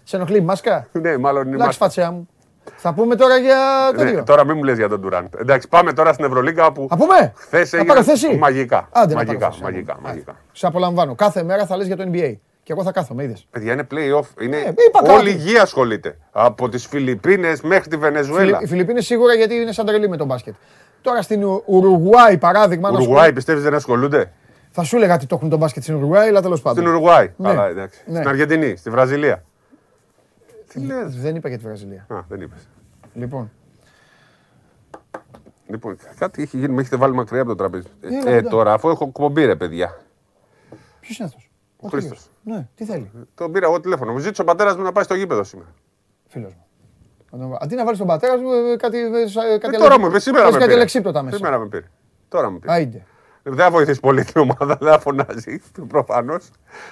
σε 0.03 0.15
ενοχλεί 0.15 0.41
μάσκα; 0.41 0.87
Ναι, 0.91 1.17
μάλλον 1.17 1.47
είναι. 1.47 1.55
Εντάξει, 1.55 1.77
φατσέα 1.77 2.11
μου. 2.11 2.27
Θα 2.75 2.93
πούμε 2.93 3.15
τώρα 3.15 3.37
για 3.37 3.57
το 3.97 4.03
ναι, 4.03 4.23
Τώρα 4.23 4.45
μην 4.45 4.57
μου 4.57 4.63
λες 4.63 4.77
για 4.77 4.89
τον 4.89 5.01
Τουράντ. 5.01 5.33
Εντάξει, 5.37 5.67
πάμε 5.67 5.93
τώρα 5.93 6.13
στην 6.13 6.25
Ευρωλίγκα 6.25 6.71
που. 6.71 6.87
Θα 6.89 6.97
πούμε; 6.97 7.33
Χθες 7.35 7.73
έγινε. 7.73 8.37
Μαγικά. 8.37 8.87
Άντε, 8.91 9.13
μαγικά, 9.13 9.53
μαγικά, 9.61 9.97
μαγικά. 10.01 10.35
Σε 10.51 10.67
απολαμβάνω. 10.67 11.15
Κάθε 11.15 11.43
μέρα 11.43 11.65
θα 11.65 11.77
λες 11.77 11.87
για 11.87 11.97
το 11.97 12.09
NBA. 12.11 12.35
Και 12.63 12.73
εγώ 12.73 12.83
θα 12.83 12.91
κάθομαι, 12.91 13.23
είδες. 13.23 13.47
Παιδιά 13.49 13.73
είναι 13.73 13.87
playoff. 13.91 14.41
Είναι... 14.41 14.57
Ε, 14.57 15.11
όλη 15.11 15.29
η 15.29 15.33
γη 15.33 15.57
ασχολείται. 15.57 16.17
Από 16.31 16.69
τις 16.69 16.85
Φιλιππίνες 16.85 17.61
μέχρι 17.61 17.89
τη 17.89 17.97
Βενεζουέλα. 17.97 18.59
Οι 18.61 18.67
Φιλιππίνες 18.67 19.05
σίγουρα 19.05 19.33
γιατί 19.33 19.55
είναι 19.55 19.71
σαν 19.71 19.85
τρελή 19.85 20.09
με 20.09 20.17
τον 20.17 20.27
μπάσκετ. 20.27 20.53
Τώρα 21.01 21.21
στην 21.21 21.43
Ουρουγουάη 21.65 22.37
παράδειγμα. 22.37 22.89
Ουρουγουάη 22.89 23.33
πιστεύεις 23.33 23.63
δεν 23.63 23.73
ασχολούνται; 23.73 24.31
Θα 24.79 24.85
σου 24.85 24.95
έλεγα 24.95 25.13
ότι 25.13 25.25
το 25.25 25.35
έχουν 25.35 25.49
τον 25.49 25.59
μπάσκετ 25.59 25.83
στην 25.83 25.95
Ουρουγουάη, 25.95 26.27
αλλά 26.27 26.41
τέλος 26.41 26.61
πάντων. 26.61 26.83
Στην 26.83 26.95
Ουρουγουάη. 26.95 27.33
Ναι. 27.37 27.53
ναι. 27.53 27.87
Στην 27.87 28.27
Αργεντινή, 28.27 28.75
στη 28.75 28.89
Βραζιλία. 28.89 29.43
Τι 30.67 30.79
λες; 30.79 31.15
Δεν 31.15 31.35
είπα 31.35 31.49
για 31.49 31.57
τη 31.57 31.63
Βραζιλία. 31.63 32.05
Α, 32.07 32.19
δεν 32.27 32.41
είπες. 32.41 32.67
Λοιπόν. 33.13 33.51
Λοιπόν, 35.67 35.97
κάτι 36.19 36.41
έχει 36.41 36.57
γίνει, 36.57 36.73
με 36.73 36.81
έχετε 36.81 36.95
βάλει 36.95 37.13
μακριά 37.13 37.41
από 37.41 37.49
το 37.49 37.55
τραπέζι. 37.55 37.87
Ε, 38.25 38.35
ε 38.35 38.41
τώρα, 38.41 38.73
αφού 38.73 38.89
έχω 38.89 39.05
κουμπομπή, 39.05 39.45
ρε 39.45 39.55
παιδιά. 39.55 39.97
Ποιος 40.99 41.17
είναι 41.17 41.27
αυτός; 41.27 41.49
Ο 41.79 41.87
Χρήστος. 41.87 42.29
Ναι, 42.43 42.67
τι 42.75 42.85
θέλει; 42.85 43.11
Τον 43.35 43.51
πήρα 43.51 43.65
εγώ 43.65 43.79
τηλέφωνο. 43.79 44.11
Μου 44.11 44.19
ζήτησε 44.19 44.41
ο 44.41 44.45
πατέρας 44.45 44.75
μου 44.75 44.83
να 44.83 44.91
πάει 44.91 45.03
στο 45.03 45.15
γήπεδο 45.15 45.43
σήμερα. 45.43 45.69
Φίλος 46.27 46.53
μου. 47.31 47.57
Αντί 47.59 47.75
να 47.75 47.83
βάλεις 47.83 47.99
τον 47.99 48.07
πατέρας 48.07 48.41
μου, 48.41 48.51
ε, 48.51 48.75
κάτι. 48.75 48.97
Ε, 48.97 49.57
κάτι 49.57 49.75
ε, 49.75 49.79
τώρα 49.79 49.99
μου 49.99 50.05
είπε, 50.05 50.19
σήμερα 50.19 50.51
με 50.51 50.65
πήρε. 50.65 50.87
Σήμερα 50.87 51.57
με 51.57 51.67
πήρε. 51.67 51.85
Τώρα 52.27 52.49
μου 52.49 52.59
πήρε. 52.59 53.03
Δεν 53.49 53.55
θα 53.57 53.71
βοηθήσει 53.71 53.99
πολύ 53.99 54.23
την 54.23 54.41
ομάδα, 54.41 54.75
δεν 54.75 54.91
θα 54.91 54.99
φωνάζει 54.99 55.61
προφανώς. 55.87 56.49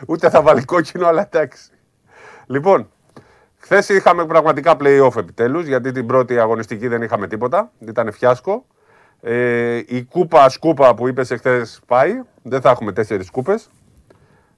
Ούτε 0.08 0.30
θα 0.30 0.41
βάλει 0.41 0.64
κόκκινο, 0.66 1.08
αλλά 1.08 1.30
εντάξει. 1.32 1.70
Λοιπόν, 2.45 2.89
χθες 3.58 3.89
είχαμε 3.89 4.26
πραγματικά 4.26 4.76
playoff 4.80 5.16
επιτέλους, 5.18 5.66
γιατί 5.66 5.91
την 5.91 6.06
πρώτη 6.06 6.39
αγωνιστική 6.39 6.88
δεν 6.88 7.01
είχαμε 7.01 7.28
τίποτα. 7.28 7.72
Ήταν 7.80 8.12
φιάσκο. 8.12 8.66
Ε, 9.22 9.82
η 9.86 10.03
κούπα 10.03 10.49
σκούπα 10.49 10.95
που 10.95 11.08
είπες 11.08 11.32
εχθές 11.32 11.80
πάει. 11.86 12.22
Δεν 12.41 12.62
θα 12.62 12.70
έχουμε 12.70 12.91
τέσσερις 12.91 13.30
κούπες. 13.30 13.70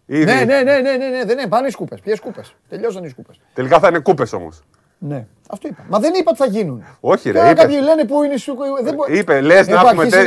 Ήδη... 0.06 0.26
Ναι, 0.26 0.34
ναι, 0.34 0.62
ναι, 0.62 0.80
ναι, 0.80 0.95
ναι, 0.95 1.08
ναι, 1.08 1.26
δεν 1.26 1.38
είναι. 1.38 1.48
Πάνε 1.48 1.68
οι 1.68 1.72
σκούπες. 1.72 2.00
Ποιες 2.00 2.20
κούπες. 2.20 2.56
Τελειώσαν 2.70 3.04
οι 3.04 3.10
σκούπες. 3.10 3.41
Τελικά 3.54 3.80
θα 3.80 3.88
είναι 3.88 4.00
κούπες 4.00 4.34
όμως. 4.34 4.64
Ναι, 4.98 5.26
αυτό 5.50 5.68
είπα. 5.68 5.86
Μα 5.89 6.00
δεν 6.00 6.14
είπα 6.14 6.32
ότι 6.32 6.38
θα 6.38 6.45
γίνουν. 6.45 6.84
Όχι, 7.00 7.32
ρε. 7.32 7.39
Είπες. 7.39 7.54
Κάποιοι 7.54 7.78
λένε 7.84 8.06
που 8.06 8.24
είναι 8.24 8.38
σου. 8.38 8.56
Δεν 8.84 8.93
μπο... 8.93 9.06
Είπε, 9.08 9.41
λες 9.41 9.68
να 9.68 9.80
έχουμε. 9.80 10.06
Να... 10.06 10.18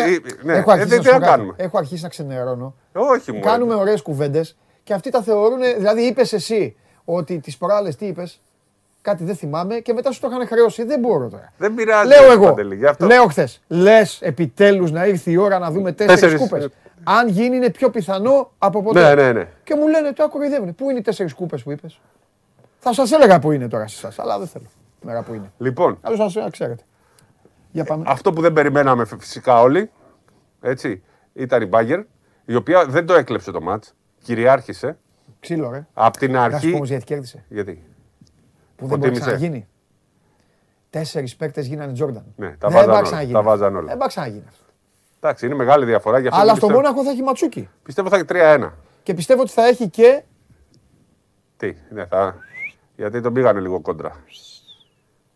Ναι. 0.43 0.57
Έχω, 0.57 0.71
αρχίσει 0.71 0.95
ε, 0.95 1.11
να, 1.11 1.19
να 1.19 1.27
κάνουμε. 1.27 1.55
Έχω 1.57 1.79
αρχίσει 1.79 2.03
να 2.03 2.09
ξενερώνω. 2.09 2.75
Όχι, 2.93 3.33
μου. 3.33 3.41
Κάνουμε 3.41 3.75
ωραίες 3.75 4.03
κουβέντες 4.03 4.57
και 4.83 4.95
αυτοί 4.95 5.11
τα 5.11 5.23
θεωρούν. 5.23 5.59
Δηλαδή, 5.77 6.03
είπες 6.03 6.33
εσύ 6.33 6.77
ότι 7.05 7.39
τις 7.39 7.57
προάλλες 7.57 7.97
τι 7.97 8.07
είπες; 8.07 8.41
Κάτι 9.03 9.25
δεν 9.25 9.37
θυμάμαι 9.37 9.75
και 9.75 9.93
μετά 9.93 10.13
σου 10.13 10.21
το 10.21 10.29
είχαν 10.31 10.47
χρεώσει. 10.47 10.85
Δεν 10.85 11.01
μπορώ 11.01 11.29
τώρα. 11.29 11.53
Δεν 11.57 11.75
πειράζει. 11.75 12.09
Λέω 12.09 12.33
εγώ. 12.33 12.55
Λέω 12.99 13.27
χθες. 13.27 13.63
Λες 13.67 14.19
επιτέλους 14.23 14.91
να 14.91 15.07
ήρθε 15.07 15.31
η 15.31 15.37
ώρα 15.37 15.59
να 15.59 15.71
δούμε 15.71 15.93
τέσσερις 15.93 16.41
κούπες. 16.41 16.69
Αν 17.05 17.29
γίνει 17.29 17.57
είναι 17.57 17.71
πιο 17.71 17.91
πιθανό 17.91 18.51
από 18.59 18.83
ποτέ. 18.83 19.15
Ναι, 19.15 19.23
ναι, 19.23 19.33
ναι. 19.33 19.47
Και 19.65 19.75
μου 19.75 19.89
λένε 19.89 20.13
τώρα 20.13 20.31
κοροϊδεύουν. 20.31 20.75
Πού 20.75 20.91
είναι 20.91 20.99
οι 20.99 21.03
τέσσερις 21.03 21.35
κούπες 21.35 21.63
που 21.63 21.71
είπες; 21.71 22.01
Θα 22.83 22.93
σας 22.93 23.13
έλεγα 23.13 23.39
που 23.39 23.53
είναι 23.53 23.69
τώρα 23.69 23.87
σε 23.87 23.97
εσάς, 23.97 24.19
αλλά 24.19 24.39
δεν 24.39 24.47
θέλω. 24.47 24.67
Μέρα 25.03 25.23
που 25.23 25.35
είναι. 25.35 25.53
Λοιπόν. 25.59 25.99
Άλλο 26.01 26.17
σας 26.17 26.37
ξέρετε. 26.51 26.83
Για 27.71 27.85
πάμε. 27.85 28.05
Αυτό 28.07 28.33
που 28.33 28.41
δεν 28.41 28.53
περιμέναμε 28.53 29.05
φυσικά 29.05 29.61
όλοι, 29.61 29.91
έτσι, 30.61 31.03
ήταν 31.33 31.63
η 31.63 31.67
Μπάγκερ, 31.67 32.01
η 32.45 32.55
οποία 32.55 32.85
δεν 32.85 33.07
το 33.07 33.15
έκλεψε 33.15 33.51
το 33.51 33.61
μάτς. 33.61 33.95
Κυριάρχησε. 34.23 34.99
Ξύλο, 35.41 35.71
ρε. 35.71 35.87
Από 35.95 36.19
την 36.19 36.37
αρχή. 36.37 36.75
Όμως 36.75 36.89
γιατί 36.89 37.05
κέρδισε. 37.05 37.45
Γιατί; 37.49 37.85
Που 38.77 38.87
δεν 38.87 38.99
μπορεί 38.99 39.19
να 39.19 39.35
γίνει. 39.35 39.69
Τέσσερις 40.91 41.37
παίκτες 41.37 41.67
γίνανε 41.67 41.93
Τζόρνταν. 41.93 42.25
Ναι, 42.37 42.57
τα, 42.59 42.71
βάζαν, 42.71 43.33
τα 43.33 43.43
βάζαν 43.43 43.77
όλα. 43.77 43.87
Δεν 43.87 43.97
πάει 43.97 44.09
ξαναγίνει 44.09 44.45
αυτό. 44.49 44.65
Εντάξει, 45.21 45.47
είναι 45.47 45.55
μεγάλη 45.55 45.85
διαφορά. 45.85 46.19
Για 46.19 46.31
Αλλά 46.33 46.55
στο 46.55 46.71
Μόναχο 46.71 47.05
θα 47.05 47.11
έχει 47.11 47.23
ματσούκι. 47.23 47.69
Πιστεύω 47.83 48.09
θα 48.09 48.17
έχει 48.17 48.25
3-1. 48.29 48.71
Και 49.03 49.15
πιστεύω 49.15 49.41
ότι 49.41 49.51
θα 49.51 49.67
έχει 49.67 49.89
και. 49.89 50.23
Τι, 51.57 51.75
ναι, 51.91 52.07
θα. 52.07 52.37
Γιατί 53.01 53.21
τον 53.21 53.33
πήγανε 53.33 53.61
λίγο 53.61 53.81
κόντρα. 53.81 54.13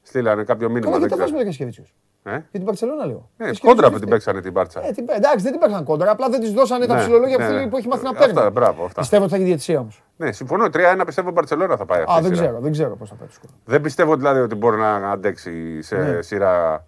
Στείλανε 0.03 0.45
κάποιο 0.45 0.69
μήνυμα. 0.69 0.93
Καλά, 0.93 0.99
γιατί 0.99 1.15
το 1.15 1.21
βάζουμε 1.21 1.51
και 1.51 1.83
Ε; 2.23 2.31
Για 2.31 2.43
την 2.51 2.65
Παρσελόνα 2.65 3.05
λίγο. 3.05 3.31
Ε, 3.37 3.51
κόντρα 3.61 3.91
που 3.91 3.99
την 3.99 4.09
παίξανε 4.09 4.41
την 4.41 4.53
Μπάρτσα. 4.53 4.87
Ε, 4.87 4.91
την... 4.91 5.07
Εντάξει, 5.09 5.43
δεν 5.43 5.53
την 5.53 5.61
παίξαν 5.61 5.85
κόντρα. 5.85 6.11
Απλά 6.11 6.29
δεν 6.29 6.41
της 6.41 6.53
δώσανε 6.53 6.87
τα 6.87 6.95
ναι, 6.95 7.01
ψηλολόγια 7.01 7.39
ναι, 7.39 7.67
που 7.67 7.77
έχει 7.77 7.89
μάθει 7.89 8.05
να 8.05 8.13
παίρνει. 8.13 8.39
Αυτά, 8.39 8.51
μπράβο, 8.51 8.85
αυτά. 8.85 9.01
Πιστεύω 9.01 9.23
ότι 9.23 9.33
θα 9.33 9.37
έχει 9.37 9.45
διαιτησία 9.47 9.79
όμως. 9.79 10.03
Ναι, 10.17 10.33
συμφωνώ. 10.33 10.65
3-1 10.65 10.69
πιστεύω 11.07 11.29
ότι 11.29 11.37
Μπαρσελόνα 11.37 11.77
θα 11.77 11.87
πάει 11.87 12.03
αυτή. 12.03 12.19
Α, 12.19 12.21
δεν 12.21 12.33
ξέρω, 12.33 12.61
δεν 12.61 12.73
ξέρω 12.73 12.97
πώς 12.97 13.09
θα 13.09 13.15
πάει. 13.15 13.29
Δεν 13.65 13.81
πιστεύω 13.81 14.17
δηλαδή 14.17 14.41
ότι 14.41 14.55
μπορεί 14.55 14.77
να 14.77 15.11
αντέξει 15.11 15.83
σε 15.83 15.97
ναι. 15.97 16.23
σειρά 16.23 16.85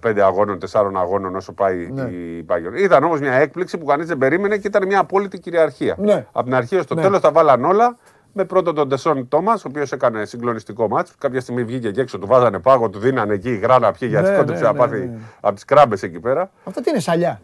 πέντε 0.00 0.22
αγώνων, 0.22 0.58
τεσσάρων 0.58 0.96
αγώνων 0.96 1.36
όσο 1.36 1.52
πάει 1.52 1.90
ναι. 1.92 2.02
η 2.02 2.46
Bayern. 2.48 2.82
Ήταν 2.82 3.04
όμως 3.04 3.20
μια 3.20 3.32
έκπληξη 3.32 3.78
που 3.78 3.84
κανείς 3.84 4.06
δεν 4.06 4.18
περίμενε 4.18 4.56
και 4.56 4.66
ήταν 4.66 4.86
μια 4.86 4.98
απόλυτη 4.98 5.38
κυριαρχία. 5.38 5.94
Ναι. 5.98 6.26
Από 6.32 6.44
την 6.44 6.54
αρχή 6.54 6.76
ως 6.76 6.86
το 6.86 6.94
ναι. 6.94 7.02
τέλος 7.02 7.20
τα 7.20 7.32
βάλαν 7.32 7.64
όλα. 7.64 7.96
Με 8.32 8.44
πρώτον 8.44 8.74
τον 8.74 8.88
Τεσόν 8.88 9.28
Τόμας, 9.28 9.64
ο 9.64 9.68
οποίος 9.68 9.92
έκανε 9.92 10.24
συγκλονιστικό 10.24 10.88
μάτσο. 10.88 11.14
Κάποια 11.18 11.40
στιγμή 11.40 11.64
βγήκε 11.64 11.90
και 11.90 12.00
έξω, 12.00 12.18
του 12.18 12.26
βάζανε 12.26 12.58
πάγο, 12.58 12.90
του 12.90 12.98
δίνανε 12.98 13.34
εκεί 13.34 13.50
γράνα 13.50 13.92
πιει 13.92 14.08
για 14.10 14.20
ναι, 14.20 14.28
ναι, 14.30 14.36
ναι, 14.36 14.96
ναι, 14.96 15.18
από 15.40 15.54
τις 15.54 15.64
κράμπες 15.64 16.02
εκεί 16.02 16.20
πέρα. 16.20 16.50
Αυτά 16.64 16.80
τι 16.80 16.90
είναι 16.90 17.00
σαλιά; 17.00 17.40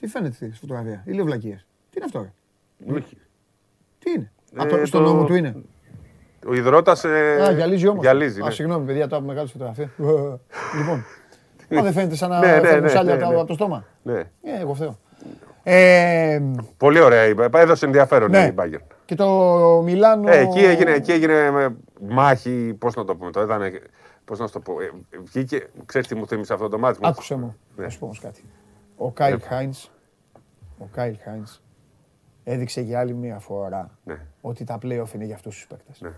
Τι 0.00 0.06
φαίνεται 0.06 0.34
στη 0.34 0.52
φωτογραφία, 0.60 1.02
ή 1.04 1.12
λευλακίε. 1.12 1.64
Τι 1.90 1.96
είναι 1.96 2.04
αυτό, 2.04 2.20
ρε; 2.20 3.00
Τι 3.98 4.10
είναι; 4.10 4.30
Ε, 4.76 4.80
Α, 4.80 4.86
στο 4.86 5.00
νόμο 5.00 5.24
του 5.24 5.34
είναι; 5.34 5.56
Ο 6.46 6.54
υδρότα. 6.54 6.96
Ε, 7.04 7.42
Α, 7.42 7.50
γυαλίζει 7.50 7.86
όμως. 7.86 8.02
Γυαλίζει, 8.02 8.40
ναι. 8.40 8.46
Α, 8.46 8.50
συγγνώμη, 8.50 8.86
παιδιά, 8.86 9.08
το 9.08 9.16
από 9.16 9.26
μεγάλη 9.26 9.48
φωτογραφία. 9.48 9.90
λοιπόν. 10.78 11.04
Μα 11.70 11.82
δεν 11.82 11.92
φαίνεται 11.92 12.16
σαν 12.16 12.30
να 12.30 12.38
ναι, 12.38 12.58
ναι, 12.58 12.80
ναι, 12.80 13.02
ναι, 13.02 13.12
από 13.12 13.44
το 13.44 13.54
στόμα. 13.54 13.84
Ναι. 14.02 14.18
Ε, 14.18 14.60
εγώ 14.60 14.74
φταίω. 14.74 14.98
Ε, 15.62 16.40
Πολύ 16.76 17.00
ωραία. 17.00 17.22
Έδωσε 17.52 17.86
ενδιαφέρον 17.86 18.30
ναι. 18.30 18.46
η 18.46 18.52
Μπάγκερ. 18.54 18.80
Και 19.06 19.14
το 19.14 19.28
Μιλάνο. 19.84 20.30
Ε, 20.30 20.38
εκεί, 20.38 20.58
έγινε, 20.58 20.90
εκεί 20.90 21.12
έγινε 21.12 21.52
μάχη. 22.08 22.76
Πώς 22.78 22.94
να 22.94 23.04
το 23.04 23.16
πούμε. 23.16 23.30
Το 23.30 23.42
ήταν. 23.42 23.62
Πώς 24.24 24.38
να 24.38 24.48
το 24.48 24.60
πω. 24.60 24.80
Ε, 24.80 24.90
βγήκε. 25.22 25.66
Ξέρεις 25.86 26.06
τι 26.06 26.14
μου 26.14 26.26
θύμισε 26.26 26.52
αυτό 26.52 26.68
το 26.68 26.78
μάτι. 26.78 26.98
Άκουσε 27.02 27.34
μου. 27.34 27.56
Ναι. 27.76 27.84
Να 27.84 27.90
σου 27.90 27.98
πω 27.98 28.04
όμως 28.04 28.20
κάτι. 28.20 28.44
Ο 28.96 29.10
Κάιλ 29.10 29.34
ε. 29.34 29.38
Χάιν. 29.38 29.74
Ο 30.78 30.84
Κάιλ 30.92 31.16
Χάινς 31.24 31.60
έδειξε 32.44 32.80
για 32.80 32.98
άλλη 32.98 33.14
μια 33.14 33.38
φορά 33.38 33.90
ναι. 34.04 34.16
ότι 34.40 34.64
τα 34.64 34.78
playoff 34.82 35.14
είναι 35.14 35.24
για 35.24 35.34
αυτούς 35.34 35.54
τους 35.54 35.66
παίκτες. 35.66 36.00
Ναι. 36.00 36.10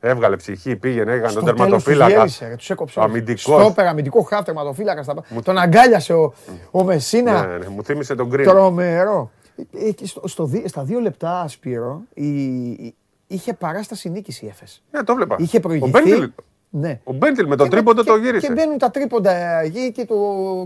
Έβγαλε 0.00 0.36
ψυχή, 0.36 0.76
πήγαινε, 0.76 1.12
έκανε 1.12 1.32
τον 1.32 1.44
τερματοφύλακα. 1.44 2.24
Τους 2.56 2.70
έκοψε. 2.70 3.00
Αμυντικός. 3.00 3.62
Στόπερ, 3.62 3.86
αμυντικό 3.86 4.22
χάφ, 4.22 4.44
τερματοφύλακας. 4.44 5.06
Μου... 5.28 5.42
Τον 5.42 5.58
αγκάλιασε 5.58 6.12
ο, 6.12 6.34
ο 6.70 6.84
Μεσίνα. 6.84 7.46
Ναι, 7.46 7.58
ναι, 7.58 7.68
μου 7.68 7.84
θύμισε 7.84 8.14
τον 8.14 8.26
Γκριν. 8.26 8.46
Τρομερό. 8.46 9.30
Ε, 9.72 10.06
στο, 10.06 10.28
στο, 10.28 10.50
στα 10.64 10.82
δύο 10.82 11.00
λεπτά, 11.00 11.48
Σπύρο, 11.48 12.02
η, 12.14 12.94
είχε 13.26 13.52
παράσταση 13.52 14.08
νίκη 14.10 14.44
η 14.44 14.46
Έφε. 14.46 14.64
Ναι, 14.90 15.02
το 15.02 15.14
βλέπα. 15.14 15.36
Είχε 15.38 15.60
προηγηθεί. 15.60 16.32
Ναι. 16.70 17.00
Ο 17.04 17.12
Μπέντιλ 17.12 17.46
με 17.46 17.56
τον 17.56 17.68
τρίποντο 17.68 18.04
το 18.04 18.16
γύρισε. 18.16 18.46
Και 18.46 18.52
μπαίνουν 18.52 18.78
τα 18.78 18.90
τρίποντα 18.90 19.60
εκεί 19.60 19.92
και, 19.92 20.04
το, 20.04 20.14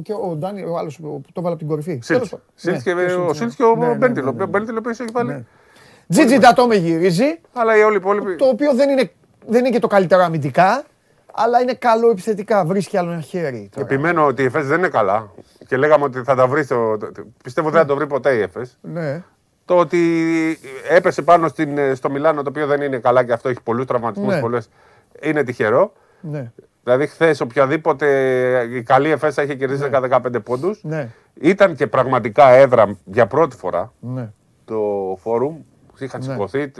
και 0.02 0.12
ο 0.12 0.36
Ντάνι, 0.36 0.62
ο 0.62 0.78
άλλος 0.78 0.98
που 1.00 1.22
το 1.32 1.40
βάλε 1.40 1.54
από 1.54 1.58
την 1.58 1.68
κορυφή. 1.68 2.00
Σίλτς 2.02 2.34
ναι, 2.62 2.78
και 2.78 2.92
ο 3.14 3.32
Σίλτς 3.34 3.54
και 3.54 3.62
ο 3.62 3.76
ναι, 3.76 3.86
ναι, 3.86 3.94
Μπέντιλ. 3.94 4.26
Ο 4.26 4.32
Μπέντιλ 4.32 4.74
ο 4.74 4.78
οποίος 4.78 5.00
έχει 5.00 5.10
βάλει. 5.12 5.46
Τζίτζι 6.08 6.38
Ντατό 6.38 6.66
με 6.66 6.74
γυρίζει. 6.74 7.38
Αλλά 7.52 7.76
οι 7.76 7.82
όλοι 7.82 7.96
υπόλοιποι. 7.96 8.36
Το 8.36 8.44
οποίο 8.44 8.74
δεν 8.74 8.90
είναι, 8.90 9.10
δεν 9.46 9.60
είναι 9.60 9.70
και 9.70 9.78
το 9.78 9.86
καλύτερο 9.86 10.22
αμυντικά. 10.22 10.84
Αλλά 11.34 11.60
είναι 11.60 11.74
καλό 11.74 12.10
επιθετικά. 12.10 12.64
Βρίσκει 12.64 12.96
άλλο 12.96 13.10
ένα 13.10 13.20
χέρι. 13.20 13.68
Τώρα. 13.74 13.86
Επιμένω 13.86 14.26
ότι 14.26 14.42
η 14.42 14.44
ΕΦΕΣ 14.44 14.66
δεν 14.66 14.78
είναι 14.78 14.88
καλά. 14.88 15.30
Και 15.66 15.76
λέγαμε 15.76 16.04
ότι 16.04 16.22
θα 16.22 16.34
τα 16.34 16.46
βρει. 16.46 16.66
Το... 16.66 16.98
Πιστεύω 17.42 17.70
δεν 17.70 17.80
θα 17.80 17.86
το 17.86 17.94
βρει 17.94 18.06
ποτέ 18.06 18.34
η 18.34 18.40
ΕΦΕΣ. 18.40 18.78
Ναι. 18.80 19.22
Το 19.64 19.78
ότι 19.78 20.58
έπεσε 20.88 21.22
πάνω 21.22 21.48
στην, 21.48 21.96
στο 21.96 22.10
Μιλάνο 22.10 22.42
το 22.42 22.48
οποίο 22.48 22.66
δεν 22.66 22.80
είναι 22.80 22.98
καλά 22.98 23.24
και 23.24 23.32
αυτό 23.32 23.48
έχει 23.48 23.62
πολλούς 23.62 23.86
τραυματισμούς. 23.86 24.34
Ναι. 24.34 24.40
Πολλές 24.40 24.68
είναι 25.20 25.42
τυχερό. 25.44 25.92
Ναι. 26.20 26.52
Δηλαδή, 26.84 27.06
χθες 27.06 27.40
οποιαδήποτε 27.40 28.06
η 28.70 28.82
καλή 28.82 29.10
εφέσα 29.10 29.42
είχε 29.42 29.54
κερδίσει 29.54 29.88
ναι. 29.88 29.98
15 30.10 30.42
πόντους. 30.44 30.80
Ναι. 30.84 31.08
Ήταν 31.34 31.74
και 31.74 31.86
πραγματικά 31.86 32.48
έδρα 32.48 32.96
για 33.04 33.26
πρώτη 33.26 33.56
φορά 33.56 33.92
ναι. 34.00 34.32
το 34.64 34.80
φόρουμ. 35.20 35.56
Είχαν 35.98 36.24
ναι. 36.24 36.32
σηκωθεί. 36.32 36.72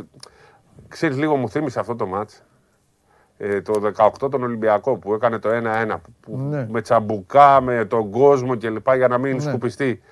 Ξέρεις, 0.88 1.16
λίγο 1.16 1.36
μου 1.36 1.48
θύμισε 1.48 1.80
αυτό 1.80 1.96
το 1.96 2.06
μάτς. 2.06 2.42
Ε, 3.44 3.60
το 3.60 3.92
18 3.96 4.30
τον 4.30 4.42
Ολυμπιακό 4.42 4.96
που 4.96 5.14
έκανε 5.14 5.38
το 5.38 5.48
1-1. 5.88 5.96
Που, 6.20 6.38
ναι. 6.38 6.66
Με 6.70 6.80
τσαμπουκά, 6.80 7.60
με 7.60 7.84
τον 7.84 8.10
κόσμο 8.10 8.56
κλπ. 8.56 8.94
Για 8.94 9.08
να 9.08 9.18
μην 9.18 9.34
ναι. 9.34 9.40
σκουπιστεί. 9.40 10.02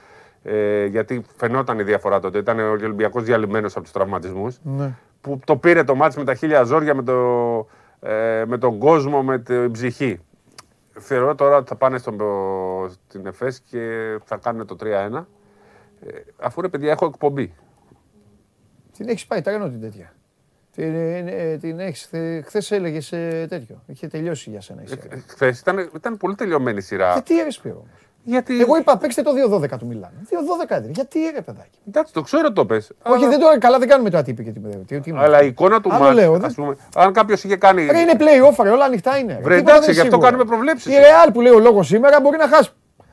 Ε, 0.43 0.85
γιατί 0.85 1.23
φαινόταν 1.37 1.79
η 1.79 1.83
διαφορά 1.83 2.21
τότε. 2.21 2.39
Ήταν 2.39 2.59
ο 2.59 2.71
Ολυμπιακός 2.71 3.23
διαλυμένος 3.23 3.73
από 3.73 3.83
τους 3.83 3.93
τραυματισμούς. 3.93 4.59
Ναι. 4.63 4.95
Που 5.21 5.41
το 5.45 5.57
πήρε 5.57 5.85
το 5.85 5.95
μάτς 5.95 6.17
με 6.17 6.25
τα 6.25 6.35
χίλια 6.35 6.63
ζόρια, 6.63 6.95
με 6.95 7.03
το 7.03 7.15
ε, 8.01 8.45
με 8.47 8.59
τον 8.59 8.79
κόσμο, 8.79 9.23
με 9.23 9.39
την 9.39 9.71
ψυχή. 9.71 10.21
Θεωρώ 10.93 11.35
τώρα 11.35 11.57
ότι 11.57 11.69
θα 11.69 11.77
πάνε 11.77 11.99
στον, 11.99 12.19
στην 13.09 13.27
ΕΦΕΣ 13.27 13.61
και 13.61 14.17
θα 14.25 14.37
κάνουν 14.37 14.67
το 14.67 14.77
3-1. 14.81 14.85
Ε, 14.87 15.25
αφού 16.41 16.61
ρε 16.61 16.69
παιδιά 16.69 16.91
έχω 16.91 17.07
εκπομπή. 17.07 17.55
Την 18.97 19.09
έχεις 19.09 19.27
πάει, 19.27 19.41
τα 19.41 19.69
την 19.69 19.81
τέτοια. 19.81 20.13
Την, 20.75 20.95
ε, 20.95 21.57
την 21.61 21.81
έχεις, 21.81 22.11
χθες 22.45 22.71
έλεγες 22.71 23.09
τέτοιο. 23.49 23.83
Είχε 23.87 24.07
τελειώσει 24.07 24.51
για 24.51 24.61
σένα 24.61 24.83
η 24.83 24.87
σειρά. 24.87 25.03
Ε, 25.11 25.23
χθες 25.27 25.61
ήταν, 25.61 25.91
ήταν 25.97 26.17
πολύ 26.17 26.35
τελειωμένη 26.35 26.79
η 26.79 26.81
σειρά. 26.81 27.13
Γιατί 27.13 27.41
έρεσπε 27.41 27.69
όμως. 27.69 28.11
Γιατί... 28.23 28.61
Εγώ 28.61 28.77
είπα 28.77 28.97
παίξτε 28.97 29.23
το 29.23 29.31
2-12 29.53 29.79
του 29.79 29.87
Μιλάνου. 29.87 30.15
2-12 30.65 30.65
έδινε. 30.69 30.93
Γιατί 30.95 31.19
ρε 31.35 31.41
παιδάκι. 31.41 31.79
Εντάξει, 31.89 32.13
το 32.13 32.23
ξέρω 32.23 32.53
το 32.53 32.67
πες. 32.67 32.91
Όχι, 33.03 33.25
αλλά... 33.25 33.29
δεν 33.29 33.41
το 33.41 33.59
καλά, 33.59 33.79
δεν 33.79 33.89
κάνουμε 33.89 34.11
το 34.11 34.19
ατύπη 34.19 34.45
και 34.45 35.01
την 35.01 35.19
Αλλά 35.19 35.43
η 35.43 35.47
εικόνα 35.47 35.81
του 35.81 35.89
Μάρτιν. 35.89 36.55
πούμε, 36.55 36.77
αν 36.95 37.13
κάποιος 37.13 37.45
είχε 37.45 37.57
κάνει. 37.57 37.87
Ρε 37.87 38.01
είναι 38.01 38.13
play 38.19 38.71
όλα 38.73 38.85
ανοιχτά 38.85 39.19
είναι. 39.19 39.39
Βρε, 39.43 39.57
εντάξει, 39.57 39.93
γι' 39.93 40.01
αυτό 40.01 40.19
κάνουμε 40.19 40.45
προβλέψεις. 40.45 40.93
Η 40.93 40.97
Real 40.97 41.31
που 41.33 41.41
λέει 41.41 41.53
ο 41.53 41.59
λόγος 41.59 41.87
σήμερα 41.87 42.21
μπορεί 42.21 42.37
να 42.37 42.49
χάσει 42.49 42.71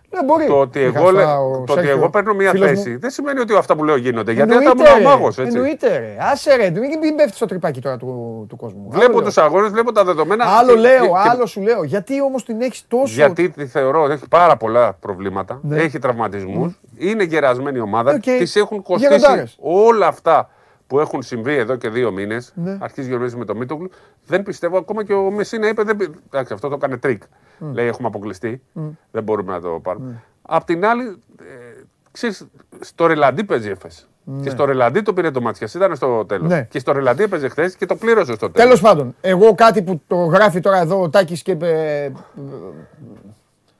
δεν 0.09 0.25
μπορεί. 0.25 0.45
Το 0.45 0.59
ότι, 0.59 0.79
εγώ, 0.79 1.11
λέ, 1.11 1.23
το 1.65 1.73
ότι 1.73 1.87
εγώ 1.87 2.09
παίρνω 2.09 2.33
μια 2.33 2.51
θέση 2.51 2.89
μου. 2.89 2.99
δεν 2.99 3.09
σημαίνει 3.09 3.39
ότι 3.39 3.55
αυτά 3.55 3.75
που 3.75 3.83
λέω 3.83 3.95
γίνονται. 3.95 4.31
Γιατί 4.31 4.53
θα 4.53 4.61
ήμουν 4.61 4.85
ο 4.99 5.09
μάγο. 5.09 5.31
Εννοείται. 5.37 5.97
Ρε. 5.97 6.17
Άσε 6.31 6.55
ρε, 6.55 6.69
μην 6.69 7.15
πέφτεις 7.15 7.35
στο 7.35 7.45
τρυπάκι 7.45 7.81
τώρα 7.81 7.97
του, 7.97 8.45
του 8.49 8.55
κόσμου. 8.55 8.87
Βλέπω 8.89 9.21
τους 9.21 9.37
αγώνες, 9.37 9.71
βλέπω 9.71 9.91
τα 9.91 10.03
δεδομένα. 10.03 10.45
Άλλο 10.45 10.73
και, 10.73 10.79
λέω, 10.79 11.05
και, 11.05 11.29
άλλο 11.29 11.45
σου 11.45 11.61
λέω. 11.61 11.83
Γιατί 11.83 12.21
όμως 12.21 12.45
την 12.45 12.61
έχεις 12.61 12.83
τόσο. 12.87 13.13
Γιατί 13.13 13.49
τη 13.49 13.65
θεωρώ 13.65 14.01
ότι 14.03 14.13
έχει 14.13 14.27
πάρα 14.27 14.57
πολλά 14.57 14.93
προβλήματα. 14.93 15.59
Ναι. 15.63 15.81
Έχει 15.81 15.99
τραυματισμούς. 15.99 16.73
Mm. 16.73 16.95
Είναι 16.97 17.23
γερασμένη 17.23 17.79
ομάδα. 17.79 18.15
Okay. 18.17 18.43
Τη 18.43 18.59
έχουν 18.59 18.81
κοστίσει 18.81 19.55
όλα 19.59 20.07
αυτά 20.07 20.49
που 20.87 20.99
έχουν 20.99 21.21
συμβεί 21.21 21.55
εδώ 21.55 21.75
και 21.75 21.89
δύο 21.89 22.11
μήνες. 22.11 22.51
Ναι. 22.55 22.77
Αρχίζει 22.81 23.13
η 23.13 23.17
με 23.35 23.45
το 23.45 23.55
Μίτογλου. 23.55 23.89
Δεν 24.25 24.43
πιστεύω 24.43 24.77
ακόμα 24.77 25.03
και 25.03 25.13
ο 25.13 25.31
Μεσίνα 25.31 25.67
είπε. 25.67 25.83
Δεν... 25.83 25.97
Εντάξει, 26.31 26.53
αυτό 26.53 26.67
το 26.67 26.75
έκανε 26.75 26.97
τρικ. 26.97 27.21
Mm. 27.59 27.73
Λέει 27.73 27.87
έχουμε 27.87 28.07
αποκλειστεί. 28.07 28.61
Mm. 28.75 28.81
Δεν 29.11 29.23
μπορούμε 29.23 29.51
να 29.51 29.61
το 29.61 29.69
πάρουμε. 29.69 30.13
Mm. 30.17 30.23
Απ' 30.41 30.63
την 30.63 30.85
άλλη, 30.85 31.03
ε, 31.39 31.83
ξέρεις, 32.11 32.47
στο 32.79 33.05
ρελαντί 33.05 33.43
παίζει 33.43 33.69
Έφες. 33.69 34.05
Ναι. 34.29 34.43
Και 34.43 34.49
στο 34.49 34.65
ρελαντί 34.65 35.01
το 35.01 35.13
πήρε 35.13 35.31
το 35.31 35.41
ματς, 35.41 35.67
ήταν 35.75 35.95
στο 35.95 36.25
τέλος. 36.25 36.49
Ναι. 36.49 36.63
Και 36.63 36.79
στο 36.79 36.91
ρελαντί 36.91 37.23
έπαιζε 37.23 37.47
χθες 37.47 37.75
και 37.75 37.85
το 37.85 37.95
πλήρωσε 37.95 38.33
στο 38.33 38.51
τέλος. 38.51 38.67
Τέλος 38.67 38.81
πάντων, 38.81 39.15
εγώ 39.21 39.55
κάτι 39.55 39.81
που 39.81 40.01
το 40.07 40.15
γράφει 40.15 40.59
τώρα 40.59 40.77
εδώ 40.77 41.01
ο 41.01 41.09
Τάκης 41.09 41.41
και. 41.41 41.51
Ε, 41.51 42.11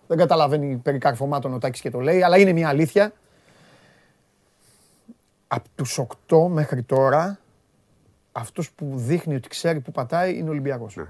δεν 0.07 0.17
καταλαβαίνει 0.17 0.75
περί 0.75 0.97
καρφωμάτων 0.97 1.53
ο 1.53 1.57
Τάκης 1.57 1.81
και 1.81 1.89
το 1.89 1.99
λέει, 1.99 2.23
αλλά 2.23 2.37
είναι 2.37 2.51
μια 2.51 2.67
αλήθεια. 2.67 3.11
Από 5.47 5.67
τους 5.75 5.99
8 6.27 6.47
μέχρι 6.49 6.83
τώρα, 6.83 7.39
αυτός 8.31 8.71
που 8.71 8.91
δείχνει 8.95 9.35
ότι 9.35 9.47
ξέρει 9.47 9.79
που 9.79 9.91
πατάει 9.91 10.37
είναι 10.37 10.47
ο 10.47 10.51
Ολυμπιακός. 10.51 10.95
Ναι. 10.95 11.05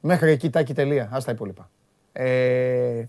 Μέχρι 0.00 0.30
εκεί 0.30 0.50
τάκι 0.50 0.74
τελεία. 0.74 1.08
Α 1.12 1.18
τα 1.24 1.32
υπόλοιπα. 1.32 1.70
Ε, 2.12 3.04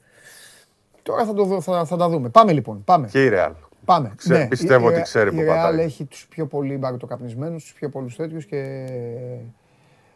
τώρα 1.04 1.26
θα, 1.26 1.34
το, 1.34 1.62
θα, 1.62 1.86
θα 1.86 1.98
τα 1.98 2.10
δούμε. 2.10 2.30
Πάμε 2.30 2.52
λοιπόν. 2.52 2.84
Πάμε. 2.84 3.08
Και 3.08 3.26
η 3.26 3.30
Real. 3.34 3.52
Πάμε. 3.86 4.14
Ξέ, 4.16 4.38
ναι, 4.38 4.48
πιστεύω 4.48 4.90
η, 4.90 4.94
ότι 4.94 5.02
ξέρει 5.02 5.32
που 5.32 5.46
πατάει. 5.46 5.74
Η 5.74 5.78
Real 5.78 5.80
έχει 5.80 6.06
τους 6.06 6.28
πιο 6.28 6.46
πολύ 6.46 6.78
μπαρτοκαπνισμένους, 6.78 7.64
τους 7.64 7.74
πιο 7.74 7.90
πολλούς 7.90 8.16
τέτοιους 8.16 8.46
και... 8.46 8.88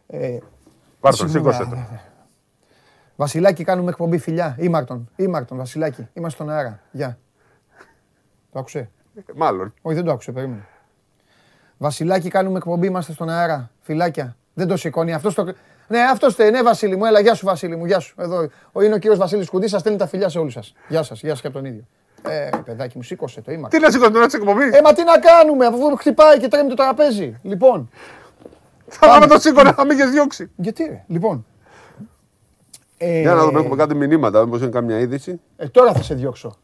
Ε, 0.07 0.37
Πάρ' 0.99 1.15
τον, 1.15 1.29
σήκωσε 1.29 1.65
το. 1.65 1.77
Βασιλάκη, 3.15 3.63
κάνουμε 3.63 3.89
εκπομπή 3.89 4.17
φιλιά. 4.17 4.55
Ήμαρτον, 4.59 5.09
Ήμαρτον, 5.15 5.57
Βασιλάκη. 5.57 6.07
Είμαστε 6.13 6.43
στον 6.43 6.55
αέρα. 6.55 6.79
Γεια. 6.91 7.17
Το 8.51 8.59
άκουσε; 8.59 8.89
Μάλλον. 9.35 9.73
Όχι, 9.81 9.95
δεν 9.95 10.05
το 10.05 10.11
άκουσε, 10.11 10.31
περίμενε. 10.31 10.67
Βασιλάκη, 11.77 12.29
κάνουμε 12.29 12.57
εκπομπή, 12.57 12.87
είμαστε 12.87 13.11
στον 13.11 13.29
αέρα. 13.29 13.71
Φιλάκια. 13.81 14.35
Δεν 14.53 14.67
το 14.67 14.77
σηκώνει. 14.77 15.13
Αυτό 15.13 15.33
το... 15.33 15.53
Ναι, 15.93 16.01
αυτός 16.01 16.29
είστε. 16.29 16.49
Ναι, 16.49 16.63
Βασίλη 16.63 16.95
μου, 16.95 17.05
έλα, 17.05 17.19
γεια 17.19 17.33
σου, 17.33 17.45
Βασίλη 17.45 17.75
μου, 17.75 17.85
γεια 17.85 17.99
σου. 17.99 18.15
Εδώ 18.17 18.49
είναι 18.83 18.93
ο 18.93 18.97
κύριος 18.97 19.17
Βασίλης 19.17 19.49
Κουντής, 19.49 19.69
σας 19.69 19.79
στέλνει 19.79 19.97
τα 19.97 20.07
φιλιά 20.07 20.29
σε 20.29 20.39
όλους 20.39 20.53
σας. 20.53 20.73
Γεια 20.87 21.03
σας, 21.03 21.21
γεια 21.21 21.29
σας 21.29 21.41
και 21.41 21.47
από 21.47 21.55
τον 21.55 21.65
ίδιο. 21.65 21.83
Ε, 22.27 22.49
παιδάκι 22.65 22.97
μου, 22.97 23.03
σήκωσε 23.03 23.41
το 23.41 23.51
είμαι. 23.51 23.67
Τι 23.67 23.79
να 23.79 23.91
σήκωσε 23.91 24.11
τώρα 24.11 24.27
τη 24.27 24.35
εκπομπή. 24.35 24.63
Ε, 24.63 24.81
μα 24.83 24.93
τι 24.93 25.03
να 25.03 25.19
κάνουμε, 25.19 25.65
αφού 25.65 25.95
χτυπάει 25.95 26.39
και 26.39 26.47
τρέμει 26.47 26.69
το 26.69 26.75
τραπέζι. 26.75 27.39
Λοιπόν. 27.41 27.89
Θα 28.87 29.07
πάμε 29.07 29.27
το 29.27 29.39
σήκωνα, 29.39 29.73
να 29.77 29.85
μην 29.85 29.99
έχεις 29.99 30.11
διώξει. 30.11 30.51
Γιατί, 30.55 30.83
ρε, 30.83 31.03
λοιπόν. 31.07 31.45
Ε, 32.97 33.19
Για 33.19 33.33
να 33.33 33.45
δούμε, 33.45 33.59
έχουμε 33.59 33.75
κάτι 33.75 33.95
μηνύματα, 33.95 34.45
μήπως 34.45 34.61
είναι 34.61 34.69
κάμια 34.69 34.99
είδηση. 34.99 35.39
Ε, 35.57 35.67
τώρα 35.67 35.93
θα 35.93 36.03
σε 36.03 36.13
διώξω. 36.13 36.55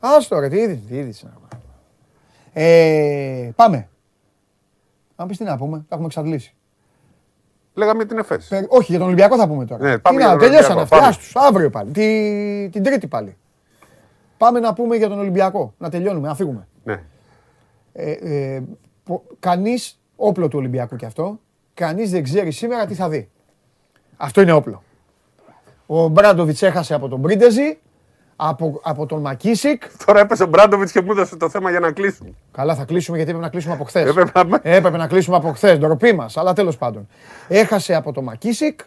Άστο 0.00 0.38
ρε, 0.38 0.48
τι 0.48 0.56
είδηση, 0.56 0.82
τι 0.88 0.96
είδηση. 0.96 1.28
Ε, 2.52 3.50
πάμε. 3.56 3.88
Αν 5.16 5.26
πεις 5.26 5.36
τι 5.36 5.44
να 5.44 5.56
πούμε, 5.56 5.78
τα 5.78 5.84
έχουμε 5.90 6.06
εξαντλήσει. 6.06 6.54
Λέγαμε 7.74 8.04
την 8.04 8.18
ΕΦΕΣ. 8.18 8.50
όχι, 8.68 8.90
για 8.90 8.98
τον 8.98 9.06
Ολυμπιακό 9.06 9.36
θα 9.36 9.48
πούμε 9.48 9.64
τώρα. 9.64 9.82
Ναι, 9.82 9.98
πάμε 9.98 10.18
Τι 10.18 10.24
να, 10.24 10.36
τελειώσαν 10.36 10.78
αυτά. 10.78 10.96
Άστους, 10.96 11.36
αύριο 11.36 11.70
πάλι. 11.70 11.90
Τη, 11.90 12.68
την 12.72 12.82
Τρίτη 12.82 13.06
πάλι. 13.06 13.36
Πάμε 14.36 14.60
να 14.60 14.72
πούμε 14.72 14.96
για 14.96 15.08
τον 15.08 15.18
Ολυμπιακό. 15.18 15.74
Να 15.78 15.90
τελειώνουμε, 15.90 16.28
να 16.28 16.34
φύγουμε. 16.34 16.68
Ναι. 16.84 17.02
Ε, 17.92 18.10
ε, 18.10 18.62
κανείς, 19.38 20.00
όπλο 20.16 20.48
του 20.48 20.58
Ολυμπιακού 20.58 20.96
κι 20.96 21.04
αυτό, 21.04 21.40
κανείς 21.74 22.10
δεν 22.10 22.22
ξέρει 22.22 22.50
σήμερα 22.50 22.86
τι 22.86 22.94
θα 22.94 23.08
δει. 23.08 23.30
Αυτό 24.16 24.40
είναι 24.40 24.52
όπλο. 24.52 24.82
Ο 25.86 26.08
Μπράντοβιτς 26.08 26.62
έχασε 26.62 26.94
από 26.94 27.08
τον 27.08 27.18
Μπρίντεζι, 27.18 27.78
από, 28.36 28.80
από 28.82 29.06
τον 29.06 29.20
Μακίσικ. 29.20 29.82
Τώρα 30.06 30.20
έπεσε 30.20 30.42
ο 30.42 30.46
Μπράντοβιτς 30.46 30.92
και 30.92 31.02
μου 31.02 31.10
έδωσε 31.10 31.36
το 31.36 31.48
θέμα 31.48 31.70
για 31.70 31.80
να 31.80 31.92
κλείσουμε. 31.92 32.30
Καλά, 32.52 32.74
θα 32.74 32.84
κλείσουμε 32.84 33.16
γιατί 33.16 33.32
έπρεπε 33.32 33.46
να 33.46 33.52
κλείσουμε 33.52 33.74
από 33.74 33.84
χθες. 33.84 34.16
Έπρεπε 34.62 34.96
να 34.96 35.06
κλείσουμε 35.06 35.36
από 35.36 35.52
χθες. 35.52 35.78
Ντροπή 35.78 36.12
μας, 36.12 36.36
αλλά 36.36 36.52
τέλος 36.52 36.76
πάντων. 36.76 37.08
Έχασε 37.48 37.94
από 37.94 38.12
τον 38.12 38.24
Μακίσικ 38.24 38.80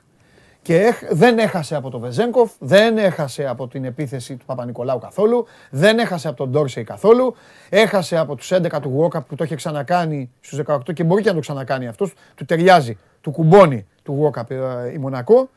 και 0.68 0.94
δεν 1.10 1.38
έχασε 1.40 1.76
από 1.76 1.90
τον 1.90 2.00
Βεζέγκοφ, 2.00 2.52
δεν 2.60 2.98
έχασε 2.98 3.48
από 3.48 3.68
την 3.68 3.86
επίθεση 3.86 4.36
του 4.36 4.46
Παπα-Νικολάου 4.46 5.00
καθόλου, 5.00 5.46
δεν 5.70 6.00
έχασε 6.00 6.28
από 6.28 6.38
τον 6.38 6.50
Ντόρσεϊ 6.50 6.84
καθόλου, 6.84 7.36
έχασε 7.70 8.18
από 8.18 8.36
τους 8.36 8.52
11 8.54 8.82
του 8.82 8.90
Γουόκαπ 8.90 9.28
που 9.28 9.36
το 9.36 9.44
είχε 9.44 9.56
ξανακάνει 9.56 10.32
στους 10.40 10.62
18 10.68 10.94
και 10.94 11.04
μπορεί 11.04 11.22
και 11.22 11.28
να 11.30 11.36
το 11.36 11.42
ξανακάνει 11.42 11.88
αυτός, 11.88 12.14
του 12.36 12.46
ταιριάζει, 12.46 12.98
του 13.22 13.32
κουμπώνει 13.32 13.86
του 14.04 14.12
Γουόκαπ 14.12 14.52
ε, 14.52 14.58
η 14.94 14.98
Μονακό. 14.98 15.50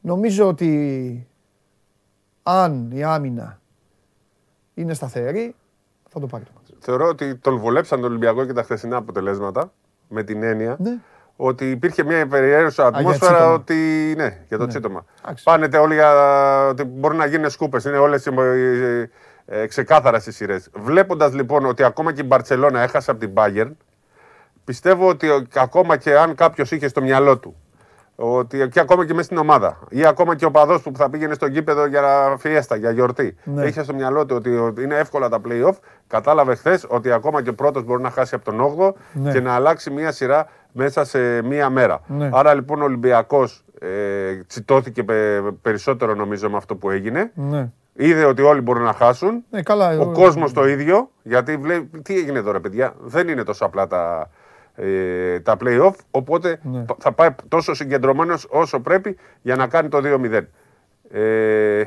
Νομίζω 0.00 0.48
ότι 0.48 1.26
αν 2.42 2.90
η 2.90 3.04
άμυνα 3.04 3.60
είναι 4.74 4.94
σταθερή, 4.94 5.54
θα 6.08 6.20
το 6.20 6.26
πάρει 6.26 6.44
το 6.44 6.50
Θεωρώ 6.78 7.08
ότι 7.08 7.36
τον 7.36 7.58
βολέψαν 7.58 8.00
τον 8.00 8.10
Ολυμπιακό 8.10 8.44
και 8.44 8.52
τα 8.52 8.62
χθεσινά 8.62 8.96
αποτελέσματα 8.96 9.72
με 10.08 10.22
την 10.22 10.42
έννοια 10.42 10.76
ναι 10.78 11.00
ότι 11.42 11.70
υπήρχε 11.70 12.04
μια 12.04 12.26
περιέργεια 12.26 12.84
ατμόσφαιρα 12.84 13.52
ότι. 13.52 13.74
Ναι, 14.16 14.38
για 14.48 14.58
το 14.58 14.64
ναι. 14.64 14.68
τσίτομα. 14.68 15.04
Πάνετε 15.44 15.78
όλοι 15.78 15.94
για 15.94 16.66
ότι 16.66 16.84
μπορεί 16.84 17.16
να 17.16 17.26
γίνουν 17.26 17.50
σκούπες. 17.50 17.84
Είναι 17.84 17.96
όλες 17.96 18.26
ε, 19.46 19.66
ξεκάθαρα 19.66 20.20
στις 20.20 20.36
σειρές. 20.36 20.70
Βλέποντας 20.74 21.34
λοιπόν 21.34 21.64
ότι 21.64 21.82
ακόμα 21.82 22.12
και 22.12 22.20
η 22.20 22.24
Μπαρσελόνα 22.26 22.80
έχασε 22.80 23.10
από 23.10 23.20
την 23.20 23.30
Bayern, 23.34 23.70
πιστεύω 24.64 25.08
ότι 25.08 25.28
ακόμα 25.54 25.96
και 25.96 26.18
αν 26.18 26.34
κάποιος 26.34 26.70
είχε 26.70 26.88
στο 26.88 27.02
μυαλό 27.02 27.38
του 27.38 27.56
ότι 28.22 28.68
και 28.68 28.80
ακόμα 28.80 29.06
και 29.06 29.12
μέσα 29.12 29.24
στην 29.24 29.36
ομάδα 29.36 29.78
ή 29.88 30.06
ακόμα 30.06 30.36
και 30.36 30.44
ο 30.44 30.50
παδός 30.50 30.82
που 30.82 30.92
θα 30.96 31.10
πήγαινε 31.10 31.34
στο 31.34 31.46
γήπεδο 31.46 31.86
για 31.86 32.36
φιέστα, 32.38 32.76
για 32.76 32.90
γιορτή. 32.90 33.36
Ναι. 33.44 33.66
Είχε 33.66 33.82
στο 33.82 33.94
μυαλό 33.94 34.26
του 34.26 34.40
ότι 34.66 34.82
είναι 34.82 34.94
εύκολα 34.94 35.28
τα 35.28 35.40
playoff. 35.48 35.74
Κατάλαβε 36.06 36.54
χθες 36.54 36.86
ότι 36.88 37.12
ακόμα 37.12 37.42
και 37.42 37.48
ο 37.48 37.54
πρώτος 37.54 37.84
μπορεί 37.84 38.02
να 38.02 38.10
χάσει 38.10 38.34
από 38.34 38.44
τον 38.44 38.76
8ο 38.78 38.92
ναι. 39.12 39.32
και 39.32 39.40
να 39.40 39.54
αλλάξει 39.54 39.90
μία 39.90 40.12
σειρά 40.12 40.48
μέσα 40.72 41.04
σε 41.04 41.42
μία 41.42 41.70
μέρα. 41.70 42.00
Ναι. 42.06 42.30
Άρα 42.32 42.54
λοιπόν 42.54 42.80
ο 42.80 42.84
Ολυμπιακός 42.84 43.64
ε, 43.80 44.42
τσιτώθηκε 44.46 45.04
περισσότερο 45.62 46.14
νομίζω 46.14 46.50
με 46.50 46.56
αυτό 46.56 46.76
που 46.76 46.90
έγινε. 46.90 47.30
Ναι. 47.34 47.68
Είδε 47.92 48.24
ότι 48.24 48.42
όλοι 48.42 48.60
μπορούν 48.60 48.82
να 48.82 48.92
χάσουν. 48.92 49.44
Ναι, 49.50 49.62
καλά, 49.62 49.98
ο 49.98 50.12
κόσμος 50.12 50.52
το 50.52 50.68
ίδιο. 50.68 51.10
Γιατί 51.22 51.56
βλέπει. 51.56 52.00
Τι 52.00 52.14
έγινε 52.18 52.42
τώρα, 52.42 52.60
παιδιά; 52.60 52.94
Δεν 53.00 53.28
είναι 53.28 53.42
τόσο 53.42 53.64
απλά 53.64 53.86
τα, 53.86 54.30
ε, 54.80 55.40
τα 55.40 55.56
play-off. 55.64 55.94
Οπότε 56.10 56.60
ναι. 56.62 56.84
θα 56.98 57.12
πάει 57.12 57.28
τόσο 57.48 57.74
συγκεντρωμένος 57.74 58.46
όσο 58.50 58.80
πρέπει 58.80 59.16
για 59.42 59.56
να 59.56 59.66
κάνει 59.66 59.88
το 59.88 60.00
2-0. 60.04 60.42
Ε, 61.12 61.82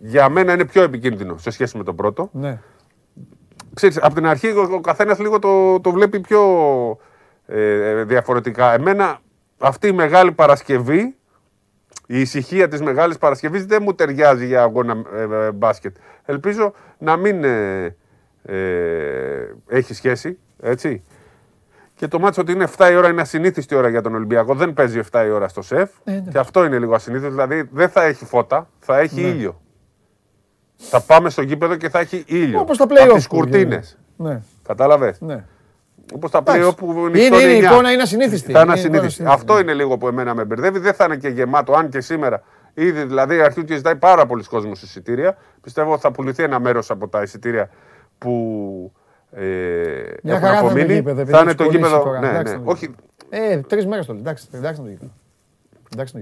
για 0.00 0.28
μένα 0.28 0.52
είναι 0.52 0.64
πιο 0.64 0.82
επικίνδυνο 0.82 1.36
σε 1.36 1.50
σχέση 1.50 1.76
με 1.76 1.84
τον 1.84 1.96
πρώτο. 1.96 2.30
Ναι. 2.32 2.58
Ξέρεις, 3.74 4.02
από 4.02 4.14
την 4.14 4.26
αρχή 4.26 4.48
ο 4.48 4.80
καθένας 4.80 5.18
λίγο 5.18 5.38
το, 5.38 5.80
το 5.80 5.90
βλέπει 5.90 6.20
πιο 6.20 6.42
ε, 7.46 8.04
διαφορετικά. 8.04 8.72
Εμένα 8.72 9.20
αυτή 9.58 9.88
η 9.88 9.92
μεγάλη 9.92 10.32
Παρασκευή, 10.32 11.16
η 12.06 12.20
ησυχία 12.20 12.68
της 12.68 12.82
Μεγάλης 12.82 13.18
Παρασκευής 13.18 13.66
δεν 13.66 13.82
μου 13.82 13.94
ταιριάζει 13.94 14.46
για 14.46 14.62
αγώνα 14.62 15.02
ε, 15.14 15.46
ε, 15.46 15.52
μπάσκετ. 15.52 15.96
Ελπίζω 16.24 16.72
να 16.98 17.16
μην 17.16 17.44
έχει 19.66 19.94
σχέση, 19.94 20.38
έτσι. 20.60 21.02
Και 21.98 22.08
το 22.08 22.18
μάτσο 22.18 22.40
ότι 22.40 22.52
είναι 22.52 22.68
7 22.76 22.88
η 22.90 22.96
ώρα 22.96 23.08
είναι 23.08 23.20
ασυνήθιστη 23.20 23.74
ώρα 23.74 23.88
για 23.88 24.02
τον 24.02 24.14
Ολυμπιακό. 24.14 24.54
Δεν 24.54 24.72
παίζει 24.72 25.00
7 25.10 25.24
η 25.26 25.30
ώρα 25.30 25.48
στο 25.48 25.62
σεφ. 25.62 25.90
Ναι. 26.04 26.24
Και 26.30 26.38
αυτό 26.38 26.64
είναι 26.64 26.78
λίγο 26.78 26.94
ασυνήθιστο. 26.94 27.30
Δηλαδή 27.30 27.68
δεν 27.72 27.88
θα 27.88 28.02
έχει 28.02 28.24
φώτα, 28.24 28.68
θα 28.78 28.98
έχει 28.98 29.20
ναι. 29.20 29.28
ήλιο. 29.28 29.60
Θα 30.76 31.00
πάμε 31.00 31.30
στο 31.30 31.42
γήπεδο 31.42 31.76
και 31.76 31.88
θα 31.88 31.98
έχει 31.98 32.24
ήλιο. 32.26 32.60
Όπως 32.60 32.76
τα 32.76 32.86
πλέον. 32.86 33.06
Από 33.06 33.14
τις 33.14 33.26
κουρτίνες. 33.26 33.98
Ναι. 34.16 34.40
Κατάλαβες; 34.66 35.20
Ναι. 35.20 35.44
Όπως 36.14 36.30
τα 36.30 36.42
πλέον 36.42 36.74
που 36.74 37.06
είναι, 37.08 37.20
είναι, 37.20 37.36
η 37.36 37.58
εικόνα 37.58 37.92
είναι 37.92 38.02
ασυνήθιστη. 38.02 38.52
Θα 38.52 38.60
είναι 38.60 38.72
ασυνήθιστη. 38.72 39.24
Αυτό 39.26 39.54
ναι. 39.54 39.60
είναι 39.60 39.74
λίγο 39.74 39.98
που 39.98 40.08
εμένα 40.08 40.34
με 40.34 40.44
μπερδεύει. 40.44 40.78
Δεν 40.78 40.94
θα 40.94 41.04
είναι 41.04 41.16
και 41.16 41.28
γεμάτο, 41.28 41.72
αν 41.72 41.88
και 41.88 42.00
σήμερα. 42.00 42.42
Ήδη 42.74 43.04
δηλαδή 43.04 43.40
αρχίζει 43.40 43.66
και 43.66 43.76
ζητάει 43.76 43.96
πάρα 43.96 44.26
πολλοί 44.26 44.44
κόσμος 44.44 44.82
εισιτήρια. 44.82 45.36
Πιστεύω 45.60 45.98
θα 45.98 46.10
πουληθεί 46.10 46.42
ένα 46.42 46.60
μέρος 46.60 46.90
από 46.90 47.08
τα 47.08 47.22
εισιτήρια 47.22 47.70
που 48.18 48.92
ε, 49.30 50.14
έχουν 50.22 50.46
απομείνει. 50.46 51.02
Θα 51.24 51.40
είναι 51.40 51.54
το 51.54 51.64
γήπεδο. 51.64 52.18
Ναι, 52.20 52.42
ναι. 52.42 52.60
Όχι. 52.64 52.94
Ε, 53.28 53.60
τρεις 53.60 53.86
μέρες 53.86 54.06
το 54.06 54.12
Εντάξει, 54.12 54.48
εντάξει 54.52 54.80
το 54.80 54.88
γήπεδο. 54.88 55.10
Εντάξει 55.92 56.12
το 56.12 56.20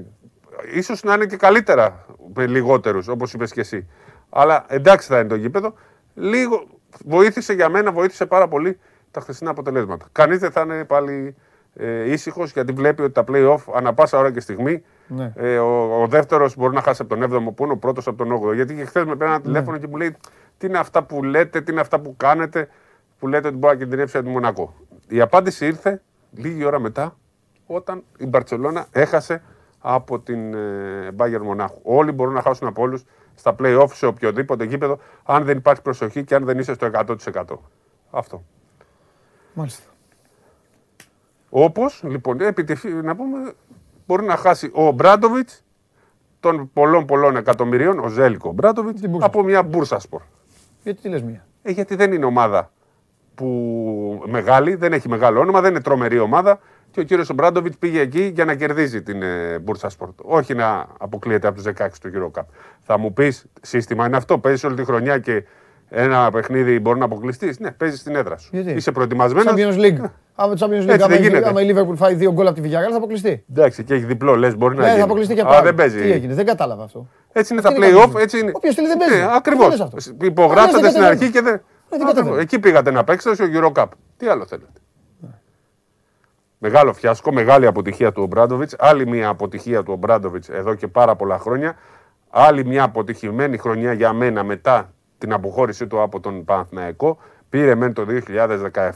Ίσως 0.75 1.03
να 1.03 1.15
είναι 1.15 1.27
και 1.27 1.37
καλύτερα 1.37 2.07
με 2.35 2.47
λιγότερους, 2.47 3.09
όπως 3.09 3.33
είπες 3.33 3.53
και 3.53 3.61
εσύ. 3.61 3.89
Αλλά 4.29 4.65
εντάξει 4.69 5.09
θα 5.09 5.19
είναι 5.19 5.29
το 5.29 5.35
γήπεδο. 5.35 5.75
Λίγο 6.15 6.67
βοήθησε 7.05 7.53
για 7.53 7.69
μένα, 7.69 7.93
βοήθησε 7.93 8.27
πάρα 8.27 8.49
πολύ 8.49 8.79
τα 9.11 9.21
χθεσινά 9.21 9.51
αποτελέσματα. 9.51 10.07
Κανείς 10.13 10.39
δεν 10.39 10.51
θα 10.51 10.61
είναι 10.61 10.85
πάλι 10.85 11.35
ε, 11.75 12.13
ήσυχος 12.13 12.53
γιατί 12.53 12.73
βλέπει 12.73 13.03
ότι 13.03 13.13
τα 13.13 13.25
playoff 13.29 13.59
ανά 13.75 13.95
πάσα 13.95 14.19
ώρα 14.19 14.33
και 14.33 14.41
στιγμή 14.41 14.83
ναι. 15.07 15.33
ε, 15.37 15.59
ο, 15.59 16.03
ο 16.03 16.07
δεύτερος 16.07 16.57
μπορεί 16.57 16.75
να 16.75 16.83
χάσει 16.83 17.03
από 17.03 17.17
τον 17.17 17.33
7ο 17.33 17.55
που 17.55 17.65
είναι 17.65 17.73
ο 17.73 17.77
πρώτος 17.77 18.07
από 18.07 18.25
τον 18.25 18.41
8ο. 18.43 18.55
Γιατί 18.55 18.75
και 18.75 18.85
χθες 18.85 19.05
με 19.05 19.13
πήρε 19.13 19.25
ένα 19.25 19.39
ναι. 19.39 19.43
τηλέφωνο 19.43 19.79
και 19.79 19.87
μου 19.87 19.97
λέει 19.97 20.17
τι 20.59 20.67
είναι 20.67 20.79
αυτά 20.79 21.03
που 21.03 21.23
λέτε, 21.23 21.61
τι 21.61 21.73
είναι 21.73 21.81
αυτά 21.81 22.01
που 22.01 22.15
κάνετε, 22.17 22.69
που 23.19 23.29
λέτε 23.29 23.49
ότι 23.49 23.57
μπορεί 23.57 23.75
να 23.75 23.81
κινδυνεύσει 23.81 24.17
από 24.17 24.25
τον 24.25 24.35
Μονακό. 24.35 24.75
Η 25.09 25.21
απάντηση 25.21 25.67
ήρθε 25.67 26.03
λίγη 26.31 26.65
ώρα 26.65 26.79
μετά 26.79 27.17
όταν 27.67 28.05
η 28.19 28.27
Μπαρσελόνα 28.27 28.87
έχασε 28.93 29.43
από 29.79 30.21
την 30.21 30.55
ε, 30.55 31.11
Bayern 31.17 31.43
Μονάχου. 31.43 31.81
Όλοι 31.83 32.13
μπορούν 32.13 32.35
να 32.35 32.43
χάσουν 32.43 32.69
από 32.69 32.83
όλους 32.83 33.05
στα 33.35 33.55
play-off 33.59 33.89
σε 33.93 34.07
οποιοδήποτε 34.07 34.65
γήπεδο, 34.65 34.99
αν 35.25 35.45
δεν 35.45 35.57
υπάρχει 35.57 35.83
προσοχή 35.83 36.25
και 36.25 36.35
αν 36.35 36.45
δεν 36.45 36.59
είσαι 36.59 36.75
στο 36.75 36.91
100%. 36.93 37.45
Αυτό. 38.11 38.45
Μάλιστα. 39.55 39.85
Όπως, 41.51 42.03
λοιπόν, 42.07 42.41
επιτυχή, 42.41 42.89
να 42.89 43.17
πούμε, 43.17 43.53
μπορεί 44.07 44.25
να 44.25 44.37
χάσει 44.37 44.71
ο 44.75 44.91
Μπράντοβιτ 44.91 45.49
των 46.41 46.71
πολλών 46.73 47.07
πολλών 47.07 47.37
εκατομμυρίων, 47.37 47.99
ο 47.99 48.09
Ζέλικο 48.09 48.53
Μπράντοβιτ, 48.53 48.99
από 49.21 49.43
μια 49.43 49.63
μπούρσα 49.63 49.99
σπορ. 49.99 50.23
Γιατί 50.83 51.01
τι 51.01 51.09
λες 51.09 51.23
μία; 51.23 51.47
Ε, 51.63 51.71
γιατί 51.71 51.95
δεν 51.95 52.13
είναι 52.13 52.25
ομάδα 52.25 52.71
που 53.37 54.23
μεγάλη, 54.27 54.75
δεν 54.75 54.93
έχει 54.93 55.09
μεγάλο 55.09 55.41
όνομα, 55.41 55.61
δεν 55.61 55.71
είναι 55.71 55.81
τρομερή 55.81 56.19
ομάδα 56.19 56.59
και 56.91 57.01
ο 57.01 57.05
κύριος 57.05 57.35
Μπράντοβιτ 57.35 57.73
πήγε 57.79 58.01
εκεί 58.01 58.33
για 58.35 58.45
να 58.45 58.55
κερδίζει 58.55 59.03
την 59.03 59.23
ε, 59.23 59.59
Μπούρσα 59.59 59.89
Σπορτ. 59.89 60.19
Όχι 60.23 60.55
να 60.55 60.87
αποκλείεται 60.99 61.47
από 61.47 61.57
τους 61.63 61.73
16 61.79 61.87
του 62.01 62.11
Euro 62.15 62.41
Cup. 62.41 62.45
Θα 62.81 62.99
μου 62.99 63.13
πεις, 63.13 63.47
σύστημα 63.61 64.07
είναι 64.07 64.17
αυτό. 64.17 64.39
Παίζεις 64.39 64.65
όλη 64.65 64.75
τη 64.75 64.85
χρονιά 64.85 65.19
και 65.19 65.45
ένα 65.89 66.31
παιχνίδι 66.31 66.81
μπορεί 66.81 66.99
να 66.99 67.05
αποκλειστείς; 67.05 67.59
Ναι, 67.59 67.71
παίζεις 67.71 68.01
στην 68.01 68.17
έδρα 68.17 68.37
σου. 68.37 68.49
Γιατί; 68.53 68.71
Είσαι 68.71 68.93
προετοιμασμένος. 68.93 69.55
Champions 69.57 69.81
League. 69.81 70.11
Άμα 70.35 70.55
το 70.55 70.67
Champions 70.67 70.91
League, 70.91 71.01
άμα, 71.03 71.15
γίνεται. 71.15 71.49
άμα 71.49 71.63
η 71.63 71.75
Liverpool 71.75 71.95
φάει 71.95 72.15
δύο 72.15 72.33
γκολ 72.33 72.47
από 72.47 72.61
τη 72.61 72.69
Villarreal 72.69 72.91
θα 72.91 72.97
αποκλειστεί. 72.97 73.45
Εντάξει, 73.51 73.85
και 73.85 73.95
έχει 73.95 74.05
διπλό, 74.05 74.35
λες, 74.35 74.57
μπορεί 74.57 74.75
να 74.75 74.81
ναι, 74.81 74.87
γίνει. 74.87 74.99
θα 74.99 75.05
αποκλειστεί 75.05 75.35
και 75.35 75.43
πάλι. 75.43 75.65
δεν 75.65 75.75
παίζει. 75.75 76.01
Τι 76.03 76.11
έγινε, 76.11 76.35
δεν 76.35 76.47
κατάλαβα 76.47 76.85
αυτό. 76.85 77.09
Έτσι 77.33 77.53
είναι 77.53 77.63
τα 77.63 77.71
play-off. 77.71 78.21
Έτσι 78.21 78.39
είναι. 78.39 78.51
Όποιος 78.55 78.73
στείλει 78.73 78.89
δεν 78.89 78.97
παίζει. 78.97 79.17
Ναι, 79.19 79.29
Ακριβώ. 79.37 79.69
Υπογράψατε 80.23 80.91
στην 80.91 81.03
αρχή 81.03 81.31
και 81.31 81.41
δεν. 81.41 81.63
Εκεί 82.39 82.59
πήγατε 82.59 82.91
να 82.91 83.05
παίξετε 83.05 83.35
στο 83.35 83.45
Euro 83.53 83.83
Cup. 83.83 83.89
Τι 84.17 84.27
άλλο 84.27 84.47
θέλετε. 84.47 84.81
Μεγάλο 86.59 86.93
φιάσκο, 86.93 87.33
μεγάλη 87.33 87.67
αποτυχία 87.67 88.13
του 88.13 88.23
Ομπράντοβιτς. 88.23 88.77
Άλλη 88.79 89.07
μια 89.07 89.29
αποτυχία 89.29 89.83
του 89.83 89.93
Ομπράντοβιτς 89.93 90.49
εδώ 90.49 90.75
και 90.75 90.89
πάρα 90.89 91.17
πολλά 91.17 91.39
χρόνια. 91.39 91.77
Άλλη 92.31 92.65
μια 92.65 92.83
αποτυχημένη 92.83 93.59
χρονιά 93.59 93.93
για 93.93 94.13
μένα 94.13 94.45
μετά 94.45 94.93
την 95.19 95.33
αποχώρησή 95.33 95.87
του 95.87 96.03
από 96.03 96.21
τον 96.21 96.45
Παναθηναϊκό. 96.45 97.19
Πήρε 97.49 97.75
μεν 97.75 97.93
το 97.93 98.07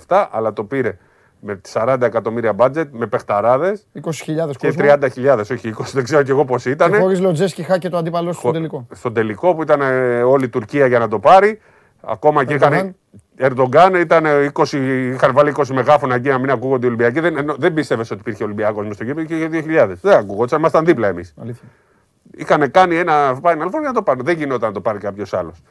2017, 0.07 0.27
αλλά 0.31 0.53
το 0.53 0.65
πήρε 0.65 0.99
με 1.41 1.61
40 1.73 1.97
εκατομμύρια 2.01 2.53
μπάτζετ, 2.53 2.89
με 2.93 3.07
παιχταράδες. 3.07 3.87
20.000 4.03 4.57
και 4.57 4.75
30.000, 4.79 5.39
όχι 5.53 5.75
20, 5.79 5.85
δεν 5.93 6.05
ξέρω 6.05 6.23
και 6.23 6.31
εγώ 6.31 6.45
πώς 6.45 6.65
ήταν. 6.65 6.91
Και 6.93 6.99
χωρίς 6.99 7.21
Λοτζέσκι 7.21 7.67
και 7.79 7.89
το 7.89 7.97
αντίπαλο 7.97 8.33
στον 8.33 8.53
τελικό. 8.53 8.87
Στον 8.95 9.15
τελικό 9.15 9.55
που 9.55 9.63
ήταν 9.63 9.81
ε, 9.81 10.23
όλη 10.23 10.45
η 10.45 10.49
Τουρκία 10.49 10.87
για 10.87 10.99
να 10.99 11.09
το 11.09 11.19
πάρει. 11.19 11.61
Ακόμα 12.01 12.45
και 12.45 12.55
είχαν. 12.55 12.95
Ερντογκάν 13.43 13.95
ήταν 13.95 14.25
20, 14.53 14.73
είχαν 15.15 15.33
βάλει 15.33 15.53
20 15.57 15.67
μεγάφωνα 15.67 16.15
εκεί 16.15 16.29
να 16.29 16.39
μην 16.39 16.51
ακούγονται 16.51 16.87
οι 16.87 16.89
Ολυμπιακοί. 16.89 17.21
Δεν, 17.21 17.55
δεν 17.59 17.75
πίστευες 17.75 18.11
ότι 18.11 18.21
υπήρχε 18.21 18.45
Ολυμπιακός 18.45 18.87
μες 18.87 18.95
στο 18.95 19.05
κήπο 19.05 19.23
και 19.23 19.37
για 19.37 19.49
2000. 19.89 19.93
Δεν 20.01 20.17
ακούγονταν, 20.17 20.59
ήμασταν 20.59 20.85
δίπλα 20.85 21.09
εμείς. 21.09 21.35
Είχαν 22.31 22.71
κάνει 22.71 22.97
ένα 22.97 23.41
Final 23.43 23.67
Four 23.67 23.71
για 23.71 23.81
να 23.81 23.93
το 23.93 24.03
πάρουν. 24.03 24.25
Δεν 24.25 24.37
γινόταν 24.37 24.69
να 24.69 24.75
το 24.75 24.81
πάρει 24.81 24.99
κάποιος 24.99 25.33
άλλος. 25.33 25.63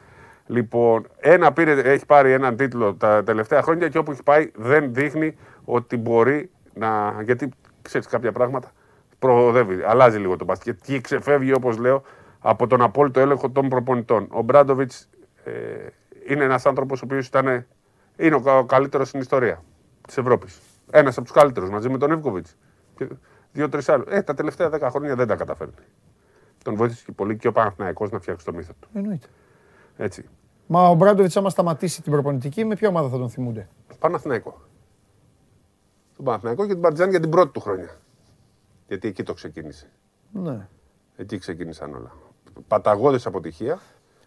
Λοιπόν, 0.46 1.06
ένα 1.16 1.52
πήρε, 1.52 1.72
έχει 1.72 2.06
πάρει 2.06 2.32
έναν 2.32 2.56
τίτλο 2.56 2.94
τα 2.94 3.22
τελευταία 3.24 3.62
χρόνια 3.62 3.88
και 3.88 3.98
όπου 3.98 4.10
έχει 4.10 4.22
πάει 4.22 4.50
δεν 4.54 4.94
δείχνει 4.94 5.36
ότι 5.64 5.96
μπορεί 5.96 6.50
να. 6.74 7.14
Γιατί 7.24 7.48
ξέρεις 7.82 8.06
κάποια 8.06 8.32
πράγματα 8.32 8.72
προοδεύει, 9.20 9.82
αλλάζει 9.86 10.18
λίγο 10.18 10.36
το 10.36 10.44
μπάσκετ 10.44 10.78
και 10.82 11.00
ξεφεύγει 11.00 11.52
όπως 11.52 11.78
λέω 11.78 12.02
από 12.38 12.66
τον 12.66 12.82
απόλυτο 12.82 13.20
έλεγχο 13.20 13.50
των 13.50 13.68
προπονητών. 13.68 14.26
Ο 14.30 14.42
Μπράντοβιτς 14.42 15.08
ε, 15.44 15.52
είναι 16.28 16.44
ένας 16.44 16.66
άνθρωπος 16.66 17.02
ο 17.02 17.04
οποίος 17.04 17.26
ήταν. 17.26 17.66
Είναι 18.16 18.34
ο 18.34 18.64
καλύτερος 18.64 19.08
στην 19.08 19.20
ιστορία 19.20 19.62
της 20.06 20.18
Ευρώπης. 20.18 20.60
Ένας 20.90 21.16
από 21.16 21.26
τους 21.26 21.36
καλύτερους 21.36 21.70
μαζί 21.70 21.88
με 21.88 21.98
τον 21.98 22.10
Εύκοβιτς. 22.10 22.56
Δύο-τρει 23.52 23.82
άλλους. 23.86 24.06
Ε, 24.08 24.22
τα 24.22 24.34
τελευταία 24.34 24.68
δέκα 24.68 24.90
χρόνια 24.90 25.14
δεν 25.14 25.26
τα 25.26 25.36
καταφέρνει. 25.36 25.74
τον 26.62 26.74
βοήθησε 26.74 27.02
και 27.06 27.12
πολύ 27.12 27.36
και 27.36 27.48
ο 27.48 27.52
Παναθηναϊκός 27.52 28.10
να 28.10 28.18
φτιάξει 28.20 28.44
το 28.44 28.52
μύθο 28.52 28.72
του. 28.80 28.88
Εννοείται. 28.92 29.26
Έτσι. 29.96 30.28
Μα 30.66 30.88
ο 30.88 30.94
Μπράντοβιτς, 30.94 31.36
άμα 31.36 31.50
σταματήσει 31.50 32.02
την 32.02 32.12
προπονητική, 32.12 32.64
με 32.64 32.74
ποια 32.74 32.88
ομάδα 32.88 33.08
θα 33.08 33.18
τον 33.18 33.30
θυμούνται; 33.30 33.68
Παναθηναϊκό. 33.98 34.60
Τον 36.16 36.24
Παναθηναϊκό 36.24 36.66
και 36.66 36.72
την 36.72 36.80
Παρτιζάν 36.82 37.10
για 37.10 37.20
την 37.20 37.30
πρώτη 37.30 37.52
του 37.52 37.60
χρονιά. 37.60 38.00
Γιατί 38.86 39.08
εκεί 39.08 39.22
το 39.22 39.34
ξεκίνησε. 39.34 39.90
Ναι. 40.32 40.68
Εκεί 41.16 41.38
ξεκίνησαν 41.38 41.94
όλα. 41.94 42.12
Παταγώδης 42.68 43.26
αποτυχία. 43.26 43.78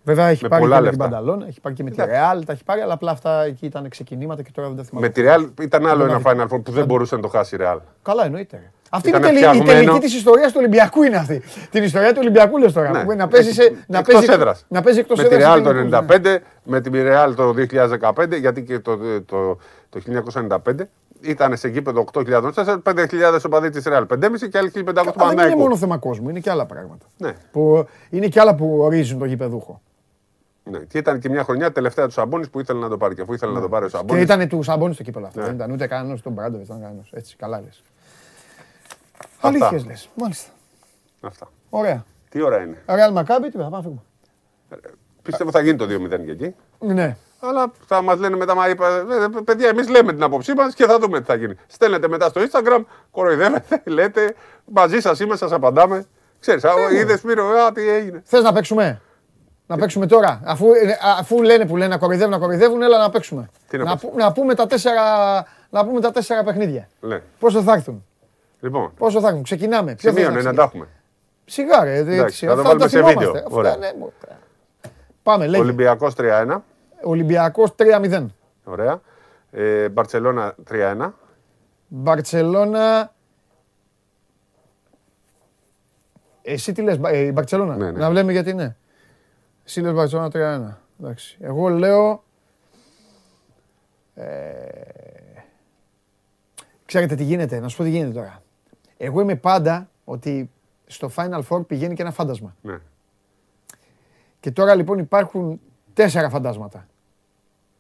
Βέβαια 0.04 0.28
έχει 0.28 0.48
πάρει 0.48 0.68
και 0.68 0.80
με 0.82 0.90
την 0.90 0.98
Πανταλόν, 0.98 1.46
έχει 1.48 1.62
πάρει 1.62 1.76
και 1.76 1.84
με 1.84 1.90
τη 1.90 2.06
Ρεάλ, 2.06 2.46
τα 2.46 2.52
έχει 2.52 2.64
πάρει, 2.64 2.82
αλλά 2.82 2.94
απλά 2.94 3.12
αυτά 3.12 3.44
εκεί 3.44 3.66
ήταν 3.66 3.90
ξεκινήματα 3.90 4.42
και 4.42 4.50
τώρα 4.54 4.68
δεν 4.68 4.78
τα 4.78 4.84
θυμάμαι. 4.84 5.08
Με 5.08 5.14
τη 5.14 5.22
Ρεάλ 5.22 5.50
ήταν 5.62 5.88
άλλο 5.88 6.04
ένα 6.04 6.22
Final 6.24 6.56
Four 6.56 6.64
που 6.64 6.72
δεν 6.72 6.86
μπορούσε 6.86 7.16
να 7.16 7.22
το 7.22 7.28
χάσει 7.28 7.56
η 7.56 7.58
Ρεάλ. 7.58 7.80
Καλά, 8.02 8.26
εννοείται. 8.26 8.72
Αυτή 8.90 9.10
είναι 9.10 9.28
η 9.28 9.64
τελική 9.64 10.00
της 10.00 10.16
ιστορίας 10.16 10.52
του 10.52 10.58
Ολυμπιακού 10.60 11.04
είναι 11.04 11.16
αυτή. 11.16 11.42
Την 11.70 11.84
ιστορία 11.84 12.12
του 12.12 12.18
Ολυμπιακού 12.22 12.58
λες 12.58 12.74
τώρα. 12.74 13.04
Ναι. 13.04 13.16
Να 13.16 13.28
παίζεις 13.28 13.58
να 13.88 14.02
παίζει 14.02 14.28
να 14.68 14.82
παίζει 14.82 15.00
εκτός 15.00 15.18
Με 15.18 15.28
τη 15.28 15.36
Ρεάλ 15.36 15.64
το 15.64 15.70
1995, 16.08 16.38
με 16.64 16.82
τη 16.82 17.02
Ρεάλ 17.02 17.36
το 17.36 17.54
2015, 18.16 18.40
γιατί 18.40 18.64
και 18.64 18.80
το, 18.80 18.98
το, 19.26 19.58
το 19.90 20.00
1995 20.50 20.58
ήταν 21.22 21.58
σε 21.58 21.68
γήπεδο 21.68 22.06
8.000 22.14 22.42
μέσα, 22.56 22.82
5.000 22.84 23.06
οπαδοί 23.46 23.70
της 23.70 23.84
Ρεάλ, 23.84 24.06
5.500 24.10 24.18
και 24.52 24.58
άλλοι 24.58 24.72
1.500 24.76 24.84
του 24.94 25.36
Δεν 25.36 25.46
είναι 25.46 25.56
μόνο 25.56 25.78
θέμα 25.78 25.98
κόσμου, 25.98 26.30
είναι 26.30 26.40
και 26.40 26.50
άλλα 26.50 26.66
πράγματα. 26.66 27.06
Ναι. 27.18 27.34
Που 27.52 27.88
είναι 28.10 28.28
και 28.28 28.40
άλλα 28.40 28.56
που 28.56 28.78
ορίζουν 28.80 29.20
το 29.20 29.26
γήπεδούχο. 29.26 29.82
Ναι. 30.64 30.80
Και 30.80 30.98
ήταν 30.98 31.20
και 31.20 31.30
μια 31.30 31.44
χρονιά 31.44 31.72
τελευταία 31.72 32.06
του 32.06 32.12
Σαμπόνι 32.12 32.48
που 32.48 32.60
ήθελε 32.60 32.80
να 32.80 32.90
το 32.90 32.98
πάρει. 32.98 33.16
Και 33.16 33.22
αφού 33.22 33.34
ήθελε 33.34 33.52
να 33.52 33.62
το 33.62 33.70
πάρει 33.70 33.86
ο 33.86 33.90
Σαμπόνι. 33.90 34.26
Και 34.26 34.34
ήταν 34.34 34.48
του 34.48 34.64
Σαμπόνι 34.64 34.94
στο 34.94 35.04
κύπελο 35.04 35.26
αυτό. 35.26 35.40
Ναι. 35.40 35.46
Δεν 35.46 35.56
ήταν 35.56 35.72
ούτε 35.72 35.88
κανένας 35.88 36.22
τον 36.22 36.32
Μπράντοβιτς, 36.32 36.68
ήταν 36.68 36.82
κανένας. 36.82 37.10
Έτσι, 37.12 37.36
καλά 37.36 37.62
λες. 37.62 37.84
Αλήθειες 39.42 39.86
λες. 39.86 40.10
Μάλιστα. 40.16 40.50
Αυτά. 41.22 41.48
Ωραία. 41.70 42.06
Τι 42.30 42.42
ώρα 42.42 42.62
είναι; 42.62 42.84
Ρεάλ 42.88 43.12
Μακάμπι, 43.12 43.50
τι 43.50 43.58
θα 43.58 43.64
πάμε 43.64 43.82
φύγουμε. 43.82 44.02
Πιστεύω 45.22 45.52
θα 45.52 45.62
γίνει 45.62 45.78
το 45.78 45.86
2-0 45.86 46.26
και 46.26 46.32
εκεί. 46.32 46.56
Ναι. 46.80 47.18
Αλλά 47.40 47.72
θα 47.86 48.02
μας 48.02 48.20
λένε 48.20 48.36
μετά, 48.36 48.56
μα 48.56 48.70
είπα, 48.70 48.88
«Ε, 48.88 49.24
ε, 49.24 49.42
παιδιά, 49.46 49.68
εμείς 49.68 49.90
λέμε 49.90 50.14
την 50.14 50.24
άποψή 50.24 50.54
μας 50.54 50.74
και 50.74 50.86
θα 50.86 51.00
δούμε 51.00 51.20
τι 51.20 51.26
θα 51.26 51.36
γίνει. 51.36 51.56
Στέλνετε 51.68 52.08
μετά 52.08 52.30
στο 52.30 52.42
Instagram, 52.42 52.84
κοροϊδεύετε, 53.12 53.82
λέτε, 53.96 54.36
μαζί 54.66 55.00
σας 55.00 55.20
είμαι, 55.20 55.36
σας 55.36 55.52
απαντάμε. 55.52 56.06
Ξέρεις, 56.40 56.64
είδες 56.92 57.20
Σπύρο, 57.20 57.72
τι 57.74 57.90
έγινε. 57.90 58.22
Θες 58.26 58.44
να 58.44 58.54
παίξουμε; 58.54 59.02
Να 59.74 59.80
παίξουμε 59.80 60.06
τώρα. 60.06 60.42
Αφού, 60.44 60.68
ε, 60.68 60.98
αφού 61.20 61.42
λένε 61.42 61.66
που 61.66 61.78
λένε 61.78 61.90
να 61.94 61.98
κοροϊδεύουν, 61.98 62.32
να 62.32 62.38
κοροϊδεύουν, 62.38 62.82
έλα 62.82 62.98
να 62.98 63.10
παίξουμε. 63.10 63.50
να, 63.72 64.00
να, 64.16 64.32
πούμε 64.32 64.56
τα 64.56 64.68
τέσσερα, 64.68 65.04
να 65.70 65.86
πούμε 65.86 66.02
τα 66.02 66.12
τέσσερα 66.12 66.44
παιχνίδια. 66.44 66.88
Ναι. 67.00 67.22
Πόσο 67.40 67.62
θα 67.62 67.74
έρθουν; 67.74 68.06
Λοιπόν. 68.60 68.94
Πόσο 68.98 69.20
θα 69.20 69.28
έρθουν; 69.28 69.44
Ξεκινάμε. 69.44 69.96
Σημείωνε 70.00 70.42
να 70.42 70.54
τα 70.54 70.64
έχουμε. 70.64 70.88
Σιγά 71.46 71.84
ρε. 71.84 71.96
Εντάξει, 71.96 72.46
θα 72.46 72.56
το 72.56 72.64
βάλουμε 72.64 72.88
σε 72.88 73.02
βίντεο. 73.04 73.44
Ωραία. 73.50 73.76
Ναι, 73.78 73.92
Πάμε, 75.24 75.48
λέγε. 75.48 75.64
Ολυμπιακός 75.64 76.14
3-1. 76.18 76.58
Ολυμπιακός 77.04 77.76
3-0. 77.76 78.26
Ωραία. 78.64 79.02
Ε, 79.52 79.90
Μπαρτσελώνα 79.90 80.56
3-1. 80.72 81.10
Μπαρτσελώνα... 81.88 83.12
Εσύ 86.42 86.72
τι 86.72 86.82
λες, 86.82 87.00
ε, 87.04 87.18
η 87.18 87.32
Μπαρτσελώνα; 87.34 87.76
Ναι, 87.76 87.92
ναι. 87.92 88.00
Να 88.00 88.10
βλέπουμε 88.10 88.32
γιατί 88.32 88.50
είναι. 88.50 88.76
Εσύ 89.66 89.82
λες 89.82 89.94
Μπαρτσελώνα 89.94 90.30
3-1. 90.34 90.78
Εντάξει. 91.00 91.38
Εγώ 91.42 91.70
λέω... 91.70 92.24
Ε... 94.16 94.84
Ξέρετε 96.86 97.16
τι 97.16 97.24
γίνεται, 97.24 97.60
να 97.60 97.68
σου 97.68 97.78
πω 97.78 97.84
τι 97.84 97.90
γίνεται 97.90 98.14
τώρα. 98.14 98.44
Εγώ 98.98 99.22
είμαι 99.22 99.36
πάντα 99.36 99.90
ότι 100.04 100.50
στο 100.86 101.12
Final 101.16 101.42
Four 101.50 101.68
πηγαίνει 101.68 101.96
και 101.96 102.02
ένα 102.02 102.12
φάντασμα. 102.12 102.56
Ναι. 102.62 102.80
Και 104.40 104.52
τώρα 104.52 104.76
λοιπόν 104.76 105.00
υπάρχουν 105.00 105.62
τέσσερα 105.94 106.30
φαντάσματα. 106.30 106.88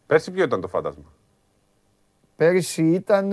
Πέρσι 0.06 0.32
ποιο 0.32 0.44
ήταν 0.44 0.62
το 0.62 0.68
φάντασμα; 0.68 1.14
Πέρσι 2.36 2.84
ήταν, 2.84 3.30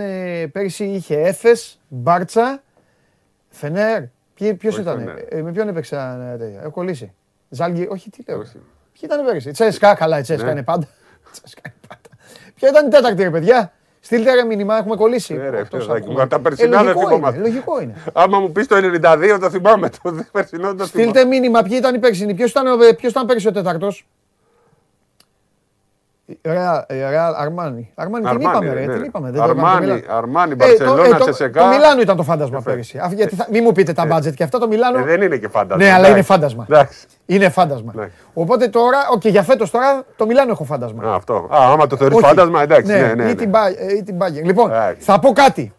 πέρσι 0.52 0.85
είχε 0.85 1.20
Έφες, 1.20 1.81
Μπάρτσα, 1.89 2.62
Φενέρ. 3.48 4.02
Ποιος 4.59 4.78
ήταν, 4.78 5.09
ε, 5.28 5.43
με 5.43 5.52
ποιον 5.52 5.68
έπαιξα 5.68 6.22
ε, 6.32 6.36
τέτοια; 6.36 6.60
Έχω 6.60 6.70
κολλήσει. 6.70 7.12
Ζάλγκη, 7.51 7.86
όχι 7.90 8.10
τι 8.10 8.22
λέω. 8.27 8.39
Ποιοι 8.39 9.02
ήταν 9.02 9.24
πέρσι. 9.24 9.51
Τσέσκα, 9.51 9.94
καλά 9.94 10.18
η 10.18 10.22
Τσέσκα 10.22 10.44
ναι. 10.44 10.51
είναι 10.51 10.62
πάντα. 10.62 10.89
Τσέσκα 11.32 11.60
είναι 11.64 11.74
πάντα. 11.89 12.09
Ποια 12.55 12.68
ήταν 12.68 12.86
η 12.86 12.90
τέταρτη 12.90 13.22
ρε 13.22 13.31
παιδιά; 13.31 13.72
Στείλτε 14.01 14.35
ρε 14.35 14.44
μήνυμα, 14.44 14.77
έχουμε 14.77 14.97
κολλήσει. 14.97 15.35
Ναι, 15.35 15.48
ρε, 15.48 15.64
τα 16.28 16.40
περσινά 16.40 16.82
δεν 16.82 16.98
θυμόμαστε. 16.98 17.40
Λογικό 17.40 17.81
είναι. 17.81 17.94
Άμα 18.12 18.39
μου 18.39 18.52
πεις 18.52 18.66
το 18.66 18.77
92 18.77 19.39
το 19.40 19.51
θυμάμαι, 19.51 19.90
το 19.90 19.98
περσινό 20.32 20.74
το 20.74 20.86
θυμάμαι. 20.86 20.86
Στείλτε 20.86 21.24
μήνυμα, 21.24 21.62
ποιοι 21.62 21.77
ήταν 21.77 21.94
οι 21.94 21.98
περσινοί, 21.98 22.35
ποιος 22.35 22.51
ήταν, 22.51 22.64
ποιος 22.97 23.12
ήταν 23.12 23.27
πέρσι 23.27 23.48
ο 23.48 23.52
τέταρτος; 23.52 24.06
Ρεάλ, 26.43 27.35
Αρμάνι. 27.36 27.93
Αρμάνι 27.94 28.24
την 28.24 28.40
είπαμε, 28.40 28.73
ρε. 28.73 28.86
Την 28.86 29.05
είπαμε. 29.05 29.32
Αρμάνι, 29.39 30.05
Αρμάνι, 30.09 30.55
Μπαρσελόνα, 30.55 31.19
Τσεσεκά. 31.19 31.61
Το 31.62 31.66
Μιλάνο 31.69 32.01
ήταν 32.01 32.16
το 32.16 32.23
φάντασμα 32.23 32.61
πέρυσι. 32.61 33.01
Μην 33.51 33.62
μου 33.65 33.73
πείτε 33.73 33.93
τα 33.93 34.07
μπάτζετ 34.07 34.35
και 34.35 34.43
αυτά 34.43 34.59
το 34.59 34.66
Μιλάνο. 34.69 35.05
Δεν 35.05 35.23
είναι 35.23 35.36
και 35.36 35.48
φάντασμα. 35.48 35.85
Ναι, 35.85 35.93
αλλά 35.93 36.09
είναι 36.09 36.23
φάντασμα. 36.23 36.66
Είναι 37.27 37.48
φάντασμα. 37.48 37.93
Οπότε 38.32 38.69
τώρα, 38.69 38.98
και 39.19 39.28
για 39.28 39.43
φέτος 39.43 39.70
τώρα 39.70 40.05
το 40.16 40.27
Μιλάνο 40.27 40.51
έχω 40.51 40.65
φάντασμα. 40.65 41.15
Αυτό. 41.15 41.35
Α, 41.35 41.73
άμα 41.73 41.86
το 41.86 41.97
θεωρείς 41.97 42.19
φάντασμα, 42.19 42.62
εντάξει. 42.62 42.93
Ναι, 42.93 43.15
ναι, 43.15 43.31
Ή 43.31 43.35
την 44.05 44.19
Bayern. 44.19 44.44
Λοιπόν, 44.44 44.70
θα 44.98 45.19
πω 45.19 45.32
κάτι. 45.32 45.74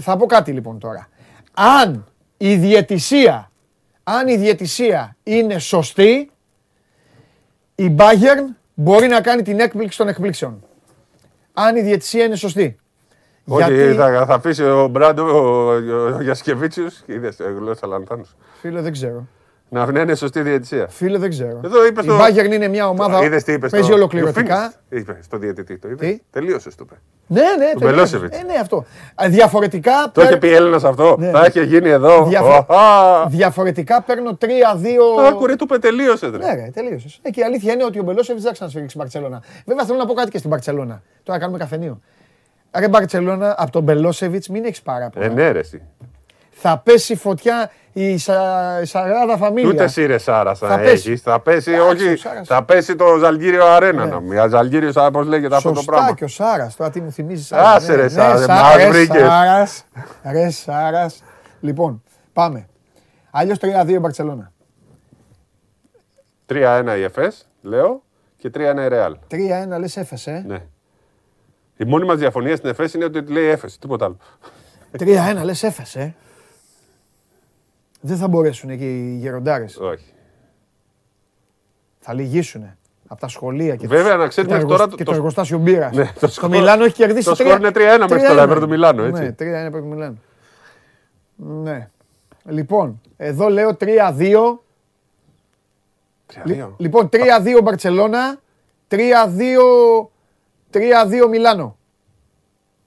Θα 0.00 0.16
πω 0.16 0.26
κάτι 0.26 0.52
λοιπόν 0.52 0.78
τώρα. 0.78 1.08
Αν 1.54 2.06
η 2.36 2.54
διαιτησία, 2.54 3.50
αν 4.04 4.28
η 4.28 4.36
διαιτησία 4.36 5.16
είναι 5.22 5.58
σωστή, 5.58 6.30
η 7.74 7.94
Bayern 7.98 8.54
μπορεί 8.74 9.06
να 9.06 9.20
κάνει 9.20 9.42
την 9.42 9.60
έκπληξη 9.60 9.98
των 9.98 10.08
εκπλήξεων. 10.08 10.64
Αν 11.52 11.76
η 11.76 11.80
διαιτησία 11.80 12.24
είναι 12.24 12.36
σωστή. 12.36 12.76
Όχι, 13.44 13.72
Γιατί... 13.72 13.94
θα, 13.94 14.26
θα 14.26 14.34
αφήσει 14.34 14.62
ο 14.62 14.88
Μπράντο, 14.88 15.22
ο, 15.22 15.72
ο, 15.72 16.14
ο 16.14 16.20
Γιασκεβίτσιος, 16.20 17.02
είδες, 17.06 17.36
γλώσσα 17.56 17.86
λανθάνους. 17.86 18.36
Φίλε, 18.60 18.80
δεν 18.80 18.92
ξέρω. 18.92 19.26
Να 19.72 20.00
είναι 20.00 20.14
σωστή 20.14 20.40
διαιτησία. 20.40 20.86
Φίλε, 20.88 21.18
δεν 21.18 21.30
ξέρω. 21.30 21.60
Εδώ 21.64 21.86
είπες 21.86 22.04
στο... 22.04 22.14
Η 22.14 22.18
Bayern 22.20 22.52
είναι 22.52 22.68
μια 22.68 22.88
ομάδα 22.88 23.18
που 23.18 23.68
παίζει 23.70 23.86
στο... 23.86 23.94
ολοκληρωτικά. 23.94 24.72
Είπες 24.88 25.16
στο 25.24 25.38
διαιτητή. 25.38 25.78
Το 25.78 25.88
είπε. 25.88 26.20
Τελείωσες 26.30 26.74
το 26.74 26.84
είπε. 26.86 27.00
Ναι, 27.26 27.40
ναι, 27.40 27.86
τελείωσε. 27.86 28.16
Ε, 28.16 28.42
ναι, 28.42 28.54
αυτό. 28.60 28.84
Διαφορετικά. 29.28 29.92
Το 30.14 30.22
είχε 30.22 30.36
πει 30.36 30.48
Έλληνας 30.48 30.84
αυτό. 30.84 31.16
Ναι. 31.18 31.30
Θα 31.30 31.44
είχε 31.48 31.62
γίνει 31.62 31.88
εδώ. 31.88 32.24
Διαφο... 32.24 32.66
Διαφορετικά 33.28 34.02
παίρνω 34.02 34.38
3-2. 34.40 34.46
Άκουρε, 35.28 35.56
του 35.56 35.64
είπε 35.64 35.78
τελείωσες. 35.78 36.30
Ναι, 36.30 36.54
ρε, 36.54 36.70
τελείωσες. 36.74 37.18
Ε, 37.22 37.30
και 37.30 37.40
η 37.40 37.42
αλήθεια 37.42 37.72
είναι 37.72 37.84
ότι 37.84 37.98
ο 37.98 38.02
Μπελόσεβιτ 38.02 38.42
δεν 38.42 38.52
ξανασφύγει 38.52 38.88
στην 38.88 39.00
Παρσελώνα. 39.00 39.42
Βέβαια 39.66 39.84
θέλω 39.84 39.98
να 39.98 40.06
πω 40.06 40.14
κάτι 40.14 40.30
και 40.30 40.38
στην 40.38 40.50
Παρσελώνα. 40.50 41.02
Τώρα 41.22 41.38
κάνουμε 41.38 41.58
καφενείο. 41.58 42.00
Ρε 42.78 42.88
Μπαρσελόνα, 42.88 43.54
από 43.58 43.70
τον 43.70 43.82
Μπελόσεβιτ 43.82 44.46
μην 44.46 44.64
έχεις 44.64 44.82
πάρα 44.82 45.10
πολλά. 45.10 45.26
Ε, 45.26 45.28
ναι, 45.28 45.50
ρε, 45.50 45.60
θα 46.62 46.78
πέσει 46.78 47.16
φωτιά 47.16 47.70
η 47.92 48.18
Σαράδα 48.82 49.36
Φαμίλια. 49.36 49.70
Ούτε 49.70 49.84
εσύ 49.84 50.06
ρε 50.06 50.18
Σάρα 50.18 50.54
θα, 50.54 50.80
έχεις. 50.80 51.20
Θα 51.20 51.40
πέσει, 51.40 51.78
όχι, 51.78 52.16
θα 52.44 52.64
πέσει 52.64 52.96
το 52.96 53.16
Ζαλγύριο 53.18 53.66
Αρένα. 53.66 54.04
Ναι. 54.20 54.34
Να 54.34 54.48
Ζαλγύριο, 54.48 54.92
πώς 55.12 55.26
λέγεται 55.26 55.56
αυτό 55.56 55.72
το 55.72 55.82
πράγμα. 55.82 56.14
και 56.14 56.24
ο 56.24 56.28
Σάρας, 56.28 56.76
τώρα 56.76 56.90
τι 56.90 57.00
μου 57.00 57.12
θυμίζεις 57.12 57.46
Σάρας. 57.46 57.74
Άσε 57.74 57.94
ρε 57.94 58.02
ναι, 58.02 58.08
Σάρας, 58.08 58.46
μα 60.22 60.32
Ρε 60.32 60.50
Σάρας. 60.50 61.22
Λοιπόν, 61.60 62.02
πάμε. 62.32 62.66
Αλλιώς 63.30 63.58
3-2 63.58 63.98
Μπαρσελόνα. 64.00 64.52
3-1 66.46 66.96
η 66.98 67.02
ΕΦΕΣ, 67.02 67.48
λέω, 67.62 68.02
και 68.36 68.50
3-1 68.54 68.84
η 68.84 68.88
Ρεάλ. 68.88 69.16
3-1 69.28 69.78
λες 69.78 69.96
ΕΦΕΣ, 69.96 70.26
ε. 70.26 70.44
Ναι. 70.46 70.58
Η 71.76 71.84
μόνη 71.84 72.04
μας 72.04 72.18
διαφωνία 72.18 72.56
στην 72.56 72.68
ΕΦΕΣ 72.68 72.94
είναι 72.94 73.04
ότι 73.04 73.20
λέει 73.20 73.44
ΕΦΕΣ, 73.46 73.78
τίποτα 73.78 74.04
άλλο. 74.04 74.16
3-1 74.98 75.44
λες 75.44 75.62
ΕΦΕΣ, 75.62 75.94
ε. 75.94 76.14
Δεν 78.04 78.16
θα 78.16 78.28
μπορέσουν 78.28 78.70
εκεί 78.70 78.84
οι 78.84 79.16
γεροντάρες. 79.16 79.76
Όχι. 79.76 80.04
Θα 81.98 82.12
λυγίσουν 82.12 82.76
από 83.06 83.20
τα 83.20 83.28
σχολεία 83.28 83.76
και, 83.76 83.86
Βέβαια, 83.86 84.16
να 84.16 84.26
ξέρετε 84.26 84.58
το, 84.58 84.66
τώρα, 84.66 84.88
και 84.88 85.04
το, 85.04 85.12
εργοστάσιο 85.12 85.58
μπύρας. 85.58 85.96
Ναι, 85.96 86.12
το, 86.20 86.40
το 86.40 86.48
Μιλάνο 86.48 86.84
έχει 86.84 86.94
κερδίσει. 86.94 87.28
Το 87.28 87.34
σκορ 87.34 87.58
είναι 87.58 87.70
3-1 87.74 88.06
μέχρι 88.08 88.26
τώρα 88.26 88.42
υπέρ 88.42 88.58
του 88.58 88.68
Μιλάνο. 88.68 89.02
Έτσι. 89.02 89.22
Ναι, 89.22 89.28
3-1 89.28 89.66
υπέρ 89.66 89.80
του 89.80 89.86
Μιλάνο. 89.86 90.16
Ναι. 91.36 91.90
Λοιπόν, 92.44 93.00
εδώ 93.16 93.48
λέω 93.48 93.76
3-2. 93.80 93.86
3-2. 96.46 96.68
Λοιπόν, 96.76 97.08
3-2 97.12 97.18
Μπαρσελόνα, 97.62 98.40
3-2 98.88 98.98
Μιλάνο. 101.30 101.76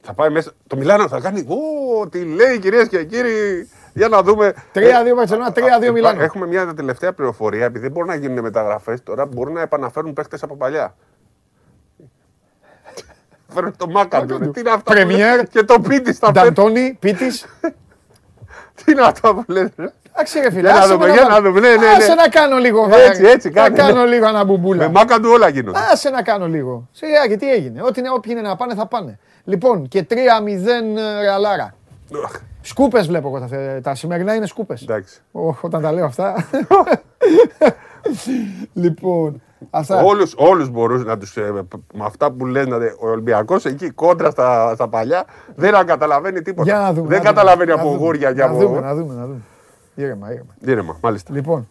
Θα 0.02 0.14
πάει 0.14 0.30
μέσα. 0.30 0.52
Το 0.68 0.76
Μιλάνο 0.76 1.08
θα 1.08 1.20
κάνει. 1.20 1.40
Ω, 1.40 2.10
τι 2.10 2.24
λέει 2.26 2.60
κυρίες 2.60 2.88
και 2.88 3.06
κύριοι. 3.06 3.70
Για 3.96 4.08
να 4.08 4.22
δούμε. 4.24 4.54
3-2 4.74 4.80
Μπαρσελόνα, 5.16 5.54
3-2 5.56 5.92
Μιλάνο. 5.92 6.22
Έχουμε 6.22 6.48
μια 6.48 6.74
τελευταία 6.74 7.14
πληροφορία. 7.14 7.66
Επειδή 7.66 7.84
δεν 7.84 7.92
μπορούν 7.92 8.10
να 8.10 8.16
γίνουν 8.16 8.40
μεταγραφές 8.40 9.04
τώρα, 9.04 9.26
μπορούν 9.26 9.54
να 9.54 9.62
επαναφέρουν 9.62 10.14
παίχτε 10.14 10.38
από 10.42 10.56
παλιά. 10.56 10.96
Φέρνουν 13.48 13.78
το 13.78 13.90
Μάκαντο. 13.90 14.40
Τι 14.40 14.60
είναι 14.60 14.70
αυτό. 14.70 14.94
Πρεμιέρ 14.94 15.48
και 15.48 15.64
το 15.64 15.80
Πίτης 15.80 16.16
στα 16.16 16.32
Νταντώνη, 16.32 16.98
Πίτης. 17.00 17.46
Τι 18.84 18.92
είναι 18.92 19.02
αυτό 19.02 19.34
που 19.36 19.52
λέτε. 19.52 19.94
Εντάξει 20.12 20.40
ρε 20.40 20.52
φίλε. 20.52 20.72
Για 20.72 20.80
να 20.80 20.88
δούμε, 20.88 21.10
για 21.10 21.24
να 21.24 21.42
δούμε. 21.42 21.60
Ναι, 21.60 21.70
ναι, 21.70 21.76
ναι. 21.76 21.88
Άσε 21.88 22.14
να 22.14 22.28
κάνω 22.28 22.58
λίγο. 22.58 22.90
Έτσι, 22.92 23.24
έτσι, 23.24 23.50
Να 23.50 23.70
κάνω 23.70 24.04
λίγο 24.04 24.28
αναμπουμπούλα. 24.28 24.84
Με 24.86 24.92
μάκα 24.92 25.20
του 25.20 25.30
όλα 25.34 25.48
γίνονται. 25.48 25.80
Άσε 25.92 26.10
να 26.10 26.22
κάνω 26.22 26.48
λίγο. 26.48 26.88
Σιγά 26.92 27.28
και 27.28 27.38
τι 27.38 27.52
έγινε. 27.52 27.82
Ό,τι 27.82 28.00
είναι, 28.00 28.10
όποιοι 28.10 28.34
είναι 28.38 28.48
να 28.48 28.56
πάνε 28.56 28.76
θα 28.76 28.88
πάνε. 28.88 29.20
Λοιπόν, 29.44 29.88
και 29.88 30.06
3-0 30.10 30.16
ρεαλάρα. 31.22 31.76
Σκούπες 32.66 33.08
βλέπω 33.08 33.28
εγώ 33.28 33.48
τα, 33.48 33.82
τα 33.82 33.96
σημερινά 33.96 34.36
είναι 34.36 34.46
σκούπες. 34.46 34.82
Εντάξει. 34.82 35.22
Όταν 35.62 35.82
τα 35.82 35.92
λέω 35.92 36.06
αυτά. 36.06 36.48
λοιπόν, 38.84 39.42
αυτά. 39.70 40.04
Όλους, 40.04 40.34
όλους 40.38 40.70
μπορούν 40.70 41.02
να 41.02 41.18
τους, 41.18 41.38
ε, 41.38 41.52
με 41.94 42.06
αυτά 42.06 42.32
που 42.32 42.46
λένε, 42.46 42.76
ο 42.76 43.10
Ολυμπιακός 43.10 43.66
εκεί 43.66 43.90
κόντρα 43.90 44.30
στα, 44.30 44.72
στα 44.76 44.88
παλιά 44.88 45.26
δεν 45.56 45.86
καταλαβαίνει 45.86 46.42
τίποτα. 46.42 46.72
Για 46.72 46.80
να 46.80 46.94
δούμε, 46.94 47.08
δεν 47.08 47.18
να 47.18 47.24
καταλαβαίνει 47.24 47.72
δούμε, 47.72 47.82
από 47.82 47.92
να 47.92 47.98
γούρια 47.98 48.34
και 48.34 48.40
να 48.40 48.46
από... 48.46 48.58
Δούμε, 48.58 48.80
να 48.80 48.96
δούμε, 48.96 49.14
να 49.14 49.26
δούμε. 49.26 49.42
Ήρεμα, 49.96 50.32
ήρεμα. 50.32 50.56
Ήρεμα, 50.60 50.98
μάλιστα. 51.02 51.34
Λοιπόν, 51.34 51.70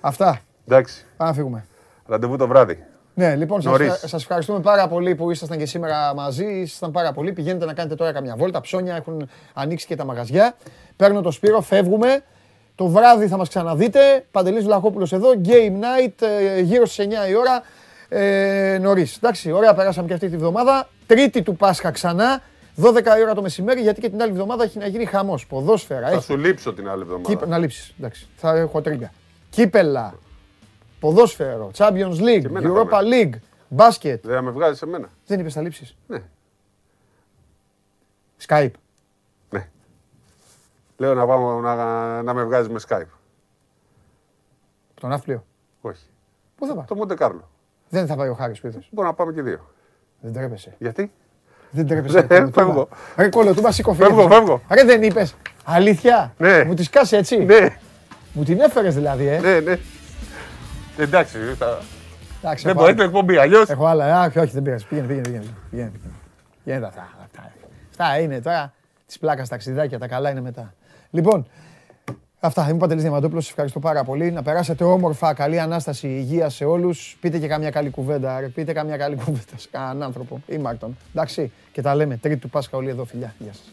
αυτά. 0.00 0.40
Εντάξει. 0.68 1.06
Πάμε 1.16 1.30
να 1.30 1.36
φύγουμε. 1.36 1.64
Ραντεβού 2.06 2.36
το 2.36 2.46
βράδυ. 2.46 2.84
Ναι, 3.20 3.34
λοιπόν, 3.34 3.62
σας, 3.62 4.00
σας 4.04 4.22
ευχαριστούμε 4.22 4.60
πάρα 4.60 4.88
πολύ 4.88 5.14
που 5.14 5.30
ήσασταν 5.30 5.58
και 5.58 5.66
σήμερα 5.66 6.14
μαζί. 6.14 6.44
Ήσασταν 6.44 6.90
πάρα 6.90 7.12
πολύ. 7.12 7.32
Πηγαίνετε 7.32 7.64
να 7.64 7.72
κάνετε 7.72 7.94
τώρα 7.94 8.12
καμιά 8.12 8.34
βόλτα. 8.36 8.60
Ψώνια 8.60 8.96
έχουν 8.96 9.28
ανοίξει 9.54 9.86
και 9.86 9.96
τα 9.96 10.04
μαγαζιά. 10.04 10.56
Παίρνω 10.96 11.20
το 11.20 11.30
Σπύρο, 11.30 11.60
φεύγουμε. 11.60 12.22
Το 12.74 12.86
βράδυ 12.86 13.26
θα 13.26 13.36
μας 13.36 13.48
ξαναδείτε. 13.48 14.24
Παντελής 14.30 14.64
Βλαχόπουλος 14.64 15.12
εδώ. 15.12 15.28
Game 15.44 15.72
night, 15.72 16.26
ε, 16.56 16.60
γύρω 16.60 16.86
στις 16.86 17.06
9 17.06 17.28
η 17.28 17.34
ώρα. 17.34 17.62
Ε, 18.08 18.78
νωρίς. 18.80 19.16
Εντάξει, 19.16 19.52
ωραία, 19.52 19.74
περάσαμε 19.74 20.06
και 20.06 20.14
αυτή 20.14 20.28
τη 20.28 20.36
βδομάδα. 20.36 20.88
Τρίτη 21.06 21.42
του 21.42 21.56
Πάσχα 21.56 21.90
ξανά. 21.90 22.42
12 22.76 23.18
η 23.18 23.22
ώρα 23.22 23.34
το 23.34 23.42
μεσημέρι, 23.42 23.80
γιατί 23.80 24.00
και 24.00 24.08
την 24.08 24.22
άλλη 24.22 24.30
εβδομάδα 24.30 24.64
έχει 24.64 24.78
να 24.78 24.86
γίνει 24.86 25.04
χαμός. 25.04 25.46
Ποδόσφαιρα. 25.46 26.08
Θα 26.08 26.12
έχει. 26.12 26.22
σου 26.22 26.36
λείψω 26.36 26.72
την 26.72 26.88
άλλη 26.88 27.02
εβδομάδα. 27.02 27.28
Κύπ... 27.28 27.46
Να 27.46 27.58
λείψεις. 27.58 27.94
Εντάξει. 27.98 28.28
Θα 28.36 28.56
έχω 28.56 28.80
τρίγκα. 28.80 29.12
Κύπελα. 29.50 30.14
Ποδόσφαιρο. 31.00 31.70
Champions 31.76 32.18
League. 32.18 32.44
εμένα 32.44 32.70
Europa 32.70 32.88
θα 32.88 33.00
League. 33.02 33.34
Μπάσκετ. 33.68 34.26
Δεν 34.26 34.34
θα 34.34 34.42
με 34.42 34.50
βγάζει 34.50 34.78
σε 34.78 34.86
μένα. 34.86 35.08
Δεν 35.26 35.40
είπες 35.40 35.52
θα 35.52 35.60
λείψεις. 35.60 35.96
Ναι. 36.06 36.22
Skype. 38.46 38.70
Ναι. 39.50 39.68
Λέω 40.96 41.14
να, 41.14 41.26
πάμε, 41.26 41.60
να, 41.60 42.22
να 42.22 42.34
με 42.34 42.44
βγάζει 42.44 42.68
με 42.68 42.80
Skype. 42.88 43.10
Το 45.00 45.06
ναύπλιο. 45.06 45.44
Όχι. 45.80 46.02
Πού 46.56 46.66
θα 46.66 46.74
πάει. 46.74 46.84
Το 46.84 46.94
Μοντε 46.94 47.14
Κάρλο. 47.14 47.48
Δεν 47.88 48.06
θα 48.06 48.16
πάει 48.16 48.28
ο 48.28 48.34
Χάρης 48.34 48.60
Πίθος. 48.60 48.88
Μπορεί 48.92 49.08
να 49.08 49.14
πάμε 49.14 49.32
και 49.32 49.42
δύο. 49.42 49.70
Δεν 50.20 50.32
τρέπεσαι. 50.32 50.74
Γιατί; 50.78 51.12
Δεν 51.70 51.86
τρέπεσαι. 51.86 52.20
Δεν, 52.20 52.52
φεύγω. 52.52 52.88
Ρε 53.16 53.28
κολοτούμπα 53.28 53.72
σηκωφέ. 53.72 54.04
Φεύγω, 54.04 54.28
φεύγω. 54.28 54.62
Ρε 54.70 54.84
δεν 54.84 55.02
είπες. 55.02 55.34
Αλήθεια. 55.64 56.34
Ναι. 56.38 56.64
Μου 56.64 56.74
τη 56.74 56.82
σκάσει 56.82 57.16
έτσι. 57.16 57.44
Ναι, 57.44 57.76
Μου 58.32 58.44
την 58.44 58.60
έφερες 58.60 58.94
δηλαδή, 58.94 59.26
ε. 59.26 59.38
ναι, 59.38 59.60
ναι. 59.60 59.78
Εντάξει, 61.00 61.38
θα... 61.58 61.78
Εντάξει, 62.42 62.64
δεν 62.64 62.72
έχω 62.76 62.80
μπορεί 62.84 62.94
το 62.94 63.02
άλλα. 63.02 63.10
εκπομπή 63.10 63.36
αλλιώ. 63.36 63.64
Έχω 63.68 63.86
άλλα. 63.86 64.20
Α, 64.20 64.26
όχι, 64.26 64.38
όχι, 64.38 64.52
δεν 64.52 64.62
πειράζει. 64.62 64.86
Πήγαινε, 64.86 65.06
πήγαινε, 65.06 65.28
πήγαινε. 65.28 65.44
Πήγαινε, 65.70 65.90
πήγαινε. 65.90 66.14
Πήγαινε 66.64 66.86
αυτά. 66.86 67.08
Αυτά, 67.24 67.52
αυτά 67.90 68.20
είναι 68.20 68.40
τώρα 68.40 68.72
τη 69.06 69.16
πλάκας 69.20 69.48
ταξιδάκια. 69.48 69.98
Τα 69.98 70.06
καλά 70.06 70.30
είναι 70.30 70.40
μετά. 70.40 70.74
Λοιπόν, 71.10 71.46
αυτά. 72.40 72.62
Είμαι 72.62 72.72
ο 72.72 72.76
Παντελής 72.76 73.02
Διαμαντόπουλος. 73.02 73.42
Σας 73.42 73.50
ευχαριστώ 73.50 73.78
πάρα 73.78 74.04
πολύ. 74.04 74.30
Να 74.30 74.42
περάσετε 74.42 74.84
όμορφα, 74.84 75.34
καλή 75.34 75.60
ανάσταση, 75.60 76.08
υγεία 76.08 76.48
σε 76.48 76.64
όλους. 76.64 77.16
Πείτε 77.20 77.38
και 77.38 77.46
καμιά 77.46 77.70
καλή 77.70 77.90
κουβέντα. 77.90 78.40
Ρε. 78.40 78.46
Πείτε 78.46 78.72
καμιά 78.72 78.96
καλή 78.96 79.16
κουβέντα 79.16 79.56
σε 79.56 79.68
κανέναν 79.70 80.02
άνθρωπο 80.02 80.40
ή 80.46 80.58
Μάρτον. 80.58 80.96
Εντάξει, 81.14 81.52
και 81.72 81.82
τα 81.82 81.94
λέμε. 81.94 82.16
Τρίτη 82.16 82.40
του 82.40 82.50
Πάσχα 82.50 82.76
όλοι 82.76 82.88
εδώ, 82.88 83.04
φιλιά. 83.04 83.34
Γεια 83.38 83.52
σας. 83.52 83.72